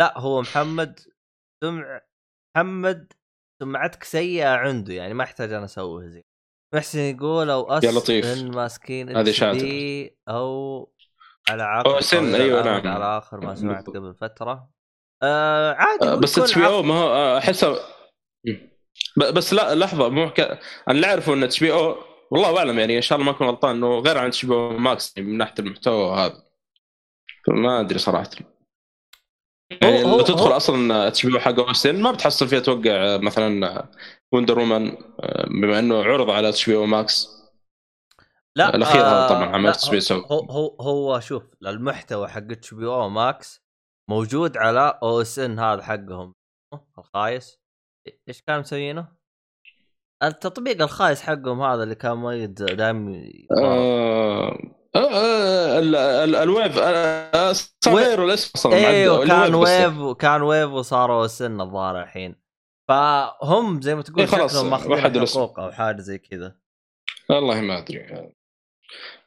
لا 0.00 0.18
هو 0.18 0.40
محمد 0.40 1.00
سمع 1.64 2.00
محمد 2.56 3.12
سمعتك 3.62 4.04
سيئة 4.04 4.48
عنده 4.48 4.94
يعني 4.94 5.14
ما 5.14 5.24
يحتاج 5.24 5.52
أنا 5.52 5.64
أسوي 5.64 6.08
زي 6.08 6.24
محسن 6.74 6.98
يقول 6.98 7.50
OSN 7.50 7.84
يا 7.84 7.90
لطيف. 7.92 8.42
ماسكين 8.42 9.16
هذه. 9.16 10.10
أو 10.28 10.92
على 11.48 11.62
عقد 11.62 12.00
سن، 12.00 12.34
الأمد 12.34 12.84
نعم. 12.84 12.94
على 12.94 13.18
آخر 13.18 13.40
ما 13.40 13.54
سمعت. 13.54 13.86
قبل 13.86 14.14
فترة 14.14 14.70
آه 15.22 15.72
عادي 15.72 16.04
آه، 16.04 16.14
بس 16.14 16.38
HBO 16.38 16.82
ما 16.82 16.94
هو 16.94 17.08
آه، 17.08 17.38
احسها 17.38 17.76
ب- 19.16 19.34
بس 19.34 19.54
لا 19.54 19.74
لحظة 19.74 20.08
مو 20.08 20.26
حكا... 20.28 20.52
أنا 20.52 20.60
اللي 20.88 21.06
اعرفه 21.06 21.34
إن 21.34 21.42
HBO 21.42 21.96
والله 22.32 22.58
أعلم 22.58 22.78
يعني 22.78 22.96
إن 22.96 23.02
شاء 23.02 23.18
الله 23.18 23.30
ما 23.30 23.36
أكون 23.36 23.46
غلطان 23.46 23.76
إنه 23.76 23.98
غير 23.98 24.18
عن 24.18 24.30
أو 24.44 24.78
ماكس 24.78 25.16
يعني 25.16 25.28
من 25.30 25.38
ناحية 25.38 25.54
المحتوى 25.58 26.16
هذا. 26.16 26.42
فما 27.46 27.80
أدري 27.80 27.98
صراحة. 27.98 28.30
يعني 29.82 30.02
لو 30.02 30.20
تدخل 30.20 30.40
هو- 30.50 30.56
أصلا 30.56 31.08
HBO 31.08 31.38
حق 31.40 31.58
OSN 31.60 32.02
ما 32.02 32.12
بتحصل 32.12 32.48
فيها 32.48 32.60
توقع 32.60 32.90
آه، 32.90 33.16
مثلا 33.16 33.88
Wonder 34.32 34.58
Woman 34.58 34.96
بما 35.46 35.78
إنه 35.78 36.02
عرض 36.04 36.30
على 36.30 36.48
HBO 36.48 36.76
Max. 36.76 37.28
لا 38.56 38.74
الأخير 38.76 39.00
هذا 39.00 39.24
آه، 39.24 39.28
طبعاً 39.28 39.44
عمل 39.44 39.64
لا، 39.64 39.70
تسويق 39.72 40.12
هو 40.12 40.40
هو 40.50 40.76
هو 40.80 41.20
شوف 41.20 41.42
المحتوى 41.66 42.28
حق 42.28 42.42
HBO 42.50 42.86
Max 42.86 43.62
موجود 44.10 44.56
على 44.56 44.98
OSN 45.02 45.58
هذا 45.58 45.82
حقهم. 45.82 46.34
الخايس 46.98 47.58
إيش 48.28 48.42
كانوا 48.42 48.60
مسوينه؟ 48.60 49.21
التطبيق 50.22 50.82
الخايس 50.82 51.22
حقهم 51.22 51.62
هذا 51.62 51.82
اللي 51.82 51.94
كان 51.94 52.16
ميت 52.16 52.62
دائما 52.62 53.22
آه... 53.58 54.58
آه... 54.96 55.78
ال- 55.78 55.96
ال- 55.96 56.36
Wavo 56.36 56.78
آه... 56.78 57.52
صار 57.52 57.94
Wavo. 57.94 58.06
غير 58.08 58.24
الاسم 58.24 58.72
أيوه. 58.72 59.26
كان. 59.26 59.54
ويف 59.54 60.16
كان 60.18 60.42
Wavo 60.42 60.70
وصاروا 60.70 61.28
OSN 61.40 61.60
الظاهر 61.60 62.02
الحين 62.02 62.36
فهم 62.88 63.80
زي 63.82 63.94
ما 63.94 64.02
تقول 64.02 64.20
إيه 64.20 64.26
شكلهم 64.26 64.70
ماخذين. 64.70 65.26
حقوق 65.26 65.60
أو 65.60 65.72
حاجة 65.72 66.00
زي 66.00 66.18
كذا 66.18 66.56
والله 67.30 67.60
ما 67.60 67.78
أدري 67.78 68.32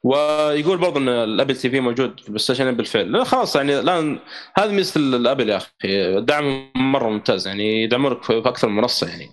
ويقول 0.04 0.78
برضه 0.78 1.00
إن 1.00 1.10
ال 1.10 1.56
Apple 1.56 1.70
TV 1.70 1.80
موجود 1.80 2.20
في 2.20 2.26
ال 2.26 2.40
PlayStation 2.40 2.72
بالفعل 2.72 3.12
لا 3.12 3.24
خلاص 3.24 3.56
يعني 3.56 3.80
الآن 3.80 4.20
هذه 4.58 4.72
ميزة 4.72 5.00
ال 5.00 5.08
Apple 5.08 5.50
يا 5.50 5.58
أخي 5.58 5.72
الدعم 6.18 6.72
مرة 6.76 7.10
ممتاز 7.10 7.48
يعني 7.48 7.84
يدعمونك 7.84 8.24
في 8.24 8.38
أكثر 8.38 8.68
من 8.68 8.76
منصة 8.76 9.08
يعني 9.10 9.30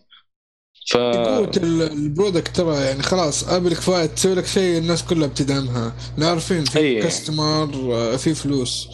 ف 0.90 0.96
ال- 0.96 1.82
ال 1.92 2.00
product 2.00 2.56
ترى 2.56 2.76
يعني 2.76 3.02
خلاص 3.02 3.48
Apple 3.48 3.74
كفايه 3.74 4.06
تسوي 4.06 4.34
لك 4.34 4.46
شيء 4.46 4.78
الناس 4.78 5.02
كلها 5.02 5.26
بتدعمها. 5.28 5.92
لا 6.18 6.28
عارفين 6.28 6.64
في 6.64 6.78
أي. 6.78 7.02
customer 7.02 7.94
آه، 7.94 8.16
في 8.16 8.34
فلوس. 8.34 8.88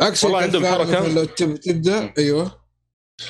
عكس 0.00 0.24
والله 0.24 0.38
عندهم. 0.38 0.62
مثلاً 0.80 1.08
لو 1.08 1.24
تب- 1.24 1.60
تبدأ 1.60 2.12
أيوه. 2.18 2.60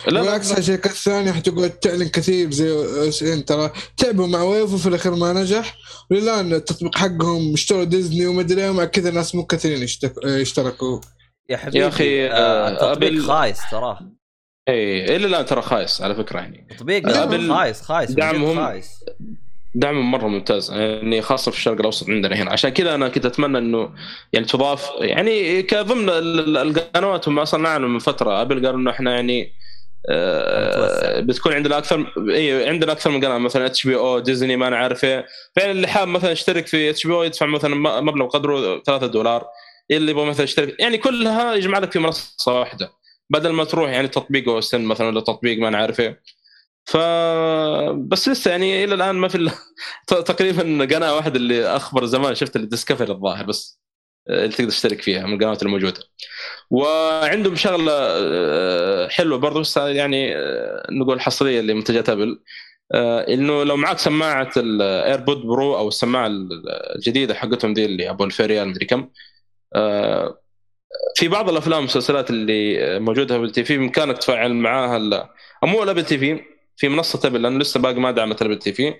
لا 0.06 0.10
لا 0.12 0.20
بالعكس 0.20 0.52
الشركات 0.52 0.92
الثانية 0.92 1.32
حتقعد 1.32 1.70
تعلن 1.70 2.08
كثير 2.08 2.50
زي 2.50 2.84
OSN. 3.08 3.44
ترى 3.44 3.70
تعبوا 3.96 4.26
مع 4.26 4.42
Wavo 4.42 4.72
وفي 4.74 4.86
الأخير 4.88 5.14
ما 5.14 5.32
نجح. 5.32 5.76
وللان 6.10 6.52
التطبيق 6.52 6.98
حقهم 6.98 7.52
اشتروا 7.52 7.84
ديزني 7.84 8.26
ومدري 8.26 8.64
إيه 8.64 8.70
ومع 8.70 8.84
كذا 8.84 9.10
ناس 9.10 9.34
مو 9.34 9.46
كثيرين 9.46 9.88
يشتركوا. 10.24 11.00
يا 11.50 11.56
حبيبي 11.56 11.88
أخي، 11.88 12.26
آه 12.26 12.32
آه، 12.32 12.68
التطبيق 12.92 13.22
خايس 13.22 13.58
تراه 13.70 13.98
اي 14.68 15.16
إلى 15.16 15.26
الان 15.26 15.46
ترى 15.46 15.62
خايس 15.62 16.02
على 16.02 16.14
فكرة 16.14 16.38
يعني. 16.38 16.66
تطبيق 16.78 17.16
Apple 17.16 17.52
خايس 17.52 17.82
خايس 17.82 18.10
دعمهم 18.10 18.56
خايس. 18.66 19.04
دعم 19.74 20.10
مرة 20.10 20.26
ممتاز 20.28 20.70
يعني 20.72 21.22
خاصة 21.22 21.50
في 21.50 21.56
الشرق 21.56 21.78
الأوسط 21.78 22.08
عندنا 22.10 22.36
هنا. 22.36 22.50
عشان 22.52 22.70
كذا 22.70 22.94
أنا 22.94 23.08
كنت 23.08 23.26
أتمنى 23.26 23.58
إنه 23.58 23.90
يعني 24.32 24.46
تضاف 24.46 24.90
يعني 25.00 25.62
كضمن 25.62 26.08
ال- 26.08 26.56
ال- 26.58 26.78
القنوات 26.78 27.28
هم 27.28 27.38
أصلا 27.38 27.78
من 27.78 27.98
فترة 27.98 28.42
Apple 28.42 28.66
قالوا 28.66 28.80
إنه 28.80 28.90
إحنا 28.90 29.14
يعني 29.14 29.52
آه،. 30.10 31.20
بتكون 31.20 31.52
عندنا 31.52 31.78
أكثر 31.78 32.12
اي 32.30 32.68
عندنا 32.68 32.92
أكثر 32.92 33.10
من 33.10 33.24
قناة 33.24 33.38
مثلا 33.38 33.66
HBO 33.66 33.96
أو 33.96 34.18
ديزني 34.18 34.56
ما 34.56 34.68
أنا 34.68 34.76
عارف 34.76 35.04
إيه. 35.04 35.26
فعلا 35.56 35.70
اللي 35.70 35.88
حاب 35.88 36.08
مثلا 36.08 36.30
يشترك 36.30 36.66
في 36.66 36.90
HBO 36.90 37.22
يدفع 37.22 37.46
مثلا 37.46 38.00
مبلغ 38.00 38.26
قدره 38.26 38.82
3 38.82 39.06
دولار 39.06 39.46
اللي 39.90 40.10
يبغى 40.10 40.26
مثلا 40.26 40.44
يشترك 40.44 40.80
يعني 40.80 40.98
كلها 40.98 41.54
يجمع 41.54 41.78
لك 41.78 41.92
في 41.92 41.98
منصة 41.98 42.60
واحدة. 42.60 42.90
بدل 43.30 43.50
ما 43.52 43.64
تروح 43.64 43.90
يعني 43.90 44.08
تطبيق 44.08 44.48
OSN 44.48 44.84
مثلا 44.84 45.06
ولا 45.08 45.20
تطبيق 45.20 45.58
ما 45.58 45.68
أنا 45.68 45.78
عارف 45.78 46.00
إيه. 46.00 46.22
ف 46.86 46.96
بس 48.08 48.28
لسه 48.28 48.50
يعني 48.50 48.84
إلى 48.84 48.94
الآن 48.94 49.14
ما 49.14 49.28
في 49.28 49.50
ت- 50.06 50.14
تقريبا 50.14 50.62
قناة 50.96 51.14
واحدة 51.16 51.36
اللي 51.36 51.66
أخبر 51.66 52.04
زمان 52.06 52.34
شفت 52.34 52.56
اللي 52.56 52.66
Discovery 52.66 53.12
الظاهر 53.12 53.46
بس 53.46 53.80
آه، 54.28 54.44
اللي 54.44 54.56
تقدر 54.56 54.70
تشترك 54.70 55.02
فيها 55.02 55.26
من 55.26 55.34
القنوات 55.34 55.62
الموجودة. 55.62 56.00
وعندهم 56.70 57.56
شغلة 57.56 57.92
آه، 57.94 59.08
حلوة 59.08 59.38
برضو 59.38 59.60
بس 59.60 59.76
يعني 59.76 60.36
آه، 60.36 60.86
نقول 60.92 61.20
حصرية 61.20 61.60
لمنتجات 61.60 62.08
Apple. 62.08 62.42
إنه 63.28 63.64
لو 63.64 63.76
معك 63.76 63.98
سماعة 63.98 64.50
ال 64.56 64.68
AirPod 64.68 65.36
Pro 65.38 65.76
أو 65.78 65.88
السماعة 65.88 66.28
الجديدة 66.96 67.34
حقتهم 67.34 67.74
دي 67.74 67.84
اللي 67.84 68.10
أبو 68.10 68.24
2000 68.24 68.46
ريال 68.46 68.68
مدري 68.68 68.86
كم 68.86 69.08
في 71.16 71.28
بعض 71.28 71.48
الأفلام 71.48 71.78
والمسلسلات 71.78 72.30
اللي 72.30 73.00
موجودة 73.00 73.38
في 73.38 73.44
ال 73.44 73.64
TV 73.64 73.78
بإمكانك 73.78 74.18
تفعل 74.18 74.54
معاها 74.54 75.30
أو 75.62 75.68
مو 75.68 75.82
ال 75.82 76.04
Apple 76.04 76.18
TV 76.18 76.40
في 76.76 76.88
منصة 76.88 77.20
Apple 77.28 77.42
لأنه 77.42 77.58
لسه 77.58 77.80
باقي 77.80 77.94
ما 78.00 78.10
دعمت 78.10 78.42
ال 78.42 78.58
Apple 78.58 78.72
TV. 78.72 78.94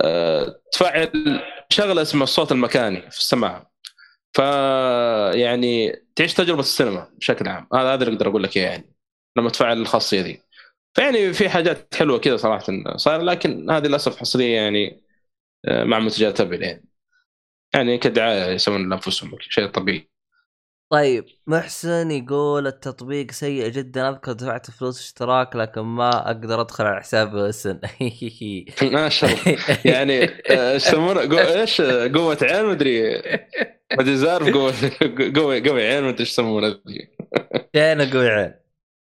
آه، 0.00 0.60
تفعل 0.72 1.40
شغلة 1.70 2.02
اسمها 2.02 2.24
الصوت 2.24 2.52
المكاني 2.52 3.00
في 3.10 3.18
السماعه 3.18 3.72
ف 4.34 4.38
يعني 5.34 5.92
تعيش 6.16 6.34
تجربة 6.34 6.60
السينما 6.60 7.10
بشكل 7.18 7.48
عام. 7.48 7.68
هذا 7.74 7.94
هذا 7.94 8.04
اللي 8.04 8.14
أقدر 8.16 8.28
أقول 8.28 8.42
لك 8.42 8.56
إياه 8.56 8.70
يعني 8.70 8.94
لما 9.36 9.50
تفعل 9.50 9.78
الخاصية 9.80 10.22
دي. 10.22 10.42
فيعني 10.94 11.32
في 11.32 11.48
حاجات 11.48 11.94
حلوة 11.94 12.18
كذا 12.18 12.36
صراحة 12.36 12.66
صار 12.96 13.22
لكن 13.22 13.70
هذه 13.70 13.86
للأسف 13.86 14.16
حصرية 14.20 14.56
يعني 14.56 15.02
آه، 15.68 15.84
مع 15.84 15.98
منتجات 15.98 16.40
أبل 16.40 16.62
يعني. 16.62 16.84
يعني 17.74 17.98
كدعاية 17.98 18.52
يسوون 18.54 18.90
لأنفسهم 18.90 19.38
شيء 19.40 19.66
طبيعي. 19.68 20.13
طيب 20.92 21.24
محسن 21.46 22.10
يقول 22.10 22.66
التطبيق 22.66 23.30
سيء 23.30 23.68
جدا 23.68 24.08
أذكر 24.08 24.32
دفعت 24.32 24.70
فلوس 24.70 25.00
اشتراك 25.00 25.56
لكن 25.56 25.80
ما 25.80 26.26
أقدر 26.26 26.60
أدخل 26.60 26.84
على 26.84 27.00
حساب 27.00 27.36
اسن 27.36 27.80
ما 28.92 29.08
شاء 29.08 29.30
الله. 29.30 29.58
يعني 29.84 30.24
آه، 30.24 30.72
إيش 30.72 30.86
يسمونه؟ 30.86 31.20
إيش؟ 31.38 31.80
قوة 32.14 32.38
عين 32.42 32.64
مدري. 32.66 33.22
مدري 33.98 34.16
زارف 34.16 34.48
قوة 34.54 34.72
قوة 35.36 35.60
قوة 35.68 35.80
عين 35.80 36.02
مدري 36.04 36.20
إيش 36.20 36.30
يسمونه 36.30 36.68
ذي. 36.68 37.08
شينا 37.76 38.12
قوي 38.12 38.28
عين؟ 38.28 38.54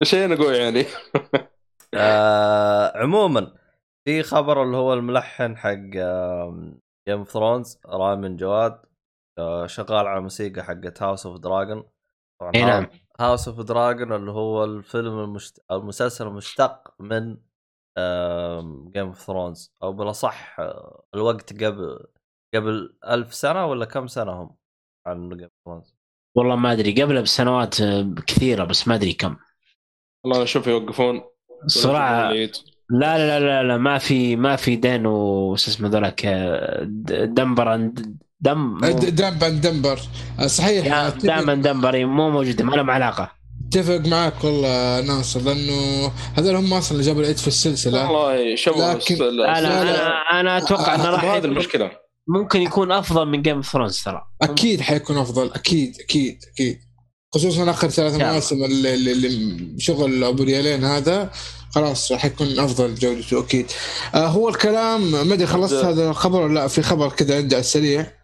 شيء 0.04 0.36
قوي 0.36 0.58
يعني 0.58 0.86
آه 1.94 2.98
عموما 2.98 3.54
في 4.06 4.24
خبر 4.24 4.64
اللي 4.64 4.78
هو 4.78 4.94
الملحن 4.94 5.58
حق 5.58 5.74
Game 5.74 6.80
of 7.10 7.32
Thrones 7.32 7.78
رامين 7.86 8.38
جواد. 8.38 8.93
شغال 9.66 10.08
على 10.08 10.22
موسيقى 10.22 10.64
حقت 10.64 11.04
House 11.04 11.26
of 11.26 11.40
the 11.40 11.55
Dragon 11.55 11.84
طبعا 12.42 12.52
إي 12.56 12.66
نعم. 12.66 12.88
House 13.20 13.48
of 13.48 13.60
the 13.62 13.79
Dragon 13.79 14.14
اللي 14.14 14.32
هو 14.32 14.64
الفيلم 14.64 15.20
المشت... 15.20 15.60
أو 15.72 15.78
المسلسل 15.80 16.28
المشتق 16.28 16.94
من 17.00 17.38
Game 18.92 19.08
of 19.08 19.22
Thrones 19.22 19.74
أو 19.84 19.94
بالأصح 19.94 20.60
آه، 20.60 21.04
الوقت 21.16 21.64
قبل 21.64 22.06
قبل 22.56 22.98
ألف 23.10 23.34
سنة 23.34 23.66
ولا 23.66 23.86
كم 23.86 24.08
سنة 24.08 24.32
هم 24.32 24.56
عن 25.08 25.30
جيم 25.30 25.44
اوف 25.44 25.52
ثرونز 25.66 25.96
والله 26.36 26.56
ما 26.56 26.72
أدري. 26.72 27.02
قبله 27.02 27.22
بسنوات 27.22 27.82
آه، 27.82 28.14
كثيرة 28.28 28.64
بس 28.64 28.88
ما 28.88 28.96
أدري 28.96 29.14
كم. 29.14 29.36
والله 30.24 30.46
شوف 30.46 30.68
يوقفون. 30.68 31.22
الصراحه. 31.66 32.32
لا 32.90 33.18
لا 33.18 33.40
لا 33.40 33.64
لا, 33.64 33.78
ما 33.78 33.98
في 33.98 34.36
ما 34.36 34.56
في 34.56 34.76
دين 34.76 35.06
وش 35.06 35.68
اسمه 35.68 35.90
ذولاك 35.90 36.26
آه، 36.26 36.84
د- 36.84 37.34
دم 38.44 38.58
مو- 38.58 38.80
د- 38.80 39.62
دمبر 39.62 40.00
آه، 40.40 40.48
صحيح. 40.48 41.08
دائما 41.24 41.54
دمبر 41.56 42.06
مو 42.06 42.30
موجوده 42.30 42.64
ما 42.66 42.76
لهم 42.76 42.90
علاقة. 42.90 43.32
أتفق 43.70 44.08
معاك 44.08 44.44
والله 44.44 45.02
ناصر 45.02 45.40
لأنه 45.42 46.12
هذول 46.38 46.56
هم 46.56 46.74
أصلا 46.74 46.92
اللي 46.92 47.04
جابوا 47.08 47.22
العيد 47.22 47.38
في 47.38 47.48
السلسلة. 47.48 48.12
والله 48.12 48.56
شبه 48.56 48.94
لكن- 48.94 49.16
أنا 49.24 49.62
لا، 49.62 49.82
أنا. 49.82 50.40
أنا 50.40 50.58
أتوقع 50.58 50.96
إنه 50.96 51.10
راح 51.10 51.24
هذه 51.24 51.38
يكون- 51.38 51.52
المشكلة. 51.52 51.92
ممكن 52.28 52.62
يكون 52.62 52.92
أفضل 52.92 53.26
من 53.28 53.42
Game 53.42 53.56
of 53.56 53.72
Thrones 53.72 54.02
ترى. 54.04 54.22
أكيد 54.42 54.82
حيكون 54.82 55.18
أفضل 55.18 55.52
أكيد 55.54 55.96
أكيد 56.00 56.38
أكيد. 56.54 56.80
خصوصا 57.34 57.70
آخر 57.70 57.90
ثلاث. 57.90 58.14
مواسم 58.22 58.64
اللي, 58.64 58.94
اللي, 58.94 59.60
شغل 59.80 60.24
أبو 60.24 60.44
ريالين 60.44 60.84
هذا 60.84 61.32
خلاص 61.76 62.12
راح 62.12 62.26
يكون 62.26 62.60
أفضل 62.60 62.96
جودته 62.96 63.40
أكيد. 63.40 63.72
آه 64.16 64.28
هو 64.28 64.50
الكلام 64.50 65.12
ما 65.12 65.34
أدري 65.34 65.46
خلصت 65.48 65.74
هذا 65.86 66.10
الخبر 66.10 66.42
ولا 66.42 66.54
لا 66.54 66.68
في 66.68 66.82
خبر 66.82 67.10
كذا 67.10 67.38
عندي 67.38 67.56
على 67.56 67.60
السريع. 67.62 68.23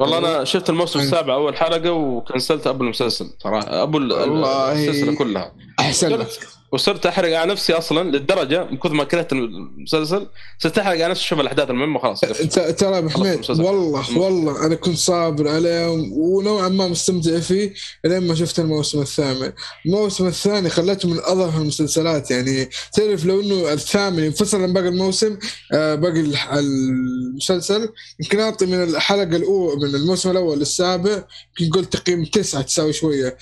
والله 0.00 0.18
أنا 0.18 0.44
شفت 0.44 0.70
الموسم. 0.70 0.98
السابع 1.00 1.34
أول 1.34 1.56
حلقة 1.56 1.90
وكنسلت 1.92 2.66
أبو 2.66 2.84
المسلسل 2.84 3.30
صراحة 3.38 3.82
أبو 3.82 3.98
ال- 3.98 4.12
والله. 4.12 4.72
السلسله 4.72 5.14
كلها 5.14 5.52
احسن 5.80 6.08
لك 6.08 6.28
وصرت 6.72 7.06
أحرق 7.06 7.38
على 7.38 7.52
نفسي 7.52 7.72
أصلا 7.72 8.10
للدرجة 8.10 8.64
من 8.64 8.76
كثر 8.78 8.92
ما 8.92 9.04
كرهت 9.04 9.32
المسلسل 9.32 10.26
صرت 10.58 10.78
أحرق 10.78 10.92
على 10.94 11.08
نفسي 11.08 11.24
أشوف 11.24 11.40
الأحداث 11.40 11.70
المهمة 11.70 11.98
خلاص 11.98 12.20
ت- 12.20 12.58
ترى 12.58 13.08
خلاص 13.08 13.12
حميد. 13.12 13.50
والله 13.66 14.18
والله 14.18 14.66
أنا 14.66 14.74
كنت 14.74 14.96
صابر 14.96 15.48
عليه 15.48 15.88
ونوعا 16.12 16.68
ما 16.68 16.88
مستمتع 16.88 17.40
فيه 17.40 17.74
لين 18.04 18.28
ما 18.28 18.34
شفت 18.34 18.58
الموسم 18.58 19.00
الثامن. 19.00 19.52
الموسم 19.86 20.26
الثاني 20.26 20.70
خلته 20.70 21.08
من 21.08 21.18
اظهر 21.18 21.62
المسلسلات 21.62 22.30
يعني 22.30 22.68
تعرف 22.92 23.24
لو 23.24 23.40
إنه 23.40 23.72
الثامن 23.72 24.24
ينفصل 24.24 24.62
عن 24.62 24.72
باقي 24.72 24.88
الموسم 24.88 25.38
آه، 25.74 25.94
باقي 25.94 26.20
المسلسل 26.52 27.88
يمكن 28.20 28.40
أعطي 28.40 28.66
من 28.66 28.82
الحلقة 28.82 29.36
الاولى 29.36 29.76
من 29.88 29.94
الموسم 29.94 30.30
الأول 30.30 30.58
للسابع 30.58 31.22
يمكن 31.60 31.78
قلت 31.80 31.96
تقييم 31.96 32.24
تسعة 32.24 32.62
تساوي 32.62 32.92
شوية. 32.92 33.36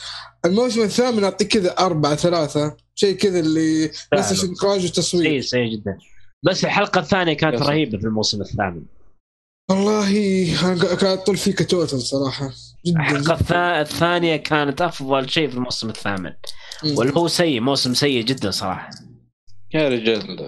الموسم 0.44 0.82
الثامن 0.82 1.24
اعطيه 1.24 1.44
كذا 1.46 1.70
أربعة 1.78 2.16
ثلاثة. 2.16 2.88
شيء 3.01 3.16
كذا 3.16 3.41
اللي 3.41 3.91
بس 4.12 4.45
اخراج 4.45 4.85
وتصوير 4.85 5.25
سيء 5.25 5.41
سيء 5.41 5.73
جدا. 5.73 5.99
بس 6.43 6.65
الحلقة 6.65 6.99
الثانية 6.99 7.33
كانت. 7.33 7.62
رهيبة 7.62 7.99
في 7.99 8.05
الموسم 8.05 8.41
الثامن. 8.41 8.83
والله 9.70 10.11
أنا 10.73 10.85
قاعد 10.85 11.19
اطل 11.19 11.37
فيه 11.37 11.53
كتوتل 11.53 12.01
صراحة. 12.01 12.51
جدا 12.87 13.01
الحلقة 13.01 13.37
الثا- 13.39 13.53
الثانية 13.81 14.37
كانت 14.37 14.83
أفضل 14.83 15.31
شيء 15.31 15.49
في 15.49 15.55
الموسم 15.55 15.89
الثامن. 15.89 16.33
واللي 16.97 17.12
هو 17.16 17.29
سيء 17.29 17.61
موسم 17.61 17.95
سيء 17.95 18.25
جدا 18.25 18.51
صراحة. 18.51 18.91
يا 19.75 19.89
رجال. 19.89 20.41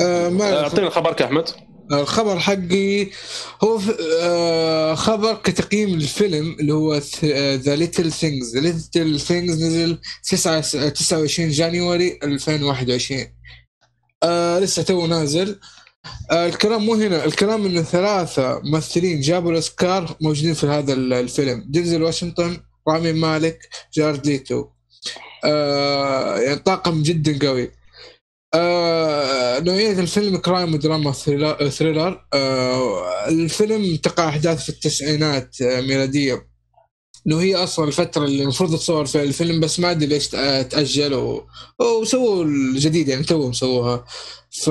آه 0.00 0.28
ما 0.28 0.60
أعطيني 0.60 0.90
خبرك 0.90 1.20
يا 1.20 1.26
احمد 1.26 1.48
الخبر 1.92 2.38
حقي 2.38 3.06
هو 3.64 3.80
آه 4.20 4.94
خبر 4.94 5.34
كتقييم 5.34 5.94
الفيلم 5.94 6.56
اللي 6.60 6.74
هو 6.74 7.00
The 7.54 7.76
Little 7.76 8.12
Things 8.12 8.54
The 8.56 8.60
Little 8.60 9.20
Things 9.20 9.62
نزل 9.64 9.98
9 10.30 10.60
29 10.90 11.50
January 11.50 12.18
2021 12.22 13.26
آه 14.22 14.58
لسه 14.58 14.82
تو 14.82 15.06
نازل. 15.06 15.58
آه 16.30 16.46
الكلام 16.46 16.84
مو 16.86 16.94
هنا. 16.94 17.24
الكلام 17.24 17.66
انه 17.66 17.82
ثلاثة 17.82 18.60
ممثلين 18.64 19.20
جابوا 19.20 19.50
الأوسكار 19.50 20.16
موجودين 20.20 20.54
في 20.54 20.66
هذا 20.66 20.92
ال- 20.92 21.12
الفيلم. 21.12 21.64
دينزل 21.68 22.02
واشنطن 22.02 22.60
رامي 22.88 23.12
مالك 23.12 23.68
جارد 23.94 24.26
ليتو. 24.26 24.64
آه 25.44 26.38
يعني 26.38 26.58
طاقم 26.60 27.02
جدا 27.02 27.46
قوي. 27.48 27.70
آه 28.54 29.60
نوعية 29.60 30.00
الفيلم 30.00 30.36
crime 30.36 30.74
ودراما 30.74 31.12
thriller, 31.12 32.26
آه 32.34 33.28
الفيلم 33.28 33.96
تقع 33.96 34.28
أحداث 34.28 34.62
في 34.62 34.68
التسعينات 34.68 35.62
آه 35.62 35.80
ميلادية. 35.80 36.53
إنه 37.26 37.40
هي 37.40 37.54
أصلا 37.54 37.88
الفترة 37.88 38.24
اللي 38.24 38.42
المفروض 38.42 38.76
تصور 38.76 39.06
فيها 39.06 39.22
الفيلم 39.22 39.60
بس 39.60 39.80
ما 39.80 39.90
أدري 39.90 40.06
ليش 40.06 40.28
تأجل 40.28 41.14
و- 41.14 41.46
وسووا 41.80 42.44
الجديد 42.44 43.08
يعني 43.08 43.24
توهم 43.24 43.52
سووها. 43.52 44.04
ف 44.50 44.70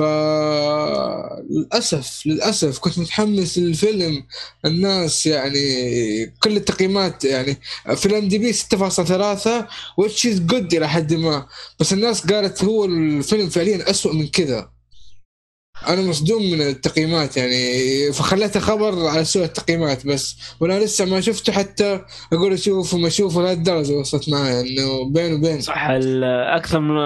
للأسف 1.50 2.22
للاسف 2.26 2.78
كنت 2.78 2.98
متحمس 2.98 3.58
للفيلم. 3.58 4.24
الناس 4.64 5.26
يعني 5.26 6.26
كل 6.42 6.56
التقييمات 6.56 7.24
يعني 7.24 7.56
في 7.96 8.06
ال 8.06 8.28
IMDb 8.28 8.52
6.3 8.52 9.66
which 10.00 10.24
is 10.24 10.38
good 10.52 10.74
إلى 10.74 10.88
حد 10.88 11.14
ما. 11.14 11.46
بس 11.80 11.92
الناس 11.92 12.26
قالت 12.26 12.64
هو 12.64 12.84
الفيلم 12.84 13.48
فعليا 13.48 13.90
أسوأ 13.90 14.12
من 14.12 14.28
كذا. 14.28 14.73
أنا 15.88 16.02
مصدوم 16.02 16.50
من 16.50 16.60
التقييمات 16.60 17.36
يعني 17.36 18.12
فخليته 18.12 18.60
خبر 18.60 19.06
على 19.06 19.24
سوء 19.24 19.44
التقييمات 19.44 20.06
بس. 20.06 20.36
وأنا 20.60 20.84
لسه 20.84 21.04
ما 21.04 21.20
شفته 21.20 21.52
حتى 21.52 22.00
أقول 22.32 22.52
أشوفه 22.52 22.98
ما 22.98 23.06
أشوفه 23.08 23.42
لهالدرجه 23.42 23.92
وصلت 23.92 24.28
معي 24.28 24.60
إنه 24.60 25.10
بين 25.10 25.34
وبين. 25.34 25.60
صح 25.60 25.86
أكثر 26.56 26.80
من 26.80 26.98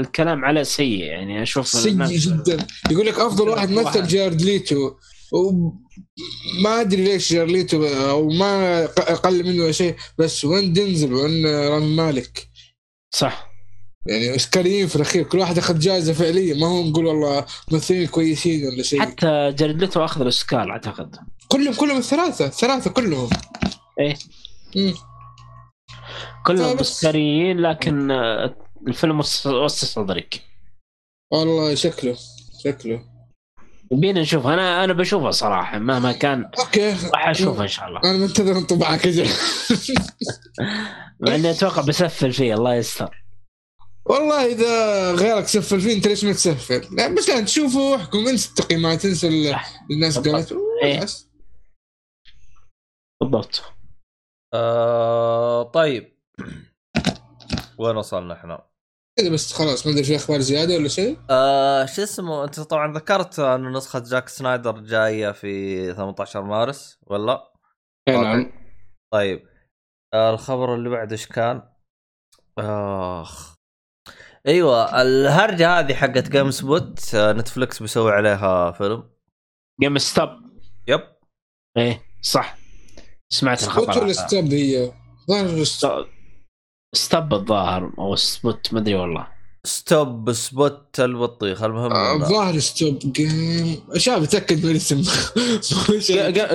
الكلام 0.00 0.44
عليه 0.44 0.62
سيء 0.62 1.04
يعني 1.04 1.42
أشوف 1.42 1.68
سيء 1.68 2.04
جدا. 2.04 2.66
يقول 2.90 3.06
لك 3.06 3.18
أفضل 3.18 3.48
واحد 3.48 3.70
مثل. 3.70 4.06
جارد 4.06 4.42
ليتو. 4.42 4.90
وما 5.32 6.80
أدري 6.80 7.04
ليش 7.04 7.32
جارد 7.32 7.50
ليتو 7.50 7.86
أو 7.86 8.28
ما 8.28 8.84
أقل 8.84 9.44
منه 9.44 9.70
شيء 9.70 9.94
بس 10.18 10.44
وين 10.44 10.72
دينزل 10.72 11.12
وين 11.12 11.46
رامي 11.46 11.96
مالك. 11.96 12.48
صح. 13.14 13.51
يعني 14.06 14.32
اوسكاريين 14.32 14.86
في 14.86 14.96
الأخير 14.96 15.22
كل 15.22 15.38
واحد 15.38 15.58
اخذ 15.58 15.78
جائزه 15.78 16.12
فعلية 16.12 16.54
ما 16.54 16.66
هو 16.66 16.82
نقول 16.84 17.06
والله 17.06 17.46
ممثلين 17.72 18.06
كويسين 18.06 18.66
ولا 18.68 18.82
شيء. 18.82 19.00
حتى 19.00 19.52
جارد 19.58 19.80
ليتو 19.80 20.04
أخذ 20.04 20.20
الأوسكار 20.20 20.70
أعتقد. 20.70 21.16
كلهم 21.48 21.74
كلهم 21.74 21.96
الثلاثة 21.98 22.46
الثلاثة 22.46 22.90
كلهم. 22.90 23.30
إيه. 24.00 24.14
مم. 24.76 24.94
كلهم 26.46 26.72
بس- 26.72 26.78
أوسكاريين 26.78 27.60
لكن 27.60 28.10
آه، 28.10 28.54
الفيلم 28.88 29.18
وسط 29.20 29.84
صدرك. 29.84 30.42
والله 31.32 31.74
شكله 31.74 32.16
شكله. 32.64 33.12
بينا 33.92 34.20
نشوف. 34.20 34.46
أنا 34.46 34.84
أنا 34.84 34.92
بشوفه 34.92 35.30
صراحة 35.30 35.78
مهما 35.78 36.12
كان 36.12 36.50
okay. 36.58 36.90
راح 37.14 37.28
أشوفه 37.28 37.62
إن 37.62 37.68
شاء 37.68 37.88
الله. 37.88 38.00
أنا 38.04 38.12
منتظر 38.18 38.58
انطباعك 38.58 39.06
أجل 39.06 39.28
مع 41.20 41.34
إني 41.34 41.50
أتوقع 41.50 41.82
بسفل 41.82 42.32
فيه 42.32 42.54
الله 42.54 42.74
يستر. 42.74 43.21
والله 44.04 44.46
إذا 44.46 45.12
غيرك 45.12 45.46
سفل 45.46 45.80
فيه 45.80 45.94
أنت 45.96 46.06
ليش 46.08 46.24
ما 46.24 46.32
تسفل؟ 46.32 46.96
لا 46.96 47.14
بس 47.14 47.28
لا 47.28 47.40
تشوفه 47.40 47.80
واحكم 47.80 48.18
انسى 48.28 48.48
التقييمات 48.48 49.04
انسى. 49.04 49.28
الناس. 49.90 50.18
قالت 50.18 50.52
إيه. 50.82 51.06
بالضبط 53.20 53.62
آه 54.54 55.62
طيب 55.62 56.18
وين 57.78 57.96
وصلنا 57.96 58.34
إحنا؟ 58.34 58.66
كذا 59.18 59.30
بس 59.30 59.52
خلاص 59.52 59.86
ما 59.86 59.92
أدري 59.92 60.04
في 60.04 60.16
أخبار 60.16 60.40
زيادة 60.40 60.74
ولا 60.74 60.88
شيء 60.88 61.18
آه 61.30 61.86
شو 61.86 62.02
اسمه 62.02 62.44
أنت 62.44 62.60
طبعا 62.60 62.92
ذكرت 62.92 63.38
إنه 63.38 63.70
نسخة 63.70 63.98
جاك 63.98 64.28
سنايدر 64.28 64.80
جاية 64.80 65.32
في 65.32 65.94
18 65.94 66.42
مارس 66.42 66.98
ولا؟ 67.06 67.52
اي 68.08 68.16
نعم 68.22 68.52
طيب 69.12 69.48
آه 70.14 70.30
الخبر 70.34 70.74
اللي 70.74 70.88
بعده 70.88 71.12
إيش 71.12 71.26
كان؟ 71.26 71.62
آخ 72.58 73.51
أيوه 74.48 75.02
الهرجة 75.02 75.78
هذه 75.78 75.94
حقت 75.94 76.28
GameStop 76.28 77.14
آه 77.14 77.32
نتفلكس 77.32 77.82
بيسوي 77.82 78.12
عليها 78.12 78.72
فيلم. 78.72 79.02
GameStop 79.82 80.28
yep. 80.88 81.00
إيه 81.76 82.02
صح. 82.22 82.56
سمعت 83.32 83.58
Spot 83.58 83.88
الخبر 83.88 83.98
ولا 84.04 84.04
هذا. 84.12 84.26
Stop 84.26 84.44
هي؟ 84.52 84.92
Stop. 85.64 86.06
Stop 86.94 87.34
الظاهر 87.34 87.92
أو 87.98 88.16
Spot 88.16 88.72
ما 88.74 88.80
أدري 88.80 88.94
والله. 88.94 89.28
Stop 89.64 90.32
Spot 90.32 91.00
البطيخ 91.00 91.62
المهم 91.62 91.92
آه، 91.92 92.18
إنه- 92.18 92.22
ظاهر 92.22 92.58
Stop 92.58 92.98
Game 92.98 93.82
Shop 93.96 94.22
اتاكد 94.22 94.64
من 94.66 94.70
الاسم. 94.70 95.02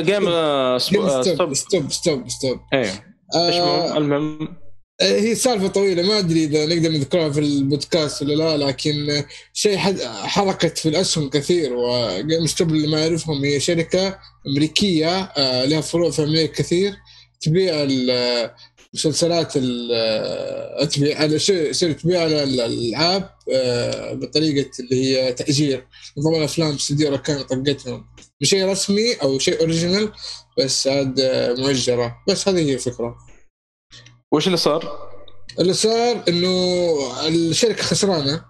Game 0.01 0.27
آه، 0.27 0.75
آه، 0.75 0.77
Stop 0.77 1.53
Stop 1.53 1.89
Stop 1.89 2.29
Stop 2.29 2.59
أيوه 2.73 2.91
إيش 3.35 3.55
آه، 3.55 3.91
هو؟ 3.93 3.97
المهم؟ 3.97 4.57
هي 5.01 5.35
سالفة 5.35 5.67
طويلة 5.67 6.03
ما 6.03 6.19
أدري 6.19 6.43
إذا 6.43 6.65
نقدر 6.65 6.89
نذكرها 6.91 7.29
في 7.29 7.39
البودكاست 7.39 8.21
ولا 8.21 8.33
لا 8.33 8.57
لكن 8.65 9.23
شيء 9.53 9.77
حركت 10.07 10.77
في 10.77 10.89
الأسهم 10.89 11.29
كثير 11.29 11.73
و 11.73 12.45
GameStop 12.47 12.71
اللي 12.71 12.87
ما 12.87 12.99
يعرفهم 12.99 13.43
هي 13.45 13.59
شركة 13.59 14.19
أمريكية 14.47 15.09
آه، 15.21 15.65
لها 15.65 15.81
فروع 15.81 16.11
في 16.11 16.23
أمريكا 16.23 16.53
كثير 16.53 16.93
تبيع 17.41 17.73
المسلسلات 18.93 19.53
ال- 19.55 20.89
تبيع 20.89 21.25
تبيع 21.93 22.25
الألعاب 22.25 23.29
آه، 23.53 24.13
بطريقة 24.13 24.69
اللي 24.79 24.95
هي 25.17 25.33
تأجير. 25.33 25.87
نظام 26.17 26.35
الأفلام 26.35 26.75
استديو 26.75 27.17
كان 27.17 27.41
طقتهم. 27.41 28.05
شيء 28.43 28.65
رسمي 28.65 29.13
أو 29.13 29.39
شيء 29.39 29.59
أوريجينال 29.61 30.11
بس 30.59 30.87
عاد 30.87 31.19
آه، 31.19 31.53
مؤجرة. 31.53 32.15
بس 32.27 32.47
هذه 32.47 32.59
هي 32.69 32.73
الفكرة. 32.73 33.26
وش 34.31 34.47
اللي 34.47 34.57
صار؟ 34.57 35.07
اللي 35.59 35.73
صار 35.73 36.23
إنه 36.27 36.95
الشركة 37.27 37.83
خسرانة. 37.83 38.41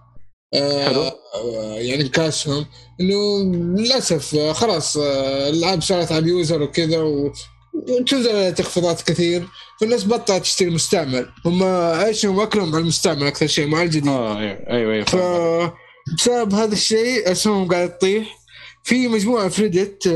آه، 0.54 0.84
حلو. 0.88 1.02
آه، 1.02 1.74
يعني 1.78 2.08
كاسهم. 2.08 2.66
إنه 3.00 3.42
للأسف 3.82 4.34
آه، 4.34 4.52
خلاص 4.52 4.96
الالعاب 4.96 5.82
صارت 5.82 6.12
على 6.12 6.18
اليوزر 6.24 6.62
وكذا 6.62 6.98
و- 6.98 7.32
وتنزل 7.74 8.54
تخفيضات 8.54 9.02
كثير. 9.02 9.48
فالناس 9.80 10.04
بطلت 10.04 10.42
تشتري 10.42 10.70
مستعمل. 10.70 11.28
هم 11.46 11.62
عيشهم 11.94 12.38
واكلهم 12.38 12.68
على 12.74 12.82
المستعمل 12.82 13.26
أكثر 13.26 13.46
شيء 13.46 13.66
مع 13.66 13.82
الجديد. 13.82 14.08
آه 14.08 14.38
أيوه 14.38 14.66
أيوه 14.70 14.92
أيوه 14.94 15.04
ف. 15.04 15.16
بسبب 16.18 16.54
هذا 16.54 16.72
الشيء 16.72 17.32
أسهمهم 17.32 17.68
قاعدة 17.68 17.86
تطيح. 17.92 18.38
في 18.84 19.08
مجموعة 19.08 19.48
في 19.48 19.62
Reddit 19.62 20.06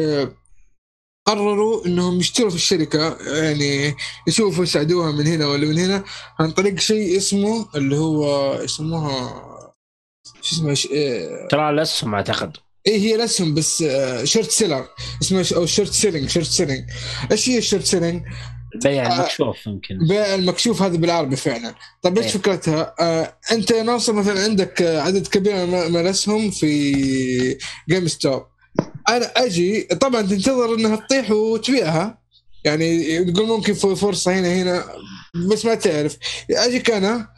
قرروا 1.27 1.87
إنهم 1.87 2.21
يشتروا 2.21 2.51
في 2.51 2.57
الشركة 2.57 3.17
يعني 3.35 3.95
يشوفوا 4.29 4.65
يساعدوها 4.65 5.13
من 5.13 5.27
هنا 5.27 5.47
ولا 5.47 5.67
من 5.67 5.79
هنا 5.79 6.05
عن 6.41 6.51
طريق 6.51 6.79
شيء 6.79 7.17
اسمه 7.17 7.69
اللي 7.75 7.97
هو 7.97 8.55
يسموها 8.63 9.43
شو 10.43 10.57
اسمه؟ 10.57 10.75
ش... 10.75 10.89
آه، 10.95 11.49
ترى 11.51 11.71
الأسهم 11.71 12.15
أعتقد. 12.15 12.57
إيه 12.87 12.99
هي 12.99 13.15
الأسهم 13.15 13.55
بس 13.55 13.83
آه، 13.83 14.25
short 14.25 14.51
seller 14.51 14.89
اسمه 15.23 15.47
أو 15.57 15.67
short 15.67 15.93
selling 15.93 16.29
short 16.29 16.47
selling 16.47 16.85
إيش 17.31 17.49
هي 17.49 17.59
ال 17.59 17.63
short 17.63 17.85
selling؟ 17.85 18.23
البيع 18.75 19.07
آه. 19.07 19.15
المكشوف 19.17 19.67
يمكن. 19.67 19.99
بيع 20.09 20.35
المكشوف 20.35 20.83
هذا 20.83 20.97
بالعربي 20.97 21.37
فعلا. 21.37 21.75
طيب 22.03 22.19
إيش 22.19 22.27
إيه. 22.27 22.33
فكرتها؟ 22.33 22.95
آه 23.01 23.37
أنت 23.53 23.71
يا 23.71 23.83
ناصر 23.83 24.13
مثلا 24.13 24.45
عندك 24.45 24.83
آه، 24.83 25.01
عدد 25.01 25.27
كبير 25.27 25.67
من 25.67 26.01
الأسهم 26.01 26.51
في 26.51 27.59
GameStop 27.89 28.52
أنا 29.09 29.33
أجي 29.37 29.83
طبعا 29.83 30.23
تنتظر 30.23 30.75
انها 30.75 30.97
تطيح 30.97 31.31
وتبيعها. 31.31 32.23
يعني 32.65 33.25
تقول 33.25 33.47
ممكن 33.49 33.75
في 33.75 33.97
فرصة 33.97 34.39
هنا 34.39 34.55
هنا 34.63 34.85
بس 35.35 35.65
ما 35.65 35.75
تعرف. 35.75 36.17
اجيك 36.51 36.91
أنا 36.91 37.29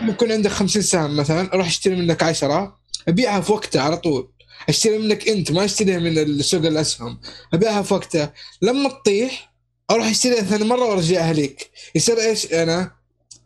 ممكن 0.00 0.32
عندك 0.32 0.50
50 0.50 0.82
سهم 0.82 1.16
مثلا 1.16 1.52
أروح 1.54 1.66
اشتري 1.66 1.96
منك 1.96 2.22
10 2.22 2.78
ابيعها 3.08 3.40
في 3.40 3.52
وقتها 3.52 3.82
على 3.82 3.96
طول. 3.96 4.30
اشتري 4.68 4.98
منك 4.98 5.28
انت 5.28 5.52
ما 5.52 5.64
اشتريها 5.64 5.98
من 5.98 6.42
سوق 6.42 6.66
الأسهم. 6.66 7.20
ابيعها 7.54 7.82
في 7.82 7.94
وقتها. 7.94 8.32
لما 8.62 8.88
تطيح 8.88 9.52
أروح 9.90 10.06
أشتريها 10.06 10.42
ثاني 10.42 10.64
مرة 10.64 10.84
وأرجعها 10.84 11.32
لك. 11.32 11.70
يصير 11.94 12.20
إيش؟ 12.20 12.52
أنا؟ 12.52 12.90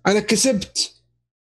أنا 0.06 0.20
كسبت. 0.20 0.90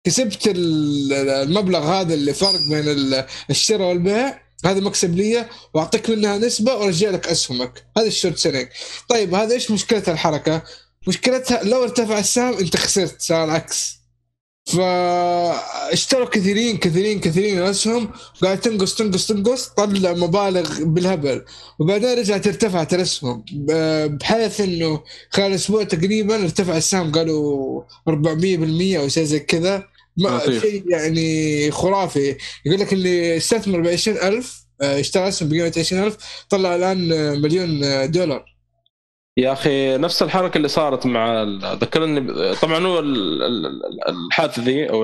كسبت 0.03 0.47
ال- 0.47 1.13
المبلغ 1.29 1.79
هذا 1.79 2.13
اللي 2.13 2.33
فرق 2.33 2.59
بين 2.69 2.87
ال- 2.87 3.25
الشراء 3.49 3.87
والبيع. 3.89 4.46
هذا 4.65 4.79
مكسب 4.79 5.15
لي 5.15 5.45
وأعطيك 5.73 6.09
منها 6.09 6.37
نسبة 6.37 6.75
وأرجع 6.75 7.09
لك 7.09 7.27
أسهمك. 7.27 7.85
هذا 7.97 8.07
ال 8.07 8.12
short 8.12 8.37
selling 8.37 8.67
طيب 9.09 9.33
هذا 9.35 9.53
إيش 9.53 9.71
مشكلة 9.71 10.03
الحركة؟ 10.07 10.63
مشكلتها 11.07 11.63
لو 11.63 11.83
ارتفع 11.83 12.19
السهم 12.19 12.53
أنت 12.53 12.77
خسرت 12.77 13.21
صار 13.21 13.43
العكس. 13.43 13.97
فاشتروا 14.67 16.29
كثيرين 16.29 16.77
كثيرين 16.77 17.19
كثيرين 17.19 17.57
الأسهم 17.57 18.11
قاعد 18.41 18.61
تنقص 18.61 18.95
تنقص 18.95 19.27
تنقص 19.27 19.67
طلع 19.67 20.13
مبالغ 20.13 20.83
بالهبل. 20.83 21.45
وبعدين 21.79 22.19
رجعت 22.19 22.47
ارتفعت 22.47 22.93
الأسهم. 22.93 23.45
بحيث 24.07 24.61
إنه 24.61 25.03
خلال 25.29 25.53
أسبوع 25.53 25.83
تقريبا 25.83 26.43
ارتفع 26.43 26.77
السهم 26.77 27.11
قالوا 27.11 27.83
400% 28.09 28.97
أو 28.99 29.07
شيء 29.07 29.23
زي 29.23 29.39
كذا. 29.39 29.83
ما. 30.17 30.59
شيء 30.59 30.83
يعني 30.91 31.71
خرافي. 31.71 32.35
يقول 32.65 32.79
لك 32.79 32.93
اللي 32.93 33.37
استثمر 33.37 33.81
ب 33.81 33.87
20000 33.87 34.67
آه، 34.81 34.99
اشترى 34.99 35.27
اسهم 35.27 35.49
بقيمة 35.49 35.73
20000 35.77 36.45
طلع 36.49 36.75
الآن 36.75 37.11
آه، 37.11 37.35
مليون 37.35 37.83
آه، 37.83 38.05
دولار. 38.05 38.45
يا 39.37 39.53
أخي 39.53 39.97
نفس 39.97 40.23
الحركة 40.23 40.57
اللي 40.57 40.67
صارت 40.67 41.05
مع 41.05 41.43
ذكرني 41.81 42.55
طبعا 42.55 42.85
هو 42.85 42.99
ال- 42.99 43.43
ال- 43.43 43.65
ال- 43.65 44.09
الحادثه 44.27 44.63
ذي 44.63 44.89
أو 44.89 45.03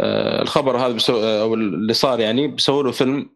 آه، 0.00 0.42
الخبر 0.42 0.76
هذا 0.76 0.92
بسو 0.92 1.16
أو 1.22 1.54
اللي 1.54 1.94
صار 1.94 2.20
يعني 2.20 2.48
بيسووا 2.48 2.82
له 2.82 2.90
فيلم. 2.92 3.30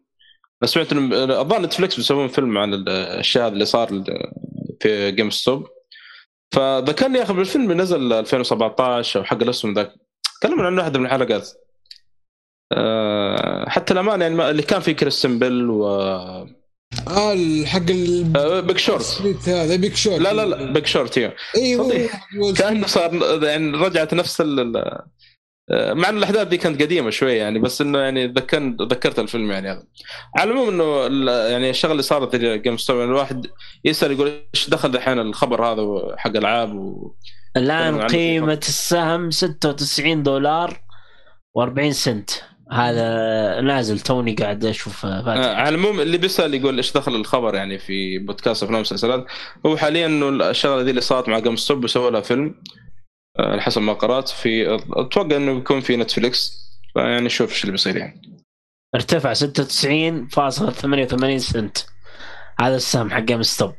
بس 0.61 0.69
سمعت 0.69 0.91
إنه 0.91 1.23
الظاهر 1.41 1.61
نتفلكس 1.61 1.95
بيسوون 1.95 2.27
فيلم 2.27 2.57
عن 2.57 2.73
ال- 2.73 2.89
الشيء 2.89 3.41
هذا 3.41 3.53
اللي 3.53 3.65
صار 3.65 4.03
في 4.81 5.11
GameStop 5.11 5.67
فذكرني 6.51 7.17
يا 7.17 7.23
أخي 7.23 7.33
بالفيلم 7.33 7.71
اللي 7.71 7.83
نزل 7.83 8.13
2017 8.13 9.19
أو 9.19 9.23
حق 9.25 9.41
الأسهم 9.41 9.73
ذاك. 9.73 9.93
تكلمنا 10.41 10.65
عنه 10.65 10.81
واحدة 10.81 10.99
من 10.99 11.05
الحلقات. 11.05 11.49
آه، 12.73 13.69
حتى 13.69 13.93
الامانه 13.93 14.23
يعني 14.23 14.35
ما- 14.35 14.49
اللي 14.49 14.61
كان 14.63 14.79
فيه 14.81 14.91
كريستن 14.91 15.39
بيل 15.39 15.69
و 15.69 15.87
آه 15.87 17.35
حق 17.65 17.89
ال 17.89 18.37
آه، 18.37 18.59
Big 18.59 18.77
Short 18.77 19.21
هذا 19.49 19.75
Big 19.75 19.95
Short 19.95 20.19
لا 20.21 20.33
لا 20.33 20.45
لا 20.45 20.71
Big 20.71 20.85
Short 20.85 21.17
أيوه. 21.57 22.09
كأنه 22.57 22.87
صار 22.87 23.43
يعني 23.43 23.77
رجعت 23.77 24.13
نفس 24.13 24.41
ال 24.41 24.59
ال- 24.59 25.01
مع 25.97 26.09
إن 26.09 26.17
الأحداث 26.17 26.47
دي 26.47 26.57
كانت 26.57 26.81
قديمة 26.81 27.09
شوية 27.09 27.37
يعني 27.37 27.59
بس 27.59 27.81
إنه 27.81 27.99
يعني 27.99 28.27
ذكرت 28.27 28.81
ذكرت 28.81 29.19
الفيلم 29.19 29.51
يعني. 29.51 29.67
على 30.37 30.51
العموم 30.51 30.69
إنه 30.69 31.05
يعني 31.49 31.69
الشغلة 31.69 31.91
اللي 31.91 32.03
صارت 32.03 32.35
GameStop 32.35 32.99
الواحد 33.01 33.47
يسأل 33.85 34.11
يقول 34.11 34.31
إيش 34.55 34.69
دخل 34.69 34.95
الحين 34.95 35.19
الخبر 35.19 35.65
هذا 35.65 36.15
حق 36.17 36.37
ألعاب 36.37 36.75
و... 36.75 37.15
الآن 37.57 38.07
قيمة 38.07 38.53
السهم 38.53 39.31
96 39.31 40.23
دولار 40.23 40.81
و40 41.59 41.89
سنت. 41.89 42.29
هذا 42.71 43.61
نازل 43.61 43.99
توني 43.99 44.35
قاعد 44.35 44.65
أشوف 44.65 45.05
آه، 45.05 45.25
فاتح 45.25 45.39
على 45.39 45.75
العموم 45.75 45.99
اللي 45.99 46.17
بيسأل 46.17 46.53
يقول 46.53 46.77
إيش 46.77 46.93
دخل 46.93 47.15
الخبر 47.15 47.55
يعني 47.55 47.79
في 47.79 48.17
بودكاست 48.17 48.63
افلام 48.63 48.77
ومسلسلات 48.77 49.25
هو 49.65 49.77
حاليا 49.77 50.05
إنه 50.05 50.29
الشغلة 50.29 50.83
دي 50.83 50.89
اللي 50.89 51.01
صارت 51.01 51.29
مع 51.29 51.39
GameStop 51.39 51.81
بيسووا 51.81 52.11
لها 52.11 52.21
فيلم 52.21 52.55
آه، 53.39 53.51
على 53.51 53.61
حسب 53.61 53.81
ما 53.81 53.93
قرأت. 53.93 54.29
في 54.29 54.75
أتوقع 54.91 55.35
إنه 55.35 55.53
بيكون 55.53 55.79
في 55.79 55.97
نتفليكس. 55.97 56.67
فيعني 56.93 57.29
شوف 57.29 57.51
إيش 57.51 57.61
اللي 57.61 57.71
بيصير 57.71 57.97
يعني. 57.97 58.21
ارتفع 58.95 59.33
96.88 59.33 61.37
سنت. 61.37 61.77
هذا 62.59 62.75
السهم 62.75 63.11
حق 63.11 63.19
GameStop 63.19 63.73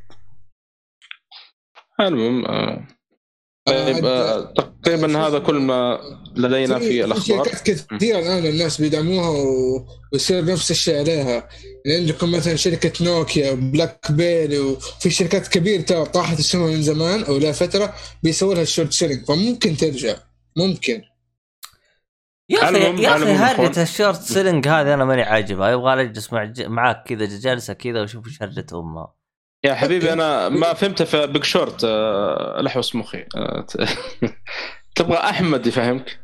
العموم 2.01 2.45
آه، 2.45 2.86
طيب 3.69 4.05
آه، 4.07 4.55
تقريبا 4.82 5.19
هذا 5.27 5.39
كل 5.39 5.55
ما 5.55 5.99
لدينا 6.36 6.78
في 6.78 7.05
الأخبار. 7.05 7.45
شركات 7.45 7.61
كثيرة 7.95 8.19
الآن 8.19 8.47
الناس 8.47 8.81
بيدعموها 8.81 9.28
ويصير 10.12 10.45
نفس 10.45 10.70
الشيء 10.70 10.99
عليها. 10.99 11.49
يعني 11.85 12.01
عندكم 12.01 12.31
مثلا 12.32 12.57
شركة 12.57 13.05
نوكيا 13.05 13.53
بلاك 13.53 14.12
بيري 14.12 14.59
وفي 14.59 15.11
شركات 15.11 15.49
كبيرة 15.49 15.82
ترى 15.82 16.05
طاحت 16.05 16.39
اسمها 16.39 16.66
من 16.66 16.82
زمان 16.82 17.24
أو 17.24 17.39
لا 17.39 17.53
فترة 17.53 17.95
بيسووا 18.23 18.55
لها 18.55 18.62
ال 18.62 18.68
short 18.68 18.93
selling 18.93 19.24
فممكن 19.24 19.77
ترجع. 19.77 20.16
ممكن. 20.57 21.03
يا 22.51 22.65
أخي 22.65 23.03
يا 23.03 23.16
أخي 23.16 23.24
هرجة. 23.32 23.82
ال 23.82 23.89
short 23.89 24.23
selling 24.23 24.69
هذه 24.69 24.95
أنا 24.95 25.05
ماني 25.05 25.23
عاجبها. 25.23 25.70
يبغى 25.70 26.01
أجلس 26.03 26.32
مع 26.32 26.45
ج- 26.45 26.62
معاك 26.62 27.05
كذا 27.09 27.39
جالسة 27.39 27.73
كذا 27.73 28.01
وأشوف 28.01 28.27
إيش 28.27 28.43
هرجة 28.43 28.66
أمها. 28.73 29.18
يا 29.64 29.74
حبيبي 29.74 30.12
أنا 30.12 30.48
ما 30.48 30.74
فهمت 30.74 31.02
في 31.02 31.26
Big 31.27 31.45
Short 31.45 31.85
آه، 31.85 32.60
لحوس 32.60 32.94
مخي. 32.94 33.24
آه، 33.36 33.66
تبغى 34.97 35.16
أحمد 35.16 35.66
يفهمك؟ 35.66 36.18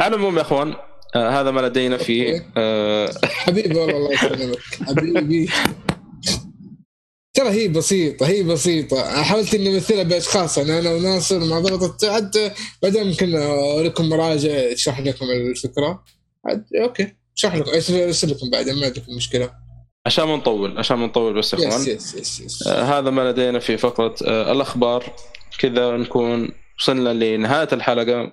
على 0.00 0.14
العموم 0.16 0.36
يا 0.36 0.42
أخوان 0.42 0.74
آه، 1.16 1.40
هذا 1.40 1.50
ما 1.50 1.60
لدينا 1.60 1.96
في 1.96 2.42
آه، 2.56 3.10
حبيبي 3.24 3.78
والله 3.78 3.96
الله 3.96 4.12
يسلمك. 4.12 4.58
حبيبي. 4.88 5.48
ترى 7.34 7.48
هي 7.50 7.68
بسيطة 7.68 8.26
هي 8.28 8.42
بسيطة. 8.42 9.22
حاولت 9.22 9.54
إني 9.54 9.74
أمثلها 9.74 10.02
بأشخاص 10.02 10.58
يعني 10.58 10.78
أنا 10.78 10.90
وناصر 10.90 11.38
مع 11.44 11.58
ضغط 11.60 12.04
حتى 12.04 12.50
بعدين 12.82 13.06
ممكن 13.06 13.34
اوريكم 13.36 14.08
مراجع 14.08 14.72
تشرح 14.72 15.00
لكم 15.00 15.26
الفكرة. 15.30 16.04
أوكي. 16.82 17.16
اشرح 17.36 17.54
لكم 17.54 17.70
أرسل 17.70 18.30
لكم 18.30 18.50
بعدين 18.50 18.74
ما 18.74 18.86
عندكم 18.86 19.16
مشكلة. 19.16 19.67
عشان 20.08 20.24
ما 20.24 20.36
نطول 20.36 20.78
عشان 20.78 20.98
ما 20.98 21.06
نطول 21.06 21.34
بس 21.34 21.54
يا 21.54 21.58
إخوان. 21.58 21.80
yes 21.80 22.14
yes 22.14 22.40
yes 22.40 22.68
هذا 22.68 23.10
ما 23.10 23.30
لدينا 23.30 23.58
في 23.58 23.76
فقرة 23.76 24.14
آه، 24.26 24.52
الأخبار. 24.52 25.04
كذا 25.58 25.96
نكون 25.96 26.50
وصلنا 26.80 27.08
لنهاية 27.12 27.68
الحلقة. 27.72 28.32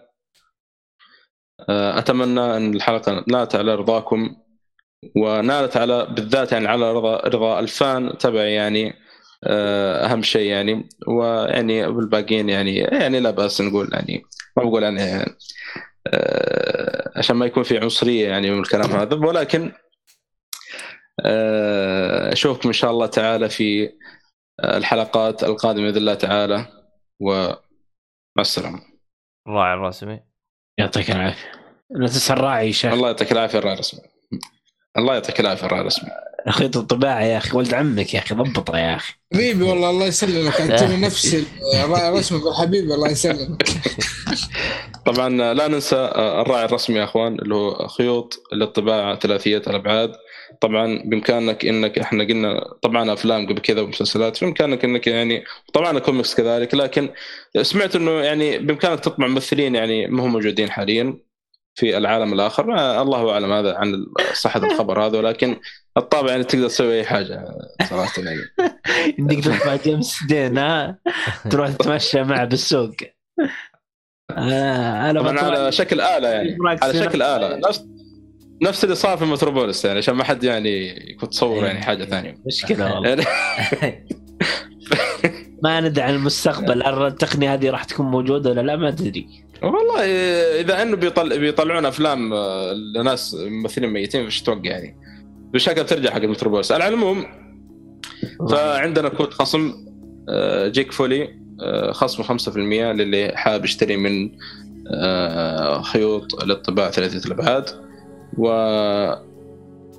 آه، 1.70 2.00
أتمنى 2.00 2.58
أن 2.58 2.76
الحلقة 2.76 3.24
نالت 3.28 3.56
على 3.56 3.76
رضاكم 3.76 4.36
ونالت 5.16 5.78
على 5.78 6.08
بالذات 6.12 6.52
يعني 6.52 6.68
على 6.68 6.94
رضا 6.94 7.16
رضا 7.18 7.60
الفان 7.60 8.18
تبعي 8.18 8.54
يعني 8.54 8.94
آه، 9.44 10.06
أهم 10.06 10.24
شيء 10.24 10.50
يعني. 10.50 10.90
ويعني 11.08 11.88
بالباقيين 11.92 12.50
يعني 12.50 12.76
يعني 12.76 13.20
لا 13.20 13.32
بأس 13.32 13.62
نقول 13.62 13.90
يعني 13.94 14.24
ما 14.58 14.64
بقول 14.64 14.84
يعني 14.84 15.26
عشان 17.16 17.36
ما 17.36 17.46
يكون 17.46 17.64
في 17.64 17.78
عنصرية 17.78 18.28
يعني 18.28 18.52
من 18.52 18.60
الكلام 18.60 18.92
هذا. 18.92 19.16
ولكن 19.16 19.72
اشوفكم 22.32 22.70
إن 22.70 22.74
شاء 22.74 22.92
الله 22.92 23.06
تعالى 23.06 23.50
في 23.50 23.90
الحلقات 24.64 25.44
القادمة 25.44 25.84
بإذن 25.84 25.98
الله 25.98 26.14
تعالى 26.14 26.66
ومع 27.22 27.58
السلامة. 28.40 28.82
الراعي 29.48 29.74
الرسمي 29.74 30.20
يعطيك 30.80 31.12
العافية. 31.12 31.52
لا 31.90 32.08
تنسى 32.08 32.34
الراعي 32.34 32.68
يا 32.68 32.72
شيخ. 32.72 32.94
الله 32.94 33.08
يعطيك 33.08 33.32
العافية 33.32 33.60
الراعي 33.60 33.74
الرسمي 33.74 34.02
الله 34.98 35.14
يعطيك 35.14 35.40
العافية 35.40 35.66
الراعي 35.66 35.82
الرسمي 35.82 36.10
خيط 36.50 36.78
الطباعه 36.78 37.22
يا 37.22 37.38
أخي 37.38 37.58
ولد 37.58 37.74
عمك 37.74 38.14
يا 38.14 38.20
أخي 38.20 38.36
ضبطه 38.36 38.78
يا 38.78 38.96
أخي. 38.96 39.14
حبيبي 39.34 39.64
والله 39.64 39.90
الله 39.90 40.06
يسلمك. 40.06 40.62
أنت 40.62 40.84
نفس 40.84 41.46
الراعي 41.74 42.10
الرسمي 42.10 42.42
حبيبي 42.60 42.94
الله 42.94 43.10
يسلمك. 43.10 43.64
طبعا 45.06 45.54
لا 45.54 45.68
ننسى 45.68 45.96
الراعي 46.16 46.66
الرسمي 46.66 46.98
يا 47.00 47.04
أخوان 47.04 47.40
اللي 47.40 47.56
هو 47.56 47.88
خيوط 47.88 48.44
للطباعة 48.54 49.20
ثلاثية 49.20 49.58
الأبعاد. 49.58 50.12
طبعا 50.62 51.02
بإمكانك 51.06 51.66
إنك 51.66 52.00
إحنا 52.00 52.24
قلنا 52.24 52.74
طبعا 52.82 53.14
أفلام 53.14 53.48
قبل 53.48 53.60
كذا 53.60 53.82
ومسلسلات 53.82 54.44
بإمكانك 54.44 54.86
إنك 54.86 55.08
يعني 55.08 55.44
طبعا 55.74 56.00
كوميكس 56.00 56.36
كذلك 56.36 56.74
لكن 56.74 57.10
سمعت 57.62 57.96
إنه 57.96 58.12
يعني 58.12 58.58
بإمكانك 58.58 59.00
تطبع 59.00 59.28
ممثلين 59.28 59.76
يعني 59.76 60.08
ما 60.08 60.24
هم 60.24 60.32
موجودين 60.32 60.72
حاليا 60.72 61.18
في 61.76 61.98
العالم 61.98 62.34
الآخر. 62.34 62.66
ما 62.66 63.02
الله 63.02 63.32
أعلم 63.32 63.52
هذا 63.52 63.76
عن 63.76 64.06
صحة 64.34 64.64
الخبر 64.66 65.06
هذا 65.06 65.18
ولكن 65.18 65.60
الطابع 65.98 66.32
يعني 66.32 66.44
تقدر 66.44 66.68
تسوي 66.68 66.94
أي 67.00 67.06
حاجة 67.06 67.46
صراحة 67.90 68.22
يعني. 68.22 68.42
عندك 69.20 69.44
تروح 69.44 69.66
مع 69.66 69.76
جيمس 69.76 70.24
دين 70.30 70.58
ها؟ 70.58 71.00
تروح 71.52 71.70
تتمشى 71.70 72.24
معه 72.24 72.46
بالسوق. 72.46 72.96
آه 74.32 75.10
أنا 75.10 75.22
طبعا 75.22 75.40
على 75.40 75.72
شكل 75.72 76.02
آلة 76.02 76.30
يعني 76.30 76.58
على 76.84 76.94
شكل 76.94 77.22
آلة. 77.22 77.56
نفس 77.68 77.86
نفس 78.62 78.84
اللي 78.84 78.96
صار 78.96 79.18
في 79.18 79.26
متروبوليس 79.26 79.86
يعني 79.86 79.98
عشان 79.98 80.16
ما 80.16 80.24
حد 80.24 80.44
يعني 80.44 80.88
يكون 81.12 81.30
تصور 81.30 81.66
يعني 81.66 81.82
حاجة 81.82 82.06
ثانية. 82.06 82.38
مشكله 82.46 82.94
والله. 82.94 83.10
يعني 83.10 83.26
ما 85.64 85.80
ندري 85.80 86.04
عن 86.04 86.16
المستقبل 86.16 86.84
هل 86.84 87.06
التقنية 87.06 87.54
هذه 87.54 87.70
راح 87.70 87.84
تكون 87.84 88.06
موجودة 88.06 88.50
ولا 88.50 88.62
لا؟ 88.62 88.76
ما 88.76 88.92
تدري 88.92 89.28
والله 89.64 90.02
إذا 90.62 90.82
إنه 90.82 90.96
بيطل... 90.96 91.40
بيطلعون 91.40 91.86
أفلام 91.86 92.34
آه، 92.34 92.74
لناس 92.74 93.34
ممثلين 93.34 93.90
ميتين 93.90 94.22
فايش 94.22 94.42
تتوقع 94.42 94.70
يعني؟ 94.70 94.98
بشكل 95.54 95.86
ترجع 95.86 96.12
حق 96.12 96.22
المتروبوليس. 96.22 96.72
على 96.72 96.88
العموم 96.88 97.26
فعندنا 98.50 99.10
كود 99.10 99.34
خصم 99.34 99.74
آه، 100.30 100.68
جيك 100.68 100.92
فولي 100.92 101.30
آه، 101.62 101.92
خصم 101.92 102.24
5% 102.24 102.58
للي 102.58 103.32
حاب 103.36 103.66
يشتري 103.66 103.98
من 103.98 104.32
خيوط 105.82 106.44
للطباعة 106.44 106.92
ثلاثية 106.92 107.26
الأبعاد. 107.26 107.85
و 108.38 108.48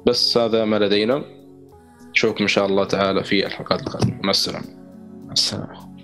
بس 0.07 0.39
هذا 0.39 0.65
ما 0.65 0.77
لدينا. 0.77 1.25
نشوفكم 2.11 2.43
إن 2.45 2.49
شاء 2.49 2.67
الله 2.67 2.85
تعالى 2.85 3.25
في 3.25 3.47
الحلقات 3.47 3.81
القادمة. 3.81 4.21
مع 4.23 4.31
السلامة. 4.31 4.67
مع 5.27 5.33
السلامة. 5.33 5.97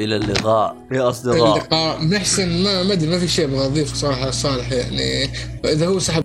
إلى 0.00 0.16
اللقاء. 0.16 0.76
يا 0.92 1.08
أصدقاء. 1.08 1.56
اللقاء 1.56 2.04
محسن 2.04 2.62
ما 2.64 2.82
ما 2.82 2.92
أدري 2.92 3.10
ما 3.10 3.18
في 3.18 3.28
شيء 3.28 3.44
أبغى 3.44 3.66
اضيفه 3.66 3.94
صراحة 3.94 4.30
صالح 4.30 4.72
يعني. 4.72 5.24
اذا 5.64 5.86
هو 5.86 5.98
سحب 5.98 6.24